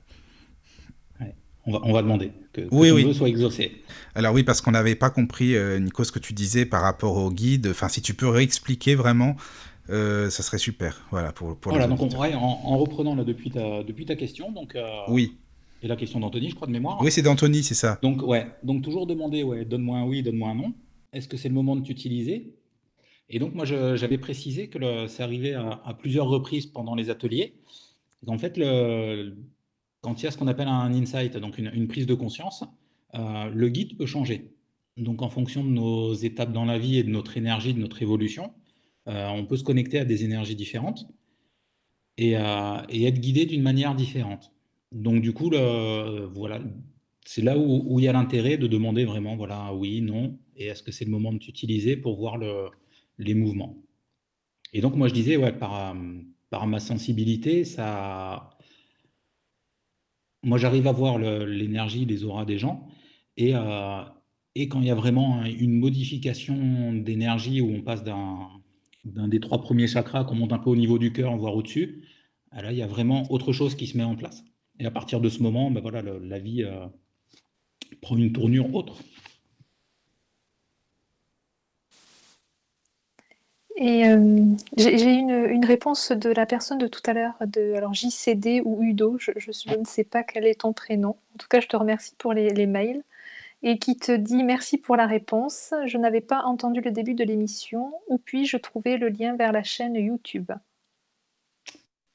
On, 1.65 1.73
va, 1.73 1.79
on 1.83 1.93
va 1.93 2.01
demander 2.01 2.31
que, 2.51 2.61
que 2.61 2.67
oui, 2.71 2.91
oui. 2.91 3.13
soit 3.13 3.29
exaucé. 3.29 3.83
Alors 4.15 4.33
oui, 4.33 4.43
parce 4.43 4.59
qu'on 4.59 4.71
n'avait 4.71 4.95
pas 4.95 5.09
compris, 5.09 5.55
euh, 5.55 5.79
Nico, 5.79 6.03
ce 6.03 6.11
que 6.11 6.19
tu 6.19 6.33
disais 6.33 6.65
par 6.65 6.81
rapport 6.81 7.15
au 7.15 7.31
guide. 7.31 7.67
Enfin, 7.69 7.89
si 7.89 8.01
tu 8.01 8.13
peux 8.13 8.27
réexpliquer 8.27 8.95
vraiment, 8.95 9.29
euh, 9.29 9.68
ça 9.89 10.43
serait 10.43 10.57
super. 10.57 11.07
Voilà, 11.11 11.31
pour, 11.31 11.57
pour 11.57 11.71
voilà, 11.71 11.87
donc 11.87 12.01
on, 12.01 12.09
en, 12.09 12.61
en, 12.63 12.77
reprenant 12.77 13.15
là, 13.15 13.23
depuis, 13.23 13.49
ta, 13.49 13.83
depuis 13.83 14.05
ta 14.05 14.15
question. 14.15 14.51
Donc, 14.51 14.75
euh, 14.75 14.87
oui. 15.07 15.37
Et 15.81 15.87
la 15.87 15.95
question 15.95 16.19
d'Anthony, 16.19 16.49
je 16.49 16.55
crois, 16.55 16.67
de 16.67 16.73
mémoire. 16.73 16.99
Oui, 17.01 17.11
c'est 17.11 17.21
d'Anthony, 17.21 17.63
c'est 17.63 17.75
ça. 17.75 17.99
Donc, 18.01 18.21
ouais. 18.21 18.47
Donc, 18.63 18.83
toujours 18.83 19.07
demander, 19.07 19.43
ouais, 19.43 19.65
donne-moi 19.65 19.97
un 19.99 20.05
oui, 20.05 20.21
donne-moi 20.21 20.49
un 20.49 20.55
non 20.55 20.73
est-ce 21.13 21.27
que 21.27 21.37
c'est 21.37 21.49
le 21.49 21.55
moment 21.55 21.75
de 21.75 21.81
t'utiliser? 21.81 22.55
Et 23.29 23.39
donc, 23.39 23.53
moi, 23.53 23.65
j'avais 23.65 24.17
précisé 24.17 24.69
que 24.69 25.07
ça 25.07 25.23
arrivait 25.23 25.53
à, 25.53 25.95
plusieurs 25.97 26.27
reprises 26.27 26.65
pendant 26.65 26.95
les 26.95 27.09
ateliers. 27.09 27.55
En 28.27 28.37
fait, 28.37 28.57
le, 28.57 29.35
quand 30.01 30.21
il 30.21 30.25
y 30.25 30.27
a 30.27 30.31
ce 30.31 30.37
qu'on 30.37 30.47
appelle 30.47 30.67
un 30.67 30.93
insight, 30.93 31.37
donc 31.37 31.57
une, 31.57 31.87
prise 31.87 32.05
de 32.05 32.13
conscience, 32.15 32.63
euh, 33.15 33.49
le 33.49 33.69
guide 33.69 33.97
peut 33.97 34.05
changer. 34.05 34.51
Donc, 34.97 35.21
en 35.21 35.29
fonction 35.29 35.63
de 35.63 35.69
nos 35.69 36.13
étapes 36.13 36.51
dans 36.51 36.65
la 36.65 36.79
vie 36.79 36.97
et 36.97 37.03
de 37.03 37.09
notre 37.09 37.37
énergie, 37.37 37.73
de 37.73 37.79
notre 37.79 38.01
évolution, 38.01 38.45
euh, 38.45 38.49
on 39.05 39.45
peut 39.45 39.57
se 39.57 39.63
connecter 39.63 39.99
à 39.99 40.05
des 40.05 40.23
énergies 40.23 40.55
différentes 40.55 41.07
et, 42.19 42.35
euh, 42.35 42.81
être 42.89 43.19
guidé 43.19 43.45
d'une 43.45 43.61
manière 43.61 43.95
différente. 43.95 44.51
Donc, 44.91 45.21
du 45.21 45.33
coup, 45.33 45.49
le, 45.49 46.25
voilà, 46.25 46.59
c'est 47.25 47.41
là 47.41 47.57
où, 47.57 47.99
il 47.99 48.05
y 48.05 48.07
a 48.07 48.13
l'intérêt 48.13 48.57
de 48.57 48.67
demander 48.67 49.05
vraiment, 49.05 49.35
voilà, 49.37 49.73
oui, 49.73 50.01
non, 50.01 50.37
et 50.55 50.65
est-ce 50.67 50.83
que 50.83 50.91
c'est 50.91 51.05
le 51.05 51.11
moment 51.11 51.31
de 51.31 51.37
t'utiliser 51.37 51.95
pour 51.95 52.17
voir 52.17 52.37
le, 52.37 52.69
les 53.17 53.33
mouvements? 53.35 53.77
Et 54.73 54.81
donc, 54.81 54.95
moi, 54.95 55.07
je 55.07 55.13
disais, 55.13 55.37
ouais, 55.37 55.53
par, 55.53 55.95
ma 56.67 56.79
sensibilité, 56.79 57.63
ça. 57.63 58.57
Moi, 60.43 60.57
j'arrive 60.57 60.87
à 60.87 60.91
voir 60.91 61.17
l'énergie, 61.19 62.05
les 62.05 62.23
auras 62.23 62.45
des 62.45 62.57
gens, 62.57 62.87
et, 63.37 63.55
euh, 63.55 64.01
et 64.55 64.67
quand 64.67 64.81
il 64.81 64.87
y 64.87 64.91
a 64.91 64.95
vraiment 64.95 65.43
une 65.45 65.73
modification 65.73 66.93
d'énergie 66.93 67.61
où 67.61 67.69
on 67.71 67.81
passe 67.81 68.03
d'un 68.03 68.49
des 69.05 69.39
trois 69.39 69.61
premiers 69.61 69.87
chakras, 69.87 70.23
qu'on 70.23 70.35
monte 70.35 70.53
un 70.53 70.59
peu 70.59 70.69
au 70.69 70.75
niveau 70.75 70.97
du 70.99 71.11
cœur, 71.13 71.35
voire 71.37 71.55
au-dessus, 71.55 72.03
là, 72.51 72.71
il 72.71 72.77
y 72.77 72.81
a 72.81 72.87
vraiment 72.87 73.31
autre 73.31 73.53
chose 73.53 73.75
qui 73.75 73.87
se 73.87 73.97
met 73.97 74.03
en 74.03 74.15
place. 74.15 74.43
Et 74.79 74.85
à 74.85 74.91
partir 74.91 75.19
de 75.19 75.29
ce 75.29 75.43
moment, 75.43 75.71
ben 75.71 75.81
voilà, 75.81 76.01
la 76.01 76.39
vie. 76.39 76.63
Euh, 76.63 76.87
prend 78.01 78.17
une 78.17 78.31
tournure 78.31 78.73
autre. 78.73 78.95
Et 83.75 84.05
euh, 84.05 84.43
j'ai 84.75 85.13
une, 85.13 85.29
une, 85.29 85.63
réponse 85.63 86.11
de 86.11 86.29
la 86.29 86.45
personne 86.45 86.79
de 86.79 86.87
tout 86.87 87.01
à 87.05 87.13
l'heure, 87.13 87.35
de 87.45 87.73
alors 87.75 87.93
JCD 87.93 88.61
ou 88.65 88.83
Udo, 88.83 89.17
je, 89.19 89.31
ne 89.31 89.85
sais 89.85 90.03
pas 90.03 90.21
quel 90.21 90.45
est 90.45 90.61
ton 90.61 90.73
prénom. 90.73 91.15
En 91.33 91.37
tout 91.37 91.47
cas, 91.47 91.61
je 91.61 91.67
te 91.67 91.77
remercie 91.77 92.13
pour 92.17 92.33
les 92.33 92.65
mails. 92.65 93.03
Et 93.61 93.77
qui 93.77 93.97
te 93.97 94.15
dit 94.15 94.43
merci 94.43 94.77
pour 94.77 94.95
la 94.95 95.05
réponse. 95.05 95.73
Je 95.85 95.97
n'avais 95.97 96.21
pas 96.21 96.43
entendu 96.43 96.81
le 96.81 96.91
début 96.91 97.13
de 97.13 97.23
l'émission. 97.23 97.91
Où 98.07 98.17
puis-je 98.17 98.57
trouver 98.57 98.97
le 98.97 99.09
lien 99.09 99.35
vers 99.35 99.51
la 99.51 99.63
chaîne 99.63 99.95
YouTube 99.95 100.51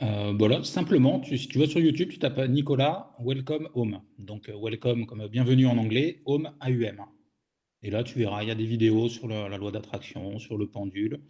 euh, 0.02 0.34
voilà, 0.36 0.62
simplement, 0.64 1.22
si 1.22 1.46
tu 1.46 1.58
vas 1.58 1.66
sur 1.66 1.80
YouTube, 1.80 2.08
tu 2.10 2.18
tapes 2.18 2.48
Nicolas 2.48 3.14
Welcome 3.20 3.68
Home. 3.74 4.00
Donc, 4.18 4.48
euh, 4.48 4.56
welcome 4.56 5.06
comme 5.06 5.28
bienvenue 5.28 5.66
en 5.66 5.78
anglais, 5.78 6.20
home 6.26 6.50
A-U-M. 6.60 7.00
Et 7.82 7.90
là, 7.90 8.02
tu 8.02 8.18
verras, 8.18 8.42
il 8.42 8.48
y 8.48 8.50
a 8.50 8.56
des 8.56 8.66
vidéos 8.66 9.08
sur 9.08 9.28
la, 9.28 9.56
loi 9.56 9.70
d'attraction, 9.70 10.38
sur 10.40 10.58
le 10.58 10.66
pendule. 10.66 11.20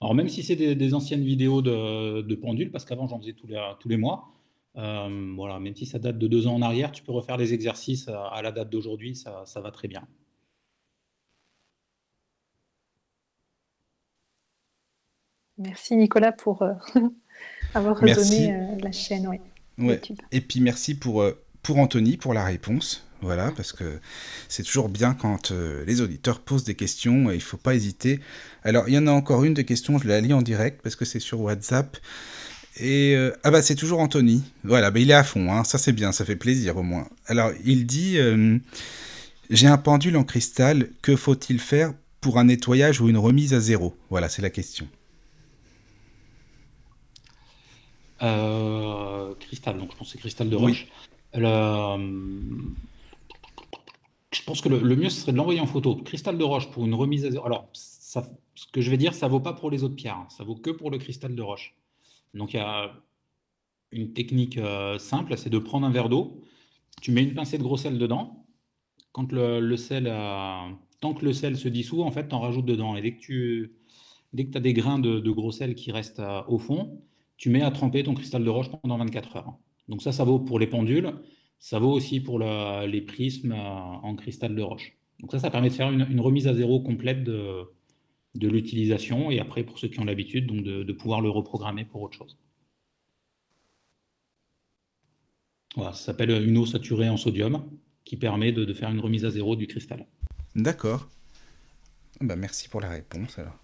Alors, 0.00 0.14
même 0.14 0.28
si 0.28 0.42
c'est 0.42 0.56
des, 0.56 0.94
anciennes 0.94 1.22
vidéos 1.22 1.60
de, 1.60 2.34
pendule, 2.34 2.70
parce 2.70 2.84
qu'avant, 2.86 3.06
j'en 3.06 3.20
faisais 3.20 3.34
tous 3.34 3.46
les, 3.46 3.60
tous 3.78 3.88
les 3.88 3.98
mois, 3.98 4.33
euh, 4.76 5.34
voilà, 5.36 5.60
même 5.60 5.74
si 5.74 5.86
ça 5.86 5.98
date 5.98 6.18
de 6.18 6.26
deux 6.26 6.46
ans 6.46 6.54
en 6.54 6.62
arrière, 6.62 6.92
tu 6.92 7.02
peux 7.02 7.12
refaire 7.12 7.36
les 7.36 7.54
exercices 7.54 8.08
à, 8.08 8.40
la 8.42 8.52
date 8.52 8.70
d'aujourd'hui, 8.70 9.14
ça, 9.14 9.42
ça 9.46 9.60
va 9.60 9.70
très 9.70 9.88
bien. 9.88 10.06
Merci 15.56 15.96
Nicolas 15.96 16.32
pour, 16.32 16.64
avoir 17.74 17.98
redonné 17.98 18.52
euh, 18.52 18.76
la 18.80 18.92
chaîne, 18.92 19.28
ouais, 19.78 20.00
Et 20.32 20.40
puis 20.40 20.60
merci 20.60 20.94
pour, 20.94 21.22
euh, 21.22 21.32
pour 21.62 21.78
Anthony 21.78 22.16
pour 22.16 22.34
la 22.34 22.44
réponse. 22.44 23.06
Voilà, 23.20 23.52
parce 23.56 23.72
que 23.72 24.00
c'est 24.48 24.64
toujours 24.64 24.90
bien 24.90 25.14
quand 25.14 25.50
euh, 25.50 25.82
les 25.86 26.02
auditeurs 26.02 26.40
posent 26.40 26.64
des 26.64 26.74
questions 26.74 27.30
et 27.30 27.34
il 27.34 27.38
ne 27.38 27.42
faut 27.42 27.56
pas 27.56 27.74
hésiter. 27.74 28.20
Alors, 28.64 28.86
il 28.86 28.94
y 28.94 28.98
en 28.98 29.06
a 29.06 29.12
encore 29.12 29.44
une 29.44 29.54
de 29.54 29.62
questions, 29.62 29.96
je 29.96 30.06
la 30.06 30.20
lis 30.20 30.34
en 30.34 30.42
direct 30.42 30.82
parce 30.82 30.94
que 30.94 31.06
c'est 31.06 31.20
sur 31.20 31.40
WhatsApp. 31.40 31.96
Et 32.80 33.16
ah 33.44 33.50
bah 33.50 33.62
c'est 33.62 33.76
toujours 33.76 34.00
Anthony. 34.00 34.42
Voilà, 34.64 34.90
bah, 34.90 34.98
il 34.98 35.10
est 35.10 35.14
à 35.14 35.22
fond, 35.22 35.52
hein. 35.52 35.62
ça 35.62 35.78
c'est 35.78 35.92
bien, 35.92 36.10
ça 36.10 36.24
fait 36.24 36.36
plaisir 36.36 36.76
au 36.76 36.82
moins. 36.82 37.08
Alors 37.26 37.52
il 37.64 37.86
dit 37.86 38.18
J'ai 39.50 39.66
un 39.68 39.78
pendule 39.78 40.16
en 40.16 40.24
cristal, 40.24 40.88
que 41.00 41.14
faut-il 41.14 41.60
faire 41.60 41.92
pour 42.20 42.38
un 42.38 42.44
nettoyage 42.44 43.00
ou 43.00 43.08
une 43.08 43.18
remise 43.18 43.54
à 43.54 43.60
zéro? 43.60 43.96
Voilà, 44.10 44.28
c'est 44.28 44.42
la 44.42 44.50
question. 44.50 44.88
Euh, 48.22 49.34
cristal, 49.34 49.78
donc 49.78 49.92
je 49.92 49.96
pense 49.96 50.08
que 50.08 50.12
c'est 50.12 50.18
cristal 50.18 50.48
de 50.48 50.56
roche. 50.56 50.86
je 51.34 51.40
pense 54.46 54.60
que 54.60 54.68
le, 54.68 54.96
mieux, 54.96 55.10
ce 55.10 55.20
serait 55.20 55.32
de 55.32 55.36
l'envoyer 55.36 55.60
en 55.60 55.66
photo. 55.66 55.96
Cristal 55.96 56.38
de 56.38 56.44
roche 56.44 56.70
pour 56.70 56.84
une 56.86 56.94
remise 56.94 57.26
à 57.26 57.30
zéro. 57.30 57.44
Alors, 57.44 57.68
ça, 57.72 58.26
ce 58.54 58.66
que 58.72 58.80
je 58.80 58.90
vais 58.90 58.96
dire, 58.96 59.14
ça 59.14 59.28
vaut 59.28 59.40
pas 59.40 59.52
pour 59.52 59.70
les 59.70 59.84
autres 59.84 59.96
pierres. 59.96 60.16
Hein. 60.16 60.28
Ça 60.30 60.44
vaut 60.44 60.54
que 60.54 60.70
pour 60.70 60.90
le 60.90 60.98
cristal 60.98 61.34
de 61.34 61.42
roche. 61.42 61.74
Donc, 62.34 62.52
il 62.52 62.56
y 62.56 62.60
a 62.60 62.92
une 63.92 64.12
technique 64.12 64.58
euh, 64.58 64.98
simple, 64.98 65.36
c'est 65.36 65.50
de 65.50 65.58
prendre 65.58 65.86
un 65.86 65.90
verre 65.90 66.08
d'eau. 66.08 66.42
Tu 67.00 67.12
mets 67.12 67.22
une 67.22 67.34
pincée 67.34 67.58
de 67.58 67.62
gros 67.62 67.76
sel 67.76 67.98
dedans. 67.98 68.44
Quand 69.12 69.30
le, 69.32 69.76
sel, 69.76 70.12
tant 71.00 71.14
que 71.14 71.24
le 71.24 71.32
sel 71.32 71.56
se 71.56 71.68
dissout, 71.68 72.02
en 72.02 72.10
fait, 72.10 72.28
tu 72.28 72.34
en 72.34 72.40
rajoutes 72.40 72.64
dedans. 72.64 72.96
Et 72.96 73.02
dès 73.02 73.12
que 73.12 74.50
tu 74.50 74.58
as 74.58 74.60
des 74.60 74.72
grains 74.72 74.98
de, 74.98 75.30
gros 75.30 75.52
sel 75.52 75.74
qui 75.74 75.92
restent 75.92 76.20
euh, 76.20 76.42
au 76.48 76.58
fond, 76.58 77.00
tu 77.36 77.50
mets 77.50 77.62
à 77.62 77.70
tremper 77.70 78.02
ton 78.02 78.14
cristal 78.14 78.44
de 78.44 78.50
roche 78.50 78.70
pendant 78.70 78.98
24 78.98 79.36
heures. 79.36 79.58
Donc 79.88 80.02
ça, 80.02 80.12
ça 80.12 80.24
vaut 80.24 80.38
pour 80.38 80.58
les 80.58 80.66
pendules. 80.66 81.12
Ça 81.58 81.78
vaut 81.78 81.92
aussi 81.92 82.20
pour 82.20 82.38
les 82.38 83.00
prismes 83.02 83.52
euh, 83.52 83.56
en 83.58 84.14
cristal 84.16 84.54
de 84.54 84.62
roche. 84.62 84.96
Donc 85.20 85.30
ça, 85.30 85.38
ça 85.38 85.50
permet 85.50 85.68
de 85.68 85.74
faire 85.74 85.90
une, 85.90 86.20
remise 86.20 86.48
à 86.48 86.54
zéro 86.54 86.80
complète 86.80 87.22
de, 87.22 87.62
de 88.34 88.48
l'utilisation 88.48 89.30
et 89.30 89.38
après, 89.38 89.62
pour 89.62 89.78
ceux 89.78 89.88
qui 89.88 90.00
ont 90.00 90.04
l'habitude, 90.04 90.46
donc 90.46 90.62
de, 90.62 90.92
pouvoir 90.92 91.20
le 91.20 91.30
reprogrammer 91.30 91.84
pour 91.84 92.02
autre 92.02 92.16
chose. 92.16 92.36
Voilà, 95.76 95.92
ça 95.92 96.06
s'appelle 96.06 96.30
une 96.30 96.56
eau 96.56 96.66
saturée 96.66 97.08
en 97.08 97.16
sodium 97.16 97.64
qui 98.04 98.16
permet 98.16 98.52
de, 98.52 98.72
faire 98.72 98.90
une 98.90 99.00
remise 99.00 99.24
à 99.24 99.30
zéro 99.30 99.56
du 99.56 99.66
cristal. 99.66 100.06
D'accord. 100.54 101.08
Bah, 102.20 102.36
merci 102.36 102.68
pour 102.68 102.80
la 102.80 102.90
réponse 102.90 103.38
alors. 103.38 103.58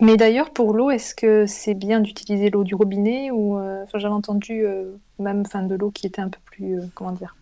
Mais 0.00 0.16
d'ailleurs, 0.16 0.50
pour 0.50 0.74
l'eau, 0.74 0.90
est-ce 0.90 1.14
que 1.14 1.46
c'est 1.46 1.74
bien 1.74 2.00
d'utiliser 2.00 2.50
l'eau 2.50 2.64
du 2.64 2.74
robinet 2.74 3.30
ou 3.30 3.58
euh, 3.58 3.84
j'avais 3.94 4.12
entendu 4.12 4.66
euh, 4.66 4.96
même 5.18 5.46
fin 5.46 5.62
de 5.62 5.74
l'eau 5.74 5.90
qui 5.90 6.06
était 6.06 6.20
un 6.20 6.28
peu 6.28 6.40
plus 6.44 6.78
euh, 6.78 6.86
comment 6.94 7.12
dire 7.12 7.36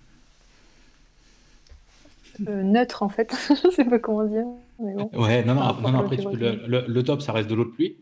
neutre 2.40 3.02
en 3.02 3.08
fait. 3.08 3.34
je 3.48 3.70
sais 3.70 3.84
pas 3.84 3.98
comment 3.98 4.24
dire. 4.24 4.46
Ouais, 4.78 5.44
non, 5.44 5.54
non, 5.54 5.62
après 5.62 6.16
le, 6.16 7.00
top, 7.02 7.22
ça 7.22 7.32
reste 7.32 7.48
de 7.48 7.54
l'eau 7.54 7.64
de 7.64 7.70
pluie. 7.70 7.98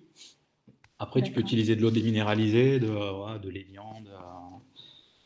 Après, 0.99 1.23
tu 1.23 1.33
peux 1.33 1.41
utiliser 1.41 1.77
de 1.77 1.83
l'eau 1.83 1.91
déminéralisée, 1.91 2.79
de, 2.79 3.39
de 3.39 3.49
l'évian, 3.49 4.03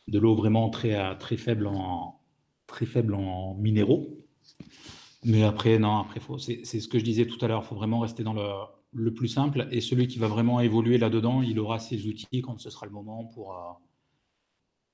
de, 0.07 0.19
l'eau 0.19 0.35
vraiment 0.35 0.69
très, 0.69 1.17
très, 1.17 1.37
faible 1.37 1.67
en, 1.67 2.19
très 2.67 2.85
faible 2.85 3.13
en 3.13 3.55
minéraux. 3.55 4.07
Mais 5.23 5.43
après, 5.43 5.79
non, 5.79 5.97
après, 5.97 6.21
c'est 6.39 6.79
ce 6.79 6.87
que 6.87 6.99
je 6.99 7.03
disais 7.03 7.25
tout 7.25 7.43
à 7.43 7.47
l'heure, 7.47 7.61
il 7.63 7.67
faut 7.67 7.75
vraiment 7.75 7.99
rester 7.99 8.23
dans 8.23 8.33
le, 8.33 8.47
le 8.95 9.13
plus 9.13 9.27
simple. 9.27 9.67
Et 9.71 9.81
celui 9.81 10.07
qui 10.07 10.17
va 10.17 10.27
vraiment 10.27 10.61
évoluer 10.61 10.97
là-dedans, 10.97 11.41
il 11.41 11.59
aura 11.59 11.79
ses 11.79 12.07
outils 12.07 12.41
quand 12.41 12.59
ce 12.59 12.69
sera 12.69 12.85
le 12.85 12.91
moment 12.91 13.25
pour, 13.25 13.53
euh, 13.53 13.73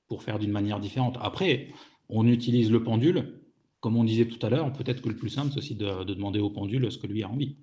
pour 0.08 0.22
faire 0.22 0.38
d'une 0.38 0.50
manière 0.50 0.80
différente. 0.80 1.16
Après, 1.20 1.68
on 2.08 2.26
utilise 2.26 2.70
le 2.70 2.82
pendule. 2.82 3.41
Comme 3.82 3.96
on 3.96 4.04
disait 4.04 4.26
tout 4.26 4.44
à 4.46 4.48
l'heure, 4.48 4.72
peut-être 4.72 5.02
que 5.02 5.08
le 5.08 5.16
plus 5.16 5.28
simple, 5.28 5.50
c'est 5.50 5.58
aussi 5.58 5.74
de, 5.74 6.04
demander 6.04 6.38
au 6.38 6.50
pendule 6.50 6.90
ce 6.90 6.98
que 6.98 7.08
lui 7.08 7.24
a 7.24 7.28
envie. 7.28 7.56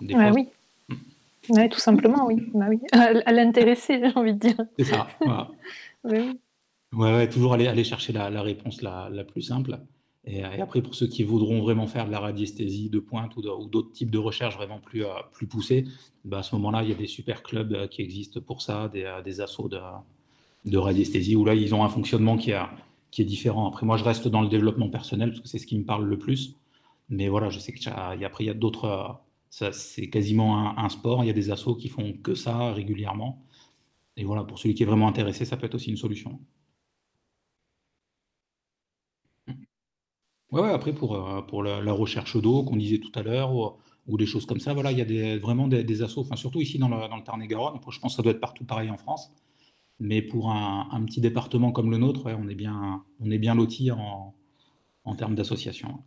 oui. 0.00 0.48
Hmm. 0.88 1.68
tout 1.68 1.78
simplement, 1.78 2.26
oui. 2.26 2.42
Bah 2.54 2.66
oui. 2.70 2.80
À, 2.92 3.30
l'intéresser, 3.30 4.00
j'ai 4.02 4.18
envie 4.18 4.32
de 4.32 4.38
dire. 4.38 4.56
C'est 4.78 4.86
ça. 4.86 5.06
oui. 6.04 6.40
Ouais, 6.94 7.28
toujours 7.28 7.52
aller, 7.52 7.66
aller 7.66 7.84
chercher 7.84 8.14
la, 8.14 8.30
réponse 8.40 8.80
la, 8.80 9.10
la, 9.12 9.24
plus 9.24 9.42
simple. 9.42 9.78
Et, 10.26 10.42
après, 10.42 10.80
pour 10.80 10.94
ceux 10.94 11.06
qui 11.06 11.22
voudront 11.22 11.60
vraiment 11.60 11.86
faire 11.86 12.06
de 12.06 12.10
la 12.10 12.20
radiesthésie 12.20 12.88
de 12.88 12.98
pointe 12.98 13.36
ou 13.36 13.42
d'autres 13.42 13.92
types 13.92 14.10
de 14.10 14.16
recherches 14.16 14.56
vraiment 14.56 14.78
plus, 14.78 15.04
euh, 15.04 15.10
plus 15.32 15.46
poussées, 15.46 15.84
bah, 16.24 16.38
à 16.38 16.42
ce 16.42 16.54
moment-là, 16.54 16.82
il 16.82 16.88
y 16.88 16.92
a 16.92 16.94
des 16.94 17.06
super 17.06 17.42
clubs 17.42 17.74
euh, 17.74 17.86
qui 17.88 18.00
existent 18.00 18.40
pour 18.40 18.62
ça, 18.62 18.88
des, 18.88 19.04
euh, 19.04 19.20
des 19.20 19.42
assauts 19.42 19.68
de, 19.68 19.78
de 20.64 20.78
radiesthésie, 20.78 21.36
où 21.36 21.44
là, 21.44 21.54
ils 21.54 21.74
ont 21.74 21.84
un 21.84 21.90
fonctionnement 21.90 22.38
qui, 22.38 22.54
a, 22.54 22.70
qui 23.14 23.22
est 23.22 23.24
différent. 23.24 23.68
Après, 23.68 23.86
moi, 23.86 23.96
je 23.96 24.02
reste 24.02 24.26
dans 24.26 24.42
le 24.42 24.48
développement 24.48 24.90
personnel, 24.90 25.30
parce 25.30 25.40
que 25.40 25.46
c'est 25.46 25.60
ce 25.60 25.68
qui 25.68 25.78
me 25.78 25.84
parle 25.84 26.04
le 26.04 26.18
plus. 26.18 26.56
Mais 27.08 27.28
voilà, 27.28 27.48
je 27.48 27.60
sais 27.60 27.72
qu'après, 27.72 28.44
il 28.44 28.46
y 28.48 28.50
a 28.50 28.54
d'autres... 28.54 29.20
C'est 29.50 30.10
quasiment 30.10 30.76
un, 30.76 30.88
sport, 30.88 31.22
il 31.22 31.28
y 31.28 31.30
a 31.30 31.32
des 31.32 31.52
assauts 31.52 31.76
qui 31.76 31.88
font 31.88 32.12
que 32.14 32.34
ça 32.34 32.72
régulièrement. 32.72 33.44
Et 34.16 34.24
voilà, 34.24 34.42
pour 34.42 34.58
celui 34.58 34.74
qui 34.74 34.82
est 34.82 34.86
vraiment 34.86 35.06
intéressé, 35.06 35.44
ça 35.44 35.56
peut 35.56 35.66
être 35.66 35.76
aussi 35.76 35.90
une 35.90 35.96
solution. 35.96 36.40
Ouais, 40.50 40.70
après 40.70 40.92
pour, 40.92 41.14
euh, 41.14 41.42
pour 41.42 41.62
la, 41.62 41.92
recherche 41.92 42.36
d'eau 42.36 42.64
qu'on 42.64 42.76
disait 42.76 42.98
tout 42.98 43.12
à 43.14 43.22
l'heure, 43.22 43.52
ou, 44.06 44.16
des 44.18 44.26
choses 44.26 44.46
comme 44.46 44.60
ça, 44.60 44.72
voilà, 44.74 44.90
il 44.90 44.98
y 44.98 45.32
a 45.32 45.38
vraiment 45.38 45.68
des, 45.68 45.84
des 45.84 46.02
assauts, 46.02 46.22
enfin, 46.22 46.36
surtout 46.36 46.60
ici 46.60 46.78
dans 46.78 46.88
le, 46.88 47.08
dans 47.08 47.16
le 47.16 47.22
Tarn-et-Garonne, 47.22 47.78
je 47.88 48.00
pense 48.00 48.12
que 48.12 48.16
ça 48.16 48.22
doit 48.22 48.32
être 48.32 48.40
partout 48.40 48.64
pareil 48.64 48.90
en 48.90 48.96
France, 48.96 49.30
mais 50.00 50.22
pour 50.22 50.50
un, 50.50 50.88
un 50.90 51.04
petit 51.04 51.20
département 51.20 51.72
comme 51.72 51.90
le 51.90 51.98
nôtre, 51.98 52.32
on 52.38 52.48
est 52.48 52.54
bien, 52.54 53.02
on 53.20 53.30
est 53.30 53.38
bien 53.38 53.54
loti 53.54 53.90
en, 53.90 54.34
en 55.04 55.14
termes 55.14 55.34
d'association. 55.34 56.02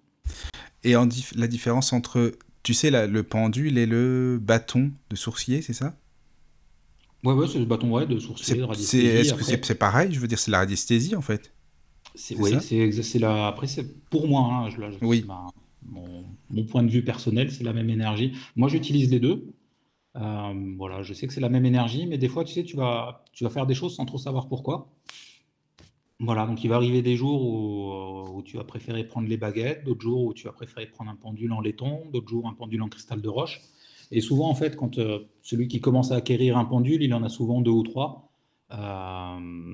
Et 0.83 0.95
en 0.95 1.07
la 1.35 1.47
différence 1.47 1.93
entre, 1.93 2.33
tu 2.63 2.73
sais, 2.73 2.91
le 3.07 3.23
pendule 3.23 3.77
et 3.77 3.85
le 3.85 4.39
bâton 4.41 4.91
de 5.09 5.15
sourcier, 5.15 5.61
c'est 5.61 5.73
ça? 5.73 5.97
Ouais, 7.23 7.33
ouais, 7.33 7.47
c'est 7.47 7.59
le 7.59 7.65
bâton 7.65 7.91
ouais, 7.91 8.05
de 8.05 8.19
sourcier, 8.19 8.55
de 8.55 8.63
radiesthésie. 8.63 9.07
Est-ce 9.07 9.33
que 9.33 9.65
c'est 9.65 9.75
pareil? 9.75 10.13
Je 10.13 10.19
veux 10.19 10.27
dire, 10.27 10.39
c'est 10.39 10.51
la 10.51 10.59
radiesthésie 10.59 11.15
en 11.15 11.21
fait 11.21 11.51
oui, 12.37 12.53
c'est 12.61 13.19
la. 13.19 13.47
Après, 13.47 13.67
c'est 13.67 13.87
pour 14.09 14.27
moi, 14.27 14.49
hein, 14.51 14.69
je, 14.69 15.05
oui. 15.05 15.25
mon, 15.85 16.63
point 16.65 16.83
de 16.83 16.89
vue 16.89 17.03
personnel, 17.03 17.51
c'est 17.51 17.63
la 17.63 17.73
même 17.73 17.89
énergie. 17.89 18.33
Moi, 18.55 18.69
j'utilise 18.69 19.09
les 19.11 19.19
deux. 19.19 19.45
Euh, 20.17 20.75
voilà, 20.77 21.03
je 21.03 21.13
sais 21.13 21.27
que 21.27 21.33
c'est 21.33 21.41
la 21.41 21.49
même 21.49 21.65
énergie, 21.65 22.07
mais 22.07 22.17
des 22.17 22.27
fois, 22.27 22.43
tu 22.43 22.53
sais, 22.53 22.63
tu 22.63 22.75
vas, 22.75 23.23
tu 23.33 23.43
vas 23.43 23.49
faire 23.49 23.67
des 23.67 23.75
choses 23.75 23.95
sans 23.95 24.05
trop 24.05 24.17
savoir 24.17 24.47
pourquoi. 24.47 24.89
Voilà, 26.19 26.47
donc 26.47 26.63
il 26.63 26.67
va 26.67 26.75
arriver 26.77 27.03
des 27.03 27.15
jours 27.15 27.43
où, 27.45 28.41
tu 28.43 28.57
vas 28.57 28.63
préférer 28.63 29.03
prendre 29.03 29.27
les 29.27 29.37
baguettes, 29.37 29.83
d'autres 29.83 30.01
jours 30.01 30.25
où 30.25 30.33
tu 30.33 30.45
vas 30.45 30.53
préférer 30.53 30.87
prendre 30.87 31.11
un 31.11 31.15
pendule 31.15 31.51
en 31.53 31.61
laiton, 31.61 32.03
d'autres 32.11 32.27
jours 32.29 32.47
un 32.47 32.53
pendule 32.53 32.81
en 32.81 32.89
cristal 32.89 33.21
de 33.21 33.29
roche. 33.29 33.61
Et 34.11 34.21
souvent, 34.21 34.49
en 34.49 34.55
fait, 34.55 34.75
quand 34.75 34.97
euh, 34.99 35.19
celui 35.41 35.67
qui 35.67 35.81
commence 35.81 36.11
à 36.11 36.15
acquérir 36.15 36.57
un 36.57 36.65
pendule, 36.65 37.03
il 37.03 37.13
en 37.13 37.23
a 37.23 37.29
souvent 37.29 37.61
deux 37.61 37.71
ou 37.71 37.83
trois. 37.83 38.31
Euh, 38.71 39.73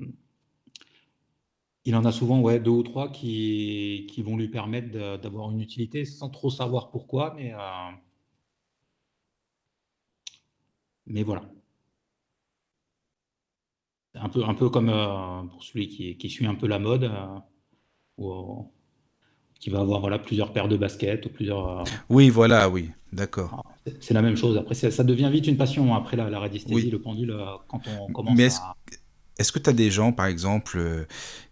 il 1.84 1.94
en 1.96 2.04
a 2.04 2.12
souvent 2.12 2.40
ouais, 2.40 2.58
deux 2.60 2.70
ou 2.70 2.82
trois 2.82 3.10
qui, 3.10 4.06
qui 4.10 4.22
vont 4.22 4.36
lui 4.36 4.48
permettre 4.48 5.18
d'avoir 5.18 5.50
une 5.50 5.60
utilité 5.60 6.04
sans 6.04 6.28
trop 6.30 6.50
savoir 6.50 6.90
pourquoi, 6.90 7.34
mais, 7.36 7.52
euh, 7.54 7.90
mais 11.06 11.22
voilà. 11.22 11.42
Un 14.14 14.28
peu, 14.28 14.44
un 14.44 14.54
peu 14.54 14.68
comme 14.68 14.90
euh, 14.90 15.42
pour 15.50 15.64
celui 15.64 15.88
qui, 15.88 16.16
qui, 16.16 16.30
suit 16.30 16.46
un 16.46 16.54
peu 16.54 16.68
la 16.68 16.78
mode, 16.78 17.04
euh, 17.04 17.38
ou, 18.16 18.70
qui 19.58 19.70
va 19.70 19.80
avoir 19.80 20.00
voilà, 20.00 20.18
plusieurs 20.18 20.52
paires 20.52 20.68
de 20.68 20.76
baskets 20.76 21.26
ou 21.26 21.30
plusieurs. 21.30 21.82
oui, 22.08 22.30
voilà, 22.30 22.68
oui, 22.68 22.90
d'accord. 23.12 23.64
Ah, 23.66 23.90
c'est 24.00 24.14
la 24.14 24.22
même 24.22 24.36
chose. 24.36 24.56
Après, 24.56 24.74
ça 24.74 25.04
devient 25.04 25.30
vite 25.32 25.48
une 25.48 25.56
passion. 25.56 25.94
Après 25.94 26.16
la, 26.16 26.30
la 26.30 26.38
radiesthésie, 26.38 26.90
le 26.90 27.00
pendule, 27.00 27.36
quand 27.66 27.82
on 27.88 28.12
commence 28.12 28.36
mais 28.36 28.54
à. 28.54 28.76
Est-ce 29.36 29.50
que 29.50 29.58
tu 29.58 29.68
as 29.68 29.72
des 29.72 29.90
gens, 29.90 30.12
par 30.12 30.26
exemple, 30.26 31.06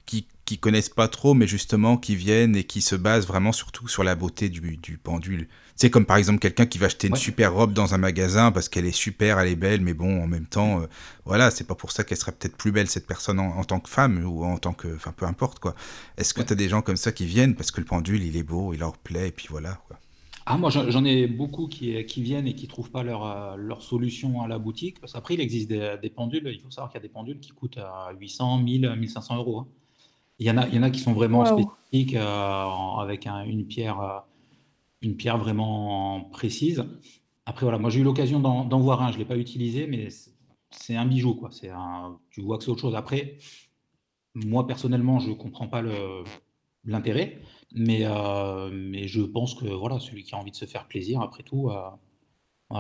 qui, 0.07 0.29
qui 0.45 0.59
connaissent 0.59 0.89
pas 0.89 1.09
trop, 1.09 1.35
mais 1.35 1.49
justement 1.49 1.97
qui 1.97 2.15
viennent 2.15 2.55
et 2.55 2.63
qui 2.63 2.81
se 2.81 2.95
basent 2.95 3.27
vraiment 3.27 3.51
surtout 3.51 3.89
sur 3.89 4.05
la 4.05 4.15
beauté 4.15 4.49
du, 4.49 4.77
du 4.77 4.99
pendule? 4.99 5.49
C'est 5.83 5.91
comme 5.91 6.07
par 6.07 6.17
exemple 6.17 6.39
quelqu'un 6.39 6.65
qui 6.65 6.79
va 6.79 6.87
acheter 6.87 7.09
une 7.09 7.17
super 7.17 7.55
robe 7.55 7.73
dans 7.73 7.93
un 7.93 7.99
magasin 7.99 8.53
parce 8.53 8.69
qu'elle 8.69 8.87
est 8.87 8.93
super, 8.93 9.41
elle 9.41 9.49
est 9.49 9.57
belle, 9.57 9.81
mais 9.81 9.95
bon, 9.95 10.23
en 10.23 10.29
même 10.29 10.47
temps, 10.47 10.81
euh, 10.81 10.87
voilà, 11.25 11.51
c'est 11.51 11.67
pas 11.67 11.75
pour 11.75 11.91
ça 11.91 12.05
qu'elle 12.05 12.19
serait 12.19 12.31
peut-être 12.31 12.57
plus 12.57 12.71
belle 12.71 12.87
cette 12.87 13.05
personne 13.05 13.41
en, 13.41 13.65
tant 13.65 13.81
que 13.81 13.89
femme 13.89 14.25
ou 14.25 14.45
en 14.45 14.59
tant 14.59 14.75
que, 14.75 14.95
enfin 14.95 15.11
peu 15.11 15.27
importe 15.27 15.59
quoi. 15.59 15.75
Est-ce 16.17 16.35
que 16.35 16.43
tu 16.43 16.53
as 16.53 16.55
des 16.55 16.69
gens 16.69 16.83
comme 16.83 16.97
ça 16.97 17.11
qui 17.11 17.27
viennent 17.27 17.57
parce 17.57 17.73
que 17.73 17.81
le 17.81 17.87
pendule 17.87 18.23
il 18.23 18.37
est 18.37 18.45
beau, 18.45 18.73
il 18.73 18.79
leur 18.79 18.97
plaît 18.97 19.27
et 19.27 19.33
puis 19.33 19.49
voilà 19.51 19.81
quoi. 19.89 19.99
Ah, 20.47 20.57
moi, 20.57 20.71
j'en 20.71 21.05
ai 21.05 21.27
beaucoup 21.27 21.67
qui, 21.67 22.07
qui, 22.07 22.23
viennent 22.23 22.47
et 22.47 22.55
qui 22.55 22.67
ne 22.67 22.71
trouvent 22.71 22.93
pas 22.93 23.03
leur, 23.03 23.27
euh, 23.27 23.57
leur, 23.57 23.83
solution 23.83 24.41
à 24.43 24.47
la 24.47 24.59
boutique. 24.59 25.01
Parce 25.01 25.13
qu'après, 25.13 25.35
il 25.35 25.41
existe 25.41 25.69
des, 25.69 25.97
des, 26.03 26.11
pendules. 26.11 26.43
Il 26.47 26.61
faut 26.61 26.71
savoir 26.71 26.91
qu'il 26.91 27.01
y 27.01 27.03
a 27.05 27.07
des 27.07 27.13
pendules 27.13 27.39
qui 27.39 27.51
coûtent 27.51 27.79
à 27.79 28.11
800, 28.19 28.59
1000, 28.59 28.95
1500 28.97 29.37
euros. 29.37 29.61
Hein. 29.61 29.67
Il 30.39 30.47
y 30.47 30.51
en 30.51 30.59
a, 30.59 30.67
il 30.67 30.75
y 30.75 30.79
en 30.81 30.83
a 30.83 30.91
qui 30.91 30.99
sont 30.99 31.13
vraiment 31.13 31.45
spécifiques 31.45 32.17
euh, 32.17 32.65
avec 32.99 33.27
une 33.27 33.65
pierre, 33.67 34.01
euh, 34.01 34.19
une 35.03 35.17
pierre 35.17 35.39
vraiment 35.39 36.29
précise. 36.33 36.85
Après 37.47 37.67
voilà, 37.67 37.79
moi 37.79 37.91
j'ai 37.91 38.01
eu 38.01 38.05
l'occasion 38.05 38.41
d'en 38.41 38.81
voir 38.81 39.03
un, 39.03 39.13
je 39.13 39.19
l'ai 39.19 39.25
pas 39.25 39.37
utilisé, 39.37 39.87
mais 39.87 40.09
c'est 40.71 40.97
un 40.97 41.07
bijou 41.07 41.35
quoi. 41.35 41.51
C'est 41.51 41.71
un, 41.71 42.19
tu 42.31 42.41
vois 42.41 42.59
que 42.59 42.65
c'est 42.65 42.71
autre 42.71 42.81
chose. 42.81 42.95
Après, 42.95 43.37
moi 44.35 44.67
personnellement, 44.67 45.19
je 45.19 45.33
comprends 45.33 45.69
pas 45.69 45.83
l'intérêt, 46.85 47.41
mais 47.75 48.01
euh, 48.05 48.71
mais 48.73 49.09
je 49.09 49.23
pense 49.23 49.55
que 49.55 49.67
voilà, 49.67 50.01
celui 50.01 50.23
qui 50.23 50.35
a 50.35 50.39
envie 50.39 50.53
de 50.53 50.57
se 50.57 50.67
faire 50.67 50.87
plaisir, 50.89 51.21
après 51.21 51.43
tout, 51.43 51.71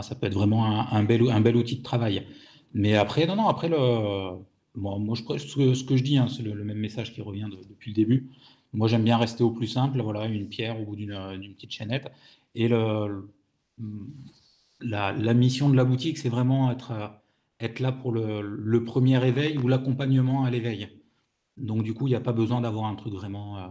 ça 0.00 0.14
peut 0.14 0.26
être 0.26 0.34
vraiment 0.34 0.64
un, 0.64 1.04
bel 1.04 1.28
un 1.30 1.40
bel 1.40 1.56
outil 1.56 1.76
de 1.78 1.82
travail. 1.82 2.26
Mais 2.74 2.94
après, 2.94 3.26
non 3.26 3.36
non, 3.36 3.48
après 3.48 3.68
le 3.68 3.76
moi, 4.74 5.14
je, 5.14 5.38
ce, 5.38 5.74
ce 5.74 5.84
que 5.84 5.96
je 5.96 6.02
dis, 6.02 6.16
hein, 6.16 6.28
c'est 6.28 6.42
le, 6.42 6.64
même 6.64 6.78
message 6.78 7.12
qui 7.12 7.20
revient 7.20 7.48
depuis 7.68 7.90
le 7.90 7.94
début. 7.94 8.30
Moi, 8.72 8.88
j'aime 8.88 9.04
bien 9.04 9.18
rester 9.18 9.44
au 9.44 9.50
plus 9.50 9.66
simple, 9.66 10.00
voilà, 10.00 10.26
une 10.26 10.48
pierre 10.48 10.80
au 10.80 10.84
bout 10.84 10.96
d'une 10.96 11.54
petite 11.54 11.72
chaînette. 11.72 12.10
Et 12.54 12.68
le, 12.68 13.28
la, 14.80 15.34
mission 15.34 15.68
de 15.68 15.76
la 15.76 15.84
boutique, 15.84 16.18
c'est 16.18 16.28
vraiment 16.28 16.70
être, 16.70 16.92
être 17.60 17.80
là 17.80 17.92
pour 17.92 18.12
le, 18.12 18.40
le 18.40 18.84
premier 18.84 19.24
éveil 19.26 19.58
ou 19.58 19.68
l'accompagnement 19.68 20.44
à 20.44 20.50
l'éveil. 20.50 20.88
Donc 21.56 21.82
du 21.82 21.94
coup, 21.94 22.06
il 22.06 22.10
n'y 22.10 22.16
a 22.16 22.20
pas 22.20 22.32
besoin 22.32 22.60
d'avoir 22.60 22.86
un 22.86 22.94
truc 22.94 23.12
vraiment 23.12 23.58
euh, 23.58 23.66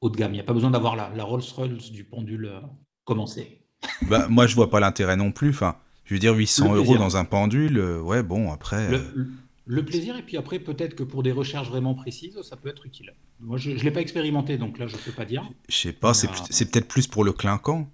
haut 0.00 0.10
de 0.10 0.16
gamme. 0.16 0.32
Il 0.32 0.34
n'y 0.34 0.40
a 0.40 0.44
pas 0.44 0.52
besoin 0.52 0.70
d'avoir 0.70 0.96
la, 0.96 1.10
la 1.14 1.24
Rolls-Royce 1.24 1.90
du 1.90 2.04
pendule 2.04 2.46
euh, 2.46 2.60
commencé. 3.04 3.58
Bah, 4.08 4.26
moi, 4.28 4.46
je 4.46 4.54
vois 4.54 4.70
pas 4.70 4.80
l'intérêt 4.80 5.16
non 5.16 5.32
plus. 5.32 5.50
Enfin, 5.50 5.76
je 6.04 6.14
veux 6.14 6.20
dire, 6.20 6.34
800 6.34 6.72
Le 6.72 6.78
euros 6.78 6.96
dans 6.96 7.16
un 7.16 7.24
pendule, 7.24 7.78
euh, 7.78 8.00
ouais, 8.00 8.22
bon, 8.22 8.52
après, 8.52 8.90
Le, 8.90 8.96
euh, 8.96 9.26
le 9.66 9.84
plaisir, 9.84 10.16
et 10.16 10.22
puis 10.22 10.36
après, 10.36 10.58
peut-être 10.58 10.94
que 10.94 11.02
pour 11.04 11.22
des 11.22 11.32
recherches 11.32 11.68
vraiment 11.68 11.94
précises, 11.94 12.40
ça 12.42 12.56
peut 12.56 12.68
être 12.68 12.84
utile. 12.86 13.12
Moi, 13.40 13.58
je 13.58 13.70
ne 13.70 13.76
l'ai 13.76 13.90
pas 13.90 14.00
expérimenté, 14.00 14.58
donc 14.58 14.78
là, 14.78 14.86
je 14.86 14.96
ne 14.96 15.00
peux 15.00 15.12
pas 15.12 15.24
dire. 15.24 15.48
je 15.68 15.76
sais 15.76 15.92
pas, 15.92 16.14
c'est 16.14 16.28
Ah. 16.32 16.44
c'est 16.50 16.70
peut-être 16.70 16.88
plus 16.88 17.06
pour 17.06 17.22
le 17.24 17.32
clinquant. 17.32 17.88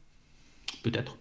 Peut-être. 0.83 1.17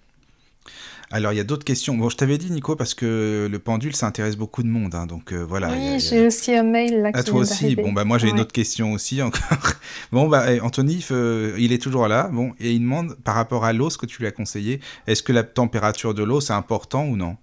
Alors, 1.09 1.31
il 1.31 1.37
y 1.37 1.39
a 1.39 1.45
d'autres 1.45 1.63
questions. 1.63 1.95
Bon, 1.95 2.09
je 2.09 2.17
t'avais 2.17 2.37
dit, 2.37 2.51
Nico, 2.51 2.75
parce 2.75 2.93
que 2.93 3.47
le 3.49 3.59
pendule, 3.59 3.95
ça 3.95 4.07
intéresse 4.07 4.35
beaucoup 4.35 4.61
de 4.61 4.67
monde. 4.67 4.93
hein, 4.93 5.05
donc, 5.05 5.31
euh, 5.31 5.45
voilà. 5.45 5.69
Oui, 5.71 5.87
a- 5.95 5.97
j'ai 5.99 6.27
aussi 6.27 6.53
un 6.53 6.63
mail 6.63 7.01
là 7.01 7.11
À 7.13 7.23
qui 7.23 7.29
toi 7.31 7.39
aussi. 7.41 7.77
Bon, 7.77 7.93
bah, 7.93 8.03
moi, 8.03 8.17
j'ai 8.17 8.27
une 8.27 8.41
autre 8.41 8.51
question 8.51 8.91
aussi 8.91 9.21
encore. 9.21 9.39
Bon, 10.11 10.27
bah, 10.27 10.53
eh, 10.53 10.59
Anthony, 10.59 11.05
euh, 11.11 11.55
il 11.57 11.71
est 11.71 11.81
toujours 11.81 12.09
là. 12.09 12.29
Bon, 12.31 12.53
et 12.59 12.73
il 12.73 12.79
demande, 12.81 13.15
par 13.23 13.35
rapport 13.35 13.63
à 13.63 13.71
l'eau, 13.71 13.89
ce 13.89 13.97
que 13.97 14.05
tu 14.05 14.19
lui 14.21 14.27
as 14.27 14.31
conseillé, 14.31 14.81
est-ce 15.07 15.23
que 15.23 15.31
la 15.31 15.43
température 15.43 16.13
de 16.13 16.23
l'eau, 16.23 16.41
c'est 16.41 16.53
important 16.53 17.05
ou 17.05 17.15
non? 17.15 17.37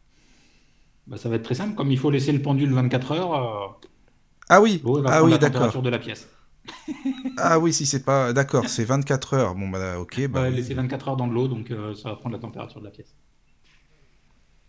Bah, 1.06 1.16
ça 1.16 1.28
va 1.28 1.36
être 1.36 1.42
très 1.44 1.54
simple. 1.54 1.74
Comme 1.74 1.90
il 1.90 1.98
faut 1.98 2.10
laisser 2.10 2.32
le 2.32 2.42
pendule 2.42 2.72
24 2.72 3.12
heures, 3.12 3.34
euh, 3.34 3.68
Ah 4.48 4.60
oui, 4.62 4.82
l'eau 4.82 5.02
va 5.02 5.10
ah 5.10 5.18
prendre 5.18 5.24
oui, 5.26 5.32
la 5.32 5.38
d'accord. 5.38 5.52
température 5.52 5.82
de 5.82 5.90
la 5.90 5.98
pièce. 5.98 6.28
Ah 7.36 7.58
oui, 7.60 7.72
si 7.72 7.86
c'est 7.86 8.02
pas... 8.04 8.32
D'accord, 8.32 8.68
c'est 8.68 8.84
24 8.84 9.34
heures. 9.34 9.54
Bon, 9.54 9.68
bah, 9.68 9.98
ok. 10.00 10.26
Bah, 10.28 10.42
Ouais, 10.42 10.50
oui. 10.50 10.56
laisser 10.56 10.74
24 10.74 11.08
heures 11.08 11.16
dans 11.16 11.26
de 11.26 11.32
l'eau, 11.32 11.48
donc 11.48 11.70
euh, 11.70 11.94
ça 11.94 12.10
va 12.10 12.16
prendre 12.16 12.34
la 12.34 12.40
température 12.40 12.80
de 12.80 12.84
la 12.86 12.90
pièce. 12.90 13.14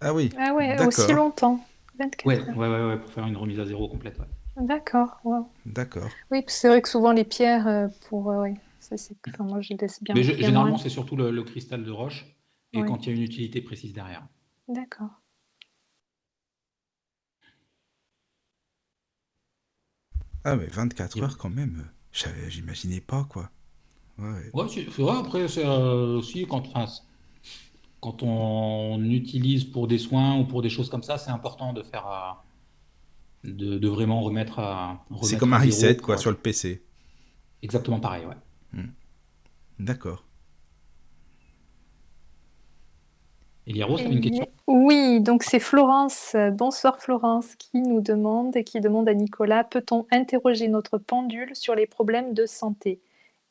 Ah 0.01 0.13
oui, 0.13 0.29
Ah 0.37 0.53
ouais, 0.53 0.85
aussi 0.85 1.13
longtemps. 1.13 1.59
24 1.97 2.25
Ouais, 2.27 2.39
heures. 2.39 2.57
ouais, 2.57 2.67
ouais, 2.67 2.87
ouais, 2.87 2.99
pour 2.99 3.11
faire 3.11 3.25
une 3.25 3.37
remise 3.37 3.59
à 3.59 3.65
zéro 3.65 3.87
complète. 3.87 4.19
ouais. 4.19 4.25
D'accord. 4.57 5.19
wow. 5.23 5.47
d'accord. 5.65 6.09
Oui, 6.31 6.43
c'est 6.47 6.67
vrai 6.67 6.81
que 6.81 6.89
souvent 6.89 7.11
les 7.11 7.23
pierres, 7.23 7.67
euh, 7.67 7.87
pour. 8.09 8.31
euh, 8.31 8.41
ouais, 8.41 8.55
ça, 8.79 8.97
c'est- 8.97 9.15
enfin, 9.33 9.43
moi 9.43 9.61
je 9.61 9.73
laisse 9.73 10.01
bien. 10.03 10.15
Mais 10.15 10.23
généralement, 10.23 10.77
c'est 10.77 10.89
surtout 10.89 11.15
le, 11.15 11.31
le 11.31 11.43
cristal 11.43 11.83
de 11.83 11.91
roche 11.91 12.25
et 12.73 12.79
Ouais. 12.79 12.87
quand 12.87 13.05
il 13.05 13.09
y 13.09 13.13
a 13.13 13.15
une 13.15 13.23
utilité 13.23 13.61
précise 13.61 13.93
derrière. 13.93 14.27
D'accord. 14.67 15.23
Ah 20.45 20.55
mais 20.55 20.67
24 20.67 21.23
Yep. 21.23 21.23
heures 21.23 21.37
quand 21.37 21.49
même. 21.49 21.89
euh, 22.25 22.49
J'imaginais 22.49 23.01
pas, 23.01 23.25
quoi. 23.25 23.51
Ouais. 24.19 24.53
Ouais, 24.53 24.65
c'est 24.69 24.89
c'est 24.91 25.01
vrai, 25.03 25.17
après, 25.17 25.47
c'est 25.47 25.65
euh, 25.65 26.17
aussi 26.17 26.47
quand, 26.47 26.65
enfin, 26.67 26.87
c'est- 26.87 27.03
quand 28.01 28.23
on 28.23 29.03
utilise 29.05 29.65
pour 29.65 29.87
des 29.87 29.97
soins 29.99 30.37
ou 30.39 30.45
pour 30.45 30.61
des 30.63 30.69
choses 30.69 30.89
comme 30.89 31.03
ça, 31.03 31.17
c'est 31.17 31.31
important 31.31 31.73
de 31.73 31.83
faire, 31.83 32.07
euh, 32.07 32.31
de, 33.43 33.77
de 33.77 33.87
vraiment 33.87 34.21
remettre 34.21 34.59
à, 34.59 35.05
C'est 35.19 35.35
remettre 35.35 35.35
comme 35.35 35.51
un 35.53 35.59
reset, 35.59 35.97
quoi, 35.97 36.15
être 36.15 36.17
sur 36.17 36.31
le 36.31 36.37
PC. 36.37 36.81
exactement 37.61 37.99
pareil, 37.99 38.25
ouais. 38.25 38.35
D'accord. 39.79 40.24
Tu 43.67 44.01
avais 44.05 44.13
une 44.15 44.21
question? 44.21 44.45
Oui, 44.67 45.21
donc 45.21 45.43
c'est 45.43 45.59
Florence. 45.59 46.33
euh, 46.35 46.51
Bonsoir 46.51 46.99
Florence, 47.01 47.55
qui 47.55 47.81
nous 47.81 48.01
demande 48.01 48.55
et 48.57 48.63
qui 48.63 48.81
demande 48.81 49.07
à 49.09 49.13
Nicolas, 49.13 49.63
peut-on 49.63 50.07
interroger 50.11 50.67
notre 50.67 50.97
pendule 50.97 51.55
sur 51.55 51.75
les 51.75 51.87
problèmes 51.87 52.33
de 52.33 52.45
santé? 52.45 53.01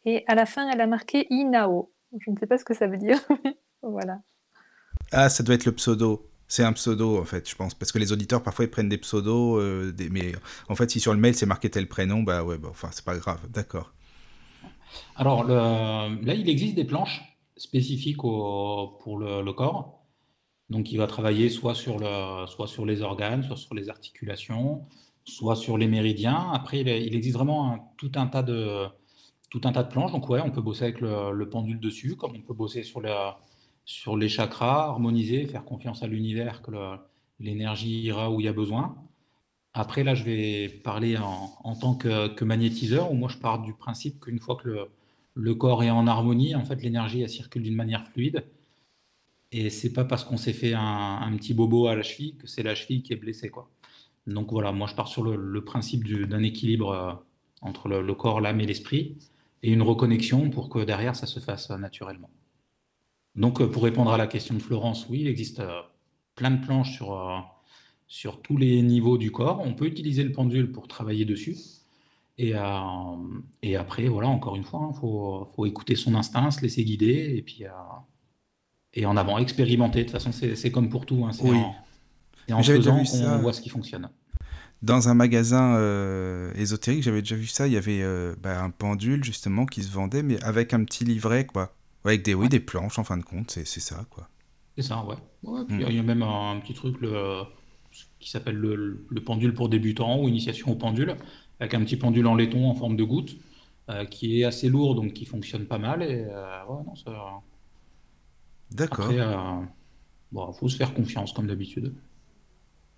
Et 0.05 0.25
à 0.29 0.35
la 0.35 0.47
fin, 0.47 0.71
elle 0.71 0.81
a 0.81 0.87
marqué 0.87 1.27
INAO. 1.31 1.93
Je 2.21 2.31
ne 2.31 2.39
sais 2.39 2.47
pas 2.47 2.59
ce 2.59 2.65
que 2.65 2.75
ça 2.75 2.87
veut 2.89 2.99
dire. 2.99 3.19
mais 3.45 3.57
voilà. 3.83 4.21
Ah, 5.13 5.29
ça 5.31 5.43
doit 5.43 5.55
être 5.55 5.65
le 5.65 5.73
pseudo. 5.73 6.29
C'est 6.49 6.63
un 6.65 6.73
pseudo, 6.73 7.19
en 7.19 7.25
fait, 7.25 7.49
je 7.49 7.55
pense. 7.57 7.75
Parce 7.75 7.91
que 7.93 7.99
les 7.99 8.13
auditeurs, 8.13 8.43
parfois, 8.43 8.65
ils 8.65 8.71
prennent 8.71 8.89
des 8.89 8.99
pseudos. 8.99 9.59
euh, 9.61 9.93
des... 9.93 10.09
Mais 10.11 10.33
en 10.69 10.75
fait, 10.75 10.91
si 10.91 11.01
sur 11.01 11.13
le 11.15 11.21
mail, 11.21 11.35
c'est 11.35 11.47
marqué 11.47 11.71
tel 11.71 11.89
prénom, 11.89 12.23
bah 12.23 12.43
ouais, 12.45 12.59
bah, 12.59 12.69
enfin, 12.71 12.89
c'est 12.93 13.05
pas 13.05 13.17
grave. 13.17 13.41
D'accord. 13.51 13.93
Alors, 15.17 15.45
le- 15.45 15.55
là, 16.25 16.35
il 16.35 16.49
existe 16.49 16.75
des 16.77 16.85
planches 16.85 17.23
spécifiques 17.57 18.25
au- 18.25 18.97
pour 19.03 19.19
le, 19.19 19.43
le 19.43 19.53
corps. 19.53 20.04
Donc, 20.71 20.93
il 20.93 20.97
va 20.99 21.07
travailler 21.07 21.51
soit 21.51 21.75
sur 21.75 21.99
le, 21.99 22.47
soit 22.47 22.67
sur 22.67 22.87
les 22.87 23.03
organes, 23.03 23.43
soit 23.43 23.57
sur 23.57 23.75
les 23.75 23.89
articulations, 23.91 24.83
soit 25.25 25.57
sur 25.57 25.79
les 25.79 25.87
méridiens. 25.89 26.51
Après, 26.53 26.81
il, 26.81 27.15
existe 27.15 27.37
vraiment 27.37 27.95
tout 27.99 28.13
un 28.17 28.27
tas 28.27 28.43
de, 28.43 28.87
tout 29.51 29.61
un 29.65 29.73
tas 29.73 29.83
de 29.83 29.89
planches. 29.91 30.13
Donc, 30.13 30.29
ouais, 30.31 30.41
on 30.45 30.51
peut 30.51 30.63
bosser 30.63 30.85
avec 30.85 31.01
le, 31.01 31.33
le 31.33 31.49
pendule 31.51 31.81
dessus, 31.81 32.17
comme 32.17 32.33
on 32.37 32.41
peut 32.43 32.55
bosser 32.55 32.83
sur, 32.83 33.01
la- 33.01 33.39
sur 33.85 34.17
les 34.17 34.29
chakras, 34.29 34.87
harmoniser, 34.89 35.47
faire 35.47 35.65
confiance 35.65 36.03
à 36.03 36.07
l'univers 36.07 36.63
que 36.63 36.73
l'énergie 37.41 38.01
ira 38.03 38.31
où 38.31 38.41
il 38.41 38.47
y 38.47 38.49
a 38.49 38.53
besoin. 38.53 38.97
Après, 39.75 40.05
là, 40.05 40.15
je 40.15 40.25
vais 40.25 40.69
parler 40.69 41.17
en, 41.19 41.51
en 41.65 41.77
tant 41.77 41.95
que, 41.97 42.45
magnétiseur, 42.45 43.11
où 43.13 43.15
moi, 43.15 43.29
je 43.29 43.39
pars 43.39 43.61
du 43.63 43.75
principe 43.75 44.21
qu'une 44.21 44.39
fois 44.41 44.57
que 44.57 44.89
le, 45.35 45.55
corps 45.55 45.83
est 45.85 45.91
en 45.91 46.07
harmonie, 46.07 46.55
en 46.55 46.65
fait, 46.65 46.83
l'énergie, 46.83 47.29
circule 47.29 47.63
d'une 47.63 47.75
manière 47.75 48.07
fluide. 48.07 48.45
Et 49.57 49.71
c'est 49.71 49.93
pas 49.93 50.05
parce 50.05 50.25
qu'on 50.25 50.37
s'est 50.37 50.53
fait 50.53 50.75
un, 50.75 51.33
petit 51.37 51.55
bobo 51.55 51.87
à 51.87 51.95
la 51.95 52.03
cheville 52.03 52.35
que 52.37 52.49
c'est 52.49 52.65
la 52.65 52.75
cheville 52.75 53.05
qui 53.05 53.13
est 53.13 53.17
blessée, 53.17 53.51
quoi. 53.51 53.71
Donc 54.27 54.51
voilà, 54.51 54.73
moi, 54.73 54.89
je 54.89 54.97
pars 54.97 55.07
sur 55.07 55.23
le, 55.23 55.65
principe 55.65 56.03
du- 56.03 56.27
d'un 56.27 56.43
équilibre 56.43 56.91
euh, 56.91 57.13
entre 57.63 57.89
le, 57.89 58.15
corps, 58.15 58.41
l'âme 58.41 58.61
et 58.61 58.67
l'esprit, 58.67 59.17
et 59.63 59.71
une 59.71 59.83
reconnexion 59.83 60.51
pour 60.51 60.69
que 60.71 60.81
derrière, 60.81 61.15
ça 61.15 61.27
se 61.27 61.39
fasse 61.39 61.71
euh, 61.71 61.77
naturellement. 61.79 62.31
Donc, 63.37 63.61
euh, 63.61 63.69
pour 63.69 63.85
répondre 63.85 64.13
à 64.13 64.19
la 64.19 64.27
question 64.27 64.57
de 64.57 64.61
Florence, 64.61 65.07
oui, 65.09 65.21
il 65.21 65.29
existe 65.29 65.63
plein 66.35 66.51
de 66.51 66.61
planches 66.65 66.97
sur, 66.97 67.47
sur 68.09 68.43
tous 68.43 68.57
les 68.57 68.83
niveaux 68.83 69.19
du 69.19 69.31
corps. 69.31 69.61
On 69.61 69.75
peut 69.75 69.87
utiliser 69.87 70.25
le 70.25 70.33
pendule 70.33 70.73
pour 70.73 70.89
travailler 70.89 71.25
dessus. 71.25 71.57
Et, 72.39 72.55
après, 73.77 74.09
voilà, 74.09 74.29
encore 74.29 74.57
une 74.57 74.65
fois, 74.65 74.91
il 74.93 74.99
faut, 74.99 75.49
faut 75.55 75.65
écouter 75.65 75.95
son 75.95 76.17
instinct, 76.17 76.51
se 76.51 76.61
laisser 76.61 76.85
guider, 76.85 77.35
et 77.37 77.43
puis 77.43 77.65
et 78.95 79.07
en 79.07 79.17
avant, 79.17 79.39
expérimenter. 79.39 80.01
De 80.01 80.05
toute 80.05 80.13
façon, 80.13 80.31
c'est 80.33 80.71
comme 80.71 80.89
pour 80.89 81.05
tout. 81.07 81.25
hein, 81.27 81.33
c'est 81.33 81.43
Oui. 81.45 81.59
en, 81.59 82.59
en 82.59 82.63
faisant 82.63 83.03
qu'on 83.05 83.39
voit 83.39 83.53
ce 83.53 83.61
qui 83.61 83.69
fonctionne. 83.69 84.09
Dans 84.83 85.09
un 85.09 85.15
magasin 85.15 85.77
euh, 85.77 86.53
ésotérique, 86.57 87.03
j'avais 87.03 87.23
déjà 87.23 87.37
vu 87.37 87.47
ça. 87.47 87.67
Il 87.67 87.73
y 87.73 87.77
avait 87.77 88.03
euh, 88.03 88.35
bah, 88.43 88.63
un 88.63 88.71
pendule, 88.71 89.25
justement, 89.25 89.65
qui 89.67 89.83
se 89.83 89.91
vendait, 89.91 90.23
mais 90.23 90.43
avec 90.43 90.75
un 90.75 90.85
petit 90.85 91.05
livret, 91.05 91.47
quoi. 91.47 91.75
Avec 92.05 92.23
des, 92.23 92.35
oui, 92.35 92.43
Ouais. 92.45 92.49
des 92.51 92.61
planches, 92.61 92.99
en 92.99 93.05
fin 93.05 93.17
de 93.17 93.23
compte, 93.23 93.51
c'est 93.51 93.65
ça, 93.81 94.05
quoi. 94.11 94.29
C'est 94.77 94.83
ça, 94.83 95.03
ouais. 95.05 95.15
Ouais, 95.43 95.61
puis 95.67 95.79
Mm. 95.79 95.87
il 95.89 95.97
y 95.97 95.99
a 95.99 96.03
même 96.03 96.23
un, 96.23 96.51
un 96.53 96.61
petit 96.61 96.75
truc 96.75 97.01
le, 97.01 97.45
qui 98.21 98.29
s'appelle 98.31 98.57
le, 98.57 99.07
le 99.09 99.21
pendule 99.23 99.55
pour 99.55 99.69
débutants 99.71 100.21
ou 100.21 100.29
initiation 100.29 100.71
au 100.73 100.75
pendule, 100.75 101.17
avec 101.61 101.73
un 101.75 101.81
petit 101.83 101.97
pendule 101.97 102.27
en 102.27 102.35
laiton 102.35 102.69
en 102.69 102.75
forme 102.75 102.97
de 102.97 103.05
goutte, 103.05 103.37
euh, 103.89 104.05
qui 104.05 104.41
est 104.41 104.45
assez 104.45 104.69
lourd, 104.69 104.95
donc 104.97 105.15
qui 105.15 105.25
fonctionne 105.25 105.65
pas 105.65 105.79
mal. 105.79 106.03
Et 106.03 106.25
euh, 106.29 106.65
ouais, 106.69 106.83
non, 106.87 106.95
ça, 106.97 107.11
D'accord. 108.75 109.07
après, 109.07 109.21
euh, 109.21 109.61
bon, 110.33 110.53
faut 110.53 110.69
se 110.69 110.77
faire 110.77 110.93
confiance 110.95 111.33
comme 111.33 111.47
d'habitude. 111.47 111.95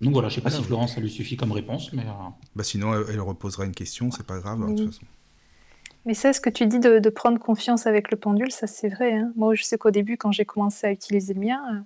Donc 0.01 0.13
voilà, 0.13 0.29
je 0.29 0.35
sais 0.35 0.41
pas 0.41 0.49
Ah, 0.49 0.57
si. 0.57 0.63
Florence, 0.63 0.95
ça 0.95 1.01
lui 1.01 1.09
suffit 1.09 1.37
comme 1.37 1.51
réponse, 1.51 1.91
mais 1.93 2.03
euh, 2.03 2.11
Bah, 2.55 2.63
sinon, 2.63 2.93
elle, 2.93 3.05
elle 3.13 3.21
reposera 3.21 3.65
une 3.65 3.73
question, 3.73 4.11
c'est 4.11 4.25
pas 4.25 4.39
grave, 4.39 4.61
hein, 4.61 4.71
de 4.71 4.77
toute 4.77 4.93
façon. 4.93 5.05
Mais 6.05 6.13
ça, 6.13 6.31
ce 6.33 6.39
que 6.39 6.49
tu 6.49 6.65
dis 6.67 6.79
de, 6.79 6.99
de 6.99 7.09
prendre 7.09 7.39
confiance 7.39 7.85
avec 7.87 8.11
le 8.11 8.17
pendule, 8.17 8.51
ça 8.51 8.67
c'est 8.67 8.89
vrai. 8.89 9.13
hein. 9.13 9.31
Moi, 9.35 9.55
je 9.55 9.63
sais 9.63 9.77
qu'au 9.77 9.91
début, 9.91 10.17
quand 10.17 10.31
j'ai 10.31 10.45
commencé 10.45 10.87
à 10.87 10.91
utiliser 10.91 11.33
le 11.33 11.41
mien, 11.41 11.85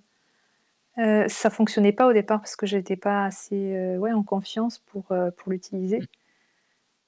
euh, 0.97 1.01
euh, 1.01 1.27
ça 1.27 1.49
fonctionnait 1.49 1.93
pas 1.93 2.07
au 2.07 2.13
départ 2.13 2.39
parce 2.41 2.55
que 2.55 2.65
j'étais 2.65 2.97
pas 2.97 3.25
assez 3.25 3.55
euh, 3.75 3.97
ouais, 3.97 4.11
en 4.11 4.23
confiance 4.23 4.79
pour, 4.79 5.11
euh, 5.11 5.31
pour 5.31 5.51
l'utiliser. 5.51 5.99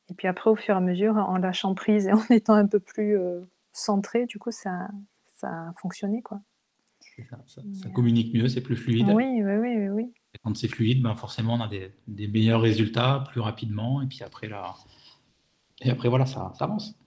Et 0.10 0.14
puis 0.16 0.28
après, 0.28 0.50
au 0.50 0.56
fur 0.56 0.74
et 0.74 0.78
à 0.78 0.82
mesure, 0.82 1.16
en 1.18 1.38
lâchant 1.38 1.76
prise 1.76 2.08
et 2.08 2.14
en 2.14 2.24
étant 2.30 2.54
un 2.54 2.66
peu 2.68 2.80
plus 2.80 3.18
euh, 3.18 3.42
centré, 3.74 4.26
du 4.26 4.40
coup, 4.40 4.52
ça, 4.52 4.88
ça 5.36 5.48
a 5.50 5.74
fonctionné. 5.82 6.22
Quoi. 6.22 6.40
Ça, 7.30 7.38
ça- 7.46 7.62
Mais, 7.66 7.74
ça 7.76 7.90
communique 7.90 8.34
mieux, 8.34 8.48
c'est 8.48 8.62
plus 8.62 8.76
fluide. 8.76 9.08
Oui, 9.14 9.26
oui, 9.26 9.42
oui, 9.44 9.78
oui, 9.78 9.90
oui. 9.90 10.14
Et 10.34 10.40
quand 10.44 10.56
c'est 10.58 10.68
fluide, 10.68 11.04
ben 11.04 11.16
forcément, 11.16 11.54
on 11.56 11.62
a 11.62 11.68
des, 11.68 11.92
des 12.08 12.28
meilleurs 12.28 12.62
résultats 12.62 13.24
plus 13.32 13.40
rapidement. 13.42 14.02
Et 14.02 14.08
puis 14.08 14.24
après, 14.24 14.48
là, 14.48 14.74
et 15.82 15.92
après 15.92 16.10
voilà, 16.10 16.26
ça, 16.26 16.52
ça 16.58 16.66
avance. 16.66 16.98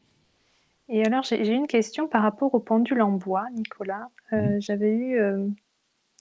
Et 0.88 1.04
alors, 1.04 1.24
j'ai 1.24 1.52
une 1.52 1.66
question 1.66 2.06
par 2.06 2.22
rapport 2.22 2.54
au 2.54 2.60
pendule 2.60 3.02
en 3.02 3.10
bois, 3.10 3.46
Nicolas. 3.52 4.08
Euh, 4.32 4.56
J'avais 4.60 4.92
eu, 4.94 5.18
euh, 5.18 5.48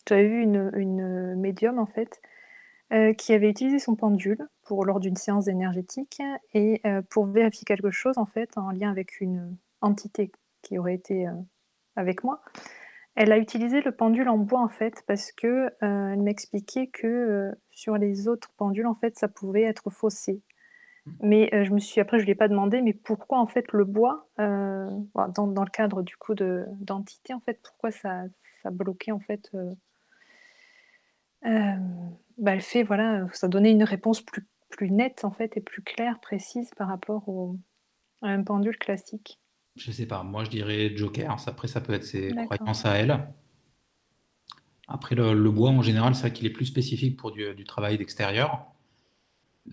vu 0.09 0.41
une, 0.41 0.71
une 0.75 1.35
médium, 1.35 1.77
en 1.77 1.85
fait, 1.85 2.19
euh, 2.91 3.13
qui 3.13 3.33
avait 3.33 3.49
utilisé 3.49 3.77
son 3.77 3.95
pendule 3.95 4.47
pour, 4.63 4.83
lors 4.85 4.99
d'une 4.99 5.15
séance 5.17 5.47
énergétique 5.47 6.19
et 6.55 6.81
euh, 6.87 7.03
pour 7.11 7.25
vérifier 7.27 7.63
quelque 7.65 7.91
chose, 7.91 8.17
en 8.17 8.25
fait, 8.25 8.57
en 8.57 8.71
lien 8.71 8.89
avec 8.89 9.21
une 9.21 9.55
entité 9.81 10.31
qui 10.63 10.79
aurait 10.79 10.95
été 10.95 11.27
avec 11.95 12.23
moi. 12.23 12.41
Elle 13.15 13.31
a 13.31 13.37
utilisé 13.37 13.81
le 13.81 13.91
pendule 13.91 14.29
en 14.29 14.37
bois, 14.37 14.61
en 14.61 14.69
fait, 14.69 15.03
parce 15.07 15.31
que 15.31 15.47
euh, 15.47 15.69
elle 16.13 16.21
m'expliquait 16.21 16.87
que 16.87 17.07
euh, 17.07 17.51
sur 17.71 17.97
les 17.97 18.27
autres 18.27 18.51
pendules, 18.57 18.87
en 18.87 18.93
fait, 18.93 19.17
ça 19.17 19.27
pouvait 19.27 19.63
être 19.63 19.89
faussé. 19.89 20.41
Mais 21.21 21.53
euh, 21.53 21.63
je 21.63 21.71
me 21.71 21.77
suis 21.77 22.01
après 22.01 22.17
je 22.17 22.25
lui 22.25 22.31
ai 22.31 22.35
pas 22.35 22.47
demandé 22.47 22.81
mais 22.81 22.93
pourquoi 22.93 23.37
en 23.37 23.45
fait 23.45 23.71
le 23.73 23.85
bois 23.85 24.27
dans, 24.39 25.45
dans 25.45 25.63
le 25.63 25.69
cadre 25.69 26.01
du 26.01 26.17
coup 26.17 26.33
de 26.33 26.65
d'entité 26.79 27.35
en 27.35 27.39
fait 27.41 27.59
pourquoi 27.61 27.91
ça 27.91 28.23
ça 28.63 28.71
bloquait 28.71 29.11
en 29.11 29.19
fait 29.19 29.51
bah, 32.37 32.55
le 32.55 32.61
fait, 32.61 32.83
voilà, 32.83 33.27
ça 33.33 33.47
donnait 33.47 33.71
une 33.71 33.83
réponse 33.83 34.21
plus, 34.21 34.45
plus 34.69 34.91
nette 34.91 35.23
en 35.23 35.31
fait 35.31 35.55
et 35.57 35.61
plus 35.61 35.81
claire, 35.81 36.19
précise 36.19 36.69
par 36.75 36.87
rapport 36.87 37.27
au, 37.29 37.57
à 38.21 38.29
un 38.29 38.43
pendule 38.43 38.77
classique. 38.77 39.39
Je 39.75 39.91
sais 39.91 40.05
pas, 40.05 40.23
moi 40.23 40.43
je 40.43 40.49
dirais 40.49 40.95
Joker. 40.95 41.35
Après, 41.47 41.67
ça 41.67 41.81
peut 41.81 41.93
être 41.93 42.05
ses 42.05 42.33
croyances 42.45 42.85
à 42.85 42.93
elle. 42.93 43.27
Après, 44.87 45.15
le, 45.15 45.51
bois 45.51 45.71
en 45.71 45.81
général, 45.81 46.15
c'est 46.15 46.21
vrai 46.21 46.33
qu'il 46.33 46.45
est 46.45 46.51
plus 46.51 46.65
spécifique 46.65 47.17
pour 47.17 47.31
du, 47.31 47.63
travail 47.65 47.97
d'extérieur. 47.97 48.65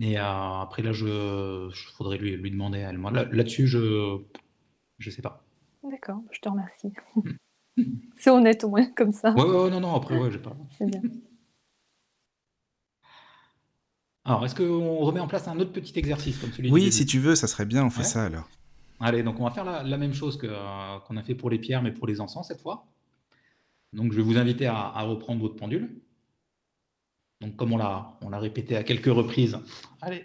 Et 0.01 0.19
euh, 0.19 0.23
après, 0.23 0.83
là, 0.83 0.93
je, 0.93 1.69
faudrait 1.95 2.17
lui, 2.17 2.35
lui 2.37 2.51
demander 2.51 2.83
à 2.83 2.91
elle. 2.91 2.99
Moi, 2.99 3.11
là, 3.11 3.27
là-dessus, 3.31 3.67
je 3.67 4.19
je 4.99 5.11
sais 5.11 5.23
pas. 5.23 5.45
D'accord, 5.83 6.23
je 6.31 6.41
te 6.41 6.49
remercie. 6.49 6.93
c'est 8.17 8.31
honnête 8.31 8.65
au 8.65 8.71
moins 8.71 8.87
comme 8.93 9.13
ça. 9.13 9.33
Ouais, 9.33 9.43
ouais, 9.43 9.71
non, 9.71 9.81
non, 9.81 9.95
après, 9.95 10.17
ouais, 10.17 10.31
j'ai 10.31 10.39
pas. 10.39 10.57
C'est 10.79 10.87
bien. 10.87 11.03
Alors, 14.25 14.45
est-ce 14.45 14.55
qu'on 14.55 14.99
remet 14.99 15.19
en 15.19 15.27
place 15.27 15.49
un 15.49 15.59
autre 15.59 15.73
petit 15.73 15.99
exercice 15.99 16.39
comme 16.39 16.53
celui 16.53 16.71
Oui, 16.71 16.93
si 16.93 17.05
tu 17.05 17.19
veux, 17.19 17.35
ça 17.35 17.49
serait 17.49 17.67
bien, 17.67 17.85
on 17.85 17.91
fait 17.91 18.05
ça 18.05 18.25
alors. 18.25 18.49
Allez, 19.05 19.25
donc 19.25 19.41
on 19.41 19.45
va 19.45 19.51
faire 19.51 19.65
la, 19.65 19.99
même 19.99 20.15
chose 20.15 20.39
euh, 20.45 20.99
qu'on 21.01 21.17
a 21.17 21.25
fait 21.25 21.35
pour 21.35 21.51
les 21.51 21.59
pierres, 21.59 21.83
mais 21.83 21.91
pour 21.91 22.07
les 22.07 22.21
encens 22.21 22.47
cette 22.47 22.61
fois. 22.61 22.87
Donc, 23.93 24.13
je 24.13 24.17
vais 24.17 24.23
vous 24.23 24.39
inviter 24.39 24.67
à, 24.67 25.03
reprendre 25.03 25.41
votre 25.41 25.57
pendule. 25.57 26.01
Donc, 27.41 27.57
comme 27.57 27.73
on 27.73 27.77
l'a, 27.79 28.17
répété 28.39 28.77
à 28.77 28.85
quelques 28.85 29.13
reprises, 29.13 29.59
allez, 30.01 30.25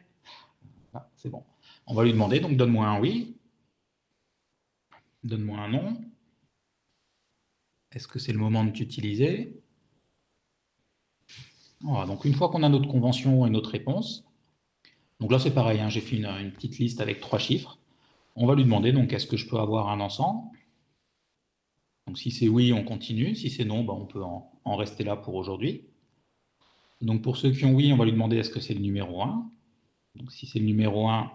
ah, 0.94 1.10
c'est 1.16 1.30
bon. 1.30 1.44
On 1.88 1.95
va 1.95 2.04
lui 2.04 2.12
demander, 2.12 2.40
donc 2.40 2.56
donne-moi 2.56 2.86
un 2.86 2.99
oui. 3.02 3.36
Donne-moi 5.24 5.58
un 5.58 5.70
nom. 5.70 5.98
Est-ce 7.91 8.08
que 8.08 8.20
c'est 8.20 8.32
le 8.32 8.38
moment 8.38 8.64
de 8.64 8.70
t'utiliser? 8.70 9.60
Voilà, 11.82 12.06
donc 12.06 12.26
une 12.26 12.36
fois 12.36 12.49
qu'on 12.49 12.62
a 12.62 12.70
notre 12.70 12.88
convention 12.88 13.48
et 13.48 13.49
notre 13.49 13.72
réponse, 13.72 14.24
donc 15.20 15.32
là 15.32 15.40
c'est 15.40 15.54
pareil, 15.54 15.80
hein, 15.80 15.90
j'ai 15.90 16.02
fait 16.02 16.18
une, 16.18 16.52
petite 16.52 16.78
liste 16.78 17.02
avec 17.02 17.22
trois 17.22 17.40
chiffres. 17.40 17.80
On 18.38 18.45
va 18.45 18.55
lui 18.55 18.64
demander 18.64 18.91
donc 18.91 19.14
est-ce 19.14 19.27
que 19.27 19.35
je 19.35 19.47
peux 19.49 19.57
avoir 19.57 19.89
un 19.89 19.99
encens? 19.99 20.43
Donc 22.05 22.18
si 22.19 22.31
c'est 22.31 22.47
oui, 22.47 22.72
on 22.72 22.84
continue. 22.84 23.35
Si 23.35 23.49
c'est 23.49 23.65
non, 23.65 23.84
ben, 23.84 23.93
on 23.93 24.05
peut 24.05 24.23
en, 24.23 24.76
rester 24.77 25.03
là 25.03 25.15
pour 25.15 25.35
aujourd'hui. 25.35 25.88
Donc 27.01 27.23
pour 27.23 27.38
ceux 27.38 27.51
qui 27.51 27.65
ont 27.65 27.73
oui, 27.73 27.91
on 27.91 27.97
va 27.97 28.05
lui 28.05 28.11
demander 28.11 28.38
est-ce 28.38 28.51
que 28.51 28.59
c'est 28.59 28.73
le 28.76 28.80
numéro 28.80 29.23
1 29.23 29.51
Donc 30.15 30.31
si 30.31 30.45
c'est 30.45 30.59
le 30.59 30.65
numéro 30.65 31.09
1, 31.09 31.31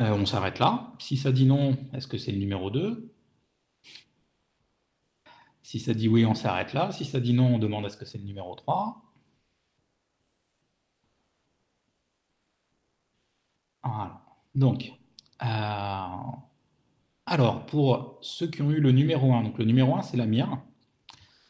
euh, 0.00 0.12
on 0.14 0.26
s'arrête 0.26 0.58
là. 0.58 0.92
Si 0.98 1.16
ça 1.16 1.32
dit 1.32 1.46
non, 1.46 1.76
est-ce 1.94 2.06
que 2.06 2.18
c'est 2.18 2.32
le 2.32 2.38
numéro 2.38 2.70
2 2.70 3.12
si 5.62 5.80
ça 5.80 5.94
dit 5.94 6.08
oui, 6.08 6.24
on 6.24 6.34
s'arrête 6.34 6.72
là. 6.74 6.92
Si 6.92 7.04
ça 7.04 7.18
dit 7.20 7.32
non, 7.34 7.56
on 7.56 7.58
demande 7.58 7.86
est-ce 7.86 7.96
que 7.96 8.04
c'est 8.04 8.18
le 8.18 8.24
numéro 8.24 8.54
3. 8.54 9.02
Voilà. 13.82 14.25
Donc, 14.56 14.90
euh, 15.42 16.06
alors, 17.26 17.66
pour 17.66 18.18
ceux 18.22 18.46
qui 18.46 18.62
ont 18.62 18.70
eu 18.70 18.80
le 18.80 18.90
numéro 18.90 19.32
1, 19.34 19.42
donc 19.44 19.58
le 19.58 19.66
numéro 19.66 19.94
1, 19.94 20.02
c'est 20.02 20.16
la 20.16 20.26
mire. 20.26 20.58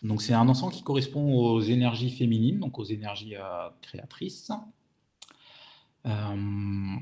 Donc, 0.02 0.22
c'est 0.22 0.34
un 0.34 0.48
encens 0.48 0.74
qui 0.74 0.82
correspond 0.82 1.32
aux 1.34 1.60
énergies 1.60 2.10
féminines, 2.10 2.58
donc 2.58 2.78
aux 2.80 2.84
énergies 2.84 3.36
euh, 3.36 3.68
créatrices. 3.80 4.50
Euh, 6.04 6.96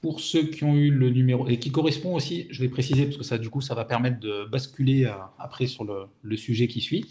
pour 0.00 0.20
ceux 0.20 0.44
qui 0.44 0.64
ont 0.64 0.74
eu 0.74 0.90
le 0.90 1.10
numéro, 1.10 1.46
et 1.46 1.58
qui 1.58 1.70
correspond 1.70 2.14
aussi, 2.14 2.46
je 2.50 2.62
vais 2.62 2.70
préciser, 2.70 3.04
parce 3.04 3.18
que 3.18 3.24
ça, 3.24 3.36
du 3.36 3.50
coup, 3.50 3.60
ça 3.60 3.74
va 3.74 3.84
permettre 3.84 4.18
de 4.18 4.46
basculer 4.46 5.12
après 5.38 5.66
sur 5.66 5.84
le, 5.84 6.36
sujet 6.38 6.68
qui 6.68 6.80
suit. 6.80 7.04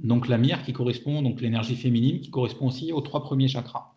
Donc 0.00 0.26
la 0.26 0.38
mire 0.38 0.64
qui 0.64 0.72
correspond, 0.72 1.22
donc 1.22 1.40
l'énergie 1.40 1.76
féminine, 1.76 2.20
qui 2.20 2.30
correspond 2.30 2.66
aussi 2.66 2.92
aux 2.92 3.00
trois 3.00 3.22
premiers 3.22 3.48
chakras. 3.48 3.95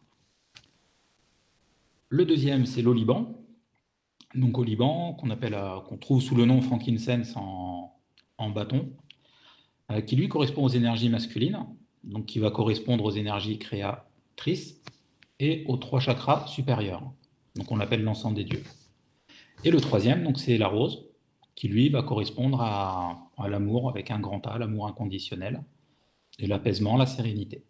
Le 2.10 2.26
deuxième, 2.26 2.66
c'est 2.66 2.82
l'oliban. 2.82 3.40
Donc 4.36 4.58
au 4.58 4.64
Liban, 4.64 5.14
qu'on 5.14 5.30
appelle, 5.30 5.58
qu'on 5.88 5.98
trouve 5.98 6.22
sous 6.22 6.36
le 6.36 6.46
nom 6.46 6.62
frankincense 6.62 7.36
en, 7.36 8.50
bâton, 8.50 8.92
euh, 9.92 10.02
qui 10.02 10.16
lui 10.16 10.28
correspond 10.28 10.64
aux 10.64 10.70
énergies 10.70 11.10
masculines, 11.10 11.66
donc 12.04 12.26
qui 12.26 12.40
va 12.40 12.52
correspondre 12.52 13.04
aux 13.06 13.12
énergies 13.12 13.60
créatrices 13.60 14.82
et 15.40 15.66
aux 15.68 15.78
trois 15.78 16.00
chakras 16.00 16.48
supérieurs. 16.48 17.04
Donc 17.56 17.72
on 17.72 17.76
l'appelle 17.76 18.04
l'encens 18.04 18.34
des 18.34 18.44
dieux. 18.44 18.64
Et 19.64 19.72
le 19.72 19.82
troisième, 19.82 20.24
donc 20.24 20.40
c'est 20.40 20.58
la 20.58 20.68
rose, 20.68 21.06
qui 21.56 21.68
lui 21.68 21.90
va 21.90 22.02
correspondre 22.02 22.62
à, 22.62 23.30
l'amour 23.50 23.90
avec 23.90 24.12
un 24.12 24.20
grand 24.20 24.46
A, 24.48 24.58
l'amour 24.58 24.88
inconditionnel, 24.88 25.62
et 26.40 26.48
l'apaisement, 26.48 26.96
la 26.96 27.06
sérénité. 27.06 27.66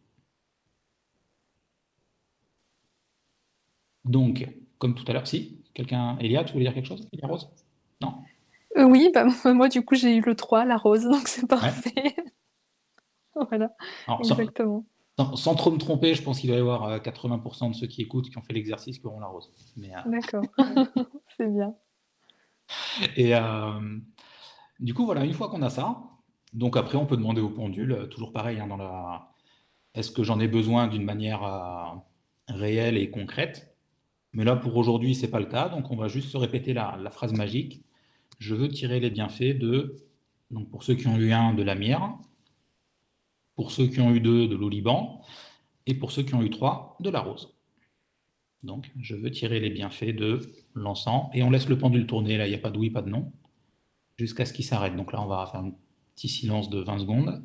Donc, 4.10 4.49
comme 4.80 4.95
tout 4.95 5.06
à 5.07 5.14
l'heure, 5.14 5.27
si, 5.27 5.61
quelqu'un, 5.76 6.18
Elia, 6.19 6.44
tu 6.44 6.53
voulais 6.53 6.65
dire 6.65 6.73
quelque 6.73 6.88
chose, 6.88 7.07
Elia 7.14 7.27
Rose? 7.27 7.48
Non 8.02 8.15
euh, 8.76 8.86
Oui, 8.86 9.11
bah, 9.14 9.26
moi 9.45 9.69
du 9.69 9.86
coup 9.86 9.94
j'ai 9.94 10.15
eu 10.15 10.22
le 10.22 10.36
3, 10.36 10.65
la 10.65 10.77
rose, 10.77 11.03
donc 11.03 11.27
c'est 11.27 11.48
parfait. 11.48 12.15
voilà, 13.36 13.72
exactement. 14.19 14.84
Sans, 15.36 15.53
trop 15.53 15.69
me 15.69 15.77
tromper, 15.77 16.15
je 16.15 16.23
pense 16.23 16.40
qu'il 16.40 16.49
doit 16.49 16.57
y 16.57 16.61
avoir 16.61 16.98
80% 16.98 17.65
euh, 17.65 17.69
de 17.69 17.73
ceux 17.76 17.88
qui 17.88 18.02
écoutent 18.02 18.30
qui 18.30 18.38
ont 18.38 18.41
fait 18.41 18.53
l'exercice 18.53 18.98
qui 18.98 19.06
auront 19.06 19.19
la 19.19 19.27
rose. 19.27 19.52
Euh, 19.77 20.10
D'accord, 20.10 20.44
c'est 21.38 21.53
bien. 21.53 21.76
Et 23.15 23.36
euh, 23.36 23.98
du 24.80 24.95
coup, 24.95 25.06
voilà, 25.06 25.23
une 25.23 25.34
fois 25.34 25.49
qu'on 25.49 25.61
a 25.61 25.69
ça, 25.69 26.02
donc 26.53 26.77
après, 26.77 26.98
on 26.98 27.06
peut 27.06 27.18
demander 27.18 27.41
au 27.41 27.49
pendule, 27.49 28.07
toujours 28.10 28.34
pareil, 28.34 28.60
hein, 28.60 28.65
dans 28.65 28.77
la... 28.77 29.34
est-ce 29.94 30.10
que 30.10 30.23
j'en 30.23 30.40
ai 30.40 30.48
besoin 30.48 30.88
d'une 30.88 31.03
manière 31.03 32.02
réelle 32.48 32.98
et 32.98 33.11
concrète? 33.11 33.69
Mais 34.34 34.43
là, 34.43 34.56
pour 34.56 34.76
aujourd'hui, 34.77 35.15
ce 35.15 35.23
n'est 35.23 35.31
pas 35.31 35.39
le 35.39 35.45
cas, 35.45 35.69
donc 35.69 35.89
on 35.91 35.95
va 35.95 36.07
juste 36.07 36.30
se 36.30 36.38
répéter 36.38 36.73
la, 36.73 37.10
phrase 37.10 37.34
magique. 37.34 37.84
Je 38.38 38.56
veux 38.56 38.69
tirer 38.69 38.99
les 38.99 39.10
bienfaits 39.10 39.57
de, 39.57 39.97
donc 40.51 40.69
pour 40.69 40.84
ceux 40.84 40.95
qui 40.95 41.07
ont 41.07 41.18
eu 41.18 41.31
un, 41.31 41.53
de 41.53 41.64
la 41.64 41.76
mire, 41.76 42.18
pour 43.56 43.72
ceux 43.72 43.88
qui 43.88 43.99
ont 43.99 44.14
eu 44.14 44.19
deux, 44.19 44.47
de 44.47 44.56
l'oliban, 44.56 45.22
et 45.85 45.95
pour 45.95 46.11
ceux 46.11 46.23
qui 46.23 46.35
ont 46.35 46.43
eu 46.43 46.49
trois, 46.49 46.95
de 46.99 47.10
la 47.10 47.22
rose. 47.22 47.56
Donc, 48.64 48.91
je 48.99 49.15
veux 49.15 49.31
tirer 49.31 49.60
les 49.60 49.69
bienfaits 49.69 50.15
de 50.15 50.41
l'encens, 50.76 51.30
et 51.34 51.43
on 51.43 51.49
laisse 51.49 51.68
le 51.68 51.77
pendule 51.77 52.06
tourner, 52.06 52.38
là, 52.38 52.45
il 52.45 52.49
n'y 52.49 52.56
a 52.56 52.60
pas 52.60 52.72
de 52.72 52.77
oui, 52.77 52.89
pas 52.89 53.01
de 53.01 53.10
non, 53.10 53.31
jusqu'à 54.18 54.45
ce 54.45 54.53
qu'il 54.53 54.65
s'arrête. 54.65 54.95
Donc 54.95 55.11
là, 55.14 55.22
on 55.22 55.27
va 55.27 55.45
faire 55.47 55.61
un 55.61 55.72
petit 56.15 56.30
silence 56.30 56.69
de 56.69 56.80
20 56.80 56.99
secondes. 56.99 57.43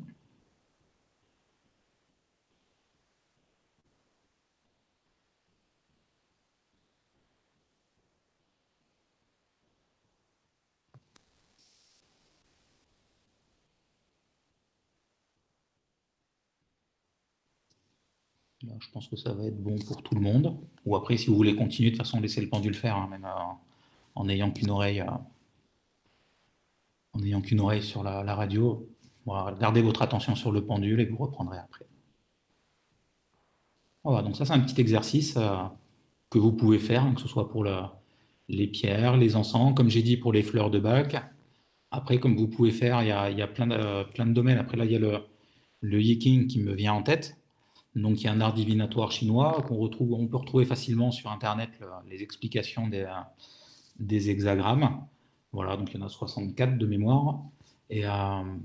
Je 18.79 18.89
pense 18.91 19.07
que 19.07 19.15
ça 19.15 19.33
va 19.33 19.45
être 19.45 19.61
bon 19.61 19.77
pour 19.79 20.01
tout 20.01 20.15
le 20.15 20.21
monde. 20.21 20.57
Ou 20.85 20.95
après, 20.95 21.17
si 21.17 21.27
vous 21.27 21.35
voulez 21.35 21.55
continuer, 21.55 21.91
de 21.91 21.95
toute 21.95 22.05
façon, 22.05 22.19
laissez 22.19 22.41
le 22.41 22.49
pendule 22.49 22.75
faire, 22.75 22.95
hein, 22.95 23.07
même 23.09 23.25
euh, 23.25 23.53
en 24.15 24.25
n'ayant 24.25 24.51
qu'une 24.51 24.69
oreille, 24.69 25.01
euh, 25.01 25.11
en 27.13 27.19
n'ayant 27.19 27.41
qu'une 27.41 27.59
oreille 27.59 27.83
sur 27.83 28.03
la, 28.03 28.35
radio. 28.35 28.87
gardez 29.59 29.81
votre 29.81 30.01
attention 30.01 30.35
sur 30.35 30.51
le 30.51 30.65
pendule 30.65 30.99
et 30.99 31.05
vous 31.05 31.17
reprendrez 31.17 31.57
après. 31.57 31.85
Voilà, 34.03 34.21
donc 34.21 34.35
ça 34.35 34.45
c'est 34.45 34.53
un 34.53 34.59
petit 34.59 34.79
exercice 34.79 35.35
euh, 35.37 35.63
que 36.29 36.37
vous 36.37 36.51
pouvez 36.51 36.79
faire, 36.79 37.03
hein, 37.03 37.13
que 37.15 37.21
ce 37.21 37.27
soit 37.27 37.49
pour 37.49 37.65
les 38.49 38.67
pierres, 38.67 39.17
les 39.17 39.35
encens, 39.35 39.73
comme 39.75 39.89
j'ai 39.89 40.03
dit 40.03 40.17
pour 40.17 40.33
les 40.33 40.43
fleurs 40.43 40.69
de 40.69 40.79
bac. 40.79 41.15
Après, 41.91 42.19
comme 42.19 42.35
vous 42.35 42.47
pouvez 42.47 42.71
faire, 42.71 43.01
il 43.01 43.07
y 43.07 43.41
a, 43.41 43.47
plein, 43.47 43.67
de, 43.67 44.03
plein 44.11 44.25
de 44.25 44.33
domaines. 44.33 44.57
Après 44.57 44.77
là, 44.77 44.85
il 44.85 44.91
y 44.91 44.95
a 44.95 44.99
le, 44.99 45.19
le 45.81 46.01
yiking 46.01 46.47
qui 46.47 46.59
me 46.59 46.73
vient 46.73 46.93
en 46.93 47.03
tête. 47.03 47.37
Donc, 47.95 48.21
il 48.21 48.25
y 48.25 48.27
a 48.27 48.33
un 48.33 48.41
art 48.41 48.53
divinatoire 48.53 49.11
chinois 49.11 49.63
qu'on 49.67 49.77
retrouve, 49.77 50.13
on 50.13 50.27
peut 50.27 50.37
retrouver 50.37 50.65
facilement 50.65 51.11
sur 51.11 51.31
Internet 51.31 51.69
les 52.09 52.21
explications 52.21 52.87
des, 52.87 53.05
des, 53.99 54.29
hexagrammes. 54.29 55.05
Voilà, 55.53 55.77
donc 55.77 55.93
il 55.93 55.99
y 55.99 56.03
en 56.03 56.05
a 56.05 56.09
64 56.09 56.77
de 56.77 56.85
mémoire. 56.85 57.39
Et 57.89 58.05
euh, 58.05 58.09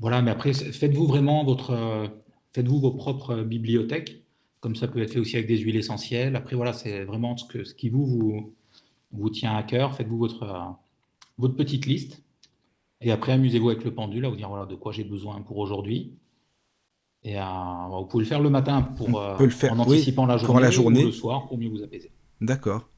voilà, 0.00 0.22
mais 0.22 0.32
après, 0.32 0.52
faites-vous 0.52 1.06
vraiment 1.06 1.44
votre, 1.44 2.10
faites-vous 2.52 2.80
vos 2.80 2.90
propres 2.92 3.42
bibliothèques, 3.42 4.24
comme 4.58 4.74
ça 4.74 4.88
peut 4.88 5.00
être 5.00 5.12
fait 5.12 5.20
aussi 5.20 5.36
avec 5.36 5.46
des 5.46 5.58
huiles 5.58 5.76
essentielles. 5.76 6.34
Après, 6.34 6.56
voilà, 6.56 6.72
c'est 6.72 7.04
vraiment 7.04 7.36
ce, 7.36 7.44
que, 7.44 7.62
ce 7.64 7.74
qui 7.74 7.88
vous, 7.88 8.06
vous, 8.06 8.54
vous 9.12 9.30
tient 9.30 9.54
à 9.54 9.62
cœur. 9.62 9.94
Faites-vous 9.94 10.18
votre, 10.18 10.76
votre 11.38 11.54
petite 11.54 11.86
liste. 11.86 12.22
Et 13.00 13.10
après, 13.10 13.32
amusez-vous 13.32 13.70
avec 13.70 13.84
le 13.84 13.94
pendule, 13.94 14.24
à 14.26 14.28
vous 14.28 14.36
dire 14.36 14.48
voilà, 14.48 14.66
de 14.66 14.74
quoi 14.74 14.92
j'ai 14.92 15.04
besoin 15.04 15.40
pour 15.40 15.58
aujourd'hui. 15.58 16.12
Et 17.22 17.38
euh, 17.38 17.42
vous 17.90 18.06
pouvez 18.06 18.24
le 18.24 18.28
faire 18.28 18.40
le 18.40 18.48
matin 18.50 18.80
pour, 18.82 19.20
euh, 19.20 19.36
le 19.38 19.50
faire, 19.50 19.72
en 19.74 19.78
anticipant 19.80 20.24
la, 20.26 20.38
journée, 20.38 20.62
la 20.62 20.70
journée 20.70 21.02
ou 21.02 21.06
le 21.06 21.12
soir 21.12 21.46
pour 21.46 21.58
mieux 21.58 21.68
vous 21.68 21.82
apaiser. 21.82 22.10
D'accord. 22.40 22.88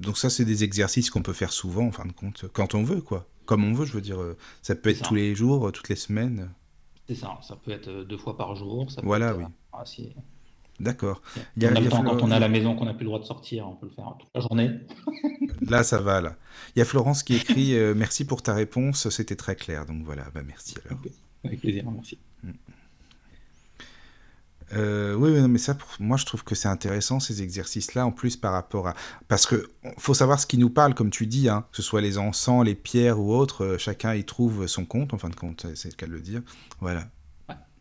Donc 0.00 0.18
ça, 0.18 0.30
c'est 0.30 0.44
des 0.44 0.64
exercices 0.64 1.10
qu'on 1.10 1.22
peut 1.22 1.32
faire 1.32 1.52
souvent, 1.52 1.86
en 1.86 1.92
fin 1.92 2.04
de 2.04 2.12
compte, 2.12 2.46
quand 2.52 2.74
on 2.74 2.82
veut, 2.82 3.00
quoi. 3.00 3.28
Comme 3.44 3.64
on 3.64 3.72
veut, 3.72 3.84
je 3.84 3.92
veux 3.92 4.00
dire. 4.00 4.20
Euh, 4.20 4.36
ça 4.62 4.74
peut 4.74 4.90
être 4.90 5.02
tous 5.08 5.14
les 5.14 5.34
jours, 5.36 5.70
toutes 5.70 5.88
les 5.88 5.96
semaines. 5.96 6.50
C'est 7.08 7.14
ça, 7.14 7.38
ça 7.42 7.56
peut 7.56 7.70
être 7.70 7.90
deux 8.04 8.16
fois 8.18 8.36
par 8.36 8.54
jour. 8.56 8.90
Ça 8.90 9.00
peut 9.00 9.06
Voilà, 9.06 9.30
être, 9.30 9.38
oui. 9.38 9.44
ah, 9.72 9.82
si- 9.84 10.12
D'accord. 10.80 11.20
Il 11.56 11.62
y 11.62 11.66
a- 11.66 11.70
on 11.70 11.74
a 11.76 11.78
il 11.78 11.82
y 11.82 11.84
le 11.84 11.88
a 11.88 11.90
temps, 11.96 12.02
quand 12.04 12.22
on 12.22 12.30
est 12.32 12.34
à 12.34 12.38
la 12.40 12.48
maison, 12.48 12.74
qu'on 12.74 12.86
n'a 12.86 12.94
plus 12.94 13.04
le 13.04 13.10
droit 13.10 13.20
de 13.20 13.24
sortir, 13.24 13.68
on 13.68 13.76
peut 13.76 13.86
le 13.86 13.92
faire 13.92 14.12
toute 14.18 14.28
la 14.34 14.40
journée. 14.40 14.70
Là, 15.68 15.84
ça 15.84 16.00
va, 16.00 16.20
là. 16.20 16.34
Il 16.74 16.80
y 16.80 16.82
a 16.82 16.84
Florence 16.84 17.22
qui 17.22 17.36
écrit 17.36 17.76
euh, 17.76 17.94
Merci 17.94 18.24
pour 18.24 18.42
ta 18.42 18.54
réponse, 18.54 19.08
c'était 19.10 19.36
très 19.36 19.54
clair. 19.54 19.86
Donc 19.86 20.02
voilà, 20.04 20.24
bah 20.34 20.42
merci 20.44 20.74
alors. 20.84 20.98
Avec 21.44 21.60
plaisir, 21.60 21.84
merci. 21.88 22.18
Euh, 24.74 25.14
oui, 25.14 25.32
non, 25.32 25.48
mais 25.48 25.58
ça, 25.58 25.74
pour 25.74 25.88
moi, 26.00 26.16
je 26.16 26.24
trouve 26.24 26.44
que 26.44 26.54
c'est 26.54 26.68
intéressant 26.68 27.20
ces 27.20 27.42
exercices-là, 27.42 28.06
en 28.06 28.12
plus 28.12 28.36
par 28.36 28.52
rapport 28.52 28.88
à. 28.88 28.94
Parce 29.28 29.46
que 29.46 29.68
faut 29.98 30.14
savoir 30.14 30.40
ce 30.40 30.46
qui 30.46 30.58
nous 30.58 30.70
parle, 30.70 30.94
comme 30.94 31.10
tu 31.10 31.26
dis, 31.26 31.48
hein, 31.48 31.66
que 31.70 31.76
ce 31.76 31.82
soit 31.82 32.00
les 32.00 32.18
encens, 32.18 32.64
les 32.64 32.74
pierres 32.74 33.20
ou 33.20 33.34
autres, 33.34 33.64
euh, 33.64 33.78
chacun 33.78 34.14
y 34.14 34.24
trouve 34.24 34.66
son 34.66 34.84
compte, 34.84 35.12
en 35.14 35.18
fin 35.18 35.28
de 35.28 35.34
compte, 35.34 35.66
c'est 35.74 35.88
le 35.88 35.94
cas 35.94 36.06
de 36.06 36.12
le 36.12 36.20
dire. 36.20 36.42
Voilà. 36.80 37.08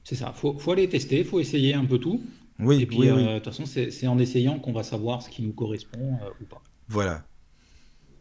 C'est 0.04 0.16
ça, 0.16 0.34
faut, 0.34 0.58
faut 0.58 0.72
aller 0.72 0.90
tester, 0.90 1.24
faut 1.24 1.40
essayer 1.40 1.74
un 1.74 1.86
peu 1.86 1.98
tout. 1.98 2.22
Oui, 2.60 2.82
Et 2.82 2.86
puis, 2.86 2.98
oui, 2.98 3.10
euh, 3.10 3.16
oui. 3.16 3.26
de 3.26 3.34
toute 3.40 3.46
façon, 3.46 3.66
c'est 3.66 4.08
en 4.08 4.20
essayant 4.20 4.60
qu'on 4.60 4.74
va 4.74 4.84
savoir 4.84 5.22
ce 5.22 5.30
qui 5.30 5.42
nous 5.42 5.54
correspond 5.54 6.18
euh, 6.22 6.30
ou 6.42 6.46
pas. 6.46 6.62
Voilà. 6.88 7.24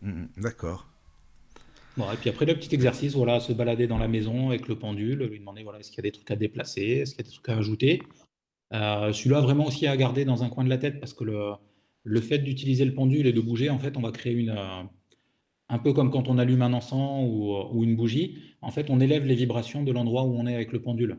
Mm, 0.03 0.11
mm, 0.11 0.29
D'accord. 0.39 0.87
Bon, 1.97 2.11
et 2.11 2.17
puis 2.17 2.31
après, 2.31 2.47
le 2.47 2.55
petit 2.55 2.75
exercice, 2.75 3.15
voilà, 3.15 3.41
se 3.41 3.53
balader 3.53 3.87
dans 3.87 3.99
la 3.99 4.09
maison 4.09 4.49
avec 4.49 4.69
le 4.69 4.79
pendule, 4.79 5.25
lui 5.25 5.41
demander, 5.41 5.63
voilà, 5.63 5.81
est-ce 5.81 5.91
qu'il 5.91 5.99
y 5.99 6.07
a 6.07 6.11
des 6.11 6.13
trucs 6.13 6.31
à 6.31 6.37
déplacer, 6.37 6.83
est-ce 6.83 7.15
qu'il 7.15 7.25
y 7.25 7.29
a 7.29 7.31
des 7.31 7.35
trucs 7.35 7.49
à 7.49 7.57
ajouter. 7.57 8.03
Euh, 8.73 9.13
celui-là, 9.13 9.41
vraiment 9.41 9.67
aussi 9.67 9.87
à 9.87 9.97
garder 9.97 10.25
dans 10.25 10.43
un 10.45 10.49
coin 10.49 10.65
de 10.65 10.69
la 10.69 10.79
tête, 10.79 11.01
parce 11.01 11.15
que 11.15 11.25
le, 11.25 11.53
le 12.05 12.21
fait 12.21 12.39
d'utiliser 12.39 12.85
le 12.85 12.95
pendule 12.95 13.27
et 13.27 13.33
de 13.33 13.41
bouger, 13.41 13.71
en 13.71 13.79
fait, 13.79 13.97
on 13.97 14.01
va 14.01 14.13
créer 14.13 14.35
une, 14.35 14.51
euh, 14.51 14.83
un 15.69 15.79
peu 15.79 15.93
comme 15.93 16.11
quand 16.11 16.29
on 16.29 16.39
allume 16.39 16.63
un 16.63 16.73
encens 16.73 17.25
ou, 17.29 17.55
euh, 17.55 17.65
ou 17.73 17.85
une 17.85 17.97
bougie, 17.97 18.39
en 18.63 18.71
fait, 18.71 18.91
on 18.91 19.01
élève 19.01 19.25
les 19.27 19.35
vibrations 19.35 19.83
de 19.85 19.93
l'endroit 19.93 20.25
où 20.25 20.35
on 20.37 20.47
est 20.47 20.55
avec 20.55 20.73
le 20.73 20.83
pendule. 20.83 21.19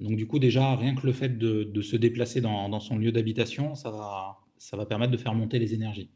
Donc, 0.00 0.16
du 0.16 0.26
coup, 0.26 0.38
déjà, 0.38 0.76
rien 0.76 0.94
que 0.94 1.06
le 1.06 1.12
fait 1.12 1.38
de, 1.38 1.64
de 1.64 1.82
se 1.82 1.96
déplacer 1.96 2.40
dans, 2.40 2.68
dans 2.68 2.80
son 2.80 2.98
lieu 2.98 3.12
d'habitation, 3.12 3.74
ça 3.74 3.90
va, 3.90 4.38
ça 4.58 4.76
va 4.76 4.86
permettre 4.86 5.12
de 5.12 5.16
faire 5.18 5.34
monter 5.34 5.58
les 5.58 5.74
énergies. 5.74 6.10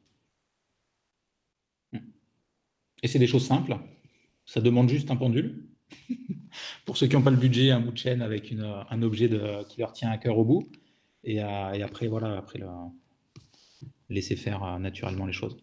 Et 3.03 3.09
c'est 3.09 3.19
des 3.19 3.27
choses 3.27 3.47
simples. 3.47 3.77
Ça 4.47 4.61
demande 4.61 4.89
juste 4.89 5.11
un 5.11 5.17
pendule. 5.17 5.69
Pour 6.85 6.97
ceux 6.97 7.07
qui 7.07 7.17
n'ont 7.17 7.23
pas 7.23 7.31
le 7.31 7.37
budget, 7.37 7.71
un 7.71 7.81
bout 7.81 7.93
de 7.93 7.99
chaîne 7.99 8.23
avec 8.23 8.51
une, 8.51 8.63
un 8.63 9.03
objet 9.03 9.29
de, 9.29 9.65
qui 9.69 9.81
leur 9.81 9.93
tient 9.93 10.11
à 10.11 10.19
cœur 10.19 10.39
au 10.39 10.45
bout. 10.45 10.71
Et, 11.25 11.43
euh, 11.43 11.73
et 11.73 11.83
après, 11.83 12.09
voilà, 12.09 12.37
après 12.37 12.59
le, 12.59 12.67
laisser 14.13 14.37
faire 14.37 14.63
euh, 14.63 14.79
naturellement 14.79 15.27
les 15.27 15.33
choses. 15.33 15.57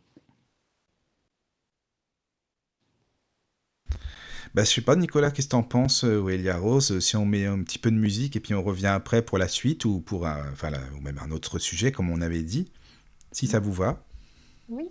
Bah, 4.55 4.63
je 4.63 4.69
sais 4.69 4.81
pas, 4.81 4.95
Nicolas, 4.95 5.29
qu'est-ce 5.29 5.47
que 5.47 5.51
t'en 5.51 5.61
penses, 5.61 6.03
euh, 6.03 6.19
ou 6.19 6.29
Elia 6.29 6.57
Rose, 6.57 6.91
euh, 6.91 6.99
si 6.99 7.15
on 7.15 7.25
met 7.25 7.45
un 7.45 7.61
petit 7.61 7.77
peu 7.77 7.91
de 7.91 7.95
musique 7.95 8.35
et 8.35 8.39
puis 8.39 8.55
on 8.55 8.63
revient 8.63 8.87
après 8.87 9.21
pour 9.21 9.37
la 9.37 9.47
suite 9.47 9.85
ou 9.85 9.99
pour 9.99 10.25
un, 10.25 10.51
enfin, 10.51 10.71
là, 10.71 10.79
ou 10.97 11.01
même 11.01 11.19
un 11.19 11.29
autre 11.29 11.59
sujet, 11.59 11.91
comme 11.91 12.09
on 12.09 12.19
avait 12.19 12.41
dit, 12.41 12.71
si 13.31 13.45
ça 13.45 13.59
vous 13.59 13.73
va. 13.73 14.03
Oui. 14.67 14.85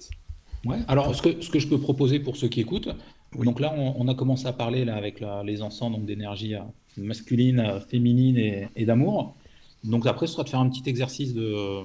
Ouais. 0.65 0.79
Alors, 0.87 1.15
ce 1.15 1.23
que, 1.23 1.41
ce 1.41 1.51
que 1.51 1.59
je 1.59 1.67
peux 1.67 1.81
proposer 1.81 2.21
pour 2.21 2.37
ceux 2.37 2.49
qui 2.49 2.61
écoutent, 2.61 2.89
Oui. 3.35 3.45
donc 3.45 3.61
là, 3.61 3.75
on, 3.77 3.95
on 3.99 4.09
a 4.09 4.15
commencé 4.15 4.47
à 4.47 4.53
parler 4.53 4.85
là, 4.85 4.97
avec 4.97 5.21
la- 5.21 5.43
les 5.43 5.61
donc 5.91 6.05
d'énergie 6.07 6.55
euh, 6.55 6.61
masculine, 6.97 7.61
euh, 7.61 7.81
féminine 7.81 8.39
et, 8.39 8.69
et 8.77 8.85
d'amour. 8.87 9.37
Donc 9.85 10.07
après, 10.07 10.27
ce 10.27 10.33
sera 10.35 10.45
de 10.45 10.49
faire 10.49 10.61
un 10.61 10.69
petit 10.69 10.89
exercice 10.89 11.35
de, 11.35 11.83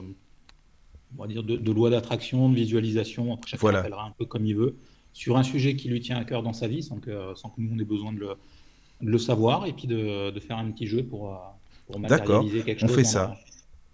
on 1.18 1.22
va 1.22 1.28
dire, 1.28 1.44
de, 1.44 1.56
de 1.58 1.72
loi 1.72 1.90
d'attraction, 1.90 2.50
de 2.50 2.56
visualisation. 2.56 3.34
Après, 3.34 3.50
chacun 3.52 3.62
Voilà. 3.62 3.78
l'appellera 3.80 4.06
un 4.06 4.12
peu 4.12 4.26
comme 4.26 4.46
il 4.46 4.56
veut, 4.56 4.76
sur 5.14 5.38
un 5.38 5.44
sujet 5.44 5.76
qui 5.76 5.90
lui 5.90 6.00
tient 6.02 6.18
à 6.18 6.26
cœur 6.26 6.42
dans 6.44 6.54
sa 6.54 6.68
vie, 6.68 6.82
sans 6.84 6.98
que, 7.00 7.34
sans 7.36 7.50
que 7.50 7.62
nous, 7.62 7.70
on 7.76 7.80
ait 7.80 7.84
besoin 7.86 8.14
de 8.14 8.20
le, 8.20 8.30
de 9.02 9.10
le 9.12 9.18
savoir, 9.18 9.66
et 9.68 9.74
puis 9.74 9.88
de, 9.88 10.32
de 10.32 10.40
faire 10.40 10.58
un 10.58 10.72
petit 10.72 10.88
jeu 10.88 11.04
pour, 11.04 11.32
euh, 11.32 11.36
pour 11.88 12.00
D'accord, 12.00 12.44
matérialiser 12.44 12.64
quelque 12.64 12.84
on 12.84 12.88
chose 12.88 12.96
fait 12.96 13.04
dans 13.04 13.10
ça. 13.10 13.36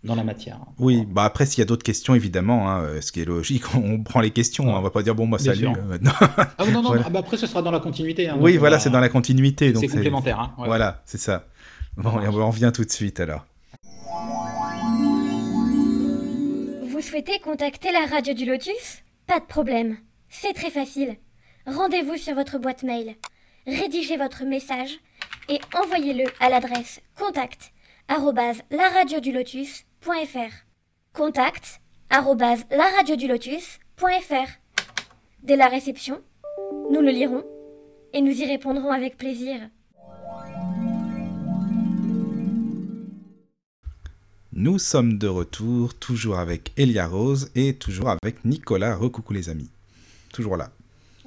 La, 0.04 0.08
dans 0.10 0.16
la 0.16 0.24
matière. 0.24 0.60
Oui, 0.78 1.06
bah 1.10 1.24
après, 1.24 1.46
s'il 1.46 1.60
y 1.60 1.62
a 1.62 1.66
d'autres 1.66 1.84
questions, 1.84 2.16
évidemment, 2.16 2.70
hein, 2.70 2.82
euh, 2.84 3.02
ce 3.02 3.12
qui 3.12 3.22
est 3.22 3.26
logique, 3.26 3.64
on 3.76 4.02
prend 4.04 4.22
les 4.22 4.32
questions, 4.32 4.66
Ouais. 4.66 4.72
hein, 4.72 4.78
on 4.78 4.82
va 4.82 4.90
pas 4.90 5.04
dire, 5.04 5.16
bon, 5.16 5.26
moi, 5.26 5.38
Bien 5.38 5.54
salut, 5.54 5.66
sûr. 5.66 5.74
euh. 5.92 5.98
Ah 6.58 6.66
non, 6.66 6.82
non, 6.82 6.90
Voilà. 6.90 7.04
ah 7.06 7.10
bah 7.10 7.20
après, 7.20 7.38
ce 7.38 7.48
sera 7.48 7.62
dans 7.62 7.72
la 7.72 7.80
continuité. 7.80 8.30
hein, 8.30 8.38
Oui, 8.40 8.58
voilà, 8.58 8.78
va- 8.78 8.80
c'est 8.84 8.90
dans 8.90 9.00
la 9.00 9.10
continuité. 9.10 9.72
donc 9.72 9.82
C'est 9.82 9.88
complémentaire. 9.90 10.40
Hein, 10.40 10.54
ouais. 10.58 10.68
Voilà, 10.68 11.02
c'est 11.06 11.18
ça. 11.20 11.46
Bon, 11.98 12.22
et 12.22 12.28
on 12.28 12.48
revient 12.50 12.72
tout 12.74 12.86
de 12.86 12.92
suite 12.92 13.20
alors. 13.20 13.46
Vous 16.84 17.02
souhaitez 17.02 17.40
contacter 17.40 17.92
la 17.92 18.06
radio 18.14 18.34
du 18.34 18.46
Lotus? 18.46 19.04
Pas 19.28 19.40
de 19.40 19.46
problème. 19.46 19.98
C'est 20.30 20.54
très 20.54 20.70
facile. 20.70 21.16
Rendez-vous 21.66 22.18
sur 22.18 22.36
votre 22.36 22.58
boîte 22.60 22.84
mail. 22.84 23.16
Rédigez 23.68 24.18
votre 24.18 24.44
message 24.46 24.92
et 25.50 25.60
envoyez-le 25.76 26.26
à 26.40 26.50
l'adresse 26.50 27.02
contact 27.18 27.72
arobase 28.08 28.62
laradiodulotus.fr. 30.06 30.66
Contact 31.14 31.82
laradiodulotus.fr. 32.72 34.50
Dès 35.44 35.56
la 35.56 35.68
réception, 35.68 36.22
nous 36.92 37.02
le 37.02 37.12
lirons 37.12 37.44
et 38.14 38.22
nous 38.22 38.32
y 38.32 38.46
répondrons 38.46 38.92
avec 38.92 39.18
plaisir. 39.18 39.60
Nous 44.52 44.80
sommes 44.80 45.18
de 45.18 45.28
retour, 45.28 45.94
toujours 45.94 46.38
avec 46.38 46.74
Elia 46.76 47.08
Rose 47.08 47.52
et 47.56 47.76
toujours 47.76 48.10
avec 48.10 48.44
Nicolas. 48.44 48.96
Recoucou 48.96 49.34
les 49.34 49.50
amis. 49.50 49.70
Toujours 50.34 50.58
là. 50.58 50.72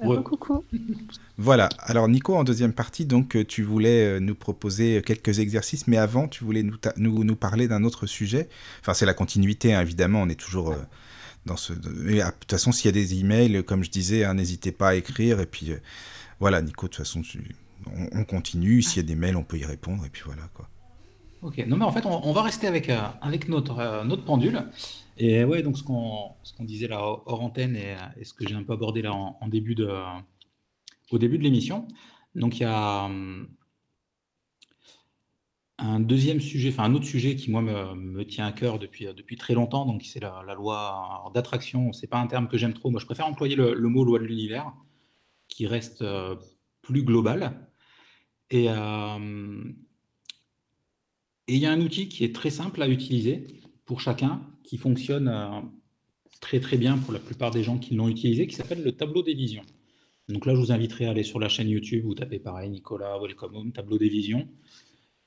Ouais. 0.03 0.23
Coucou. 0.23 0.63
Voilà. 1.37 1.69
Alors 1.79 2.07
Nico, 2.07 2.35
en 2.35 2.43
deuxième 2.43 2.73
partie, 2.73 3.05
donc 3.05 3.35
euh, 3.35 3.43
tu 3.45 3.63
voulais 3.63 4.05
euh, 4.15 4.19
nous 4.19 4.35
proposer 4.35 5.01
quelques 5.05 5.39
exercices, 5.39 5.87
mais 5.87 5.97
avant, 5.97 6.27
tu 6.27 6.43
voulais 6.43 6.63
nous, 6.63 6.75
nous, 6.97 7.23
nous 7.23 7.35
parler 7.35 7.67
d'un 7.67 7.83
autre 7.83 8.05
sujet. 8.05 8.49
Enfin, 8.81 8.93
c'est 8.93 9.05
la 9.05 9.13
continuité, 9.13 9.73
hein, 9.73 9.81
évidemment. 9.81 10.21
On 10.21 10.29
est 10.29 10.39
toujours 10.39 10.71
euh, 10.71 10.77
dans 11.45 11.57
ce. 11.57 11.73
et, 12.09 12.21
ah, 12.21 12.27
De 12.31 12.35
toute 12.39 12.51
façon, 12.51 12.71
s'il 12.71 12.85
y 12.85 12.89
a 12.89 12.91
des 12.91 13.19
emails, 13.19 13.63
comme 13.63 13.83
je 13.83 13.89
disais, 13.91 14.23
hein, 14.23 14.33
n'hésitez 14.35 14.71
pas 14.71 14.89
à 14.89 14.95
écrire. 14.95 15.39
Et 15.39 15.45
puis 15.45 15.71
euh, 15.71 15.77
voilà, 16.39 16.61
Nico, 16.61 16.87
de 16.87 16.91
toute 16.91 16.97
façon, 16.97 17.21
tu- 17.21 17.55
on, 18.13 18.19
on 18.19 18.23
continue. 18.23 18.81
S'il 18.81 18.97
y 18.97 19.05
a 19.05 19.07
des 19.07 19.15
mails, 19.15 19.35
on 19.37 19.43
peut 19.43 19.57
y 19.57 19.65
répondre. 19.65 20.05
Et 20.05 20.09
puis 20.09 20.23
voilà 20.25 20.43
quoi. 20.53 20.69
Ok, 21.41 21.61
non 21.67 21.75
mais 21.75 21.83
en 21.83 21.91
fait 21.91 22.05
on, 22.05 22.25
on 22.25 22.31
va 22.31 22.41
rester 22.41 22.67
avec, 22.67 22.89
euh, 22.89 22.97
avec 23.21 23.49
notre, 23.49 23.77
euh, 23.79 24.03
notre 24.05 24.23
pendule. 24.23 24.63
Et 25.17 25.43
ouais, 25.43 25.61
donc 25.61 25.77
ce 25.77 25.83
qu'on 25.83 26.35
qu'on 26.57 26.63
disait 26.63 26.87
là 26.87 27.01
hors 27.01 27.41
antenne 27.41 27.75
et, 27.75 27.93
euh, 27.93 28.19
et 28.19 28.25
ce 28.25 28.33
que 28.33 28.47
j'ai 28.47 28.55
un 28.55 28.63
peu 28.63 28.73
abordé 28.73 29.01
là 29.01 29.13
en, 29.13 29.47
début 29.47 29.75
de, 29.75 29.89
au 31.11 31.17
début 31.17 31.37
de 31.37 31.43
l'émission. 31.43 31.87
Donc 32.35 32.57
il 32.57 32.63
y 32.63 32.65
a 32.65 33.05
hum, 33.05 33.47
un 35.77 35.99
deuxième 35.99 36.39
sujet, 36.39 36.69
enfin 36.69 36.83
un 36.83 36.93
autre 36.95 37.05
sujet 37.05 37.35
qui 37.35 37.51
moi 37.51 37.61
me, 37.61 37.95
me 37.95 38.25
tient 38.25 38.45
à 38.45 38.51
cœur 38.51 38.79
depuis, 38.79 39.07
euh, 39.07 39.13
depuis 39.13 39.35
très 39.37 39.53
longtemps, 39.53 39.85
donc 39.85 40.03
c'est 40.03 40.19
la, 40.19 40.43
loi 40.55 41.31
d'attraction. 41.33 41.93
C'est 41.93 42.07
pas 42.07 42.19
un 42.19 42.27
terme 42.27 42.47
que 42.47 42.57
j'aime 42.57 42.73
trop, 42.73 42.89
moi 42.89 42.99
je 42.99 43.05
préfère 43.05 43.27
employer 43.27 43.55
le, 43.55 43.75
mot 43.89 44.03
loi 44.03 44.19
de 44.19 44.25
l'univers, 44.25 44.73
qui 45.47 45.67
reste 45.67 46.01
euh, 46.01 46.35
plus 46.81 47.03
global. 47.03 47.67
Euh, 48.53 49.63
et 51.47 51.55
il 51.55 51.59
y 51.59 51.65
a 51.65 51.71
un 51.71 51.81
outil 51.81 52.07
qui 52.07 52.23
est 52.23 52.35
très 52.35 52.49
simple 52.49 52.81
à 52.81 52.87
utiliser 52.87 53.62
pour 53.85 54.01
chacun, 54.01 54.41
qui 54.63 54.77
fonctionne 54.77 55.27
euh, 55.27 55.61
très 56.39 56.59
très 56.59 56.77
bien 56.77 56.97
pour 56.97 57.13
la 57.13 57.19
plupart 57.19 57.51
des 57.51 57.63
gens 57.63 57.77
qui 57.77 57.95
l'ont 57.95 58.07
utilisé, 58.07 58.47
qui 58.47 58.55
s'appelle 58.55 58.83
le 58.83 58.91
tableau 58.91 59.23
des 59.23 59.33
visions. 59.33 59.63
Donc 60.29 60.45
là, 60.45 60.55
je 60.55 60.59
vous 60.59 60.71
inviterai 60.71 61.05
à 61.05 61.11
aller 61.11 61.23
sur 61.23 61.39
la 61.39 61.49
chaîne 61.49 61.69
YouTube, 61.69 62.05
vous 62.05 62.15
tapez 62.15 62.39
pareil, 62.39 62.69
Nicolas, 62.69 63.19
Welcome 63.19 63.55
Home, 63.55 63.71
tableau 63.73 63.97
des 63.97 64.09
visions. 64.09 64.47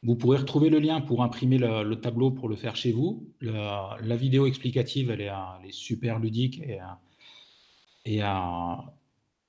Vous 0.02 0.14
pourrez 0.16 0.38
retrouver 0.38 0.70
le 0.70 0.78
lien 0.78 1.00
pour 1.00 1.22
imprimer 1.22 1.58
le, 1.58 1.82
le 1.82 2.00
tableau 2.00 2.30
pour 2.30 2.48
le 2.48 2.56
faire 2.56 2.76
chez 2.76 2.92
vous. 2.92 3.28
La, 3.40 4.16
vidéo 4.16 4.46
explicative, 4.46 5.10
elle 5.10 5.20
est, 5.20 5.72
super 5.72 6.18
ludique 6.18 6.60
et, 6.60 6.80
euh, 6.80 6.84
et, 8.04 8.22
euh, 8.22 8.26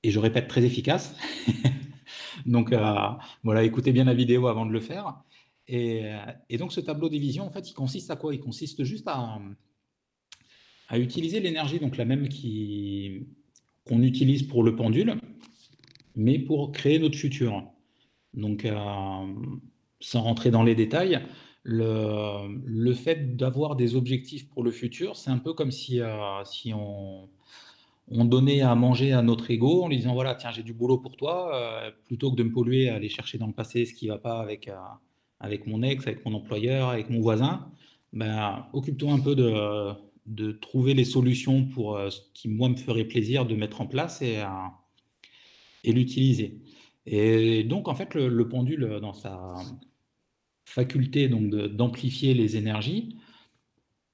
et 0.04 0.12
je 0.12 0.20
répète, 0.20 0.48
très 0.48 0.64
efficace. 0.64 1.16
donc 2.46 2.74
voilà, 3.44 3.64
écoutez 3.64 3.92
bien 3.92 4.06
la 4.06 4.14
vidéo 4.14 4.48
avant 4.48 4.66
de 4.66 4.72
le 4.72 4.80
faire. 4.82 5.22
Et, 5.68 6.06
euh, 6.06 6.18
et 6.50 6.58
donc 6.58 6.72
ce 6.72 6.80
tableau 6.80 7.10
des 7.10 7.20
visions, 7.20 7.46
en 7.46 7.52
fait, 7.52 7.70
il 7.70 7.74
consiste 7.74 8.10
à 8.10 8.16
quoi? 8.16 8.34
Il 8.34 8.40
consiste 8.40 8.84
juste 8.84 9.08
à, 9.08 9.40
utiliser 10.94 11.40
l'énergie, 11.40 11.80
donc 11.80 11.98
la 11.98 12.06
même 12.06 12.28
qu'on 13.86 14.02
utilise 14.02 14.44
pour 14.44 14.64
le 14.64 14.76
pendule, 14.76 15.16
mais 16.16 16.40
pour 16.40 16.72
créer 16.72 17.00
notre 17.00 17.18
futur. 17.18 17.64
Donc, 18.34 18.64
euh, 18.64 18.76
sans 20.00 20.22
rentrer 20.22 20.52
dans 20.52 20.64
les 20.64 20.76
détails, 20.76 21.22
le, 21.64 22.94
fait 22.94 23.36
d'avoir 23.36 23.76
des 23.76 23.96
objectifs 23.96 24.48
pour 24.48 24.64
le 24.64 24.72
futur, 24.72 25.18
c'est 25.18 25.32
un 25.32 25.38
peu 25.38 25.54
comme 25.54 25.72
si, 25.72 26.00
euh, 26.00 26.44
on, 26.74 27.28
on 28.08 28.24
donnait 28.24 28.62
à 28.62 28.74
manger 28.76 29.12
à 29.12 29.22
notre 29.22 29.52
ego 29.52 29.84
en 29.84 29.90
lui 29.90 29.98
disant, 29.98 30.14
voilà, 30.14 30.36
tiens, 30.36 30.52
j'ai 30.52 30.64
du 30.64 30.74
boulot 30.74 31.00
pour 31.00 31.18
toi, 31.18 31.92
plutôt 32.06 32.32
que 32.32 32.38
de 32.38 32.44
me 32.44 32.54
polluer 32.54 32.88
à 32.88 32.96
aller 32.96 33.10
chercher 33.10 33.38
dans 33.38 33.48
le 33.48 33.54
passé 33.54 33.86
ce 33.86 33.94
qui 33.94 34.06
ne 34.06 34.12
va 34.14 34.18
pas 34.18 34.40
avec, 34.40 34.70
avec 35.40 35.68
mon 35.68 35.84
ex, 35.84 36.06
avec 36.08 36.26
mon 36.26 36.34
employeur, 36.34 36.90
avec 36.90 37.10
mon 37.10 37.22
voisin, 37.22 37.72
ben, 38.14 38.68
occupe-toi 38.74 39.12
un 39.12 39.20
peu 39.20 39.36
de, 39.36 39.94
de 40.26 40.52
trouver 40.52 40.94
les 40.94 41.06
solutions 41.06 41.66
pour 41.66 41.98
euh, 41.98 42.10
ce 42.10 42.22
qui, 42.34 42.48
moi, 42.50 42.70
me 42.70 42.76
ferait 42.76 43.06
plaisir 43.06 43.46
de 43.46 43.56
mettre 43.56 43.82
en 43.82 43.88
place 43.88 44.22
et, 44.22 44.38
euh, 44.38 44.48
et 45.84 45.92
l'utiliser. 45.94 46.62
Et 47.06 47.64
donc, 47.64 47.88
en 47.88 47.96
fait, 47.96 48.14
le, 48.16 48.28
le 48.28 48.50
pendule, 48.50 49.00
dans 49.02 49.14
sa, 49.14 49.56
faculté 50.68 51.30
d'amplifier 51.30 52.34
les 52.34 52.58
énergies 52.58 53.16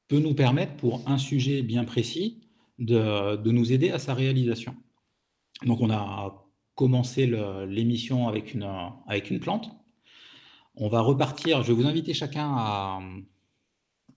peut 0.07 0.19
nous 0.19 0.35
permettre, 0.35 0.75
pour 0.75 1.01
un 1.09 1.17
sujet 1.17 1.63
bien 1.63 1.83
précis, 1.83 2.41
de, 2.77 3.49
nous 3.49 3.73
aider 3.73 3.89
à 3.89 3.97
sa 3.97 4.13
réalisation. 4.13 4.75
Donc 5.65 5.81
on 5.81 5.89
a 5.89 6.47
commencé 6.75 7.25
l'émission 7.67 8.27
avec 8.27 8.53
une, 8.53 8.69
avec 9.07 9.31
une 9.31 9.39
plante. 9.39 9.71
On 10.75 10.89
va 10.89 11.01
repartir, 11.01 11.61
je 11.63 11.67
vais 11.71 11.81
vous 11.81 11.87
inviter 11.87 12.13
chacun 12.13 12.51
à 12.55 12.99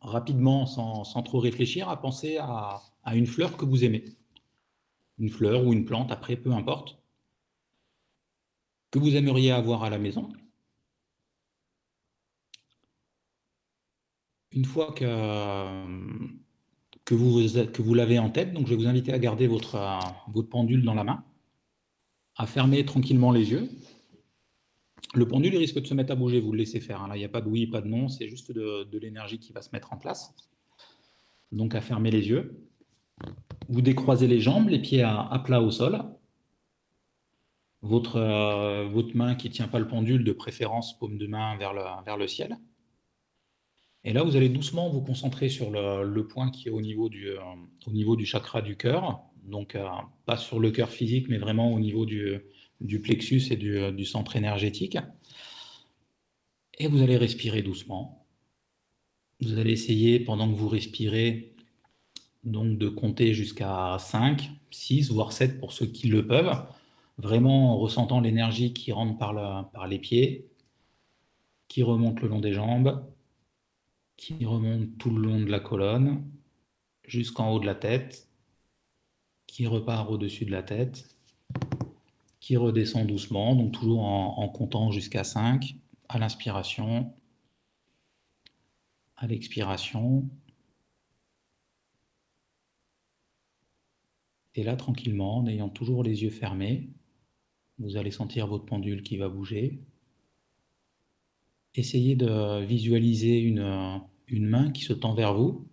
rapidement, 0.00 0.66
sans, 0.66 1.22
trop 1.22 1.40
réfléchir, 1.40 1.88
à 1.88 2.00
penser 2.00 2.38
à, 2.38 2.80
une 3.14 3.26
fleur 3.26 3.56
que 3.56 3.64
vous 3.64 3.84
aimez. 3.84 4.04
Une 5.18 5.30
fleur 5.30 5.64
ou 5.66 5.72
une 5.72 5.84
plante, 5.84 6.12
après, 6.12 6.36
peu 6.36 6.52
importe, 6.52 6.98
que 8.90 8.98
vous 8.98 9.16
aimeriez 9.16 9.50
avoir 9.52 9.82
à 9.84 9.90
la 9.90 9.98
maison. 9.98 10.32
Une 14.52 14.64
fois 14.64 14.92
que, 14.92 15.04
vous, 17.10 17.40
que 17.72 17.94
l'avez 17.94 18.18
en 18.18 18.30
tête, 18.30 18.56
je 18.58 18.64
vais 18.64 18.76
vous 18.76 18.86
inviter 18.86 19.12
à 19.12 19.18
garder 19.18 19.46
votre, 19.46 19.98
votre 20.28 20.48
pendule 20.48 20.84
dans 20.84 20.94
la 20.94 21.04
main, 21.04 21.24
à 22.36 22.46
fermer 22.46 22.84
tranquillement 22.84 23.32
les 23.32 23.50
yeux. 23.50 23.70
Le 25.14 25.26
pendule 25.26 25.56
risque 25.56 25.80
de 25.80 25.86
se 25.86 25.94
mettre 25.94 26.12
à 26.12 26.14
bouger, 26.16 26.40
vous 26.40 26.52
le 26.52 26.58
laissez 26.58 26.80
faire. 26.80 27.00
Hein. 27.02 27.10
Il 27.14 27.18
n'y 27.18 27.24
a 27.24 27.28
pas 27.28 27.40
de 27.40 27.48
oui, 27.48 27.66
pas 27.66 27.80
de 27.80 27.88
non, 27.88 28.08
c'est 28.08 28.28
juste 28.28 28.52
de, 28.52 28.98
l'énergie 28.98 29.38
qui 29.38 29.52
va 29.52 29.62
se 29.62 29.70
mettre 29.72 29.92
en 29.92 29.96
place. 29.96 30.34
Donc 31.52 31.74
à 31.74 31.80
fermer 31.80 32.10
les 32.10 32.28
yeux. 32.28 32.60
Vous 33.68 33.82
décroisez 33.82 34.26
les 34.26 34.40
jambes, 34.40 34.68
les 34.68 34.80
pieds 34.80 35.02
à, 35.02 35.40
plat 35.44 35.62
au 35.62 35.70
sol. 35.70 36.02
Votre, 37.82 38.16
euh, 38.16 39.02
main 39.14 39.36
qui 39.36 39.48
ne 39.48 39.52
tient 39.52 39.68
pas 39.68 39.78
le 39.78 39.86
pendule, 39.86 40.24
de 40.24 40.32
préférence 40.32 40.98
paume 40.98 41.18
de 41.18 41.26
main 41.26 41.56
vers 41.56 41.72
le, 42.18 42.26
ciel. 42.26 42.58
Et 44.02 44.12
là, 44.12 44.22
vous 44.22 44.36
allez 44.36 44.48
doucement 44.48 44.90
vous 44.90 45.02
concentrer 45.02 45.48
sur 45.48 45.70
le, 45.70 46.26
point 46.26 46.50
qui 46.50 46.68
est 46.68 46.70
au 46.70 46.80
niveau 46.80 47.08
du, 47.08 47.28
euh, 47.28 47.40
au 47.86 47.92
niveau 47.92 48.16
du 48.16 48.26
chakra 48.26 48.60
du 48.60 48.76
cœur. 48.76 49.20
Donc, 49.44 49.76
euh, 49.76 49.86
pas 50.26 50.36
sur 50.36 50.58
le 50.58 50.72
cœur 50.72 50.90
physique, 50.90 51.28
mais 51.28 51.38
vraiment 51.38 51.72
au 51.72 51.78
niveau 51.78 52.06
du, 52.06 52.40
du 52.80 53.00
plexus 53.00 53.42
et 53.50 53.56
du, 53.56 53.92
du, 53.92 54.04
centre 54.04 54.36
énergétique. 54.36 54.98
Et 56.78 56.88
vous 56.88 57.02
allez 57.02 57.16
respirer 57.16 57.62
doucement. 57.62 58.26
Vous 59.40 59.58
allez 59.58 59.72
essayer, 59.72 60.20
pendant 60.20 60.50
que 60.50 60.56
vous 60.56 60.68
respirez, 60.68 61.54
donc 62.44 62.78
de 62.78 62.88
compter 62.88 63.34
jusqu'à 63.34 63.96
5, 63.98 64.50
6, 64.70 65.10
voire 65.10 65.32
7 65.32 65.58
pour 65.58 65.72
ceux 65.72 65.86
qui 65.86 66.08
le 66.08 66.26
peuvent, 66.26 66.64
vraiment 67.18 67.72
en 67.72 67.78
ressentant 67.78 68.20
l'énergie 68.20 68.72
qui 68.72 68.92
rentre 68.92 69.18
par 69.18 69.88
les 69.88 69.98
pieds, 69.98 70.48
qui 71.68 71.82
remonte 71.82 72.20
le 72.20 72.28
long 72.28 72.40
des 72.40 72.52
jambes, 72.52 73.04
qui 74.16 74.44
remonte 74.44 74.96
tout 74.98 75.10
le 75.10 75.22
long 75.22 75.40
de 75.40 75.50
la 75.50 75.60
colonne, 75.60 76.24
jusqu'en 77.06 77.52
haut 77.52 77.60
de 77.60 77.66
la 77.66 77.74
tête, 77.74 78.28
qui 79.46 79.66
repart 79.66 80.10
au-dessus 80.10 80.44
de 80.44 80.50
la 80.50 80.62
tête, 80.62 81.15
qui 82.46 82.56
redescend 82.56 83.08
doucement, 83.08 83.56
donc 83.56 83.72
toujours 83.72 84.04
en, 84.04 84.48
comptant 84.48 84.92
jusqu'à 84.92 85.24
5 85.24 85.74
à 86.08 86.20
l'inspiration, 86.20 87.12
à 89.16 89.26
l'expiration. 89.26 90.30
Et 94.54 94.62
là, 94.62 94.76
tranquillement, 94.76 95.38
en 95.38 95.48
ayant 95.48 95.68
toujours 95.68 96.04
les 96.04 96.22
yeux 96.22 96.30
fermés, 96.30 96.88
vous 97.80 97.96
allez 97.96 98.12
sentir 98.12 98.46
votre 98.46 98.64
pendule 98.64 99.02
qui 99.02 99.16
va 99.16 99.28
bouger 99.28 99.80
essayez 101.74 102.14
de 102.14 102.64
visualiser 102.64 103.40
une, 103.40 104.00
une 104.28 104.46
main 104.46 104.70
qui 104.70 104.82
se 104.82 104.92
tend 104.92 105.14
vers 105.14 105.34
vous 105.34 105.66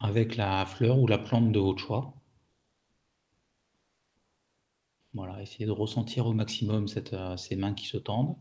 avec 0.00 0.36
la 0.36 0.64
fleur 0.64 0.98
ou 0.98 1.06
la 1.06 1.18
plante 1.18 1.52
de 1.52 1.58
votre 1.58 1.78
choix. 1.78 2.17
Voilà, 5.14 5.42
essayez 5.42 5.66
de 5.66 5.70
ressentir 5.70 6.26
au 6.26 6.32
maximum 6.32 6.86
euh, 7.12 7.36
ces 7.36 7.56
mains 7.56 7.74
qui 7.74 7.86
se 7.86 7.96
tendent. 7.96 8.36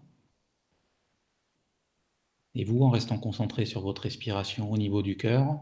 Et 2.55 2.63
vous, 2.63 2.81
en 2.81 2.89
restant 2.89 3.19
concentré 3.19 3.65
sur 3.65 3.81
votre 3.81 4.01
respiration 4.03 4.71
au 4.71 4.77
niveau 4.77 5.01
du 5.01 5.15
cœur, 5.17 5.59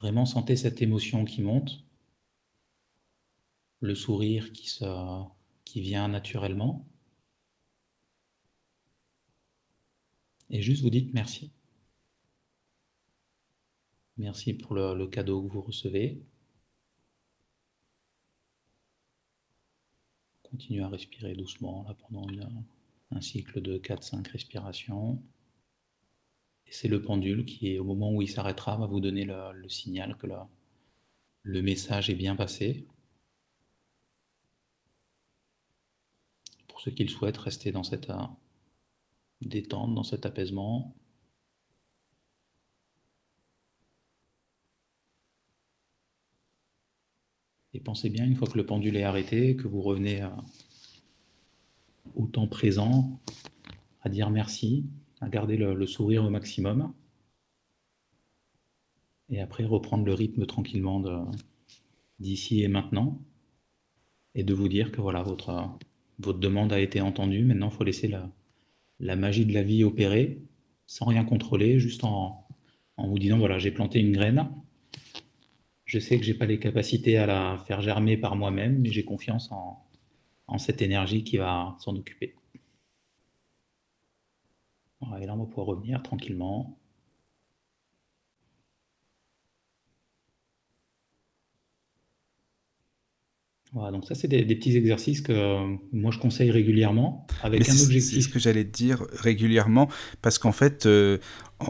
vraiment 0.00 0.26
sentez 0.26 0.56
cette 0.56 0.82
émotion 0.82 1.24
qui 1.24 1.40
monte, 1.42 1.84
le 3.80 3.94
sourire 3.94 4.52
qui, 4.52 5.80
vient 5.80 6.08
naturellement. 6.08 6.86
et 10.50 10.62
juste 10.62 10.82
vous 10.82 10.90
dites 10.90 11.12
merci. 11.14 11.52
Merci 14.16 14.54
pour 14.54 14.74
le, 14.74 15.06
cadeau 15.08 15.42
que 15.42 15.52
vous 15.52 15.62
recevez. 15.62 16.22
Continuez 20.54 20.84
à 20.84 20.88
respirer 20.88 21.34
doucement 21.34 21.84
pendant 22.06 22.28
un 23.10 23.20
cycle 23.20 23.60
de 23.60 23.76
4-5 23.76 24.30
respirations. 24.30 25.20
Et 26.68 26.72
c'est 26.72 26.86
le 26.86 27.02
pendule 27.02 27.44
qui, 27.44 27.76
au 27.80 27.82
moment 27.82 28.12
où 28.12 28.22
il 28.22 28.30
s'arrêtera, 28.30 28.76
va 28.76 28.86
vous 28.86 29.00
donner 29.00 29.24
le, 29.24 29.68
signal 29.68 30.16
que 30.16 30.28
le 31.42 31.60
message 31.60 32.08
est 32.08 32.14
bien 32.14 32.36
passé. 32.36 32.86
Pour 36.68 36.80
ceux 36.80 36.92
qui 36.92 37.02
le 37.02 37.10
souhaitent, 37.10 37.38
rester 37.38 37.72
dans 37.72 37.82
cette 37.82 38.12
détente, 39.40 39.92
dans 39.92 40.04
cet 40.04 40.24
apaisement. 40.24 40.94
Et 47.74 47.80
pensez 47.80 48.08
bien, 48.08 48.24
une 48.24 48.36
fois 48.36 48.48
que 48.48 48.56
le 48.56 48.64
pendule 48.64 48.96
est 48.96 49.02
arrêté, 49.02 49.56
que 49.56 49.66
vous 49.66 49.82
revenez 49.82 50.26
au 52.14 52.26
temps 52.26 52.46
présent, 52.46 53.20
à 54.02 54.08
dire 54.08 54.30
merci, 54.30 54.86
à 55.20 55.28
garder 55.28 55.56
le, 55.56 55.86
sourire 55.86 56.24
au 56.24 56.30
maximum. 56.30 56.92
Et 59.28 59.40
après, 59.40 59.64
reprendre 59.64 60.04
le 60.04 60.14
rythme 60.14 60.46
tranquillement 60.46 61.02
d'ici 62.20 62.62
et 62.62 62.68
maintenant. 62.68 63.20
Et 64.36 64.44
de 64.44 64.54
vous 64.54 64.68
dire 64.68 64.92
que 64.92 65.00
voilà, 65.00 65.22
votre, 65.22 65.76
demande 66.18 66.72
a 66.72 66.80
été 66.80 67.00
entendue. 67.00 67.44
Maintenant, 67.44 67.70
il 67.70 67.76
faut 67.76 67.84
laisser 67.84 68.06
la, 68.06 68.30
la 69.00 69.16
magie 69.16 69.46
de 69.46 69.52
la 69.52 69.62
vie 69.62 69.82
opérer 69.82 70.40
sans 70.86 71.06
rien 71.06 71.24
contrôler, 71.24 71.78
juste 71.78 72.04
en, 72.04 72.46
vous 72.98 73.18
disant 73.18 73.38
voilà, 73.38 73.58
j'ai 73.58 73.70
planté 73.70 74.00
une 74.00 74.12
graine. 74.12 74.48
Je 75.94 76.00
sais 76.00 76.18
que 76.18 76.24
je 76.24 76.32
n'ai 76.32 76.36
pas 76.36 76.46
les 76.46 76.58
capacités 76.58 77.18
à 77.18 77.26
la 77.26 77.56
faire 77.68 77.80
germer 77.80 78.16
par 78.16 78.34
moi-même, 78.34 78.80
mais 78.80 78.90
j'ai 78.90 79.04
confiance 79.04 79.52
en, 79.52 79.80
en, 80.48 80.58
cette 80.58 80.82
énergie 80.82 81.22
qui 81.22 81.36
va 81.36 81.76
s'en 81.78 81.94
occuper. 81.94 82.34
et 85.20 85.26
là, 85.26 85.34
on 85.34 85.38
va 85.38 85.46
pouvoir 85.46 85.68
revenir 85.68 86.02
tranquillement. 86.02 86.76
Voilà, 93.74 93.92
donc 93.92 94.04
ça, 94.04 94.14
c'est 94.14 94.28
des, 94.28 94.44
petits 94.44 94.76
exercices 94.76 95.20
que 95.20 95.76
moi 95.92 96.12
je 96.12 96.18
conseille 96.18 96.50
régulièrement 96.52 97.26
avec 97.42 97.68
un 97.68 97.72
objectif. 97.72 98.14
C'est 98.14 98.20
ce 98.20 98.28
que 98.28 98.38
j'allais 98.38 98.64
te 98.64 98.70
dire 98.70 99.04
régulièrement, 99.12 99.88
parce 100.22 100.38
qu'en 100.38 100.52
fait, 100.52 100.86
euh, 100.86 101.18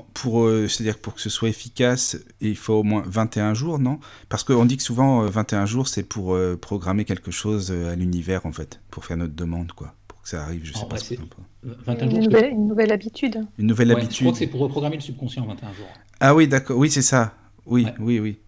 pour, 0.02 0.44
euh, 0.44 0.68
c'est-à-dire 0.68 0.98
pour 0.98 1.14
que 1.14 1.20
ce 1.20 1.30
soit 1.30 1.48
efficace, 1.48 2.18
il 2.40 2.56
faut 2.56 2.74
au 2.74 2.82
moins 2.82 3.02
21 3.06 3.54
jours, 3.54 3.78
non? 3.78 3.98
Parce 4.28 4.44
qu'on 4.44 4.64
dit 4.64 4.76
que 4.76 4.82
souvent 4.82 5.22
21 5.26 5.66
jours, 5.66 5.88
c'est 5.88 6.02
pour 6.02 6.38
programmer 6.60 7.04
quelque 7.04 7.30
chose 7.30 7.70
à 7.72 7.94
l'univers, 7.94 8.46
en 8.46 8.52
fait, 8.52 8.80
pour 8.90 9.04
faire 9.04 9.16
notre 9.16 9.34
demande, 9.34 9.72
quoi. 9.72 9.94
Pour 10.08 10.22
que 10.22 10.28
ça 10.28 10.42
arrive, 10.42 10.64
je 10.64 10.72
sais 10.72 10.86
pas. 10.86 10.96
Ce 10.96 11.14
21 11.62 12.08
jours, 12.08 12.18
une, 12.18 12.24
nouvelle, 12.24 12.50
une 12.50 12.68
nouvelle 12.68 12.92
habitude. 12.92 13.46
Une 13.58 13.66
nouvelle 13.66 13.92
habitude. 13.92 14.12
Je 14.12 14.20
crois 14.20 14.32
que 14.32 14.38
c'est 14.38 14.46
pour 14.46 14.60
reprogrammer 14.60 14.96
le 14.96 15.02
subconscient 15.02 15.46
21 15.46 15.72
jours. 15.72 15.88
Ah 16.20 16.34
oui, 16.34 16.48
d'accord. 16.48 16.76
Oui, 16.78 16.90
c'est 16.90 17.02
ça. 17.02 17.34
Oui, 17.66 17.86
oui, 17.98 18.18
oui. 18.20 18.38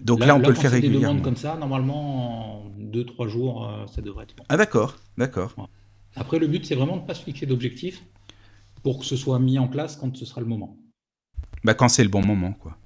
Donc 0.00 0.24
là, 0.24 0.34
on 0.34 0.40
peut 0.40 0.48
le 0.48 0.54
faire 0.54 0.70
régulièrement. 0.70 1.00
Des 1.00 1.06
demandes 1.06 1.22
comme 1.22 1.36
ça, 1.36 1.56
normalement, 1.56 2.64
en 2.64 2.70
2-3 2.80 3.28
jours, 3.28 3.68
euh, 3.68 3.86
ça 3.86 4.00
devrait 4.00 4.24
être 4.24 4.34
bon. 4.36 4.44
Ah 4.48 4.56
d'accord, 4.56 4.96
d'accord. 5.18 5.54
Après, 6.16 6.38
le 6.38 6.46
but, 6.46 6.66
c'est 6.66 6.74
vraiment 6.74 6.96
de 6.96 7.02
ne 7.02 7.06
pas 7.06 7.14
se 7.14 7.22
fixer 7.22 7.46
d'objectif 7.46 8.02
pour 8.82 8.98
que 8.98 9.04
ce 9.04 9.16
soit 9.16 9.38
mis 9.38 9.58
en 9.58 9.68
place 9.68 9.96
quand 9.96 10.16
ce 10.16 10.24
sera 10.24 10.40
le 10.40 10.46
moment. 10.46 10.76
Bah, 11.64 11.74
quand 11.74 11.88
c'est 11.88 12.04
le 12.04 12.08
bon 12.08 12.24
moment, 12.24 12.52
quoi. 12.52 12.76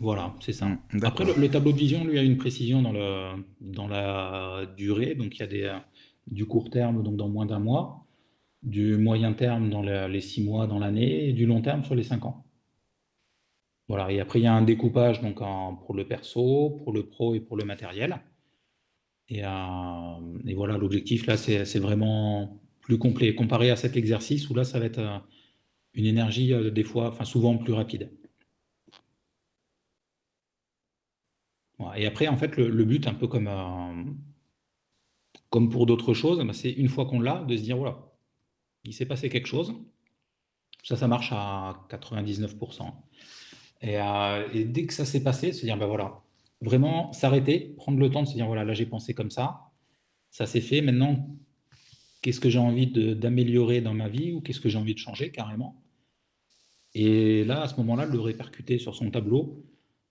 Voilà, 0.00 0.34
c'est 0.40 0.52
ça. 0.52 0.66
Mm, 0.66 0.78
Après, 1.02 1.24
le, 1.24 1.50
tableau 1.50 1.72
de 1.72 1.76
vision, 1.76 2.04
lui, 2.04 2.18
a 2.18 2.22
une 2.22 2.36
précision 2.36 2.82
dans, 2.82 2.92
le, 2.92 3.44
dans 3.60 3.88
la 3.88 4.66
durée. 4.76 5.14
Donc, 5.14 5.36
il 5.36 5.40
y 5.40 5.42
a 5.42 5.46
des, 5.46 5.78
du 6.26 6.46
court 6.46 6.70
terme, 6.70 7.02
donc 7.02 7.16
dans 7.16 7.28
moins 7.28 7.46
d'un 7.46 7.58
mois, 7.58 8.06
du 8.62 8.96
moyen 8.96 9.32
terme 9.32 9.70
dans 9.70 9.82
les 9.82 10.20
6 10.20 10.44
mois 10.44 10.66
dans 10.66 10.78
l'année, 10.78 11.28
et 11.28 11.32
du 11.32 11.46
long 11.46 11.62
terme 11.62 11.84
sur 11.84 11.94
les 11.94 12.04
5 12.04 12.24
ans. 12.24 12.44
Voilà, 13.88 14.10
et 14.12 14.20
après, 14.20 14.38
il 14.38 14.44
y 14.44 14.46
a 14.46 14.54
un 14.54 14.62
découpage 14.62 15.20
donc, 15.20 15.40
pour 15.84 15.94
le 15.94 16.06
perso, 16.06 16.70
pour 16.82 16.92
le 16.92 17.06
pro 17.06 17.34
et 17.34 17.40
pour 17.40 17.56
le 17.56 17.64
matériel. 17.64 18.20
Et, 19.28 19.44
euh, 19.44 20.54
voilà, 20.54 20.78
l'objectif 20.78 21.26
là, 21.26 21.36
c'est 21.36 21.78
vraiment 21.78 22.61
complet. 22.98 23.34
Comparé 23.34 23.70
à 23.70 23.76
cet 23.76 23.96
exercice 23.96 24.48
où 24.50 24.54
là, 24.54 24.64
ça 24.64 24.78
va 24.78 24.86
être 24.86 24.98
euh, 24.98 25.18
une 25.94 26.06
énergie 26.06 26.52
des 26.72 26.84
fois, 26.84 27.08
enfin 27.08 27.24
souvent 27.24 27.56
plus 27.58 27.72
rapide. 27.72 28.10
Et 31.96 32.06
après, 32.06 32.28
en 32.28 32.36
fait, 32.36 32.56
le, 32.56 32.84
but, 32.84 33.06
un 33.06 33.14
peu 33.14 33.26
comme, 33.26 33.50
comme 35.50 35.68
pour 35.68 35.86
d'autres 35.86 36.14
choses, 36.14 36.44
bah, 36.44 36.52
c'est 36.52 36.70
une 36.70 36.88
fois 36.88 37.06
qu'on 37.06 37.20
l'a, 37.20 37.44
de 37.44 37.56
se 37.56 37.62
dire, 37.62 37.76
voilà, 37.76 38.12
il 38.84 38.92
s'est 38.92 39.06
passé 39.06 39.28
quelque 39.28 39.48
chose. 39.48 39.74
Ça, 40.84 40.96
ça 40.96 41.08
marche 41.08 41.30
à 41.32 41.86
99%. 41.90 42.92
Euh, 43.84 44.48
et, 44.52 44.64
dès 44.64 44.86
que 44.86 44.92
ça 44.92 45.04
s'est 45.04 45.22
passé, 45.22 45.52
se 45.52 45.64
dire, 45.64 45.76
ben 45.76 45.86
voilà, 45.86 46.22
vraiment 46.60 47.12
s'arrêter, 47.12 47.74
prendre 47.76 47.98
le 47.98 48.10
temps 48.10 48.22
de 48.22 48.28
se 48.28 48.34
dire, 48.34 48.46
voilà, 48.46 48.64
là 48.64 48.74
j'ai 48.74 48.86
pensé 48.86 49.14
comme 49.14 49.30
ça, 49.30 49.70
ça 50.30 50.46
s'est 50.46 50.60
fait, 50.60 50.80
maintenant, 50.80 51.28
qu'est-ce 52.22 52.40
que 52.40 52.48
j'ai 52.48 52.58
envie 52.58 52.86
d'améliorer 53.16 53.80
dans 53.80 53.94
ma 53.94 54.08
vie 54.08 54.32
ou 54.32 54.40
qu'est-ce 54.40 54.60
que 54.60 54.68
j'ai 54.68 54.78
envie 54.78 54.94
de 54.94 54.98
changer 54.98 55.30
carrément 55.30 55.82
Et 56.94 57.44
là, 57.44 57.62
à 57.62 57.68
ce 57.68 57.76
moment-là, 57.76 58.06
le 58.06 58.20
répercuter 58.20 58.78
sur 58.78 58.94
son 58.94 59.10
tableau 59.10 59.64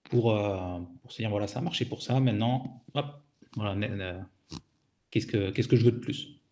pour, 0.04 0.32
euh, 0.32 0.78
se 1.08 1.16
dire, 1.16 1.30
voilà, 1.30 1.46
ça 1.46 1.58
a 1.58 1.62
marché 1.62 1.84
pour 1.84 2.02
ça, 2.02 2.20
maintenant, 2.20 2.84
hop, 2.94 3.06
voilà, 3.56 3.74
qu'est-ce 5.10 5.26
que, 5.26 5.50
que 5.50 5.76
je 5.76 5.84
veux 5.84 5.92
de 5.92 5.98
plus? 5.98 6.42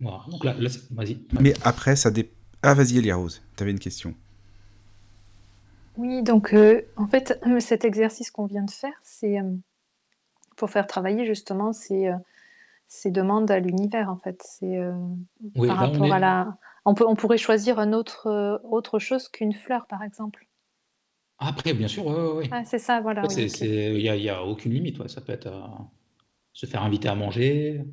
Donc 0.00 0.44
là, 0.44 0.54
vas-y. 0.90 1.18
Mais 1.40 1.54
après, 1.62 1.96
ça 1.96 2.10
dépend. 2.10 2.34
Ah, 2.62 2.74
vas-y, 2.74 2.98
Elia 2.98 3.16
Rose, 3.16 3.42
tu 3.56 3.62
avais 3.62 3.70
une 3.70 3.78
question. 3.78 4.14
Oui, 5.96 6.22
donc 6.22 6.52
euh, 6.52 6.82
en 6.96 7.06
fait, 7.06 7.40
euh, 7.46 7.60
cet 7.60 7.84
exercice 7.84 8.30
qu'on 8.30 8.46
vient 8.46 8.64
de 8.64 8.70
faire, 8.70 8.94
c'est 9.02 9.40
euh, 9.40 9.52
pour 10.56 10.70
faire 10.70 10.86
travailler 10.86 11.24
justement 11.26 11.72
ces, 11.72 12.10
ces 12.88 13.10
demandes 13.10 13.50
à 13.50 13.58
l'univers, 13.58 14.10
en 14.10 14.16
fait. 14.16 14.42
C'est 14.44 14.78
par 15.54 15.76
rapport 15.76 16.12
à 16.12 16.18
la. 16.18 16.56
On, 16.84 16.94
peut, 16.94 17.04
on 17.06 17.16
pourrait 17.16 17.38
choisir 17.38 17.78
un 17.78 17.92
autre, 17.92 18.60
autre 18.64 18.98
chose 18.98 19.28
qu'une 19.28 19.52
fleur, 19.52 19.86
par 19.86 20.02
exemple. 20.02 20.46
Après, 21.38 21.74
bien 21.74 21.88
sûr, 21.88 22.06
oui, 22.06 22.44
oui. 22.44 22.48
Ah, 22.52 22.64
c'est 22.64 22.78
ça, 22.78 23.00
voilà. 23.00 23.22
Il 23.36 23.96
n'y 23.96 24.28
a, 24.28 24.38
a, 24.38 24.42
aucune 24.42 24.72
limite. 24.72 25.06
Ça 25.08 25.20
peut 25.20 25.32
être 25.32 25.52
se 26.52 26.64
faire 26.64 26.82
inviter 26.82 27.08
à 27.08 27.14
manger, 27.14 27.84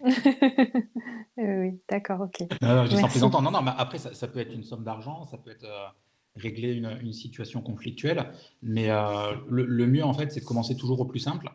oui, 1.36 1.80
d'accord, 1.88 2.20
ok. 2.20 2.46
Non, 2.62 2.86
je 2.86 3.20
Non, 3.20 3.50
non, 3.50 3.62
mais 3.62 3.72
après, 3.76 3.98
ça, 3.98 4.28
peut 4.28 4.40
être 4.40 4.54
une 4.54 4.62
somme 4.62 4.84
d'argent, 4.84 5.24
ça 5.24 5.38
peut 5.38 5.50
être 5.50 5.64
euh, 5.64 5.88
régler 6.38 6.72
une, 6.72 7.12
situation 7.12 7.60
conflictuelle. 7.62 8.32
Mais 8.62 8.90
euh, 8.90 9.34
le, 9.48 9.86
mieux, 9.86 10.04
en 10.04 10.14
fait, 10.14 10.32
c'est 10.32 10.40
de 10.40 10.44
commencer 10.44 10.76
toujours 10.76 11.00
au 11.00 11.04
plus 11.04 11.20
simple. 11.20 11.50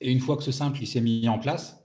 Et 0.00 0.10
une 0.10 0.20
fois 0.20 0.36
que 0.36 0.42
ce 0.42 0.52
simple, 0.52 0.78
il 0.82 0.86
s'est 0.86 1.00
mis 1.00 1.28
en 1.28 1.38
place, 1.38 1.84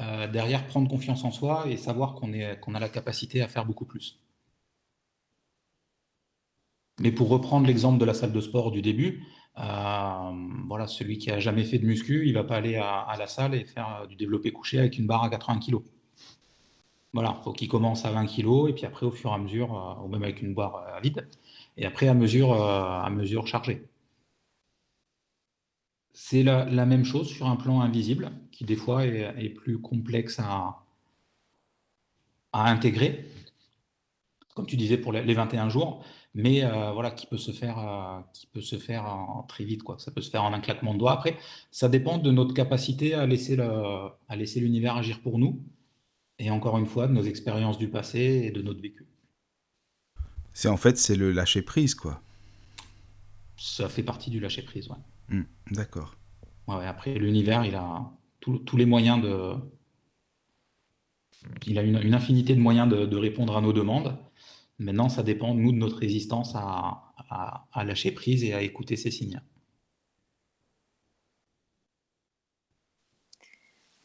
euh, 0.00 0.26
derrière, 0.28 0.66
prendre 0.66 0.88
confiance 0.88 1.24
en 1.24 1.30
soi 1.30 1.64
et 1.68 1.76
savoir 1.76 2.14
qu'on 2.14 2.32
qu'on 2.60 2.74
a 2.74 2.80
la 2.80 2.88
capacité 2.88 3.42
à 3.42 3.48
faire 3.48 3.66
beaucoup 3.66 3.84
plus. 3.84 4.20
Mais 7.00 7.12
pour 7.12 7.28
reprendre 7.28 7.66
l'exemple 7.66 7.98
de 7.98 8.04
la 8.04 8.14
salle 8.14 8.32
de 8.32 8.40
sport 8.40 8.70
du 8.70 8.82
début, 8.82 9.24
euh, 9.58 10.32
voilà, 10.66 10.86
celui 10.86 11.18
qui 11.18 11.30
a 11.30 11.38
jamais 11.38 11.64
fait 11.64 11.78
de 11.78 11.86
muscu, 11.86 12.26
il 12.26 12.34
va 12.34 12.44
pas 12.44 12.56
aller 12.56 12.76
à, 12.76 13.14
la 13.18 13.26
salle 13.26 13.54
et 13.54 13.64
faire 13.64 14.06
du 14.08 14.16
développé 14.16 14.52
couché 14.52 14.78
avec 14.78 14.98
une 14.98 15.06
barre 15.06 15.24
à 15.24 15.30
80 15.30 15.60
kg. 15.60 15.78
Voilà, 17.12 17.34
faut 17.44 17.52
qu'il 17.52 17.68
commence 17.68 18.04
à 18.06 18.10
20 18.12 18.26
kg 18.26 18.68
et 18.68 18.72
puis 18.72 18.86
après 18.86 19.04
au 19.04 19.10
fur 19.10 19.30
et 19.30 19.34
à 19.34 19.38
mesure, 19.38 20.00
ou 20.04 20.08
même 20.08 20.22
avec 20.22 20.40
une 20.42 20.54
barre 20.54 20.82
vide, 21.02 21.28
et 21.76 21.86
après 21.86 22.08
à 22.08 22.14
mesure, 22.14 22.52
à 22.54 23.08
mesure 23.10 23.46
chargée. 23.46 23.86
C'est 26.14 26.42
la, 26.42 26.86
même 26.86 27.04
chose 27.04 27.28
sur 27.28 27.46
un 27.46 27.56
plan 27.56 27.80
invisible, 27.80 28.32
qui 28.50 28.64
des 28.64 28.76
fois 28.76 29.06
est, 29.06 29.48
plus 29.50 29.80
complexe 29.80 30.38
à, 30.38 30.84
à, 32.52 32.70
intégrer. 32.70 33.26
Comme 34.54 34.66
tu 34.66 34.76
disais 34.76 34.98
pour 34.98 35.12
les 35.12 35.34
21 35.34 35.70
jours, 35.70 36.04
mais 36.34 36.64
euh, 36.64 36.92
voilà, 36.92 37.10
qui 37.10 37.26
peut 37.26 37.38
se 37.38 37.52
faire, 37.52 37.78
euh, 37.78 38.20
qui 38.32 38.46
peut 38.46 38.60
se 38.60 38.76
faire 38.76 39.04
très 39.48 39.64
vite, 39.64 39.82
quoi. 39.82 39.98
Ça 39.98 40.10
peut 40.10 40.20
se 40.20 40.30
faire 40.30 40.44
en 40.44 40.52
un 40.52 40.60
claquement 40.60 40.94
de 40.94 40.98
doigts. 40.98 41.12
Après, 41.12 41.36
ça 41.70 41.88
dépend 41.88 42.18
de 42.18 42.30
notre 42.30 42.54
capacité 42.54 43.14
à 43.14 43.26
laisser 43.26 43.56
l'univers 44.60 44.96
agir 44.96 45.20
pour 45.20 45.38
nous, 45.38 45.62
et 46.38 46.50
encore 46.50 46.78
une 46.78 46.86
fois, 46.86 47.06
de 47.06 47.12
nos 47.12 47.22
expériences 47.22 47.78
du 47.78 47.88
passé 47.88 48.20
et 48.44 48.50
de 48.50 48.62
notre 48.62 48.80
vécu. 48.80 49.06
C'est 50.54 50.68
en 50.68 50.76
fait, 50.76 50.98
c'est 50.98 51.16
le 51.16 51.32
lâcher 51.32 51.62
prise, 51.62 51.94
quoi. 51.94 52.20
Ça 53.56 53.88
fait 53.88 54.02
partie 54.02 54.30
du 54.30 54.40
lâcher 54.40 54.62
prise, 54.62 54.88
ouais. 54.88 54.96
Mmh, 55.36 55.42
d'accord. 55.70 56.16
Ouais, 56.68 56.86
après, 56.86 57.14
l'univers, 57.14 57.64
il 57.64 57.74
a 57.74 58.10
tous 58.40 58.76
les 58.76 58.86
moyens 58.86 59.22
de. 59.22 59.54
Il 61.66 61.78
a 61.78 61.82
une, 61.82 62.14
infinité 62.14 62.54
de 62.54 62.60
moyens 62.60 62.88
de 62.88 63.16
répondre 63.16 63.56
à 63.56 63.60
nos 63.60 63.72
demandes. 63.72 64.16
Maintenant, 64.82 65.08
ça 65.08 65.22
dépend, 65.22 65.54
nous, 65.54 65.72
de 65.72 65.76
notre 65.76 65.98
résistance 65.98 66.54
à, 66.54 67.14
lâcher 67.84 68.10
prise 68.12 68.44
et 68.44 68.52
à 68.52 68.62
écouter 68.62 68.96
ces 68.96 69.10
signes. 69.10 69.40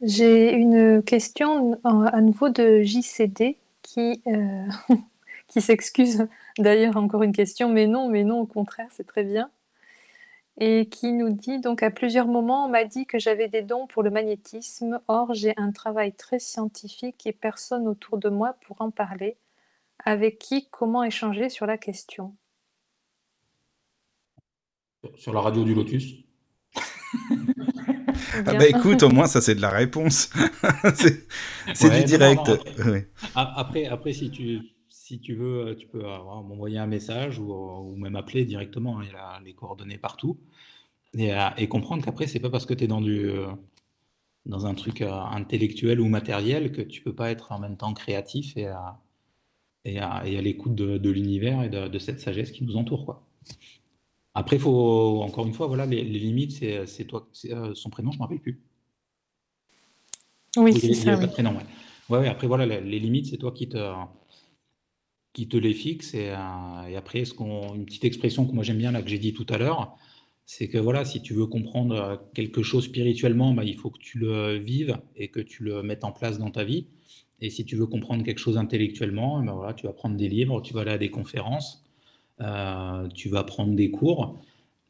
J'ai 0.01 0.53
une 0.53 1.01
question 1.03 1.79
à 1.83 2.21
nouveau 2.21 2.49
de 2.49 2.83
JCD 2.83 3.57
qui, 3.81 4.21
euh, 4.27 4.67
qui 5.47 5.61
s'excuse 5.61 6.27
d'ailleurs 6.57 6.97
encore 6.97 7.23
une 7.23 7.33
question, 7.33 7.69
mais 7.69 7.87
non, 7.87 8.09
mais 8.09 8.23
non, 8.23 8.39
au 8.41 8.45
contraire, 8.45 8.87
c'est 8.91 9.07
très 9.07 9.23
bien. 9.23 9.49
Et 10.59 10.87
qui 10.89 11.13
nous 11.13 11.29
dit 11.29 11.59
donc 11.59 11.83
à 11.83 11.91
plusieurs 11.91 12.27
moments, 12.27 12.65
on 12.65 12.69
m'a 12.69 12.83
dit 12.83 13.05
que 13.05 13.19
j'avais 13.19 13.47
des 13.47 13.61
dons 13.61 13.85
pour 13.85 14.01
le 14.01 14.09
magnétisme. 14.09 14.99
Or, 15.07 15.33
j'ai 15.33 15.53
un 15.55 15.71
travail 15.71 16.13
très 16.13 16.39
scientifique 16.39 17.27
et 17.27 17.31
personne 17.31 17.87
autour 17.87 18.17
de 18.17 18.29
moi 18.29 18.55
pour 18.65 18.81
en 18.81 18.89
parler. 18.89 19.37
Avec 20.03 20.39
qui, 20.39 20.67
comment 20.69 21.03
échanger 21.03 21.49
sur 21.49 21.65
la 21.67 21.77
question? 21.77 22.35
Sur 25.15 25.33
la 25.33 25.41
radio 25.41 25.63
du 25.63 25.75
Lotus? 25.75 26.15
Ah 28.45 28.53
bah 28.53 28.67
écoute, 28.67 29.01
au 29.03 29.09
moins 29.09 29.25
ça 29.25 29.41
c'est 29.41 29.55
de 29.55 29.61
la 29.61 29.69
réponse. 29.69 30.29
c'est 31.73 31.89
du 31.89 32.03
direct. 32.03 32.51
Après, 33.33 33.85
après 33.85 34.13
si, 34.13 34.29
tu, 34.29 34.61
si 35.07 35.19
tu 35.19 35.35
veux, 35.35 35.77
tu 35.79 35.87
peux 35.87 36.01
m'envoyer 36.01 36.79
un 36.79 36.85
message 36.85 37.39
ou, 37.39 37.95
même 37.95 38.17
appeler 38.17 38.43
directement. 38.43 38.99
Hein, 38.99 39.03
il 39.05 39.13
y 39.13 39.15
a 39.15 39.39
les 39.45 39.53
coordonnées 39.53 39.97
partout. 39.97 40.37
Et, 41.13 41.33
euh, 41.33 41.49
et 41.57 41.69
comprendre 41.69 42.03
qu'après, 42.03 42.27
c'est 42.27 42.41
pas 42.41 42.49
parce 42.49 42.65
que 42.65 42.73
tu 42.73 42.83
es 42.83 42.87
dans, 42.87 42.99
du, 42.99 43.29
euh, 43.29 43.47
dans 44.45 44.65
un 44.65 44.73
truc 44.73 45.01
euh, 45.01 45.11
intellectuel 45.11 46.01
ou 46.01 46.09
matériel 46.09 46.73
que 46.73 46.81
tu 46.81 47.01
peux 47.01 47.15
pas 47.15 47.31
être 47.31 47.53
en 47.53 47.59
même 47.59 47.77
temps 47.77 47.93
créatif 47.93 48.57
et, 48.57 48.69
et 49.85 49.99
à, 49.99 50.23
l'écoute 50.25 50.75
de, 50.75 51.09
l'univers 51.09 51.63
et 51.63 51.69
de, 51.69 51.99
cette 51.99 52.19
sagesse 52.19 52.51
qui 52.51 52.65
nous 52.65 52.75
entoure. 52.75 53.05
Quoi. 53.05 53.25
Après, 54.35 54.59
faut, 54.59 55.21
encore 55.23 55.47
une 55.47 55.53
fois, 55.53 55.67
voilà, 55.67 55.85
les, 55.85 56.03
limites, 56.03 56.51
c'est 56.85 57.05
toi, 57.05 57.29
euh, 57.45 57.73
son 57.75 57.89
prénom, 57.89 58.11
je 58.11 58.17
ne 58.17 58.19
me 58.19 58.23
rappelle 58.23 58.41
plus. 58.41 58.61
Oui, 60.57 60.77
c'est 60.77 60.93
ça. 60.93 61.15
De 61.15 61.27
prénom, 61.27 61.55
ouais. 62.09 62.17
ouais. 62.17 62.27
après, 62.27 62.47
voilà, 62.47 62.65
les, 62.65 62.99
limites, 62.99 63.27
c'est 63.27 63.37
toi 63.37 63.53
qui 63.53 63.69
te, 63.69 63.77
qui 65.37 65.47
te 65.47 65.55
les 65.55 65.75
fixes. 65.75 66.15
Et, 66.15 66.31
euh, 66.31 66.97
après, 66.97 67.23
une 67.39 67.85
petite 67.85 68.05
expression 68.05 68.47
que 68.47 68.53
moi 68.53 68.63
j'aime 68.63 68.79
bien, 68.79 68.91
là, 68.91 69.03
que 69.03 69.09
j'ai 69.09 69.19
dit 69.19 69.33
tout 69.33 69.45
à 69.49 69.59
l'heure, 69.59 69.95
c'est 70.47 70.67
que 70.67 70.79
voilà, 70.79 71.05
si 71.05 71.21
tu 71.21 71.35
veux 71.35 71.45
comprendre 71.45 72.23
quelque 72.33 72.63
chose 72.63 72.85
spirituellement, 72.85 73.53
bah, 73.53 73.63
il 73.63 73.75
faut 73.75 73.91
que 73.91 73.99
tu 73.99 74.17
le 74.17 74.55
vives 74.57 74.97
et 75.15 75.27
que 75.27 75.39
tu 75.39 75.63
le 75.63 75.83
mettes 75.83 76.03
en 76.03 76.11
place 76.11 76.39
dans 76.39 76.49
ta 76.49 76.63
vie. 76.63 76.87
Et 77.39 77.51
si 77.51 77.65
tu 77.65 77.75
veux 77.75 77.85
comprendre 77.85 78.23
quelque 78.23 78.39
chose 78.39 78.57
intellectuellement, 78.57 79.43
ben 79.43 79.53
voilà, 79.53 79.75
tu 79.75 79.85
vas 79.85 79.93
prendre 79.93 80.17
des 80.17 80.27
livres, 80.27 80.59
tu 80.61 80.73
vas 80.73 80.81
aller 80.81 80.91
à 80.91 80.97
des 80.97 81.11
conférences, 81.11 81.85
euh, 82.41 83.07
tu 83.09 83.29
vas 83.29 83.43
prendre 83.43 83.75
des 83.75 83.91
cours. 83.91 84.39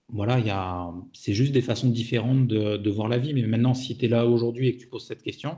Voilà, 0.07 0.39
il 0.39 0.45
y 0.45 0.49
a, 0.49 0.93
c'est 1.11 1.33
juste 1.33 1.51
des 1.51 1.61
façons 1.61 1.89
différentes 1.89 2.47
de, 2.47 2.89
voir 2.89 3.09
la 3.09 3.17
vie. 3.17 3.33
Mais 3.33 3.45
maintenant, 3.47 3.73
si 3.73 3.97
tu 3.97 4.05
es 4.05 4.07
là 4.07 4.25
aujourd'hui 4.25 4.69
et 4.69 4.77
que 4.77 4.81
tu 4.81 4.87
poses 4.87 5.05
cette 5.05 5.23
question, 5.23 5.57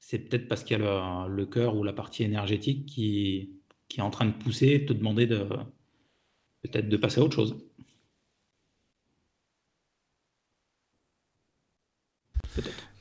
c'est 0.00 0.18
peut-être 0.18 0.48
parce 0.48 0.64
qu'il 0.64 0.80
y 0.80 0.82
a 0.82 1.28
le, 1.28 1.46
cœur 1.46 1.76
ou 1.76 1.84
la 1.84 1.92
partie 1.92 2.24
énergétique 2.24 2.86
qui, 2.86 3.59
qui 3.90 4.00
est 4.00 4.02
en 4.02 4.10
train 4.10 4.24
de 4.24 4.32
pousser, 4.32 4.86
te 4.86 4.94
demander 4.94 5.26
de 5.26 5.46
peut-être 6.62 6.88
de 6.88 6.96
passer 6.96 7.20
à 7.20 7.24
autre 7.24 7.36
chose. 7.36 7.56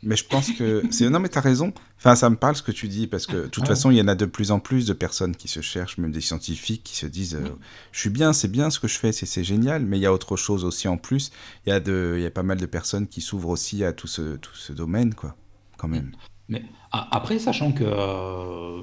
Mais 0.02 0.16
je 0.16 0.26
pense 0.26 0.52
que 0.52 0.84
c'est 0.91 1.10
non 1.10 1.20
mais 1.20 1.30
t'as 1.30 1.41
raison. 1.41 1.74
Enfin 1.98 2.16
ça 2.16 2.30
me 2.30 2.38
parle 2.38 2.56
ce 2.56 2.64
que 2.64 2.72
tu 2.72 2.88
dis 2.88 3.06
parce 3.06 3.28
que 3.28 3.44
de 3.44 3.48
toute 3.48 3.68
façon 3.68 3.91
il 3.91 3.98
y 3.98 4.02
en 4.02 4.07
a 4.07 4.16
de 4.16 4.26
plus 4.26 4.52
en 4.52 4.60
plus 4.60 4.88
de 4.88 4.94
personnes 4.94 5.36
qui 5.36 5.48
se 5.48 5.61
cherchent, 5.61 5.98
même 5.98 6.11
des 6.11 6.22
scientifiques 6.22 6.84
qui 6.84 6.95
se 6.95 7.06
disent 7.06 7.36
euh, 7.36 7.49
je 7.91 7.99
suis 7.99 8.10
bien, 8.10 8.34
c'est 8.34 8.48
bien 8.48 8.70
ce 8.70 8.80
que 8.80 8.88
je 8.88 8.98
fais, 8.98 9.11
c'est 9.11 9.44
génial, 9.44 9.86
mais 9.86 9.98
il 9.98 10.02
y 10.02 10.06
a 10.06 10.14
autre 10.14 10.38
chose 10.38 10.66
aussi 10.66 10.88
en 10.88 10.98
plus. 10.98 11.32
Il 11.66 11.70
y 11.70 11.74
a 11.74 11.80
de 11.80 12.16
il 12.18 12.24
y 12.24 12.26
a 12.26 12.32
pas 12.32 12.44
mal 12.44 12.57
de 12.57 12.66
personnes 12.66 13.07
qui 13.07 13.22
s'ouvrent 13.22 13.49
aussi 13.49 13.84
à 13.84 13.94
tout 13.94 14.07
ce 14.07 14.38
tout 14.38 14.56
ce 14.56 14.74
domaine 14.74 15.14
quoi, 15.14 15.36
quand 15.78 15.88
même. 15.88 16.14
Mais 16.48 16.64
après 16.91 17.38
sachant 17.38 17.74
que 17.74 17.84
euh, 17.86 18.82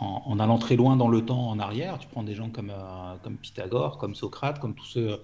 en, 0.00 0.38
allant 0.38 0.58
très 0.58 0.76
loin 0.76 0.96
dans 0.96 1.08
le 1.08 1.24
temps 1.24 1.48
en 1.48 1.58
arrière, 1.58 1.98
tu 1.98 2.08
prends 2.08 2.22
des 2.22 2.34
gens 2.34 2.50
comme 2.50 2.70
euh, 2.70 3.16
comme 3.22 3.36
Pythagore, 3.36 3.98
comme 3.98 4.14
Socrate, 4.14 4.60
comme 4.60 4.74
tous 4.74 4.86
ceux 4.86 5.20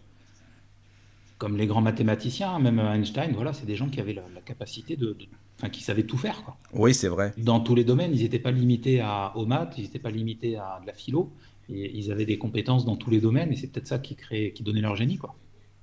comme 1.38 1.56
les 1.56 1.66
grands 1.66 1.82
mathématiciens, 1.82 2.58
même 2.58 2.78
Einstein, 2.78 3.32
voilà, 3.34 3.52
c'est 3.52 3.66
des 3.66 3.76
gens 3.76 3.88
qui 3.88 4.00
avaient 4.00 4.14
la, 4.14 4.22
capacité 4.44 4.96
de, 4.96 5.16
enfin, 5.58 5.68
qui 5.68 5.82
savaient 5.82 6.04
tout 6.04 6.16
faire. 6.16 6.42
Quoi. 6.44 6.56
Oui, 6.72 6.94
c'est 6.94 7.08
vrai. 7.08 7.34
Dans 7.36 7.60
tous 7.60 7.74
les 7.74 7.84
domaines, 7.84 8.12
ils 8.14 8.22
n'étaient 8.22 8.38
pas 8.38 8.52
limités 8.52 9.00
à, 9.00 9.36
aux 9.36 9.44
maths, 9.44 9.74
ils 9.76 9.82
n'étaient 9.82 9.98
pas 9.98 10.10
limités 10.10 10.56
à 10.56 10.78
de 10.80 10.86
la 10.86 10.94
philo, 10.94 11.32
et 11.68 11.96
ils 11.98 12.12
avaient 12.12 12.24
des 12.24 12.38
compétences 12.38 12.84
dans 12.84 12.96
tous 12.96 13.10
les 13.10 13.20
domaines, 13.20 13.52
et 13.52 13.56
c'est 13.56 13.66
peut-être 13.66 13.88
ça 13.88 13.98
qui 13.98 14.14
créait, 14.14 14.52
qui 14.52 14.62
donnait 14.62 14.80
leur 14.80 14.96
génie, 14.96 15.18
quoi. 15.18 15.34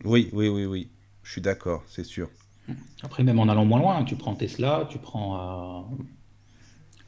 Oui, 0.04 0.30
oui, 0.34 0.48
oui, 0.48 0.66
oui. 0.66 0.90
Je 1.22 1.32
suis 1.32 1.42
d'accord, 1.42 1.84
c'est 1.86 2.06
sûr. 2.06 2.30
Après, 3.04 3.24
même 3.24 3.40
en 3.40 3.48
allant 3.48 3.66
moins 3.66 3.80
loin, 3.80 4.04
tu 4.04 4.16
prends 4.16 4.36
Tesla, 4.36 4.88
tu 4.90 4.98
prends 4.98 5.86
euh, 5.92 6.04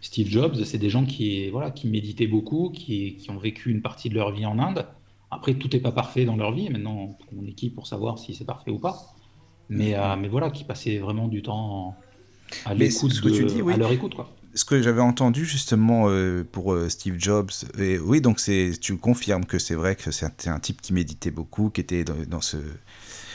Steve 0.04 0.30
Jobs, 0.30 0.64
c'est 0.64 0.78
des 0.78 0.92
gens 0.92 1.06
qui, 1.06 1.50
voilà, 1.50 1.72
qui 1.72 1.88
méditaient 1.88 2.28
beaucoup, 2.28 2.70
qui, 2.70 3.16
qui 3.16 3.32
ont 3.32 3.38
vécu 3.38 3.72
une 3.72 3.82
partie 3.82 4.10
de 4.10 4.16
leur 4.16 4.32
vie 4.32 4.46
en 4.46 4.60
Inde 4.60 4.86
après, 5.34 5.56
tout 5.56 5.70
n'est 5.74 5.80
pas 5.80 5.92
parfait 5.92 6.26
dans 6.26 6.36
leur 6.36 6.54
vie. 6.54 6.70
Maintenant, 6.70 7.18
on 7.36 7.46
est 7.46 7.54
qui 7.54 7.70
pour 7.70 7.88
savoir 7.88 8.20
si 8.20 8.34
c'est 8.36 8.46
parfait 8.46 8.72
ou 8.72 8.80
pas. 8.80 9.16
Mais, 9.70 9.96
euh, 9.96 10.16
mais 10.18 10.28
voilà, 10.28 10.52
qui 10.52 10.64
passaient 10.64 11.00
vraiment 11.00 11.28
du 11.28 11.42
temps 11.42 11.96
à 12.66 12.74
l'écoute 12.74 13.20
que 13.20 13.30
tu 13.30 13.46
dis, 13.46 13.62
oui. 13.62 13.74
à 13.74 13.78
leur 13.78 13.92
écoute, 13.92 14.14
quoi. 14.14 14.30
Ce 14.56 14.66
que 14.66 14.80
j'avais 14.84 15.02
entendu 15.02 15.46
justement 15.46 16.10
euh, 16.10 16.44
pour 16.44 16.74
euh, 16.74 16.88
Steve 16.88 17.16
Jobs, 17.18 17.50
et 17.80 17.98
oui, 17.98 18.22
donc 18.22 18.40
c'est, 18.40 18.74
tu 18.80 18.96
confirmes 18.98 19.46
que 19.46 19.58
c'est 19.58 19.74
vrai 19.74 19.96
que 19.96 20.12
c'est 20.12 20.48
un, 20.48 20.60
type 20.60 20.80
qui 20.80 20.94
méditait 20.94 21.32
beaucoup, 21.32 21.72
qui 21.72 21.82
était 21.82 22.04
dans, 22.04 22.42
ce, 22.42 22.58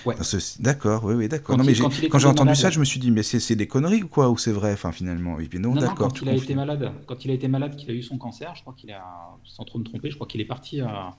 Ouais. 0.09 0.39
D'accord, 0.61 1.05
oui, 1.05 1.15
oui, 1.15 1.29
d'accord. 1.29 1.57
Non, 1.57 1.65
mais 1.65 1.75
quand, 2.09 2.19
j'ai 2.19 2.29
entendu 2.29 2.55
ça, 2.55 2.71
je 2.71 2.81
me 2.81 2.85
suis 2.85 3.01
dit, 3.01 3.11
mais 3.11 3.23
c'est 3.23 3.57
des 3.57 3.67
conneries 3.67 4.03
ou 4.03 4.09
quoi 4.09 4.31
Ou 4.31 4.39
c'est 4.39 4.53
vrai, 4.53 4.73
enfin, 4.73 4.93
finalement? 4.93 5.39
Et 5.39 5.47
puis 5.47 5.59
non, 5.59 5.75
d'accord. 5.75 6.09
Quand 6.09 6.23
il 6.23 6.29
a 6.29 6.35
été 6.35 6.55
malade, 6.55 6.93
quand 7.07 7.25
il 7.25 7.31
a 7.31 7.35
été 7.35 7.49
malade, 7.49 7.77
qu'il 7.77 7.91
a 7.91 7.95
eu 7.95 8.03
son 8.03 8.19
cancer, 8.19 8.55
je 8.55 8.63
crois 8.63 8.75
qu'il 8.77 8.91
a, 8.91 9.05
sans 9.45 9.65
trop 9.65 9.79
me 9.79 9.85
tromper, 9.85 10.11
je 10.11 10.15
crois 10.15 10.27
qu'il 10.27 10.41
est 10.41 10.47
parti 10.47 10.81
à, 10.81 11.17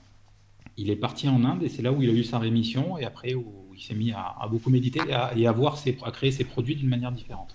il 0.76 0.90
est 0.90 0.96
parti 0.96 1.28
en 1.28 1.44
Inde 1.44 1.62
et 1.62 1.68
c'est 1.68 1.82
là 1.82 1.92
où 1.92 2.02
il 2.02 2.10
a 2.10 2.12
eu 2.12 2.24
sa 2.24 2.38
rémission 2.38 2.96
et 2.98 3.04
après 3.04 3.34
où 3.34 3.44
il 3.74 3.82
s'est 3.82 3.94
mis 3.94 4.12
à, 4.12 4.46
beaucoup 4.50 4.70
méditer 4.70 5.00
et 5.36 5.46
à, 5.46 5.52
voir 5.52 5.76
ses, 5.76 5.96
à 6.04 6.10
créer 6.10 6.32
ses 6.32 6.44
produits 6.44 6.76
d'une 6.76 6.88
manière 6.88 7.12
différente. 7.12 7.54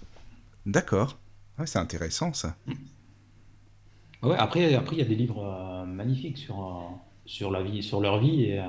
D'accord. 0.66 1.18
c'est 1.66 1.80
intéressant 1.80 2.34
ça. 2.34 2.56
Ouais, 4.24 4.36
après, 4.38 4.74
après, 4.74 4.95
il 4.95 4.99
y 4.99 5.02
a 5.03 5.06
des 5.06 5.16
livres 5.16 5.44
euh, 5.44 5.86
magnifiques 5.86 6.38
sur, 6.38 6.60
euh, 6.60 6.95
sur, 7.26 7.52
la 7.52 7.62
vie, 7.62 7.84
sur 7.84 8.02
leur 8.02 8.20
vie. 8.20 8.45
Et, 8.45 8.60
euh, 8.60 8.66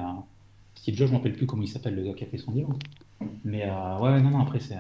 Steve 0.77 0.95
Jobs, 0.95 1.09
je 1.09 1.13
ne 1.13 1.19
me 1.19 1.23
rappelle 1.23 1.37
plus 1.37 1.47
comment 1.47 1.63
il 1.63 1.69
s'appelle, 1.69 1.95
le 1.97 2.05
gars 2.05 2.15
qui 2.15 2.25
a 2.25 2.27
fait 2.29 2.39
son 2.39 2.53
livre. 2.53 2.79
Mais 3.45 3.65
ouais, 3.65 4.21
non, 4.23 4.31
non, 4.31 4.41
après, 4.41 4.61
c'est. 4.61 4.79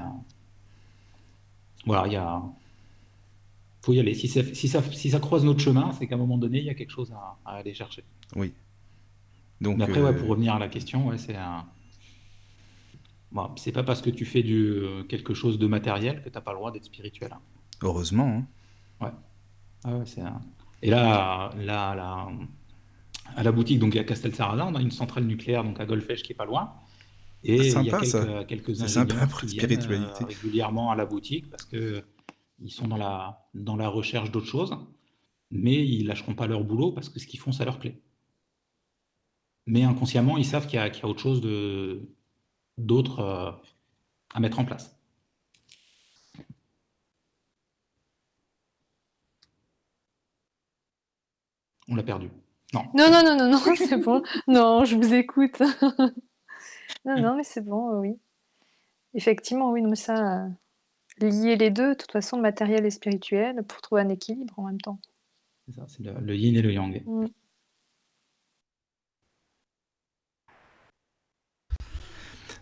Voilà, 1.85 2.07
il 2.07 2.13
y 2.13 2.17
a. 2.17 2.43
faut 3.83 3.93
y 3.93 4.01
aller. 4.01 4.15
Si 4.15 4.29
ça, 4.29 4.43
si, 4.55 4.69
ça, 4.69 4.83
si 4.83 5.11
ça 5.11 5.21
croise 5.21 5.45
notre 5.45 5.61
chemin, 5.61 5.93
c'est 5.93 6.07
qu'à 6.07 6.15
un 6.15 6.19
moment 6.19 6.39
donné, 6.39 6.59
il 6.59 6.65
y 6.65 6.71
a 6.71 6.75
quelque 6.75 6.91
chose 6.91 7.13
à, 7.13 7.37
à 7.45 7.57
aller 7.57 7.75
chercher. 7.75 8.05
Oui, 8.35 8.53
donc, 9.61 9.79
Mais 9.79 9.85
après, 9.85 10.03
ouais, 10.03 10.15
pour 10.15 10.27
euh, 10.27 10.31
revenir 10.31 10.55
à 10.55 10.59
la 10.59 10.69
question, 10.69 11.07
ouais, 11.09 11.19
c'est 11.19 11.37
un... 11.37 11.65
bon, 13.33 13.51
c'est 13.57 13.73
pas 13.73 13.83
parce 13.83 14.03
que 14.03 14.11
tu 14.11 14.25
fais 14.25 14.43
du, 14.43 14.65
euh, 14.65 15.03
quelque 15.05 15.35
chose 15.35 15.59
de 15.59 15.67
matériel 15.67 16.23
que 16.23 16.29
tu 16.29 16.35
n'as 16.35 16.41
pas 16.43 16.53
le 16.53 16.59
droit 16.59 16.73
d'être 16.73 16.85
spirituel. 16.85 17.31
Hein. 17.33 17.41
Heureusement. 17.83 18.45
Hein. 19.01 19.07
Ouais. 19.07 19.13
Ah 19.85 19.97
ouais 19.97 20.07
c'est 20.07 20.21
un... 20.21 20.41
Et 20.83 20.91
là, 20.91 21.53
là, 21.57 21.95
là, 21.95 22.29
à 23.35 23.43
la 23.43 23.53
boutique, 23.53 23.79
donc 23.79 23.97
à 23.97 24.05
Castel 24.05 24.35
Sarrazin, 24.35 24.67
on 24.67 24.75
a 24.75 24.81
une 24.81 24.91
centrale 24.91 25.25
nucléaire 25.25 25.65
donc 25.65 25.81
à 25.81 25.87
Golfech 25.87 26.23
qui 26.23 26.33
est 26.33 26.37
pas 26.37 26.45
loin. 26.45 26.75
Et 27.45 27.69
il 27.69 27.83
y 27.83 27.91
a 27.91 28.01
quelques, 28.01 28.47
quelques 28.49 28.83
ingénieurs 28.83 29.37
qui 29.39 29.59
viennent 29.59 29.81
euh, 29.91 30.25
régulièrement 30.27 30.91
à 30.91 30.97
la 30.97 31.07
boutique 31.07 31.49
parce 31.51 31.65
que 31.65 32.03
ils 32.59 32.71
sont 32.71 32.89
dans 32.89 32.97
la, 32.97 33.47
dans 33.55 33.77
la 33.77 33.89
recherche 33.89 34.31
d'autres 34.31 34.47
choses, 34.47 34.77
mais 35.51 35.87
ils 35.87 36.07
lâcheront 36.07 36.35
pas 36.35 36.47
leur 36.47 36.65
boulot 36.65 36.93
parce 36.93 37.09
que 37.09 37.21
ce 37.21 37.27
qu'ils 37.27 37.39
font, 37.39 37.53
ça 37.53 37.65
leur 37.65 37.79
plaît 37.79 38.01
mais 39.67 39.83
inconsciemment, 39.83 40.37
ils 40.39 40.47
savent 40.47 40.67
qu'il 40.67 40.79
y, 40.79 40.83
a 40.83 41.07
autre 41.07 41.21
chose 41.21 41.41
d'autre 42.79 43.19
euh, 43.21 43.51
à 44.33 44.41
mettre 44.41 44.59
en 44.59 44.65
place. 44.65 44.97
On 51.89 51.95
l'a 51.95 52.03
perdu. 52.03 52.31
Non. 52.75 52.85
Non, 52.95 53.11
non, 53.11 53.23
non, 53.25 53.37
non, 53.37 53.51
non 53.51 53.59
c'est 53.77 53.97
bon. 53.97 54.23
Non, 54.49 54.85
je 54.85 54.97
vous 54.97 55.15
écoute. 55.15 55.61
non, 57.05 57.21
non, 57.21 57.37
mais 57.37 57.45
c'est 57.45 57.65
bon, 57.65 58.01
oui. 58.01 58.19
Effectivement, 59.15 59.71
oui, 59.71 59.83
mais 59.83 59.97
ça, 59.97 60.45
euh, 60.45 60.49
lier 61.21 61.57
les 61.57 61.71
deux, 61.71 61.91
de 61.91 61.95
toute 61.95 62.13
façon, 62.13 62.37
le 62.37 62.43
matériel 62.43 62.85
et 62.85 62.91
spirituel, 62.91 63.63
pour 63.65 63.81
trouver 63.81 64.03
un 64.03 64.09
équilibre 64.09 64.59
en 64.59 64.65
même 64.65 64.81
temps. 64.81 64.99
C'est 65.67 65.75
ça, 65.75 65.87
c'est 65.89 66.03
le, 66.03 66.37
yin 66.37 66.57
et 66.57 66.63
le 66.63 66.73
yang. 66.73 67.03
Mm. 67.07 67.27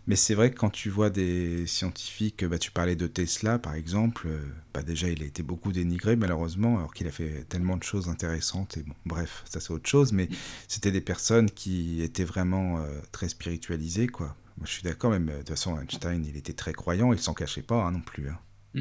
Mais 0.06 0.16
c'est 0.16 0.34
vrai 0.34 0.50
que 0.50 0.58
quand 0.58 0.70
tu 0.70 0.90
vois 0.90 1.08
des 1.08 1.66
scientifiques, 1.66 2.44
bah, 2.44 2.58
tu 2.58 2.70
parlais 2.70 2.96
de 2.96 3.06
Tesla 3.06 3.58
par 3.58 3.74
exemple, 3.74 4.28
euh, 4.28 4.38
bah, 4.74 4.82
déjà 4.82 5.08
il 5.08 5.22
a 5.22 5.26
été 5.26 5.42
beaucoup 5.42 5.72
dénigré 5.72 6.14
malheureusement, 6.14 6.78
alors 6.78 6.92
qu'il 6.92 7.06
a 7.06 7.10
fait 7.10 7.44
tellement 7.48 7.76
de 7.78 7.82
choses 7.82 8.08
intéressantes, 8.08 8.76
et 8.76 8.82
bon, 8.82 8.94
bref, 9.06 9.44
ça 9.46 9.60
c'est 9.60 9.72
autre 9.72 9.88
chose, 9.88 10.12
mais 10.12 10.28
c'était 10.68 10.90
des 10.90 11.00
personnes 11.00 11.50
qui 11.50 12.02
étaient 12.02 12.24
vraiment 12.24 12.80
euh, 12.80 13.00
très 13.12 13.28
spiritualisées, 13.28 14.08
quoi. 14.08 14.36
Moi 14.58 14.66
je 14.66 14.72
suis 14.72 14.82
d'accord, 14.82 15.10
même 15.10 15.26
de 15.26 15.38
toute 15.38 15.48
façon 15.48 15.80
Einstein 15.80 16.24
il 16.24 16.36
était 16.36 16.52
très 16.52 16.74
croyant, 16.74 17.12
il 17.12 17.18
s'en 17.18 17.34
cachait 17.34 17.62
pas 17.62 17.82
hein, 17.82 17.92
non 17.92 18.02
plus. 18.02 18.28
Hein. 18.28 18.38
Mmh. 18.74 18.80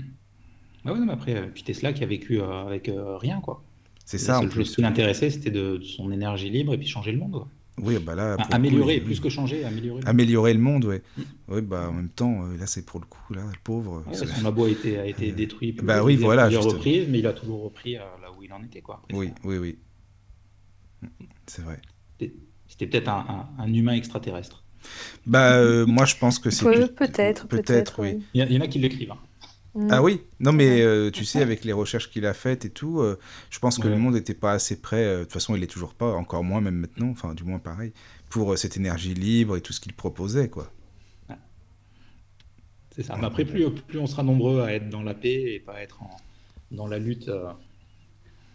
Ah 0.86 0.94
oui, 0.94 1.00
mais 1.06 1.14
après, 1.14 1.36
euh, 1.36 1.48
puis 1.54 1.64
Tesla 1.64 1.94
qui 1.94 2.04
a 2.04 2.08
vécu 2.08 2.42
avec 2.42 2.92
rien, 3.22 3.40
quoi. 3.40 3.64
C'est 4.06 4.18
ça. 4.18 4.42
Le. 4.42 4.66
Ce 4.66 4.76
qui 4.76 4.82
l'intéressait, 4.82 5.30
c'était 5.30 5.50
de, 5.50 5.80
son 5.80 6.12
énergie 6.12 6.50
libre 6.50 6.74
et 6.74 6.78
puis 6.78 6.88
changer 6.88 7.14
le 7.14 7.20
monde. 7.20 7.32
Quoi. 7.32 7.48
Oui, 7.82 7.98
bah 8.00 8.14
là. 8.16 8.38
améliorer, 8.52 9.00
plus 9.02 9.20
que 9.20 9.30
changer, 9.30 9.66
améliorer. 9.66 10.02
Améliorer 10.06 10.54
le 10.54 10.60
monde, 10.60 10.86
oui. 10.86 10.98
Mm. 11.18 11.22
Oui, 11.50 11.62
bah 11.62 11.88
en 11.90 11.94
même 11.94 12.10
temps, 12.10 12.46
euh, 12.46 12.58
là 12.58 12.68
c'est 12.68 12.86
pour 12.86 13.00
le 13.00 13.06
coup, 13.06 13.34
là, 13.34 13.42
le 13.42 13.60
pauvre. 13.64 14.04
son 14.14 14.44
labo 14.44 14.66
a 14.66 14.70
été, 14.70 15.00
a 15.00 15.06
été 15.06 15.32
détruit 15.32 15.72
bah, 15.82 16.04
oui, 16.04 16.16
voilà, 16.16 16.44
plusieurs 16.46 16.66
reprises, 16.66 17.08
mais 17.10 17.20
il 17.20 17.28
a 17.28 17.34
toujours 17.34 17.64
repris 17.64 17.98
euh, 17.98 18.02
là 18.22 18.32
où 18.38 18.44
il 18.44 18.54
en 18.54 18.64
était, 18.64 18.82
quoi. 18.82 19.02
oui, 19.12 19.32
oui, 19.44 19.58
oui, 19.58 19.78
C'est 21.48 21.64
vrai. 21.64 21.80
C'était 22.68 22.88
peut-être 22.88 23.10
un, 23.10 23.50
un, 23.58 23.74
humain 23.74 23.94
extraterrestre. 23.94 24.64
Bah, 25.26 25.54
euh, 25.58 25.86
moi 25.86 26.06
je 26.06 26.16
pense 26.16 26.40
que 26.40 26.50
c'est. 26.50 26.66
peut-être, 26.96 27.48
peut-être, 27.48 28.00
oui. 28.00 28.24
Il 28.34 28.52
y, 28.52 28.58
en 28.58 28.62
a 28.62 28.68
qui 28.68 28.80
l'écrivent. 28.80 29.12
Hein. 29.12 29.20
Mm. 29.76 29.88
Ah 29.90 30.04
oui, 30.04 30.22
non 30.40 30.52
mais 30.52 30.82
euh, 30.82 31.10
tu 31.10 31.26
sais, 31.26 31.42
avec 31.42 31.64
les 31.64 31.74
recherches 31.74 32.12
qu'il 32.12 32.28
a 32.28 32.34
faites 32.34 32.64
et 32.64 32.70
tout, 32.70 33.00
euh, 33.00 33.18
je 33.50 33.58
pense 33.58 33.80
que 33.80 33.88
le 33.88 33.98
monde 33.98 34.14
n'était 34.14 34.36
pas 34.36 34.52
assez 34.52 34.80
prêt, 34.80 35.04
euh, 35.04 35.20
de 35.20 35.24
toute 35.24 35.34
façon 35.34 35.56
il 35.56 35.64
est 35.64 35.68
toujours 35.68 35.96
pas, 35.96 36.14
encore 36.14 36.44
moins 36.44 36.62
même 36.62 36.76
maintenant, 36.76 37.10
enfin 37.10 37.34
du 37.34 37.44
moins 37.44 37.58
pareil, 37.58 37.92
pour 38.30 38.56
cette 38.56 38.78
énergie 38.78 39.16
libre 39.16 39.58
et 39.58 39.62
tout 39.62 39.74
ce 39.74 39.80
qu'il 39.80 39.94
proposait, 39.94 40.50
quoi. 40.50 40.72
C'est 42.92 43.02
ça. 43.02 43.18
Mais 43.18 43.26
après, 43.26 43.44
plus, 43.44 43.72
plus 43.72 43.98
on 43.98 44.06
sera 44.06 44.22
nombreux 44.22 44.62
à 44.62 44.72
être 44.74 44.88
dans 44.90 45.02
la 45.02 45.16
paix 45.16 45.56
et 45.56 45.60
pas 45.60 45.82
être 45.82 46.02
dans 46.70 46.86
la 46.86 47.00
lutte 47.00 47.32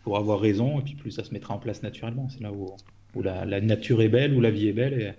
pour 0.04 0.16
avoir 0.16 0.38
raison, 0.38 0.78
et 0.78 0.82
puis 0.84 0.94
plus 0.94 1.10
ça 1.10 1.24
se 1.24 1.32
mettra 1.32 1.54
en 1.54 1.58
place 1.58 1.82
naturellement. 1.82 2.28
C'est 2.28 2.42
là 2.42 2.52
où, 2.52 2.70
où 3.16 3.22
la, 3.22 3.60
nature 3.60 4.00
est 4.00 4.08
belle, 4.08 4.34
où 4.34 4.40
la 4.40 4.52
vie 4.52 4.68
est 4.68 4.72
belle. 4.72 5.16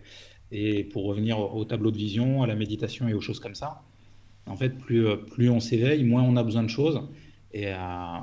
Et, 0.54 0.80
et 0.80 0.84
pour 0.86 1.04
revenir 1.04 1.38
au 1.38 1.66
tableau 1.66 1.92
de 1.92 1.98
vision, 1.98 2.44
à 2.44 2.48
la 2.48 2.56
méditation 2.56 3.10
et 3.10 3.14
aux 3.14 3.20
choses 3.20 3.42
comme 3.42 3.56
ça, 3.56 3.84
en 4.50 4.56
fait, 4.56 4.78
plus, 4.78 5.08
euh, 5.08 5.16
plus 5.16 5.50
on 5.50 5.60
s'éveille, 5.60 6.04
moins 6.04 6.24
on 6.24 6.36
a 6.36 6.44
besoin 6.44 6.64
de 6.64 6.70
choses. 6.70 7.02
Et, 7.54 7.68
euh, 7.68 8.18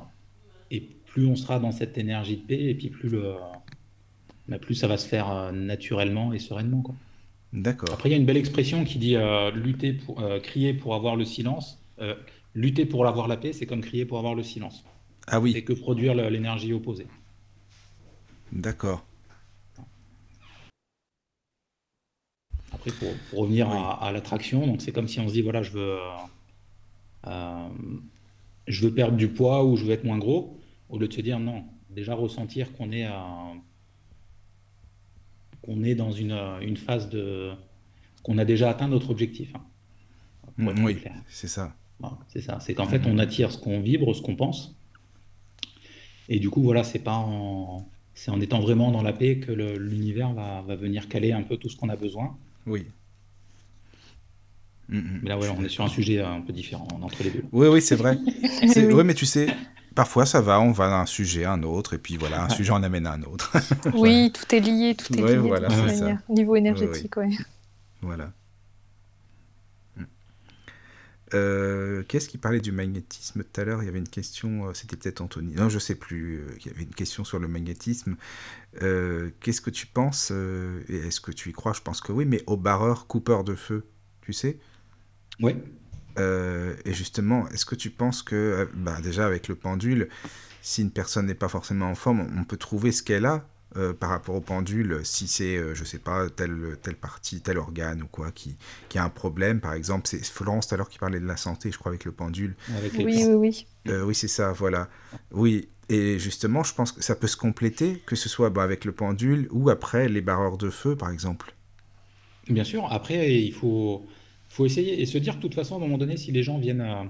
et 0.70 0.80
plus 0.80 1.26
on 1.26 1.36
sera 1.36 1.58
dans 1.58 1.72
cette 1.72 1.96
énergie 1.96 2.36
de 2.36 2.42
paix, 2.42 2.64
et 2.64 2.74
puis 2.74 2.90
plus, 2.90 3.08
le, 3.08 3.34
bah, 4.48 4.58
plus 4.58 4.74
ça 4.74 4.88
va 4.88 4.98
se 4.98 5.06
faire 5.06 5.30
euh, 5.30 5.52
naturellement 5.52 6.32
et 6.32 6.38
sereinement. 6.38 6.82
Quoi. 6.82 6.94
D'accord. 7.52 7.94
Après, 7.94 8.08
il 8.08 8.12
y 8.12 8.14
a 8.16 8.18
une 8.18 8.26
belle 8.26 8.36
expression 8.36 8.84
qui 8.84 8.98
dit 8.98 9.16
lutter 9.54 9.92
pour, 9.94 10.22
crier 10.42 10.74
pour 10.74 10.94
avoir 10.94 11.16
le 11.16 11.24
silence. 11.24 11.78
lutter 12.54 12.84
pour 12.84 13.06
avoir 13.06 13.28
la 13.28 13.36
paix, 13.36 13.52
c'est 13.52 13.66
comme 13.66 13.80
crier 13.80 14.04
pour 14.04 14.18
avoir 14.18 14.34
le 14.34 14.42
silence. 14.42 14.84
Ah 15.26 15.40
oui. 15.40 15.52
C'est 15.52 15.62
que 15.62 15.72
produire 15.72 16.14
l'énergie 16.14 16.72
opposée. 16.72 17.06
D'accord. 18.52 19.06
Après, 22.86 23.06
pour, 23.30 23.40
revenir 23.40 23.68
à, 23.70 24.12
l'attraction, 24.12 24.66
donc 24.66 24.82
c'est 24.82 24.92
comme 24.92 25.08
si 25.08 25.20
on 25.20 25.28
se 25.28 25.32
dit 25.32 25.42
voilà, 25.42 25.62
je 25.62 25.72
veux, 25.72 25.96
euh, 27.26 27.68
je 28.66 28.86
veux 28.86 28.94
perdre 28.94 29.16
du 29.16 29.28
poids 29.28 29.64
ou 29.64 29.76
je 29.76 29.84
veux 29.84 29.92
être 29.92 30.04
moins 30.04 30.18
gros, 30.18 30.58
au 30.88 30.98
lieu 30.98 31.08
de 31.08 31.12
se 31.12 31.20
dire 31.20 31.38
non, 31.38 31.64
déjà 31.90 32.14
ressentir 32.14 32.72
qu'on 32.72 32.92
est, 32.92 33.08
qu'on 35.62 35.82
est 35.82 35.94
dans 35.94 36.12
une, 36.12 36.32
une, 36.62 36.76
phase 36.76 37.08
de. 37.08 37.52
qu'on 38.22 38.38
a 38.38 38.44
déjà 38.44 38.70
atteint 38.70 38.88
notre 38.88 39.10
objectif. 39.10 39.52
Hein, 39.54 39.64
mm, 40.58 40.84
oui, 40.84 40.98
c'est 41.28 41.48
ça. 41.48 41.74
c'est 42.28 42.40
ça. 42.40 42.60
C'est 42.60 42.74
qu'en 42.74 42.86
fait, 42.86 43.02
on 43.06 43.18
attire 43.18 43.50
ce 43.50 43.58
qu'on 43.58 43.80
vibre, 43.80 44.14
ce 44.14 44.22
qu'on 44.22 44.36
pense. 44.36 44.76
Et 46.28 46.38
du 46.38 46.50
coup, 46.50 46.62
voilà, 46.62 46.84
c'est 46.84 47.00
pas 47.00 47.16
en. 47.16 47.88
C'est 48.14 48.30
en 48.30 48.40
étant 48.40 48.60
vraiment 48.60 48.90
dans 48.92 49.02
la 49.02 49.12
paix 49.12 49.40
que 49.40 49.52
l'univers 49.52 50.32
va, 50.32 50.62
va, 50.62 50.74
venir 50.74 51.06
caler 51.06 51.32
un 51.32 51.42
peu 51.42 51.58
tout 51.58 51.68
ce 51.68 51.76
qu'on 51.76 51.90
a 51.90 51.96
besoin. 51.96 52.38
Oui. 52.66 52.86
Mm, 54.88 54.98
mm. 54.98 55.20
mais 55.22 55.28
là, 55.28 55.38
on 55.38 55.64
est 55.64 55.68
sur 55.68 55.84
un 55.84 55.88
sujet 55.88 56.20
un 56.20 56.40
peu 56.40 56.52
différent 56.52 56.86
entre 57.02 57.22
les 57.22 57.30
deux. 57.30 57.44
Oui, 57.52 57.68
oui, 57.68 57.82
c'est 57.82 57.96
vrai. 57.96 58.18
oui. 58.62 59.04
mais 59.04 59.14
tu 59.14 59.26
sais, 59.26 59.48
parfois 59.94 60.26
ça 60.26 60.40
va, 60.40 60.60
on 60.60 60.72
va 60.72 60.90
d'un 60.90 61.06
sujet 61.06 61.44
à 61.44 61.52
un 61.52 61.62
autre, 61.62 61.94
et 61.94 61.98
puis 61.98 62.16
voilà, 62.16 62.44
un 62.44 62.48
sujet 62.48 62.70
en 62.72 62.82
amène 62.82 63.06
à 63.06 63.12
un 63.12 63.22
autre. 63.22 63.52
oui, 63.94 64.32
tout 64.32 64.54
est 64.54 64.60
lié, 64.60 64.94
tout 64.94 65.14
est 65.14 65.22
lié. 65.22 65.36
Voilà, 65.36 65.68
Au 66.28 66.32
niveau 66.34 66.56
énergétique, 66.56 67.16
oui. 67.16 67.36
Voilà. 68.02 68.30
Euh, 71.34 72.04
Qu'est-ce 72.08 72.28
qui 72.28 72.38
parlait 72.38 72.60
du 72.60 72.70
magnétisme 72.72 73.42
tout 73.42 73.60
à 73.60 73.64
l'heure? 73.64 73.82
Il 73.82 73.86
y 73.86 73.88
avait 73.88 73.98
une 73.98 74.08
question, 74.08 74.68
euh, 74.68 74.74
c'était 74.74 74.96
peut-être 74.96 75.20
Anthony. 75.20 75.54
Non, 75.54 75.68
je 75.68 75.78
sais 75.78 75.96
plus. 75.96 76.36
euh, 76.38 76.46
Il 76.60 76.66
y 76.66 76.70
avait 76.70 76.84
une 76.84 76.94
question 76.94 77.24
sur 77.24 77.38
le 77.38 77.48
magnétisme. 77.48 78.16
Euh, 78.82 79.30
Qu'est-ce 79.40 79.60
que 79.60 79.70
tu 79.70 79.86
penses 79.86 80.30
et 80.30 80.96
Est-ce 80.96 81.20
que 81.20 81.32
tu 81.32 81.50
y 81.50 81.52
crois? 81.52 81.72
Je 81.72 81.80
pense 81.82 82.00
que 82.00 82.12
oui, 82.12 82.24
mais 82.26 82.42
au 82.46 82.56
barreur 82.56 83.06
coupeur 83.06 83.42
de 83.44 83.54
feu, 83.54 83.86
tu 84.22 84.32
sais? 84.32 84.58
Euh, 86.18 86.74
et 86.84 86.94
justement, 86.94 87.48
est-ce 87.50 87.66
que 87.66 87.74
tu 87.74 87.90
penses 87.90 88.22
que, 88.22 88.68
bah, 88.74 89.00
déjà 89.02 89.26
avec 89.26 89.48
le 89.48 89.54
pendule, 89.54 90.08
si 90.62 90.82
une 90.82 90.90
personne 90.90 91.26
n'est 91.26 91.34
pas 91.34 91.48
forcément 91.48 91.90
en 91.90 91.94
forme, 91.94 92.26
on 92.38 92.44
peut 92.44 92.56
trouver 92.56 92.90
ce 92.92 93.02
qu'elle 93.02 93.26
a 93.26 93.48
euh, 93.76 93.92
par 93.92 94.10
rapport 94.10 94.34
au 94.34 94.40
pendule, 94.40 95.00
si 95.04 95.28
c'est, 95.28 95.56
euh, 95.56 95.74
je 95.74 95.84
sais 95.84 95.98
pas, 95.98 96.30
telle, 96.30 96.76
telle 96.82 96.96
partie, 96.96 97.40
tel 97.40 97.58
organe 97.58 98.02
ou 98.02 98.06
quoi, 98.06 98.30
qui, 98.30 98.56
qui 98.88 98.98
a 98.98 99.04
un 99.04 99.10
problème, 99.10 99.60
par 99.60 99.74
exemple. 99.74 100.06
C'est 100.08 100.24
Florence 100.24 100.68
tout 100.68 100.74
à 100.74 100.78
l'heure 100.78 100.88
qui 100.88 100.98
parlait 100.98 101.20
de 101.20 101.26
la 101.26 101.36
santé, 101.36 101.70
je 101.70 101.78
crois, 101.78 101.90
avec 101.90 102.04
le 102.04 102.12
pendule. 102.12 102.54
Avec 102.76 102.94
les 102.94 103.04
Oui, 103.04 103.24
oui, 103.26 103.34
oui. 103.34 103.66
Euh, 103.88 104.04
oui, 104.04 104.14
c'est 104.14 104.28
ça, 104.28 104.52
voilà. 104.52 104.88
Oui, 105.30 105.68
et 105.88 106.18
justement, 106.18 106.62
je 106.62 106.74
pense 106.74 106.90
que 106.92 107.02
ça 107.02 107.14
peut 107.14 107.26
se 107.26 107.36
compléter, 107.36 108.02
que 108.06 108.16
ce 108.16 108.28
soit 108.28 108.50
bah, 108.50 108.62
avec 108.62 108.84
le 108.84 108.92
pendule 108.92 109.48
ou 109.50 109.70
après 109.70 110.08
les 110.08 110.20
barreurs 110.20 110.58
de 110.58 110.70
feu, 110.70 110.96
par 110.96 111.10
exemple. 111.10 111.54
Bien 112.48 112.64
sûr. 112.64 112.90
Après, 112.90 113.40
il 113.40 113.52
faut, 113.52 114.06
faut 114.48 114.66
essayer 114.66 115.00
et 115.00 115.06
se 115.06 115.18
dire 115.18 115.34
que 115.34 115.38
de 115.38 115.42
toute 115.42 115.54
façon, 115.54 115.74
à 115.74 115.76
un 115.78 115.80
moment 115.80 115.98
donné, 115.98 116.16
si 116.16 116.32
les 116.32 116.42
gens 116.42 116.58
viennent, 116.58 116.80
euh, 116.80 117.04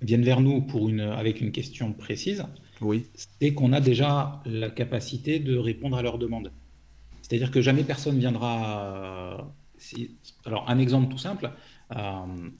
viennent 0.00 0.24
vers 0.24 0.40
nous 0.40 0.62
pour 0.62 0.88
une, 0.88 1.00
avec 1.00 1.40
une 1.40 1.52
question 1.52 1.92
précise, 1.92 2.44
Oui, 2.82 3.06
c'est 3.14 3.54
qu'on 3.54 3.72
a 3.72 3.80
déjà 3.80 4.42
la 4.44 4.70
capacité 4.70 5.38
de 5.38 5.56
répondre 5.56 5.96
à 5.96 6.02
leurs 6.02 6.18
demandes. 6.18 6.52
C'est-à-dire 7.22 7.50
que 7.50 7.60
jamais 7.62 7.84
personne 7.84 8.18
viendra. 8.18 9.38
euh, 9.38 9.42
si- 9.78 10.18
alors, 10.44 10.68
un 10.68 10.78
exemple 10.78 11.08
tout 11.10 11.18
simple 11.18 11.50
euh, 11.96 12.50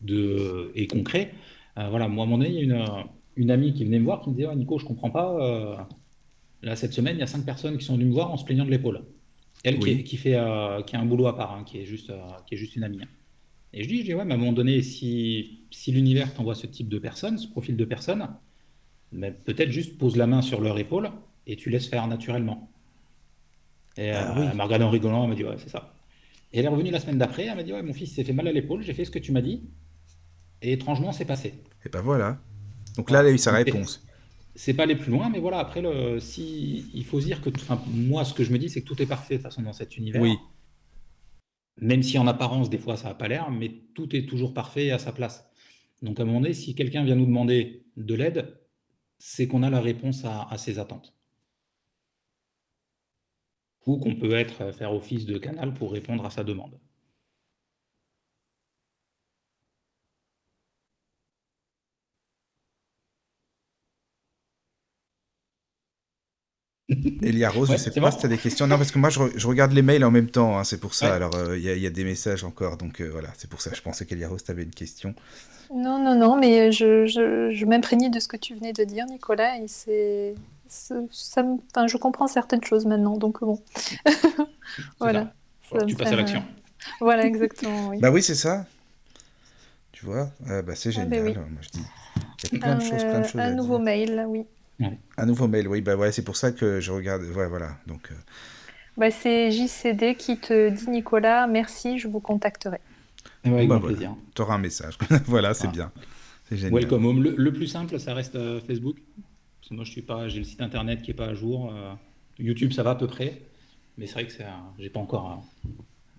de, 0.00 0.72
et 0.74 0.86
concret. 0.86 1.32
euh, 1.78 1.88
voilà, 1.88 2.08
moi, 2.08 2.24
à 2.24 2.26
un 2.26 2.30
moment 2.30 2.38
donné, 2.38 2.50
il 2.50 2.56
y 2.56 2.60
a 2.60 2.62
une, 2.76 3.04
une 3.36 3.50
amie 3.50 3.72
qui 3.74 3.84
venait 3.84 3.98
me 3.98 4.04
voir 4.04 4.20
qui 4.20 4.30
me 4.30 4.34
disait 4.34 4.46
Ouais, 4.48 4.56
Nico, 4.56 4.78
je 4.78 4.84
comprends 4.84 5.10
pas. 5.10 5.34
euh, 5.40 5.76
là, 6.62 6.76
cette 6.76 6.92
semaine, 6.92 7.16
il 7.16 7.20
y 7.20 7.22
a 7.22 7.26
cinq 7.26 7.44
personnes 7.44 7.78
qui 7.78 7.84
sont 7.84 7.94
venues 7.94 8.06
me 8.06 8.12
voir 8.12 8.30
en 8.32 8.36
se 8.36 8.44
plaignant 8.44 8.64
de 8.64 8.70
l'épaule. 8.70 9.04
Elle 9.64 9.78
qui, 9.78 9.84
Oui. 9.84 9.90
est- 10.00 10.04
qui 10.04 10.16
fait, 10.16 10.38
qui 10.86 10.96
a 10.96 11.00
un 11.00 11.06
boulot 11.06 11.26
à 11.26 11.36
part, 11.36 11.52
hein, 11.52 11.64
qui 11.64 11.78
est 11.78 11.86
juste, 11.86 12.12
qui 12.46 12.54
est 12.54 12.58
juste 12.58 12.76
une 12.76 12.84
amie. 12.84 13.02
hein. 13.02 13.08
Et 13.72 13.82
je 13.82 13.88
dis, 13.88 13.98
je 14.00 14.04
dis 14.04 14.14
Ouais, 14.14 14.24
mais 14.24 14.32
à 14.32 14.36
un 14.36 14.40
moment 14.40 14.52
donné, 14.52 14.82
si, 14.82 15.66
si 15.70 15.92
l'univers 15.92 16.32
t'envoie 16.34 16.54
ce 16.54 16.66
type 16.66 16.88
de 16.88 16.98
personnes, 16.98 17.38
ce 17.38 17.48
profil 17.48 17.76
de 17.76 17.84
personnes, 17.84 18.28
mais 19.12 19.32
peut-être 19.32 19.70
juste 19.70 19.98
pose 19.98 20.16
la 20.16 20.26
main 20.26 20.42
sur 20.42 20.60
leur 20.60 20.78
épaule 20.78 21.10
et 21.46 21.56
tu 21.56 21.70
laisses 21.70 21.88
faire 21.88 22.06
naturellement. 22.06 22.70
Et 23.96 24.10
Ah 24.10 24.32
euh, 24.36 24.40
oui. 24.40 24.46
elle 24.50 24.56
m'a 24.56 24.64
regardé 24.64 24.84
en 24.84 24.90
rigolant, 24.90 25.22
elle 25.24 25.30
m'a 25.30 25.34
dit 25.34 25.44
ouais, 25.44 25.56
c'est 25.58 25.68
ça. 25.70 25.94
Et 26.52 26.58
elle 26.58 26.64
est 26.66 26.68
revenue 26.68 26.90
la 26.90 27.00
semaine 27.00 27.18
d'après, 27.18 27.46
elle 27.46 27.56
m'a 27.56 27.62
dit 27.62 27.72
ouais, 27.72 27.82
mon 27.82 27.92
fils 27.92 28.14
s'est 28.14 28.24
fait 28.24 28.32
mal 28.32 28.46
à 28.48 28.52
l'épaule, 28.52 28.82
j'ai 28.82 28.94
fait 28.94 29.04
ce 29.04 29.10
que 29.10 29.18
tu 29.18 29.32
m'as 29.32 29.42
dit, 29.42 29.62
et 30.62 30.72
étrangement, 30.72 31.12
c'est 31.12 31.24
passé. 31.24 31.54
et 31.84 31.88
ben 31.88 32.00
voilà. 32.00 32.38
Donc 32.96 33.10
là, 33.10 33.20
elle 33.20 33.26
a 33.26 33.30
eu 33.30 33.38
sa 33.38 33.52
réponse. 33.52 34.02
C'est 34.54 34.72
pas 34.72 34.84
aller 34.84 34.96
plus 34.96 35.10
loin, 35.12 35.28
mais 35.28 35.38
voilà, 35.38 35.58
après, 35.58 35.82
le, 35.82 36.18
si, 36.18 36.86
il 36.94 37.04
faut 37.04 37.20
dire 37.20 37.42
que, 37.42 37.50
enfin, 37.50 37.82
moi, 37.88 38.24
ce 38.24 38.32
que 38.32 38.42
je 38.42 38.52
me 38.52 38.58
dis, 38.58 38.70
c'est 38.70 38.80
que 38.80 38.86
tout 38.86 39.00
est 39.02 39.06
parfait 39.06 39.34
de 39.34 39.38
toute 39.42 39.50
façon 39.50 39.60
dans 39.60 39.74
cet 39.74 39.98
univers. 39.98 40.22
Oui. 40.22 40.36
Même 41.78 42.02
si 42.02 42.16
en 42.18 42.26
apparence, 42.26 42.70
des 42.70 42.78
fois, 42.78 42.96
ça 42.96 43.08
n'a 43.08 43.14
pas 43.14 43.28
l'air, 43.28 43.50
mais 43.50 43.70
tout 43.94 44.16
est 44.16 44.26
toujours 44.26 44.54
parfait 44.54 44.86
et 44.86 44.92
à 44.92 44.98
sa 44.98 45.12
place. 45.12 45.46
Donc, 46.00 46.18
à 46.18 46.22
un 46.22 46.26
moment 46.26 46.40
donné, 46.40 46.54
si 46.54 46.74
quelqu'un 46.74 47.04
vient 47.04 47.16
nous 47.16 47.26
demander 47.26 47.84
de 47.98 48.14
l'aide, 48.14 48.56
c'est 49.18 49.46
qu'on 49.48 49.62
a 49.62 49.70
la 49.70 49.80
réponse 49.80 50.24
à, 50.24 50.42
à 50.50 50.58
ses 50.58 50.78
attentes. 50.78 51.14
Ou 53.86 53.98
qu'on 53.98 54.16
peut 54.16 54.32
être, 54.34 54.72
faire 54.72 54.92
office 54.92 55.26
de 55.26 55.38
canal 55.38 55.72
pour 55.72 55.92
répondre 55.92 56.24
à 56.26 56.30
sa 56.30 56.44
demande. 56.44 56.78
Elia 67.22 67.50
Rose, 67.50 67.68
Ouais, 67.70 67.76
je 67.76 67.82
sais 67.82 67.90
c'est 67.92 68.00
pas 68.00 68.10
bon. 68.10 68.12
si 68.12 68.20
tu 68.20 68.26
as 68.26 68.28
des 68.28 68.38
questions. 68.38 68.66
Non, 68.66 68.76
parce 68.78 68.90
que 68.90 68.98
moi, 68.98 69.10
je, 69.10 69.18
re- 69.20 69.32
je 69.36 69.46
regarde 69.46 69.72
les 69.72 69.82
mails 69.82 70.04
en 70.04 70.10
même 70.10 70.28
temps, 70.30 70.58
hein, 70.58 70.64
c'est 70.64 70.78
pour 70.80 70.94
ça. 70.94 71.06
Ouais. 71.06 71.12
Alors, 71.12 71.34
euh, 71.36 71.56
il 71.58 71.64
y, 71.64 71.68
a- 71.70 71.74
il 71.74 71.82
y 71.82 71.86
a 71.86 71.90
des 71.90 72.04
messages 72.04 72.44
encore, 72.44 72.76
donc 72.76 73.00
euh, 73.00 73.08
voilà, 73.10 73.28
c'est 73.36 73.48
pour 73.50 73.60
ça. 73.60 73.70
Je 73.74 73.80
pensais 73.82 74.06
qu'Elia 74.06 74.28
Rose, 74.28 74.42
tu 74.44 74.50
avais 74.50 74.62
une 74.62 74.70
question. 74.70 75.14
Non, 75.74 75.98
non, 76.02 76.14
non, 76.16 76.38
mais 76.38 76.70
je, 76.72 77.06
je, 77.06 77.50
je 77.52 77.66
m'imprégnais 77.66 78.08
de 78.10 78.20
ce 78.20 78.28
que 78.28 78.36
tu 78.36 78.54
venais 78.54 78.72
de 78.72 78.84
dire, 78.84 79.04
Nicolas, 79.06 79.58
et 79.58 79.66
c'est, 79.68 80.34
c'est- 80.68 80.94
ça 81.10 81.42
me- 81.42 81.56
enfin, 81.74 81.86
je 81.88 81.96
comprends 81.96 82.28
certaines 82.28 82.62
choses 82.62 82.86
maintenant, 82.86 83.16
donc 83.16 83.40
bon. 83.40 83.60
Voilà. 85.00 85.32
ça. 85.70 85.78
Ça 85.78 85.84
me 85.84 85.88
tu 85.88 85.96
passes 85.96 86.12
à 86.12 86.16
l'action. 86.16 86.40
euh, 86.40 86.86
Voilà, 87.00 87.26
exactement, 87.26 87.88
oui. 87.88 87.98
Bah 88.00 88.10
oui, 88.10 88.22
c'est 88.22 88.34
ça. 88.36 88.66
Tu 89.92 90.04
vois, 90.06 90.30
Euh, 90.50 90.62
bah, 90.62 90.74
c'est 90.76 90.90
Ah, 90.90 90.92
génial. 90.92 91.08
bah 91.10 91.16
oui. 91.26 91.34
Moi, 91.34 91.60
je 91.62 91.68
dis, 91.70 91.82
il 92.44 92.52
y 92.52 92.56
a 92.56 92.60
plein 92.60 92.74
de 92.76 92.82
choses, 92.82 93.02
plein 93.02 93.20
de 93.20 93.24
euh, 93.24 93.28
choses 93.28 93.40
un 93.40 93.54
nouveau 93.54 93.76
dire. 93.76 93.84
mail, 93.84 94.14
là, 94.14 94.28
Un 94.80 95.26
nouveau 95.26 95.48
mail, 95.48 95.68
oui, 95.68 95.80
bah 95.80 95.96
ouais, 95.96 96.12
c'est 96.12 96.24
pour 96.24 96.36
ça 96.36 96.52
que 96.52 96.80
je 96.80 96.92
regarde. 96.92 97.22
Ouais, 97.34 97.48
voilà. 97.48 97.78
Donc, 97.86 98.10
euh, 98.10 98.14
Bah, 98.96 99.10
c'est 99.10 99.50
JCD 99.50 100.14
qui 100.16 100.38
te 100.38 100.68
dit, 100.70 100.90
Nicolas, 100.90 101.46
merci, 101.46 101.98
je 101.98 102.08
vous 102.08 102.20
contacterai. 102.20 102.78
Ouais, 103.44 103.52
avec 103.52 103.68
bah 103.68 103.74
grand 103.76 103.80
voilà. 103.80 103.96
plaisir. 103.96 104.16
tu 104.34 104.42
auras 104.42 104.54
un 104.54 104.58
message. 104.58 104.98
voilà, 105.26 105.54
c'est 105.54 105.68
Ah. 105.68 105.72
bien. 105.72 105.92
C'est 106.48 106.56
génial. 106.56 106.74
Welcome 106.80 107.06
home. 107.06 107.22
Le, 107.22 107.34
le 107.36 107.52
plus 107.52 107.66
simple, 107.66 107.98
ça 107.98 108.14
reste 108.14 108.36
euh, 108.36 108.60
Facebook. 108.60 108.96
Parce 109.60 109.70
que 109.70 109.74
moi, 109.74 109.84
je 109.84 109.90
suis 109.90 110.02
pas, 110.02 110.28
j'ai 110.28 110.38
le 110.38 110.44
site 110.44 110.60
internet 110.60 111.02
qui 111.02 111.10
est 111.10 111.14
pas 111.14 111.26
à 111.26 111.34
jour. 111.34 111.72
euh, 111.74 111.92
YouTube, 112.38 112.72
ça 112.72 112.82
va 112.82 112.90
à 112.90 112.94
peu 112.96 113.06
près. 113.06 113.42
Mais 113.98 114.06
c'est 114.06 114.12
vrai 114.14 114.26
que 114.26 114.32
c'est, 114.32 114.44
un- 114.44 114.72
j'ai 114.78 114.90
pas 114.90 115.00
encore. 115.00 115.42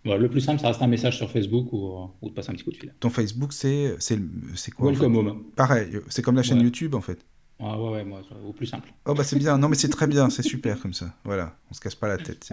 Voilà, 0.03 0.19
le 0.21 0.29
plus 0.29 0.41
simple, 0.41 0.59
ça 0.61 0.67
reste 0.69 0.81
un 0.81 0.87
message 0.87 1.17
sur 1.17 1.29
Facebook 1.29 1.71
ou, 1.73 1.85
euh, 1.85 2.05
ou 2.21 2.29
de 2.29 2.33
passer 2.33 2.49
un 2.49 2.53
petit 2.53 2.63
coup 2.63 2.71
de 2.71 2.77
fil. 2.77 2.93
Ton 2.99 3.09
Facebook, 3.09 3.53
c'est 3.53 3.95
c'est 3.99 4.17
c'est 4.55 4.71
quoi 4.71 4.89
en 4.89 4.93
fait? 4.93 4.99
Welcome 5.01 5.17
home. 5.27 5.43
Pareil, 5.55 5.95
euh, 5.95 6.01
c'est 6.09 6.21
comme 6.21 6.35
la 6.35 6.43
chaîne 6.43 6.57
Ouais. 6.59 6.63
YouTube 6.63 6.95
en 6.95 7.01
fait. 7.01 7.19
Ah 7.59 7.79
ouais, 7.79 7.89
ouais, 7.89 8.03
moi, 8.05 8.21
au 8.45 8.53
plus 8.53 8.67
simple. 8.67 8.93
Oh 9.05 9.13
bah 9.15 9.23
c'est 9.23 9.37
bien, 9.37 9.57
non 9.57 9.67
mais 9.69 9.75
c'est 9.75 9.89
très 9.89 10.05
bien, 10.07 10.29
c'est 10.29 10.43
super 10.43 10.79
comme 10.79 10.93
ça. 10.93 11.13
Voilà, 11.23 11.55
on 11.71 11.73
se 11.73 11.79
casse 11.81 11.95
pas 11.95 12.07
la 12.07 12.17
tête. 12.17 12.49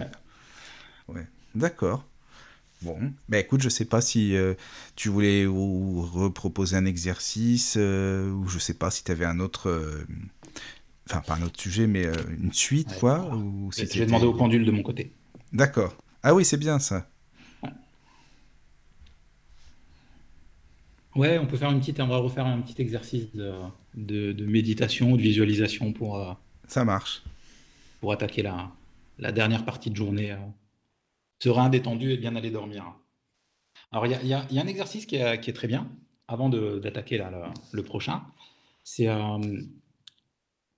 Ouais. 1.07 1.27
d'accord. 1.53 2.05
Bon, 2.81 3.13
bah 3.29 3.39
écoute, 3.39 3.61
je 3.61 3.69
sais 3.69 3.85
pas 3.85 4.01
si 4.01 4.35
euh, 4.35 4.53
tu 4.95 5.09
voulais 5.09 5.45
ou 5.45 6.01
reproposer 6.01 6.75
un 6.75 6.85
exercice 6.85 7.75
euh, 7.77 8.29
ou 8.31 8.47
je 8.47 8.59
sais 8.59 8.73
pas 8.73 8.91
si 8.91 9.03
tu 9.03 9.11
avais 9.11 9.25
un 9.25 9.39
autre, 9.39 9.69
euh, 9.69 10.05
enfin 11.09 11.21
pas 11.21 11.35
un 11.35 11.41
autre 11.43 11.59
sujet, 11.59 11.87
mais 11.87 12.05
une 12.37 12.51
suite 12.53 12.89
Ouais, 12.89 12.99
quoi. 12.99 13.17
voilà. 13.19 13.35
Ou 13.37 13.71
si 13.71 13.81
J'ai 13.81 13.87
c'était- 13.87 14.05
demandé 14.07 14.25
au 14.25 14.33
pendule 14.33 14.65
de 14.65 14.71
mon 14.71 14.83
côté. 14.83 15.13
D'accord. 15.53 15.95
Ah 16.21 16.33
oui, 16.33 16.43
c'est 16.43 16.57
bien 16.57 16.79
ça. 16.79 17.07
Ouais, 21.15 21.37
on 21.39 21.47
peut 21.47 21.57
faire 21.57 21.71
une 21.71 21.79
petite, 21.79 21.99
on 22.01 22.07
va 22.07 22.17
refaire 22.17 22.45
un 22.45 22.59
petit 22.61 22.81
exercice 22.81 23.31
de, 23.33 23.53
de, 23.95 24.33
de 24.33 24.45
méditation 24.45 25.11
ou 25.13 25.17
de 25.17 25.21
visualisation 25.21 25.93
pour, 25.93 26.17
euh, 26.19 26.33
Ça 26.67 26.83
marche. 26.83 27.23
pour 27.99 28.11
attaquer 28.13 28.41
la, 28.43 28.71
la 29.19 29.31
dernière 29.31 29.65
partie 29.65 29.89
de 29.89 29.95
journée 29.95 30.31
euh, 30.31 30.37
serein, 31.39 31.69
détendu 31.69 32.11
et 32.11 32.17
bien 32.17 32.35
aller 32.35 32.51
dormir. 32.51 32.85
Alors, 33.91 34.05
il 34.07 34.11
y 34.11 34.27
y 34.27 34.33
a- 34.33 34.45
il 34.49 34.55
y 34.55 34.59
a 34.59 34.63
un 34.63 34.67
exercice 34.67 35.05
qui 35.05 35.15
est, 35.17 35.39
qui 35.41 35.49
est 35.49 35.53
très 35.53 35.67
bien 35.67 35.87
avant 36.27 36.49
d'attaquer 36.49 37.17
le, 37.19 37.25
le 37.71 37.83
prochain. 37.83 38.23
C'est, 38.83 39.07
euh, 39.07 39.39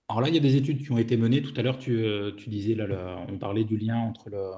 alors 0.09 0.21
là, 0.21 0.29
il 0.29 0.35
y 0.35 0.37
a 0.37 0.41
des 0.41 0.55
études 0.55 0.83
qui 0.83 0.91
ont 0.91 0.97
été 0.97 1.17
menées. 1.17 1.41
Tout 1.41 1.53
à 1.57 1.61
l'heure, 1.61 1.77
tu, 1.77 1.97
euh, 2.03 2.31
tu 2.37 2.49
disais, 2.49 2.75
là, 2.75 2.85
le- 2.87 3.15
on 3.33 3.37
parlait 3.37 3.63
du 3.65 3.77
lien 3.77 3.97
entre 3.97 4.29
le, 4.29 4.51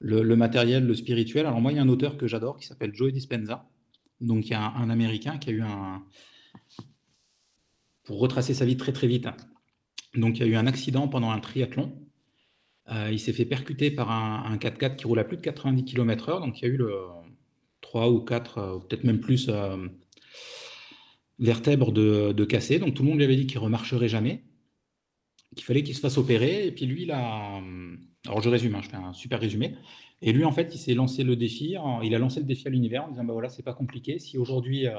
le, 0.00 0.22
le 0.22 0.36
matériel, 0.36 0.86
le 0.86 0.94
spirituel. 0.94 1.46
Alors 1.46 1.60
moi, 1.60 1.72
il 1.72 1.76
y 1.76 1.78
a 1.78 1.82
un 1.82 1.88
auteur 1.88 2.16
que 2.18 2.26
j'adore 2.26 2.56
qui 2.58 2.66
s'appelle 2.66 2.94
Joe 2.94 3.12
Dispenza. 3.12 3.68
Donc, 4.20 4.46
il 4.46 4.50
y 4.50 4.54
a 4.54 4.72
un, 4.72 4.90
Américain 4.90 5.38
qui 5.38 5.50
a 5.50 5.52
eu 5.52 5.62
un... 5.62 6.04
Pour 8.04 8.18
retracer 8.18 8.54
sa 8.54 8.64
vie 8.64 8.76
très 8.76 8.92
très 8.92 9.06
vite. 9.06 9.28
Donc, 10.14 10.38
il 10.38 10.40
y 10.40 10.44
a 10.44 10.46
eu 10.46 10.56
un 10.56 10.66
accident 10.66 11.08
pendant 11.08 11.30
un 11.30 11.40
triathlon. 11.40 11.98
Euh, 12.90 13.08
il 13.10 13.18
s'est 13.18 13.32
fait 13.32 13.46
percuter 13.46 13.90
par 13.90 14.10
un, 14.10 14.44
un 14.44 14.56
4x4 14.56 14.96
qui 14.96 15.06
roule 15.06 15.18
à 15.18 15.24
plus 15.24 15.38
de 15.38 15.42
90 15.42 15.84
km/h. 15.84 16.40
Donc, 16.40 16.60
il 16.60 16.64
y 16.64 16.70
a 16.70 16.74
eu 16.74 16.76
le 16.76 16.92
3 17.80 18.10
ou 18.10 18.20
4, 18.20 18.58
euh, 18.58 18.78
peut-être 18.78 19.04
même 19.04 19.20
plus, 19.20 19.48
euh, 19.48 19.88
vertèbres 21.38 21.92
de, 21.92 22.44
cassées. 22.44 22.78
Donc, 22.78 22.94
tout 22.94 23.02
le 23.02 23.08
monde 23.08 23.18
lui 23.18 23.24
avait 23.24 23.36
dit 23.36 23.46
qu'il 23.46 23.58
ne 23.58 23.64
remarcherait 23.64 24.08
jamais, 24.08 24.44
qu'il 25.56 25.64
fallait 25.64 25.82
qu'il 25.82 25.94
se 25.94 26.00
fasse 26.00 26.18
opérer. 26.18 26.66
Et 26.66 26.72
puis, 26.72 26.86
lui, 26.86 27.04
il 27.04 27.12
a. 27.12 27.60
Alors, 28.26 28.40
je 28.42 28.48
résume, 28.48 28.74
hein, 28.74 28.80
je 28.82 28.88
fais 28.88 28.96
un 28.96 29.12
super 29.12 29.40
résumé. 29.40 29.74
Et 30.22 30.32
lui, 30.32 30.44
en 30.44 30.52
fait, 30.52 30.74
il 30.74 30.78
s'est 30.78 30.94
lancé 30.94 31.24
le 31.24 31.36
défi. 31.36 31.76
Il 32.02 32.14
a 32.14 32.18
lancé 32.18 32.40
le 32.40 32.46
défi 32.46 32.66
à 32.66 32.70
l'univers 32.70 33.04
en 33.04 33.08
disant 33.10 33.24
bah 33.24 33.32
voilà, 33.34 33.48
c'est 33.48 33.62
pas 33.62 33.74
compliqué. 33.74 34.18
Si 34.18 34.38
aujourd'hui. 34.38 34.86
euh, 34.86 34.94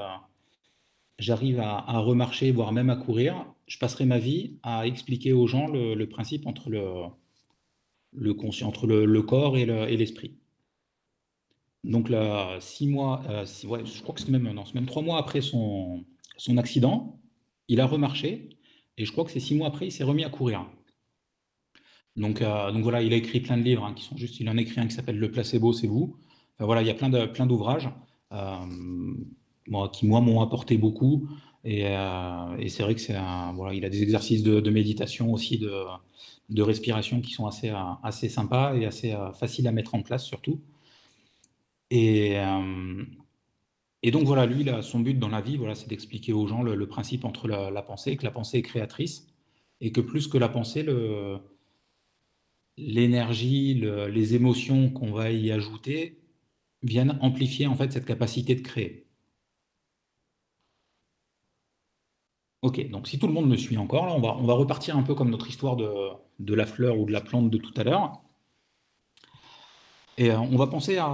j'arrive 1.18 1.60
à, 1.60 1.98
remarcher, 1.98 2.50
voire 2.52 2.72
même 2.72 2.88
à 2.90 2.96
courir, 2.96 3.44
je 3.66 3.78
passerai 3.78 4.06
ma 4.06 4.18
vie 4.18 4.58
à 4.62 4.86
expliquer 4.86 5.32
aux 5.34 5.46
gens 5.46 5.66
le, 5.68 6.04
principe 6.06 6.46
entre 6.46 6.70
le, 6.70 6.82
le 8.14 8.34
conscient, 8.34 8.66
entre 8.66 8.88
le, 8.88 9.22
corps 9.22 9.56
et 9.56 9.64
le- 9.64 9.88
et 9.88 9.96
l'esprit. 9.96 10.34
Donc 11.84 12.08
là, 12.10 12.58
six 12.60 12.86
mois, 12.88 13.22
euh, 13.30 13.44
ouais, 13.68 13.84
je 13.86 14.02
crois 14.02 14.14
que 14.14 14.20
c'est 14.20 14.28
même, 14.30 14.50
non, 14.52 14.64
même 14.74 14.86
trois 14.86 15.02
mois 15.02 15.18
après 15.18 15.40
son, 15.40 16.04
son 16.36 16.56
accident, 16.58 17.20
il 17.68 17.80
a 17.80 17.86
remarché, 17.86 18.50
et 18.98 19.04
je 19.04 19.12
crois 19.12 19.24
que 19.24 19.30
c'est 19.30 19.40
six 19.40 19.54
mois 19.54 19.68
après, 19.68 19.86
il 19.86 19.92
s'est 19.92 20.04
remis 20.04 20.24
à 20.24 20.30
courir. 20.30 20.66
Donc, 22.16 22.40
euh, 22.40 22.72
donc 22.72 22.82
voilà, 22.82 23.02
il 23.02 23.12
a 23.12 23.16
écrit 23.16 23.40
plein 23.40 23.56
de 23.56 23.62
livres 23.62 23.84
hein, 23.84 23.92
qui 23.94 24.04
sont 24.04 24.16
juste, 24.16 24.40
il 24.40 24.48
en 24.48 24.56
a 24.56 24.60
écrit 24.60 24.80
un 24.80 24.86
qui 24.86 24.94
s'appelle 24.94 25.18
Le 25.18 25.30
placebo, 25.30 25.72
c'est 25.72 25.86
vous. 25.86 26.16
Voilà, 26.58 26.80
il 26.82 26.88
y 26.88 26.90
a 26.90 26.94
plein 26.94 27.10
de, 27.10 27.26
plein 27.26 27.46
d'ouvrages. 27.46 27.90
Euh, 28.32 28.56
moi, 29.68 29.90
qui 29.90 30.06
moi 30.06 30.20
m'ont 30.20 30.40
apporté 30.40 30.78
beaucoup. 30.78 31.28
Et, 31.64 31.80
et 31.82 32.68
c'est 32.68 32.82
vrai 32.84 32.94
que 32.94 33.00
c'est 33.00 33.16
voilà, 33.54 33.74
il 33.74 33.84
a 33.84 33.88
des 33.90 34.02
exercices 34.02 34.44
de, 34.44 34.70
méditation 34.70 35.32
aussi, 35.32 35.58
de, 35.58 35.84
de, 36.48 36.62
respiration 36.62 37.20
qui 37.20 37.32
sont 37.32 37.46
assez, 37.46 37.72
assez 38.04 38.28
sympas 38.28 38.76
et 38.76 38.86
assez 38.86 39.16
faciles 39.34 39.66
à 39.66 39.72
mettre 39.72 39.96
en 39.96 40.02
place 40.02 40.24
surtout. 40.24 40.60
Et, 41.90 42.36
donc 44.12 44.24
voilà, 44.24 44.46
lui, 44.46 44.64
son 44.82 45.00
but 45.00 45.18
dans 45.18 45.28
la 45.28 45.40
vie, 45.40 45.56
voilà, 45.56 45.74
c'est 45.74 45.88
d'expliquer 45.88 46.32
aux 46.32 46.46
gens 46.46 46.62
le, 46.62 46.86
principe 46.86 47.24
entre 47.24 47.48
la, 47.48 47.82
pensée, 47.82 48.16
que 48.16 48.24
la 48.24 48.30
pensée 48.30 48.58
est 48.58 48.62
créatrice, 48.62 49.26
et 49.80 49.90
que 49.90 50.00
plus 50.00 50.28
que 50.28 50.38
la 50.38 50.48
pensée, 50.48 50.84
le, 50.84 51.40
l'énergie, 52.76 53.74
les 53.74 54.34
émotions 54.34 54.90
qu'on 54.90 55.12
va 55.12 55.30
y 55.30 55.50
ajouter 55.50 56.18
viennent 56.82 57.18
amplifier 57.22 57.66
en 57.66 57.74
fait 57.76 57.92
cette 57.92 58.06
capacité 58.06 58.54
de 58.54 58.60
créer. 58.62 59.06
Ok, 62.62 62.90
donc 62.90 63.06
si 63.06 63.18
tout 63.18 63.26
le 63.26 63.32
monde 63.32 63.48
me 63.48 63.56
suit 63.56 63.76
encore, 63.76 64.06
là, 64.06 64.12
on 64.14 64.20
va, 64.20 64.36
on 64.36 64.44
va 64.44 64.54
repartir 64.54 64.96
un 64.96 65.02
peu 65.02 65.14
comme 65.14 65.30
notre 65.30 65.48
histoire 65.48 65.76
de, 65.76 65.88
de 66.40 66.54
la 66.54 66.66
fleur 66.66 66.98
ou 66.98 67.04
de 67.06 67.12
la 67.12 67.20
plante 67.20 67.50
de 67.50 67.58
tout 67.58 67.72
à 67.76 67.84
l'heure. 67.84 68.22
Et 70.18 70.30
euh, 70.30 70.38
on 70.38 70.56
va 70.56 70.66
penser 70.66 70.96
à, 70.96 71.06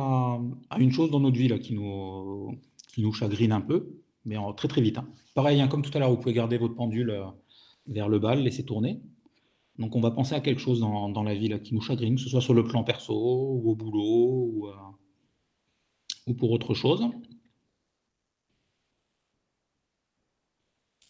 à, 0.71 0.79
une 0.79 0.93
chose 0.93 1.11
dans 1.11 1.21
notre 1.21 1.37
vie 1.37 1.49
là, 1.49 1.59
qui, 1.59 1.75
nous, 1.75 2.59
qui 2.95 3.03
nous 3.03 3.13
chagrine 3.13 3.53
un 3.53 3.61
peu, 3.61 3.99
mais 4.25 4.37
en, 4.37 4.53
très 4.53 4.69
très 4.69 4.81
vite. 4.81 4.99
Hein. 4.99 5.09
Pareil, 5.35 5.61
hein, 5.61 5.69
comme 5.69 5.83
tout 5.83 5.91
à 5.95 5.99
l'heure, 5.99 6.11
vous 6.11 6.17
pouvez 6.17 6.33
garder 6.33 6.59
votre 6.59 6.75
pendule 6.75 7.11
euh, 7.11 7.25
vers 7.87 8.09
le 8.09 8.19
bas, 8.19 8.35
laisser 8.35 8.65
tourner. 8.65 9.01
Donc 9.83 9.97
on 9.97 10.01
va 10.01 10.13
penser 10.13 10.35
à 10.37 10.41
quelque 10.41 10.61
chose 10.61 10.79
dans, 10.81 11.23
la 11.25 11.35
vie 11.35 11.61
qui 11.61 11.75
nous 11.75 11.81
chagrine, 11.81 12.15
que 12.15 12.21
ce 12.21 12.29
soit 12.29 12.41
sur 12.41 12.55
le 12.55 12.63
plan 12.65 12.85
perso, 12.85 13.15
ou 13.15 13.71
au 13.73 13.75
boulot, 13.75 14.51
ou, 14.53 14.69
euh, 14.69 14.75
ou 16.29 16.35
pour 16.35 16.53
autre 16.53 16.73
chose. 16.73 17.05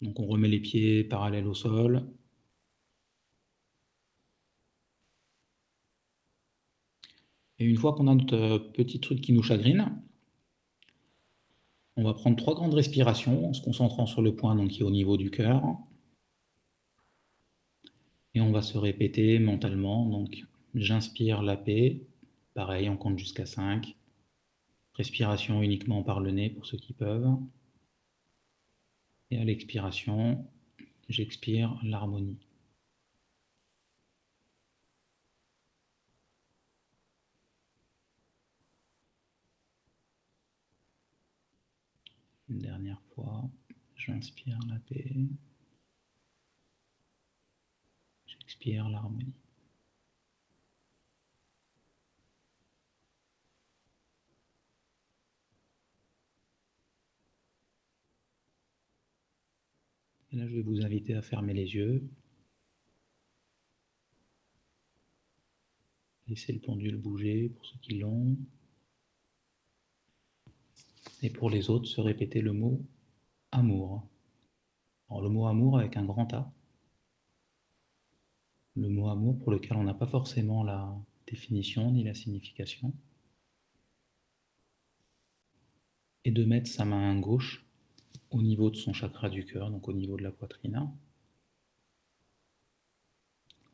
Donc 0.01 0.19
on 0.19 0.25
remet 0.25 0.47
les 0.47 0.59
pieds 0.59 1.03
parallèles 1.03 1.47
au 1.47 1.53
sol. 1.53 2.03
Et 7.59 7.65
une 7.65 7.77
fois 7.77 7.93
qu'on 7.93 8.07
a 8.07 8.15
notre 8.15 8.35
euh, 8.35 8.57
petit 8.57 8.99
truc 8.99 9.21
qui 9.21 9.33
nous 9.33 9.43
chagrine, 9.43 10.01
on 11.95 12.03
va 12.03 12.15
prendre 12.15 12.37
trois 12.37 12.55
grandes 12.55 12.73
respirations 12.73 13.49
en 13.49 13.53
se 13.53 13.61
concentrant 13.61 14.07
sur 14.07 14.23
le 14.23 14.35
point 14.35 14.55
donc, 14.55 14.69
qui 14.69 14.79
est 14.79 14.83
au 14.83 14.89
niveau 14.89 15.15
du 15.15 15.29
cœur. 15.29 15.61
Et 18.35 18.41
on 18.41 18.51
va 18.51 18.61
se 18.61 18.77
répéter 18.77 19.39
mentalement. 19.39 20.07
Donc, 20.09 20.45
j'inspire 20.75 21.41
la 21.43 21.57
paix. 21.57 22.01
Pareil, 22.53 22.89
on 22.89 22.97
compte 22.97 23.19
jusqu'à 23.19 23.45
5. 23.45 23.95
Respiration 24.95 25.61
uniquement 25.61 26.03
par 26.03 26.19
le 26.19 26.31
nez 26.31 26.49
pour 26.49 26.65
ceux 26.65 26.77
qui 26.77 26.93
peuvent. 26.93 27.37
Et 29.31 29.37
à 29.37 29.43
l'expiration, 29.43 30.45
j'expire 31.09 31.79
l'harmonie. 31.83 32.37
Une 42.49 42.59
dernière 42.59 43.01
fois, 43.15 43.49
j'inspire 43.95 44.59
la 44.69 44.77
paix. 44.79 45.27
J'expire 48.53 48.87
l'harmonie. 48.87 49.33
Et 60.31 60.35
là, 60.35 60.47
je 60.47 60.53
vais 60.53 60.61
vous 60.61 60.81
inviter 60.81 61.15
à 61.15 61.23
fermer 61.23 61.55
les 61.55 61.73
yeux. 61.73 62.07
Laissez 66.27 66.53
le 66.53 66.59
pendule 66.59 66.97
bouger 66.97 67.49
pour 67.49 67.65
ceux 67.65 67.79
qui 67.79 67.97
l'ont. 67.97 68.37
Et 71.23 71.31
pour 71.31 71.49
les 71.49 71.71
autres, 71.71 71.87
se 71.87 72.01
répéter 72.01 72.41
le 72.41 72.53
mot 72.53 72.85
amour. 73.51 74.07
Alors, 75.09 75.23
le 75.23 75.29
mot 75.29 75.47
amour 75.47 75.79
avec 75.79 75.97
un 75.97 76.05
grand 76.05 76.31
A. 76.35 76.53
Le 78.75 78.89
mot 78.89 79.09
amour 79.09 79.37
pour 79.39 79.51
lequel 79.51 79.77
on 79.77 79.83
n'a 79.83 79.93
pas 79.93 80.07
forcément 80.07 80.63
la 80.63 80.95
définition 81.27 81.91
ni 81.91 82.03
la 82.03 82.13
signification. 82.13 82.93
Et 86.25 86.31
de 86.31 86.43
mettre 86.43 86.69
sa 86.69 86.85
main 86.85 87.19
gauche 87.19 87.65
au 88.31 88.41
niveau 88.41 88.69
de 88.71 88.75
son 88.75 88.93
chakra 88.93 89.29
du 89.29 89.45
cœur, 89.45 89.69
donc 89.69 89.87
au 89.87 89.93
niveau 89.93 90.17
de 90.17 90.23
la 90.23 90.31
poitrine. 90.31 90.89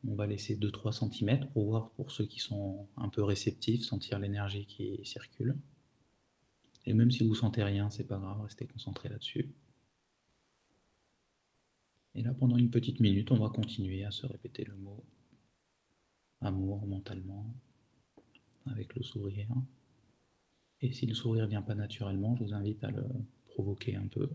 On 0.08 0.16
va 0.16 0.28
laisser 0.28 0.56
2-3 0.56 0.92
cm 1.10 1.50
pour 1.52 1.66
voir 1.66 1.92
pour 1.92 2.12
ceux 2.12 2.26
qui 2.26 2.40
sont 2.40 2.88
un 2.98 3.10
peu 3.10 3.24
réceptifs, 3.24 3.84
sentir 3.84 4.20
l'énergie 4.20 4.66
qui 4.66 5.00
circule. 5.06 5.58
Et 6.86 6.94
même 6.94 7.12
si 7.12 7.26
vous 7.26 7.36
sentez 7.36 7.64
rien, 7.64 7.90
c'est 7.90 8.06
pas 8.06 8.18
grave, 8.18 8.42
restez 8.42 8.66
concentré 8.66 9.10
là-dessus. 9.10 9.54
Et 12.16 12.22
là, 12.22 12.34
pendant 12.34 12.58
une 12.58 12.70
petite 12.70 13.00
minute, 13.00 13.32
on 13.32 13.40
va 13.40 13.50
continuer 13.50 14.04
à 14.04 14.12
se 14.12 14.26
répéter 14.26 14.64
le 14.66 14.76
mot 14.76 15.04
amour 16.42 16.86
mentalement, 16.88 17.54
avec 18.66 18.96
le 18.96 19.04
sourire. 19.04 19.50
Et 20.82 20.92
si 20.94 21.06
le 21.06 21.14
sourire 21.14 21.44
ne 21.44 21.50
vient 21.50 21.62
pas 21.62 21.76
naturellement, 21.76 22.36
je 22.36 22.44
vous 22.44 22.54
invite 22.54 22.84
à 22.84 22.92
le 22.92 23.06
provoquer 23.48 23.96
un 23.96 24.08
peu. 24.08 24.30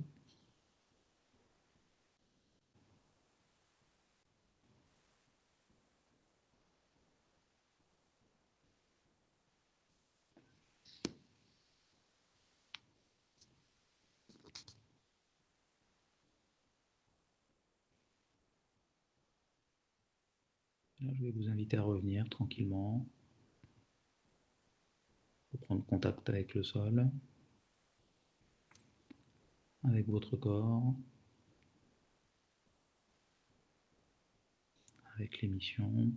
je 21.13 21.14
vais 21.25 21.31
vous 21.33 21.49
inviter 21.49 21.79
à 21.79 21.83
revenir 21.83 22.29
tranquillement. 22.29 23.07
prendre 25.63 25.85
contact 25.87 26.29
avec 26.29 26.55
le 26.55 26.65
sol, 26.65 27.11
avec 29.85 30.09
votre 30.09 30.37
corps, 30.37 30.95
avec 35.15 35.41
l'émission. 35.41 36.13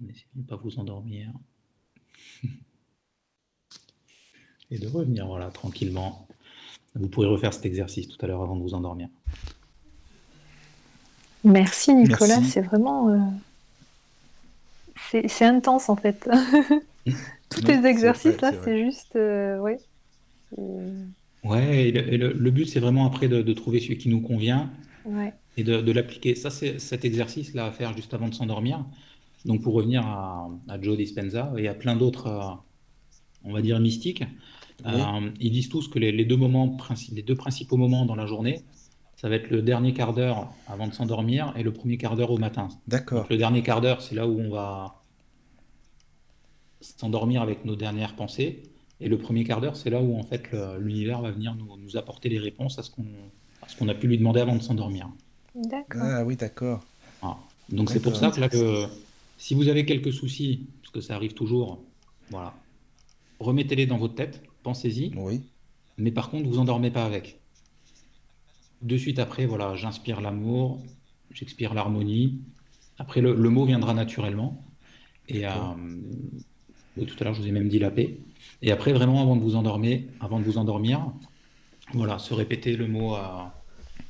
N'essayez 0.00 0.26
de 0.34 0.40
ne 0.40 0.46
pas 0.46 0.56
vous 0.56 0.78
endormir. 0.78 1.32
et 4.70 4.78
de 4.78 4.88
revenir 4.88 5.26
voilà, 5.26 5.46
tranquillement. 5.50 6.26
Vous 6.94 7.08
pourrez 7.08 7.26
refaire 7.26 7.54
cet 7.54 7.66
exercice 7.66 8.08
tout 8.08 8.18
à 8.24 8.26
l'heure 8.26 8.42
avant 8.42 8.56
de 8.56 8.62
vous 8.62 8.74
endormir. 8.74 9.08
Merci 11.44 11.94
Nicolas, 11.94 12.42
c'est 12.42 12.60
vraiment... 12.60 13.08
Euh, 13.10 13.18
c'est 15.26 15.44
intense 15.44 15.88
en 15.88 15.96
fait. 15.96 16.28
Tous 17.50 17.62
tes 17.62 17.84
exercices 17.86 18.40
là, 18.40 18.52
c'est 18.62 18.84
juste... 18.84 19.16
Euh, 19.16 19.58
ouais. 19.58 19.78
Ouais, 21.42 21.88
et 21.88 22.18
le, 22.18 22.50
but 22.50 22.66
c'est 22.66 22.80
vraiment 22.80 23.06
après 23.06 23.28
de, 23.28 23.52
trouver 23.52 23.80
celui 23.80 23.98
qui 23.98 24.08
nous 24.08 24.20
convient 24.20 24.70
ouais. 25.06 25.32
et 25.56 25.64
de, 25.64 25.92
l'appliquer. 25.92 26.34
Ça, 26.34 26.50
c'est 26.50 26.78
cet 26.78 27.04
exercice 27.04 27.54
là 27.54 27.66
à 27.66 27.72
faire 27.72 27.96
juste 27.96 28.12
avant 28.14 28.28
de 28.28 28.34
s'endormir. 28.34 28.84
Donc 29.44 29.62
pour 29.62 29.74
revenir 29.74 30.06
à, 30.06 30.50
Joe 30.82 30.96
Dispenza 30.96 31.52
et 31.56 31.68
à 31.68 31.74
plein 31.74 31.96
d'autres, 31.96 32.26
euh, 32.26 32.54
on 33.44 33.52
va 33.52 33.62
dire, 33.62 33.80
mystiques, 33.80 34.24
euh, 34.86 35.30
ils 35.40 35.50
disent 35.50 35.68
tous 35.68 35.88
que 35.88 35.98
les, 35.98 36.24
deux 36.24 36.36
moments, 36.36 36.76
les 37.12 37.22
deux 37.22 37.34
principaux 37.34 37.76
moments 37.76 38.04
dans 38.04 38.14
la 38.14 38.26
journée, 38.26 38.62
ça 39.16 39.28
va 39.28 39.36
être 39.36 39.50
le 39.50 39.62
dernier 39.62 39.92
quart 39.92 40.14
d'heure 40.14 40.50
avant 40.66 40.88
de 40.88 40.94
s'endormir 40.94 41.52
et 41.56 41.62
le 41.62 41.72
premier 41.72 41.98
quart 41.98 42.16
d'heure 42.16 42.30
au 42.30 42.38
matin. 42.38 42.68
D'accord. 42.88 43.26
Le 43.30 43.36
dernier 43.36 43.62
quart 43.62 43.80
d'heure, 43.80 44.00
c'est 44.00 44.14
là 44.14 44.26
où 44.26 44.40
on 44.40 44.50
va 44.50 45.02
s'endormir 46.80 47.42
avec 47.42 47.64
nos 47.64 47.76
dernières 47.76 48.16
pensées. 48.16 48.62
Et 49.00 49.08
le 49.08 49.18
premier 49.18 49.44
quart 49.44 49.60
d'heure, 49.60 49.76
c'est 49.76 49.90
là 49.90 50.00
où 50.00 50.18
en 50.18 50.22
fait 50.22 50.50
l'univers 50.78 51.20
va 51.20 51.30
venir 51.30 51.54
nous, 51.54 51.96
apporter 51.96 52.28
les 52.28 52.38
réponses 52.38 52.78
à 52.78 52.82
ce 52.82 52.90
qu'on 52.90 53.88
a 53.88 53.94
pu 53.94 54.06
lui 54.06 54.18
demander 54.18 54.40
avant 54.40 54.56
de 54.56 54.62
s'endormir. 54.62 55.08
D'accord. 55.54 56.02
Ah 56.02 56.24
oui, 56.24 56.36
d'accord. 56.36 56.82
Donc 57.70 57.90
c'est 57.90 58.00
pour 58.00 58.16
ça 58.16 58.30
que, 58.30 58.40
là, 58.40 58.48
que 58.48 58.86
si 59.38 59.54
vous 59.54 59.68
avez 59.68 59.84
quelques 59.84 60.12
soucis, 60.12 60.66
parce 60.82 60.92
que 60.92 61.00
ça 61.00 61.14
arrive 61.14 61.34
toujours, 61.34 61.80
voilà, 62.30 62.54
remettez-les 63.38 63.86
dans 63.86 63.98
votre 63.98 64.14
tête 64.14 64.42
pensez-y. 64.62 65.12
Oui. 65.16 65.42
Mais 65.98 66.10
par 66.10 66.30
contre, 66.30 66.48
vous 66.48 66.58
endormez 66.58 66.90
pas 66.90 67.04
avec. 67.04 67.40
De 68.82 68.96
suite 68.96 69.18
après, 69.18 69.46
voilà, 69.46 69.74
j'inspire 69.74 70.20
l'amour, 70.20 70.80
j'expire 71.32 71.74
l'harmonie, 71.74 72.40
Après, 72.98 73.20
le, 73.20 73.34
mot 73.34 73.64
viendra 73.64 73.94
naturellement. 73.94 74.64
Et 75.28 75.46
euh, 75.46 75.50
tout 76.96 77.16
à 77.20 77.24
l'heure, 77.24 77.34
je 77.34 77.42
vous 77.42 77.48
ai 77.48 77.52
même 77.52 77.68
dit 77.68 77.78
la 77.78 77.90
paix. 77.90 78.18
Et 78.62 78.72
après, 78.72 78.92
vraiment, 78.92 79.20
avant 79.20 79.36
de 79.36 79.42
vous 79.42 79.56
endormir, 79.56 80.02
avant 80.20 80.38
de 80.38 80.44
vous 80.44 80.58
endormir, 80.58 81.12
voilà, 81.92 82.18
se 82.18 82.34
répéter 82.34 82.76
le 82.76 82.86
mot, 82.86 83.16
euh, 83.16 83.20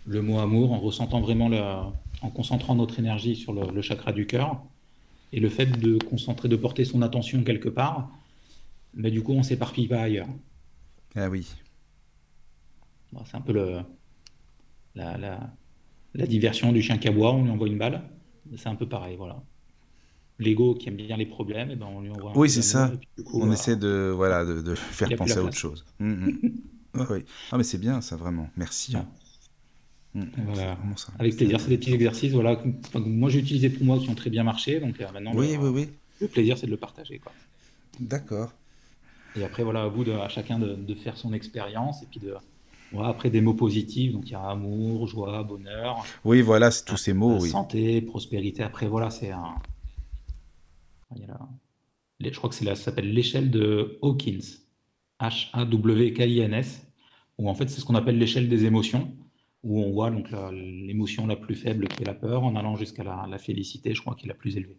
le 0.06 0.22
mot 0.22 0.38
amour 0.38 0.72
en 0.72 0.78
ressentant 0.78 1.20
vraiment 1.20 1.48
le, 1.48 1.60
en 2.22 2.30
concentrant 2.30 2.74
notre 2.74 2.98
énergie 2.98 3.36
sur 3.36 3.52
le, 3.52 3.82
chakra 3.82 4.12
du 4.12 4.26
cœur. 4.26 4.62
Et 5.32 5.40
le 5.40 5.48
fait 5.48 5.66
de 5.66 5.98
concentrer, 5.98 6.48
de 6.48 6.56
porter 6.56 6.84
son 6.84 7.02
attention 7.02 7.42
quelque 7.44 7.68
part, 7.68 8.10
mais 8.94 9.10
du 9.10 9.22
coup, 9.22 9.32
on 9.32 9.42
s'éparpille 9.42 9.88
pas 9.88 10.02
ailleurs. 10.02 10.28
Ah 11.16 11.28
oui. 11.28 11.46
c'est 13.24 13.36
un 13.36 13.40
peu 13.40 13.52
le, 13.52 13.80
la, 14.94 15.16
la, 16.14 16.26
diversion 16.26 16.72
du 16.72 16.82
chien 16.82 16.98
qui 16.98 17.08
aboie, 17.08 17.32
on 17.32 17.44
lui 17.44 17.50
envoie 17.50 17.66
une 17.66 17.78
balle. 17.78 18.02
C'est 18.56 18.68
un 18.68 18.74
peu 18.74 18.88
pareil, 18.88 19.16
voilà. 19.16 19.42
L'ego 20.38 20.74
qui 20.74 20.88
aime 20.88 20.96
bien 20.96 21.16
les 21.16 21.26
problèmes, 21.26 21.70
et 21.70 21.74
eh 21.74 21.76
ben 21.76 21.86
on 21.86 22.00
lui 22.00 22.10
envoie. 22.10 22.32
oui, 22.34 22.48
c'est 22.48 22.62
ça. 22.62 22.92
on 23.34 23.52
essaie 23.52 23.76
de 23.76 24.10
voilà 24.14 24.44
de, 24.44 24.74
faire 24.74 25.14
penser 25.16 25.38
à 25.38 25.42
autre 25.42 25.56
chose. 25.56 25.84
Hum, 26.00 26.40
hum. 26.42 27.06
oui. 27.10 27.24
Ah 27.52 27.58
mais 27.58 27.64
c'est 27.64 27.78
bien 27.78 28.00
ça 28.00 28.16
vraiment. 28.16 28.48
Merci. 28.56 28.96
Hein. 28.96 29.06
Hum, 30.16 30.28
Avec 31.18 31.36
plaisir, 31.36 31.60
c'est 31.60 31.68
des 31.68 31.78
petits 31.78 31.92
exercices 31.92 32.32
voilà. 32.32 32.60
moi 32.96 33.30
j'ai 33.30 33.38
utilisé 33.38 33.70
pour 33.70 33.84
moi 33.84 33.98
qui 33.98 34.08
ont 34.08 34.14
très 34.14 34.30
bien 34.30 34.42
marché, 34.42 34.80
donc 34.80 35.00
euh, 35.00 35.06
maintenant 35.12 35.32
oui, 35.36 35.52
le, 35.52 35.58
oui, 35.58 35.68
oui. 35.68 35.88
le 36.20 36.26
plaisir 36.26 36.58
c'est 36.58 36.66
de 36.66 36.72
le 36.72 36.76
partager 36.78 37.20
D'accord. 38.00 38.52
Et 39.36 39.44
après 39.44 39.62
voilà 39.62 39.82
à 39.82 39.88
vous 39.88 40.04
de 40.04 40.12
à 40.12 40.28
chacun 40.28 40.58
de, 40.58 40.74
de 40.74 40.94
faire 40.94 41.16
son 41.16 41.32
expérience 41.32 42.02
et 42.02 42.06
puis 42.06 42.20
de 42.20 42.34
après, 42.98 43.30
des 43.30 43.40
mots 43.40 43.54
positifs, 43.54 44.12
donc 44.12 44.28
il 44.28 44.32
y 44.32 44.34
a 44.34 44.42
amour, 44.42 45.06
joie, 45.06 45.42
bonheur. 45.44 46.04
Oui, 46.24 46.42
voilà, 46.42 46.70
c'est 46.70 46.84
tous 46.84 46.96
ces 46.96 47.12
mots. 47.12 47.38
Oui. 47.40 47.50
Santé, 47.50 48.02
prospérité. 48.02 48.62
Après, 48.62 48.88
voilà, 48.88 49.10
c'est 49.10 49.30
un. 49.30 49.54
Je 52.20 52.36
crois 52.36 52.50
que 52.50 52.56
c'est 52.56 52.64
là, 52.64 52.74
ça 52.74 52.84
s'appelle 52.84 53.12
l'échelle 53.12 53.50
de 53.50 53.98
Hawkins. 54.02 54.58
H-A-W-K-I-N-S. 55.20 56.86
Où 57.38 57.48
en 57.48 57.54
fait, 57.54 57.68
c'est 57.68 57.80
ce 57.80 57.84
qu'on 57.84 57.94
appelle 57.94 58.18
l'échelle 58.18 58.48
des 58.48 58.64
émotions. 58.64 59.12
Où 59.62 59.80
on 59.80 59.92
voit 59.92 60.10
donc 60.10 60.28
l'émotion 60.52 61.26
la, 61.26 61.36
plus 61.36 61.54
faible 61.54 61.86
qui 61.88 62.02
est 62.02 62.06
la 62.06 62.14
peur, 62.14 62.42
en 62.44 62.56
allant 62.56 62.76
jusqu'à 62.76 63.04
la, 63.04 63.26
la 63.30 63.38
félicité, 63.38 63.94
je 63.94 64.00
crois, 64.00 64.14
qui 64.14 64.26
est 64.26 64.28
la 64.28 64.34
plus 64.34 64.56
élevée. 64.56 64.78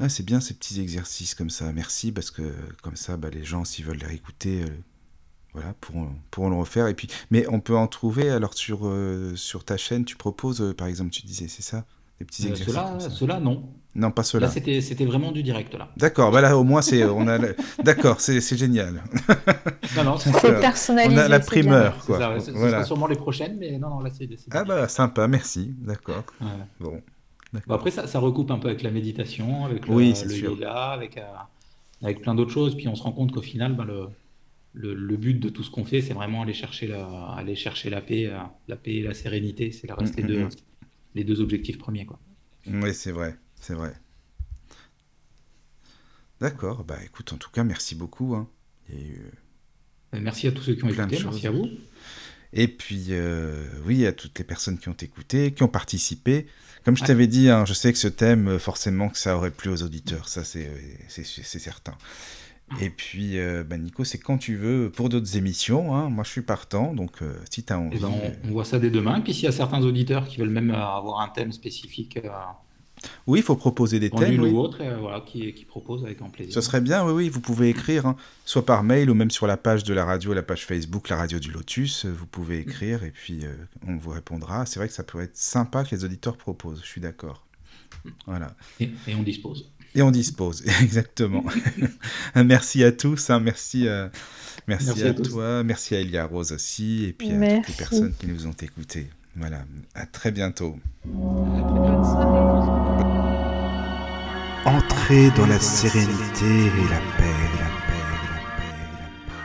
Ah, 0.00 0.08
c'est 0.08 0.24
bien 0.24 0.40
ces 0.40 0.54
petits 0.54 0.80
exercices 0.80 1.34
comme 1.34 1.50
ça. 1.50 1.72
Merci 1.72 2.12
parce 2.12 2.30
que 2.30 2.42
comme 2.82 2.96
ça, 2.96 3.16
bah, 3.16 3.30
les 3.32 3.44
gens, 3.44 3.64
s'ils 3.64 3.84
veulent 3.84 3.98
les 3.98 4.06
réécouter, 4.06 4.62
euh, 4.62 4.68
voilà, 5.54 5.74
pourront, 5.80 6.10
pourront, 6.30 6.50
le 6.50 6.56
refaire. 6.56 6.86
Et 6.86 6.94
puis, 6.94 7.08
mais 7.30 7.46
on 7.48 7.58
peut 7.58 7.76
en 7.76 7.88
trouver 7.88 8.30
alors 8.30 8.54
sur, 8.54 8.86
euh, 8.86 9.34
sur 9.34 9.64
ta 9.64 9.76
chaîne. 9.76 10.04
Tu 10.04 10.16
proposes, 10.16 10.60
euh, 10.60 10.72
par 10.72 10.86
exemple, 10.86 11.10
tu 11.10 11.22
disais, 11.22 11.48
c'est 11.48 11.62
ça 11.62 11.84
Des 12.20 12.24
petits 12.24 12.46
exercices. 12.46 13.08
Cela, 13.08 13.40
non. 13.40 13.68
Non, 13.96 14.12
pas 14.12 14.22
cela. 14.22 14.46
Là, 14.46 14.52
c'était, 14.52 15.04
vraiment 15.04 15.32
du 15.32 15.42
direct 15.42 15.74
là. 15.74 15.88
D'accord. 15.96 16.30
Bah 16.30 16.40
là, 16.40 16.56
au 16.56 16.62
moins, 16.62 16.82
c'est, 16.82 17.02
d'accord, 17.82 18.20
c'est, 18.20 18.56
génial. 18.56 19.02
Non, 19.96 20.04
non, 20.04 20.18
c'est 20.18 20.60
personnalisé. 20.60 21.20
On 21.20 21.24
a 21.24 21.28
la 21.28 21.40
primeur, 21.40 22.04
quoi. 22.04 22.18
Ça, 22.18 22.34
c'est, 22.38 22.52
voilà. 22.52 22.84
sûrement 22.84 23.06
les 23.08 23.16
prochaines, 23.16 23.56
mais 23.58 23.78
non, 23.78 23.88
non, 23.88 24.00
là, 24.00 24.10
c'est. 24.16 24.28
Ah 24.52 24.62
bah 24.62 24.86
sympa, 24.86 25.26
merci. 25.26 25.74
D'accord. 25.78 26.22
Bon 26.78 27.02
après, 27.68 27.90
ça, 27.90 28.06
ça, 28.06 28.18
recoupe 28.18 28.50
un 28.50 28.58
peu 28.58 28.68
avec 28.68 28.82
la 28.82 28.90
méditation, 28.90 29.64
avec 29.64 29.86
le, 29.86 30.36
yoga, 30.36 30.90
avec, 30.90 31.16
euh, 31.16 31.22
avec 32.02 32.20
plein 32.20 32.34
d'autres 32.34 32.50
choses. 32.50 32.76
Puis 32.76 32.88
on 32.88 32.94
se 32.94 33.02
rend 33.02 33.12
compte 33.12 33.32
qu'au 33.32 33.42
final, 33.42 33.74
ben, 33.74 33.84
le, 33.84 34.08
le, 34.74 34.94
le, 34.94 35.16
but 35.16 35.34
de 35.34 35.48
tout 35.48 35.62
ce 35.62 35.70
qu'on 35.70 35.84
fait, 35.84 36.02
c'est 36.02 36.12
vraiment 36.12 36.42
aller 36.42 36.52
chercher 36.52 36.86
la, 36.86 37.06
aller 37.32 37.54
chercher 37.54 37.90
la 37.90 38.00
paix, 38.00 38.26
euh, 38.26 38.38
la 38.68 38.76
paix 38.76 38.96
et 38.96 39.02
la 39.02 39.14
sérénité. 39.14 39.72
C'est 39.72 39.90
reste 39.92 40.16
les, 40.16 40.22
deux, 40.24 40.48
les 41.14 41.24
deux 41.24 41.40
objectifs 41.40 41.78
premiers. 41.78 42.04
Quoi. 42.04 42.18
Oui, 42.66 42.92
c'est 42.92 43.12
vrai, 43.12 43.36
c'est 43.60 43.74
vrai. 43.74 43.94
D'accord, 46.40 46.84
bah 46.84 46.98
écoute, 47.04 47.32
en 47.32 47.36
tout 47.36 47.50
cas, 47.50 47.64
merci 47.64 47.94
beaucoup. 47.94 48.34
Hein. 48.34 48.48
Euh, 48.92 48.98
merci 50.12 50.46
à 50.46 50.52
tous 50.52 50.62
ceux 50.62 50.74
qui 50.74 50.84
ont 50.84 50.88
écouté, 50.88 51.18
merci 51.24 51.46
à 51.46 51.50
vous. 51.50 51.66
Et 52.52 52.68
puis, 52.68 53.08
oui, 53.84 54.06
à 54.06 54.12
toutes 54.12 54.38
les 54.38 54.44
personnes 54.44 54.78
qui 54.78 54.88
ont 54.88 54.96
écouté, 55.00 55.52
qui 55.52 55.62
ont 55.62 55.68
participé. 55.68 56.46
Comme 56.88 56.96
je 56.96 57.04
t'avais 57.04 57.26
dit, 57.26 57.50
hein, 57.50 57.66
je 57.66 57.74
sais 57.74 57.92
que 57.92 57.98
ce 57.98 58.08
thème, 58.08 58.48
euh, 58.48 58.58
forcément, 58.58 59.10
que 59.10 59.18
ça 59.18 59.36
aurait 59.36 59.50
plu 59.50 59.68
aux 59.68 59.82
auditeurs, 59.82 60.26
ça 60.26 60.42
c'est 60.42 60.70
certain. 61.42 61.92
Et 62.80 62.88
puis, 62.88 63.38
euh, 63.38 63.62
bah, 63.62 63.76
Nico, 63.76 64.04
c'est 64.04 64.16
quand 64.16 64.38
tu 64.38 64.56
veux 64.56 64.90
pour 64.90 65.10
d'autres 65.10 65.36
émissions. 65.36 65.94
Hein. 65.94 66.08
Moi, 66.08 66.24
je 66.24 66.30
suis 66.30 66.40
partant, 66.40 66.94
donc 66.94 67.20
euh, 67.20 67.34
si 67.50 67.62
tu 67.62 67.74
as 67.74 67.78
envie. 67.78 67.98
Eh 67.98 68.00
ben, 68.00 68.10
on, 68.42 68.48
voit 68.52 68.64
ça 68.64 68.78
dès 68.78 68.88
demain. 68.88 69.20
Puis 69.20 69.34
s'il 69.34 69.44
y 69.44 69.48
a 69.48 69.52
certains 69.52 69.82
auditeurs 69.82 70.26
qui 70.26 70.38
veulent 70.38 70.48
même 70.48 70.70
avoir 70.70 71.20
un 71.20 71.28
thème 71.28 71.52
spécifique 71.52 72.18
oui, 73.26 73.40
il 73.40 73.42
faut 73.42 73.56
proposer 73.56 74.00
des 74.00 74.10
thèmes. 74.10 74.40
ou 74.40 74.58
autre, 74.58 74.78
euh, 74.80 74.96
voilà, 74.98 75.20
qui, 75.20 75.52
qui, 75.52 75.64
propose 75.64 76.04
avec 76.04 76.18
grand 76.18 76.30
plaisir. 76.30 76.52
Ce 76.52 76.60
serait 76.60 76.80
bien, 76.80 77.04
oui, 77.04 77.12
oui, 77.12 77.28
vous 77.28 77.40
pouvez 77.40 77.68
écrire, 77.68 78.06
hein, 78.06 78.16
soit 78.44 78.64
par 78.64 78.82
mail 78.82 79.10
ou 79.10 79.14
même 79.14 79.30
sur 79.30 79.46
la 79.46 79.56
page 79.56 79.84
de 79.84 79.94
la 79.94 80.04
radio, 80.04 80.32
la 80.32 80.42
page 80.42 80.64
Facebook, 80.64 81.08
la 81.08 81.16
radio 81.16 81.38
du 81.38 81.50
Lotus, 81.50 82.04
euh, 82.04 82.10
vous 82.10 82.26
pouvez 82.26 82.58
écrire 82.58 83.04
et 83.04 83.10
puis 83.10 83.44
euh, 83.44 83.54
on 83.86 83.96
vous 83.96 84.10
répondra. 84.10 84.66
C'est 84.66 84.78
vrai 84.80 84.88
que 84.88 84.94
ça 84.94 85.02
pourrait 85.02 85.24
être 85.24 85.36
sympa 85.36 85.84
que 85.84 85.94
les 85.94 86.04
auditeurs 86.04 86.36
proposent, 86.36 86.80
je 86.82 86.88
suis 86.88 87.00
d'accord. 87.00 87.46
Voilà. 88.26 88.54
Et, 88.80 88.90
on 89.14 89.22
dispose. 89.22 89.70
Et 89.94 90.02
on 90.02 90.10
dispose, 90.10 90.64
exactement. 90.82 91.44
merci 92.34 92.84
à 92.84 92.92
tous, 92.92 93.30
hein, 93.30 93.40
merci, 93.40 93.86
merci, 94.66 95.02
à, 95.02 95.14
toi, 95.14 95.62
merci 95.64 95.94
à 95.96 96.00
Elia 96.00 96.26
Rose 96.26 96.52
aussi, 96.52 97.04
et 97.04 97.12
puis 97.12 97.30
à 97.30 97.56
toutes 97.56 97.68
les 97.68 97.74
personnes 97.74 98.14
qui 98.18 98.26
nous 98.26 98.46
ont 98.46 98.52
écoutés. 98.52 99.08
Voilà, 99.38 99.58
à 99.94 100.04
très 100.04 100.32
bientôt. 100.32 100.76
Entrez 104.64 105.30
dans 105.36 105.46
la 105.46 105.60
sérénité 105.60 106.44
et 106.44 106.88
la 106.90 106.98
paix, 107.16 107.38
la 107.54 107.68
paix, 107.86 108.02
la 108.10 108.28
paix, 108.34 108.82
la 108.98 109.08
paix. 109.26 109.38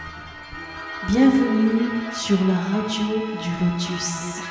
Bienvenue 1.09 2.11
sur 2.11 2.39
la 2.47 2.55
radio 2.55 3.05
du 3.39 3.49
Lotus. 3.65 4.41